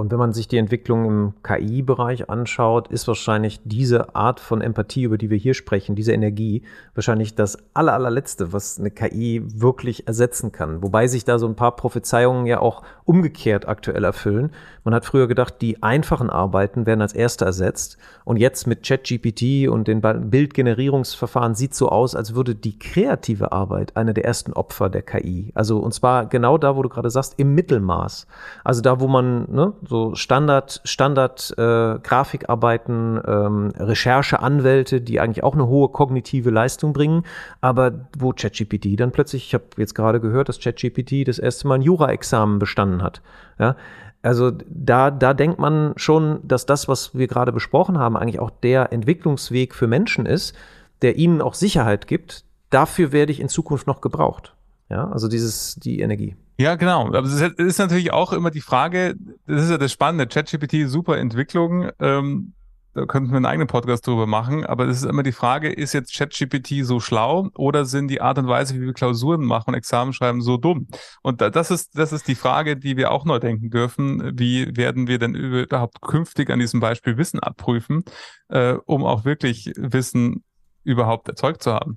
Und 0.00 0.10
wenn 0.10 0.18
man 0.18 0.32
sich 0.32 0.48
die 0.48 0.56
Entwicklung 0.56 1.04
im 1.04 1.34
KI-Bereich 1.42 2.30
anschaut, 2.30 2.88
ist 2.88 3.06
wahrscheinlich 3.06 3.60
diese 3.66 4.14
Art 4.14 4.40
von 4.40 4.62
Empathie, 4.62 5.02
über 5.02 5.18
die 5.18 5.28
wir 5.28 5.36
hier 5.36 5.52
sprechen, 5.52 5.94
diese 5.94 6.14
Energie, 6.14 6.62
wahrscheinlich 6.94 7.34
das 7.34 7.58
aller, 7.74 7.92
allerletzte, 7.92 8.54
was 8.54 8.80
eine 8.80 8.90
KI 8.90 9.42
wirklich 9.44 10.06
ersetzen 10.06 10.52
kann. 10.52 10.82
Wobei 10.82 11.06
sich 11.06 11.26
da 11.26 11.38
so 11.38 11.46
ein 11.46 11.54
paar 11.54 11.76
Prophezeiungen 11.76 12.46
ja 12.46 12.60
auch 12.60 12.82
umgekehrt 13.04 13.68
aktuell 13.68 14.04
erfüllen. 14.04 14.52
Man 14.84 14.94
hat 14.94 15.04
früher 15.04 15.28
gedacht, 15.28 15.56
die 15.60 15.82
einfachen 15.82 16.30
Arbeiten 16.30 16.86
werden 16.86 17.02
als 17.02 17.12
erste 17.12 17.44
ersetzt. 17.44 17.98
Und 18.24 18.38
jetzt 18.38 18.66
mit 18.66 18.82
ChatGPT 18.82 19.68
und 19.68 19.86
den 19.86 20.00
Bildgenerierungsverfahren 20.00 21.54
sieht 21.54 21.74
so 21.74 21.90
aus, 21.90 22.14
als 22.14 22.34
würde 22.34 22.54
die 22.54 22.78
kreative 22.78 23.52
Arbeit 23.52 23.96
eine 23.96 24.14
der 24.14 24.24
ersten 24.24 24.54
Opfer 24.54 24.88
der 24.88 25.02
KI. 25.02 25.52
Also, 25.54 25.78
und 25.78 25.92
zwar 25.92 26.24
genau 26.24 26.56
da, 26.56 26.76
wo 26.76 26.82
du 26.82 26.88
gerade 26.88 27.10
sagst, 27.10 27.34
im 27.36 27.54
Mittelmaß. 27.54 28.26
Also 28.64 28.80
da, 28.80 29.00
wo 29.00 29.08
man, 29.08 29.50
ne, 29.50 29.74
so 29.90 30.14
Standard, 30.14 30.80
Standard 30.84 31.52
äh, 31.58 31.98
Grafikarbeiten, 31.98 33.20
ähm, 33.26 33.72
Rechercheanwälte, 33.76 35.00
die 35.00 35.18
eigentlich 35.18 35.42
auch 35.42 35.54
eine 35.54 35.66
hohe 35.66 35.88
kognitive 35.88 36.50
Leistung 36.50 36.92
bringen, 36.92 37.24
aber 37.60 38.06
wo 38.16 38.32
ChatGPT 38.32 38.98
dann 38.98 39.10
plötzlich, 39.10 39.46
ich 39.48 39.54
habe 39.54 39.64
jetzt 39.78 39.96
gerade 39.96 40.20
gehört, 40.20 40.48
dass 40.48 40.60
ChatGPT 40.60 41.26
das 41.26 41.40
erste 41.40 41.66
Mal 41.66 41.74
ein 41.74 41.82
Jura-Examen 41.82 42.60
bestanden 42.60 43.02
hat. 43.02 43.20
Ja, 43.58 43.74
also 44.22 44.52
da, 44.68 45.10
da 45.10 45.34
denkt 45.34 45.58
man 45.58 45.94
schon, 45.96 46.38
dass 46.44 46.66
das, 46.66 46.86
was 46.86 47.16
wir 47.16 47.26
gerade 47.26 47.50
besprochen 47.50 47.98
haben, 47.98 48.16
eigentlich 48.16 48.38
auch 48.38 48.50
der 48.50 48.92
Entwicklungsweg 48.92 49.74
für 49.74 49.88
Menschen 49.88 50.24
ist, 50.24 50.54
der 51.02 51.16
ihnen 51.16 51.42
auch 51.42 51.54
Sicherheit 51.54 52.06
gibt. 52.06 52.44
Dafür 52.70 53.10
werde 53.10 53.32
ich 53.32 53.40
in 53.40 53.48
Zukunft 53.48 53.88
noch 53.88 54.00
gebraucht. 54.00 54.54
Ja, 54.88 55.10
also 55.10 55.26
dieses, 55.26 55.74
die 55.76 56.00
Energie. 56.00 56.36
Ja, 56.60 56.74
genau. 56.74 57.06
Aber 57.06 57.22
es 57.22 57.40
ist 57.40 57.78
natürlich 57.78 58.12
auch 58.12 58.34
immer 58.34 58.50
die 58.50 58.60
Frage, 58.60 59.16
das 59.46 59.64
ist 59.64 59.70
ja 59.70 59.78
das 59.78 59.92
Spannende, 59.92 60.26
ChatGPT, 60.26 60.90
super 60.90 61.16
Entwicklung. 61.16 61.88
Ähm, 61.98 62.52
da 62.92 63.06
könnten 63.06 63.30
wir 63.30 63.36
einen 63.36 63.46
eigenen 63.46 63.66
Podcast 63.66 64.06
drüber 64.06 64.26
machen, 64.26 64.66
aber 64.66 64.86
es 64.86 64.98
ist 64.98 65.08
immer 65.08 65.22
die 65.22 65.32
Frage, 65.32 65.72
ist 65.72 65.94
jetzt 65.94 66.14
ChatGPT 66.14 66.84
so 66.84 67.00
schlau 67.00 67.48
oder 67.54 67.86
sind 67.86 68.08
die 68.08 68.20
Art 68.20 68.36
und 68.36 68.46
Weise, 68.46 68.74
wie 68.74 68.82
wir 68.82 68.92
Klausuren 68.92 69.42
machen 69.42 69.70
und 69.70 69.74
Examen 69.74 70.12
schreiben, 70.12 70.42
so 70.42 70.58
dumm? 70.58 70.86
Und 71.22 71.40
das 71.40 71.70
ist, 71.70 71.96
das 71.96 72.12
ist 72.12 72.28
die 72.28 72.34
Frage, 72.34 72.76
die 72.76 72.98
wir 72.98 73.10
auch 73.10 73.24
neu 73.24 73.38
denken 73.38 73.70
dürfen. 73.70 74.38
Wie 74.38 74.76
werden 74.76 75.06
wir 75.06 75.18
denn 75.18 75.34
überhaupt 75.34 76.02
künftig 76.02 76.50
an 76.50 76.58
diesem 76.58 76.80
Beispiel 76.80 77.16
Wissen 77.16 77.40
abprüfen, 77.40 78.04
äh, 78.48 78.74
um 78.84 79.06
auch 79.06 79.24
wirklich 79.24 79.72
Wissen 79.78 80.44
überhaupt 80.84 81.26
erzeugt 81.26 81.62
zu 81.62 81.72
haben? 81.72 81.96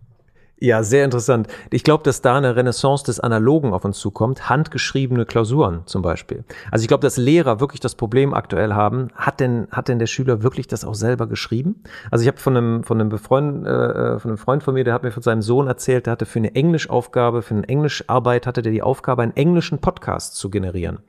Ja, 0.64 0.82
sehr 0.82 1.04
interessant. 1.04 1.50
Ich 1.72 1.84
glaube, 1.84 2.06
dass 2.06 2.22
da 2.22 2.38
eine 2.38 2.56
Renaissance 2.56 3.04
des 3.04 3.20
Analogen 3.20 3.74
auf 3.74 3.84
uns 3.84 4.00
zukommt. 4.00 4.48
Handgeschriebene 4.48 5.26
Klausuren 5.26 5.82
zum 5.88 6.02
Beispiel. 6.02 6.46
Also 6.72 6.84
ich 6.84 6.88
glaube, 6.88 7.02
dass 7.02 7.18
Lehrer 7.18 7.60
wirklich 7.60 7.82
das 7.82 7.96
Problem 7.96 8.34
aktuell 8.34 8.74
haben. 8.74 9.10
Hat 9.14 9.42
denn, 9.42 9.68
hat 9.72 9.90
denn 9.90 10.00
der 10.00 10.08
Schüler 10.08 10.42
wirklich 10.42 10.68
das 10.68 10.86
auch 10.86 10.96
selber 10.96 11.28
geschrieben? 11.28 11.84
Also 12.12 12.24
ich 12.24 12.30
habe 12.30 12.38
von 12.38 12.56
einem, 12.56 12.84
von 12.86 13.02
einem 13.02 13.10
Befreund, 13.10 13.68
äh, 13.68 14.18
von 14.20 14.32
einem 14.32 14.38
Freund 14.38 14.64
von 14.64 14.76
mir, 14.76 14.86
der 14.86 14.94
hat 14.94 15.04
mir 15.04 15.12
von 15.12 15.22
seinem 15.22 15.42
Sohn 15.42 15.68
erzählt, 15.68 16.06
der 16.06 16.14
hatte 16.14 16.26
für 16.26 16.40
eine 16.40 16.56
Englischaufgabe, 16.56 17.42
für 17.42 17.56
eine 17.56 17.68
Englischarbeit 17.68 18.48
hatte 18.48 18.62
der 18.62 18.72
die 18.72 18.82
Aufgabe, 18.82 19.22
einen 19.22 19.36
englischen 19.36 19.80
Podcast 19.80 20.38
zu 20.38 20.50
generieren. 20.50 21.00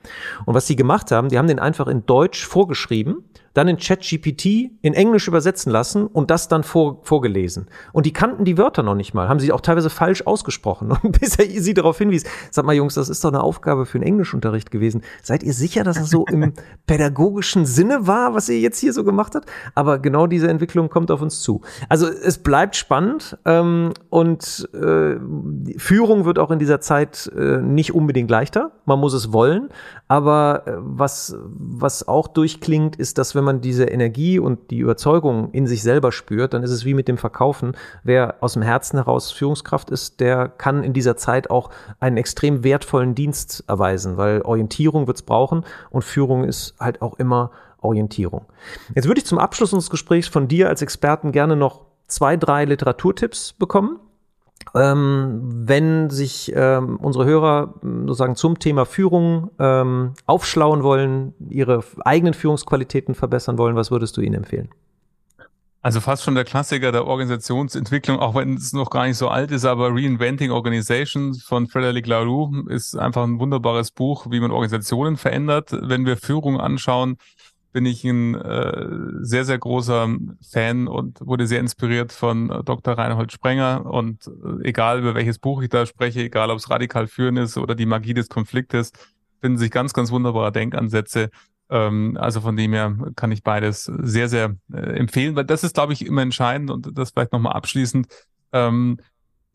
Und 0.46 0.54
was 0.54 0.66
sie 0.66 0.74
gemacht 0.74 1.12
haben, 1.12 1.28
die 1.28 1.38
haben 1.38 1.46
den 1.46 1.60
einfach 1.60 1.86
in 1.86 2.04
Deutsch 2.06 2.44
vorgeschrieben 2.44 3.22
dann 3.54 3.68
in 3.68 3.78
ChatGPT 3.78 4.72
in 4.82 4.94
Englisch 4.94 5.28
übersetzen 5.28 5.72
lassen 5.72 6.06
und 6.06 6.30
das 6.30 6.48
dann 6.48 6.64
vor, 6.64 7.00
vorgelesen. 7.02 7.68
Und 7.92 8.04
die 8.04 8.12
kannten 8.12 8.44
die 8.44 8.58
Wörter 8.58 8.82
noch 8.82 8.96
nicht 8.96 9.14
mal, 9.14 9.28
haben 9.28 9.40
sie 9.40 9.52
auch 9.52 9.60
teilweise 9.60 9.90
falsch 9.90 10.26
ausgesprochen. 10.26 10.92
Und 11.02 11.20
bis 11.20 11.36
er 11.36 11.46
sie 11.46 11.74
darauf 11.74 11.98
hinwies, 11.98 12.24
sag 12.50 12.64
mal 12.64 12.74
Jungs, 12.74 12.94
das 12.94 13.08
ist 13.08 13.24
doch 13.24 13.30
eine 13.30 13.42
Aufgabe 13.42 13.86
für 13.86 13.98
einen 13.98 14.06
Englischunterricht 14.06 14.70
gewesen. 14.70 15.02
Seid 15.22 15.42
ihr 15.42 15.52
sicher, 15.52 15.84
dass 15.84 15.98
das 15.98 16.10
so 16.10 16.26
im 16.26 16.52
pädagogischen 16.86 17.66
Sinne 17.66 18.06
war, 18.06 18.34
was 18.34 18.48
ihr 18.48 18.58
jetzt 18.58 18.78
hier 18.78 18.92
so 18.92 19.04
gemacht 19.04 19.34
habt? 19.34 19.48
Aber 19.74 19.98
genau 19.98 20.26
diese 20.26 20.48
Entwicklung 20.48 20.88
kommt 20.88 21.10
auf 21.10 21.22
uns 21.22 21.40
zu. 21.40 21.62
Also 21.88 22.08
es 22.08 22.38
bleibt 22.38 22.76
spannend 22.76 23.38
ähm, 23.44 23.92
und 24.10 24.68
äh, 24.74 25.16
Führung 25.78 26.24
wird 26.24 26.38
auch 26.38 26.50
in 26.50 26.58
dieser 26.58 26.80
Zeit 26.80 27.30
äh, 27.36 27.58
nicht 27.58 27.94
unbedingt 27.94 28.30
leichter. 28.30 28.72
Man 28.84 28.98
muss 28.98 29.14
es 29.14 29.32
wollen. 29.32 29.68
Aber 30.08 30.62
äh, 30.66 30.72
was, 30.78 31.36
was 31.40 32.06
auch 32.08 32.28
durchklingt, 32.28 32.96
ist, 32.96 33.18
dass 33.18 33.34
wenn 33.34 33.43
wenn 33.44 33.56
man 33.56 33.60
diese 33.60 33.84
Energie 33.84 34.38
und 34.38 34.70
die 34.70 34.78
Überzeugung 34.78 35.50
in 35.52 35.66
sich 35.66 35.82
selber 35.82 36.12
spürt, 36.12 36.54
dann 36.54 36.62
ist 36.62 36.70
es 36.70 36.86
wie 36.86 36.94
mit 36.94 37.08
dem 37.08 37.18
Verkaufen. 37.18 37.76
Wer 38.02 38.36
aus 38.40 38.54
dem 38.54 38.62
Herzen 38.62 38.96
heraus 38.96 39.32
Führungskraft 39.32 39.90
ist, 39.90 40.20
der 40.20 40.48
kann 40.48 40.82
in 40.82 40.94
dieser 40.94 41.18
Zeit 41.18 41.50
auch 41.50 41.68
einen 42.00 42.16
extrem 42.16 42.64
wertvollen 42.64 43.14
Dienst 43.14 43.64
erweisen, 43.66 44.16
weil 44.16 44.40
Orientierung 44.42 45.06
wird 45.06 45.18
es 45.18 45.22
brauchen 45.22 45.64
und 45.90 46.04
Führung 46.04 46.44
ist 46.44 46.74
halt 46.80 47.02
auch 47.02 47.18
immer 47.18 47.50
Orientierung. 47.82 48.46
Jetzt 48.94 49.06
würde 49.06 49.18
ich 49.18 49.26
zum 49.26 49.38
Abschluss 49.38 49.74
unseres 49.74 49.90
Gesprächs 49.90 50.26
von 50.26 50.48
dir 50.48 50.70
als 50.70 50.80
Experten 50.80 51.30
gerne 51.30 51.54
noch 51.54 51.82
zwei, 52.06 52.38
drei 52.38 52.64
Literaturtipps 52.64 53.52
bekommen. 53.52 54.00
Ähm, 54.76 55.40
wenn 55.42 56.10
sich 56.10 56.52
ähm, 56.54 56.96
unsere 56.96 57.24
Hörer 57.24 57.74
sozusagen 57.82 58.34
zum 58.34 58.58
Thema 58.58 58.84
Führung 58.86 59.50
ähm, 59.58 60.14
aufschlauen 60.26 60.82
wollen, 60.82 61.32
ihre 61.48 61.84
eigenen 62.04 62.34
Führungsqualitäten 62.34 63.14
verbessern 63.14 63.56
wollen, 63.56 63.76
was 63.76 63.90
würdest 63.90 64.16
du 64.16 64.20
ihnen 64.20 64.34
empfehlen? 64.34 64.70
Also 65.84 66.00
fast 66.00 66.24
schon 66.24 66.34
der 66.34 66.44
Klassiker 66.44 66.92
der 66.92 67.06
Organisationsentwicklung, 67.06 68.18
auch 68.18 68.34
wenn 68.34 68.54
es 68.54 68.72
noch 68.72 68.88
gar 68.88 69.06
nicht 69.06 69.18
so 69.18 69.28
alt 69.28 69.50
ist, 69.50 69.66
aber 69.66 69.90
Reinventing 69.90 70.50
Organizations 70.50 71.42
von 71.42 71.66
Frederic 71.66 72.06
Laloux 72.06 72.66
ist 72.70 72.96
einfach 72.96 73.22
ein 73.22 73.38
wunderbares 73.38 73.90
Buch, 73.90 74.26
wie 74.30 74.40
man 74.40 74.50
Organisationen 74.50 75.18
verändert. 75.18 75.76
Wenn 75.78 76.06
wir 76.06 76.16
Führung 76.16 76.58
anschauen, 76.58 77.18
bin 77.74 77.86
ich 77.86 78.04
ein 78.04 78.36
äh, 78.36 78.86
sehr, 79.22 79.44
sehr 79.44 79.58
großer 79.58 80.08
Fan 80.48 80.86
und 80.86 81.20
wurde 81.20 81.48
sehr 81.48 81.58
inspiriert 81.58 82.12
von 82.12 82.48
äh, 82.48 82.62
Dr. 82.62 82.96
Reinhold 82.96 83.32
Sprenger. 83.32 83.84
Und 83.84 84.28
äh, 84.28 84.68
egal 84.68 85.00
über 85.00 85.16
welches 85.16 85.40
Buch 85.40 85.60
ich 85.60 85.70
da 85.70 85.84
spreche, 85.84 86.20
egal 86.20 86.50
ob 86.50 86.58
es 86.58 86.70
radikal 86.70 87.08
führen 87.08 87.36
ist 87.36 87.58
oder 87.58 87.74
die 87.74 87.84
Magie 87.84 88.14
des 88.14 88.28
Konfliktes, 88.28 88.92
finden 89.40 89.58
sich 89.58 89.72
ganz, 89.72 89.92
ganz 89.92 90.12
wunderbare 90.12 90.52
Denkansätze. 90.52 91.30
Ähm, 91.68 92.16
also 92.18 92.40
von 92.40 92.56
dem 92.56 92.72
her 92.74 92.96
kann 93.16 93.32
ich 93.32 93.42
beides 93.42 93.86
sehr, 93.86 94.28
sehr 94.28 94.54
äh, 94.72 94.76
empfehlen, 94.76 95.34
weil 95.34 95.44
das 95.44 95.64
ist, 95.64 95.74
glaube 95.74 95.94
ich, 95.94 96.06
immer 96.06 96.22
entscheidend 96.22 96.70
und 96.70 96.96
das 96.96 97.10
vielleicht 97.10 97.32
nochmal 97.32 97.54
abschließend. 97.54 98.06
Ähm, 98.52 98.98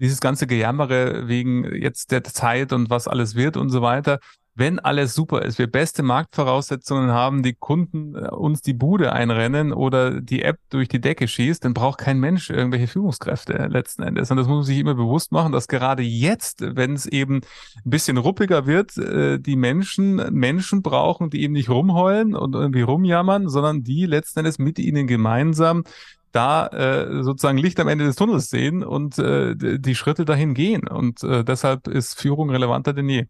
dieses 0.02 0.20
ganze 0.20 0.46
Gejammere 0.46 1.30
wegen 1.30 1.64
jetzt 1.74 2.12
der 2.12 2.26
Zeit 2.26 2.74
und 2.74 2.90
was 2.90 3.08
alles 3.08 3.36
wird 3.36 3.56
und 3.56 3.70
so 3.70 3.82
weiter 3.82 4.20
wenn 4.60 4.78
alles 4.78 5.16
super 5.16 5.42
ist, 5.42 5.58
wir 5.58 5.68
beste 5.68 6.04
Marktvoraussetzungen 6.04 7.12
haben, 7.12 7.42
die 7.44 7.54
Kunden 7.54 8.16
äh, 8.16 8.30
uns 8.30 8.62
die 8.62 8.74
Bude 8.74 9.14
einrennen 9.14 9.74
oder 9.74 10.22
die 10.22 10.44
App 10.44 10.58
durch 10.70 10.88
die 10.90 11.02
Decke 11.02 11.28
schießt, 11.28 11.64
dann 11.64 11.74
braucht 11.74 12.00
kein 12.00 12.20
Mensch 12.20 12.50
irgendwelche 12.50 12.88
Führungskräfte 12.88 13.54
letzten 13.70 14.04
Endes. 14.04 14.30
Und 14.30 14.38
das 14.38 14.48
muss 14.48 14.58
man 14.58 14.64
sich 14.66 14.78
immer 14.78 14.96
bewusst 14.96 15.32
machen, 15.32 15.52
dass 15.52 15.68
gerade 15.68 16.04
jetzt, 16.04 16.76
wenn 16.76 16.94
es 16.94 17.06
eben 17.06 17.38
ein 17.38 17.90
bisschen 17.90 18.18
ruppiger 18.18 18.68
wird, 18.68 18.98
äh, 18.98 19.40
die 19.40 19.56
Menschen 19.56 20.16
Menschen 20.32 20.82
brauchen, 20.82 21.30
die 21.30 21.42
eben 21.42 21.54
nicht 21.54 21.70
rumheulen 21.70 22.36
und 22.36 22.54
irgendwie 22.54 22.82
rumjammern, 22.82 23.48
sondern 23.48 23.84
die 23.84 24.06
letzten 24.06 24.40
Endes 24.40 24.60
mit 24.60 24.78
ihnen 24.78 25.08
gemeinsam 25.08 25.84
da 26.32 26.68
äh, 26.68 27.24
sozusagen 27.24 27.58
Licht 27.58 27.80
am 27.80 27.88
Ende 27.88 28.06
des 28.06 28.16
Tunnels 28.16 28.50
sehen 28.50 28.84
und 28.84 29.18
äh, 29.18 29.56
die 29.56 29.96
Schritte 29.96 30.26
dahin 30.26 30.54
gehen. 30.54 30.88
Und 30.88 31.24
äh, 31.24 31.44
deshalb 31.44 31.88
ist 31.88 32.20
Führung 32.20 32.50
relevanter 32.50 32.94
denn 32.94 33.10
je. 33.10 33.26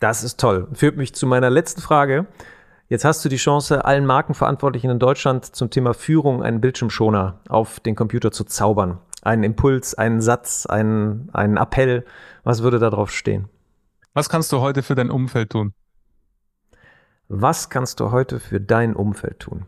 Das 0.00 0.24
ist 0.24 0.40
toll. 0.40 0.66
Führt 0.72 0.96
mich 0.96 1.14
zu 1.14 1.26
meiner 1.26 1.50
letzten 1.50 1.82
Frage. 1.82 2.26
Jetzt 2.88 3.04
hast 3.04 3.24
du 3.24 3.28
die 3.28 3.36
Chance, 3.36 3.84
allen 3.84 4.06
Markenverantwortlichen 4.06 4.90
in 4.90 4.98
Deutschland 4.98 5.44
zum 5.44 5.70
Thema 5.70 5.94
Führung 5.94 6.42
einen 6.42 6.60
Bildschirmschoner 6.60 7.38
auf 7.48 7.78
den 7.80 7.94
Computer 7.94 8.32
zu 8.32 8.44
zaubern. 8.44 8.98
Einen 9.22 9.44
Impuls, 9.44 9.94
einen 9.94 10.22
Satz, 10.22 10.66
einen, 10.66 11.28
einen 11.32 11.58
Appell. 11.58 12.04
Was 12.42 12.62
würde 12.62 12.78
da 12.78 12.88
drauf 12.90 13.12
stehen? 13.12 13.48
Was 14.14 14.28
kannst 14.30 14.50
du 14.52 14.60
heute 14.60 14.82
für 14.82 14.94
dein 14.94 15.10
Umfeld 15.10 15.50
tun? 15.50 15.74
Was 17.28 17.68
kannst 17.68 18.00
du 18.00 18.10
heute 18.10 18.40
für 18.40 18.60
dein 18.60 18.96
Umfeld 18.96 19.38
tun? 19.38 19.66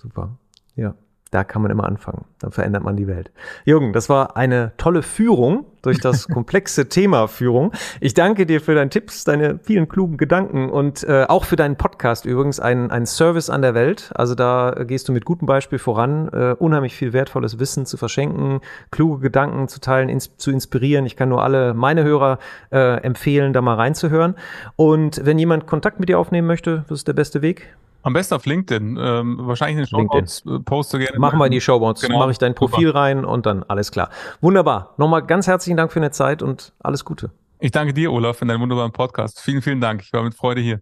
Super. 0.00 0.38
Ja. 0.74 0.94
Da 1.34 1.42
kann 1.42 1.62
man 1.62 1.72
immer 1.72 1.82
anfangen. 1.82 2.26
Dann 2.38 2.52
verändert 2.52 2.84
man 2.84 2.96
die 2.96 3.08
Welt. 3.08 3.32
Jürgen, 3.64 3.92
das 3.92 4.08
war 4.08 4.36
eine 4.36 4.70
tolle 4.76 5.02
Führung 5.02 5.66
durch 5.82 5.98
das 5.98 6.28
komplexe 6.32 6.88
Thema 6.88 7.26
Führung. 7.26 7.72
Ich 8.00 8.14
danke 8.14 8.46
dir 8.46 8.60
für 8.60 8.76
deine 8.76 8.88
Tipps, 8.88 9.24
deine 9.24 9.58
vielen 9.60 9.88
klugen 9.88 10.16
Gedanken 10.16 10.70
und 10.70 11.02
äh, 11.02 11.24
auch 11.24 11.44
für 11.44 11.56
deinen 11.56 11.74
Podcast 11.74 12.24
übrigens, 12.24 12.60
ein, 12.60 12.92
ein 12.92 13.04
Service 13.04 13.50
an 13.50 13.62
der 13.62 13.74
Welt. 13.74 14.12
Also 14.14 14.36
da 14.36 14.76
gehst 14.86 15.08
du 15.08 15.12
mit 15.12 15.24
gutem 15.24 15.46
Beispiel 15.46 15.80
voran, 15.80 16.28
äh, 16.28 16.54
unheimlich 16.56 16.94
viel 16.94 17.12
wertvolles 17.12 17.58
Wissen 17.58 17.84
zu 17.84 17.96
verschenken, 17.96 18.60
kluge 18.92 19.18
Gedanken 19.18 19.66
zu 19.66 19.80
teilen, 19.80 20.08
ins, 20.08 20.36
zu 20.36 20.52
inspirieren. 20.52 21.04
Ich 21.04 21.16
kann 21.16 21.30
nur 21.30 21.42
alle 21.42 21.74
meine 21.74 22.04
Hörer 22.04 22.38
äh, 22.70 23.02
empfehlen, 23.02 23.52
da 23.52 23.60
mal 23.60 23.74
reinzuhören. 23.74 24.36
Und 24.76 25.20
wenn 25.26 25.40
jemand 25.40 25.66
Kontakt 25.66 25.98
mit 25.98 26.08
dir 26.08 26.20
aufnehmen 26.20 26.46
möchte, 26.46 26.84
was 26.86 27.00
ist 27.00 27.08
der 27.08 27.14
beste 27.14 27.42
Weg? 27.42 27.74
Am 28.04 28.12
besten 28.12 28.34
auf 28.34 28.44
LinkedIn. 28.44 28.98
Ähm, 29.00 29.38
wahrscheinlich 29.40 29.78
in 29.78 29.84
den 29.84 29.86
Shownotes 29.88 30.44
äh, 30.46 30.58
poste 30.60 30.98
gerne. 30.98 31.18
Machen 31.18 31.38
wir 31.38 31.46
in 31.46 31.52
die 31.52 31.60
Shownotes. 31.60 32.02
Genau. 32.02 32.18
Mache 32.18 32.32
ich 32.32 32.38
dein 32.38 32.54
Profil 32.54 32.88
Super. 32.88 33.00
rein 33.00 33.24
und 33.24 33.46
dann 33.46 33.62
alles 33.64 33.90
klar. 33.90 34.10
Wunderbar. 34.42 34.94
Nochmal 34.98 35.22
ganz 35.22 35.46
herzlichen 35.46 35.78
Dank 35.78 35.90
für 35.90 36.00
deine 36.00 36.10
Zeit 36.10 36.42
und 36.42 36.74
alles 36.80 37.06
Gute. 37.06 37.30
Ich 37.60 37.70
danke 37.70 37.94
dir, 37.94 38.12
Olaf, 38.12 38.36
für 38.36 38.44
deinen 38.44 38.60
wunderbaren 38.60 38.92
Podcast. 38.92 39.40
Vielen, 39.40 39.62
vielen 39.62 39.80
Dank. 39.80 40.02
Ich 40.02 40.12
war 40.12 40.22
mit 40.22 40.34
Freude 40.34 40.60
hier. 40.60 40.80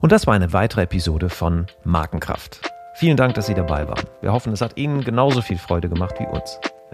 Und 0.00 0.12
das 0.12 0.28
war 0.28 0.34
eine 0.34 0.52
weitere 0.52 0.82
Episode 0.82 1.28
von 1.28 1.66
Markenkraft. 1.82 2.60
Vielen 2.94 3.16
Dank, 3.16 3.34
dass 3.34 3.46
Sie 3.46 3.54
dabei 3.54 3.88
waren. 3.88 4.04
Wir 4.20 4.32
hoffen, 4.32 4.52
es 4.52 4.60
hat 4.60 4.76
Ihnen 4.76 5.02
genauso 5.02 5.42
viel 5.42 5.58
Freude 5.58 5.88
gemacht 5.88 6.14
wie 6.20 6.26
uns. 6.26 6.60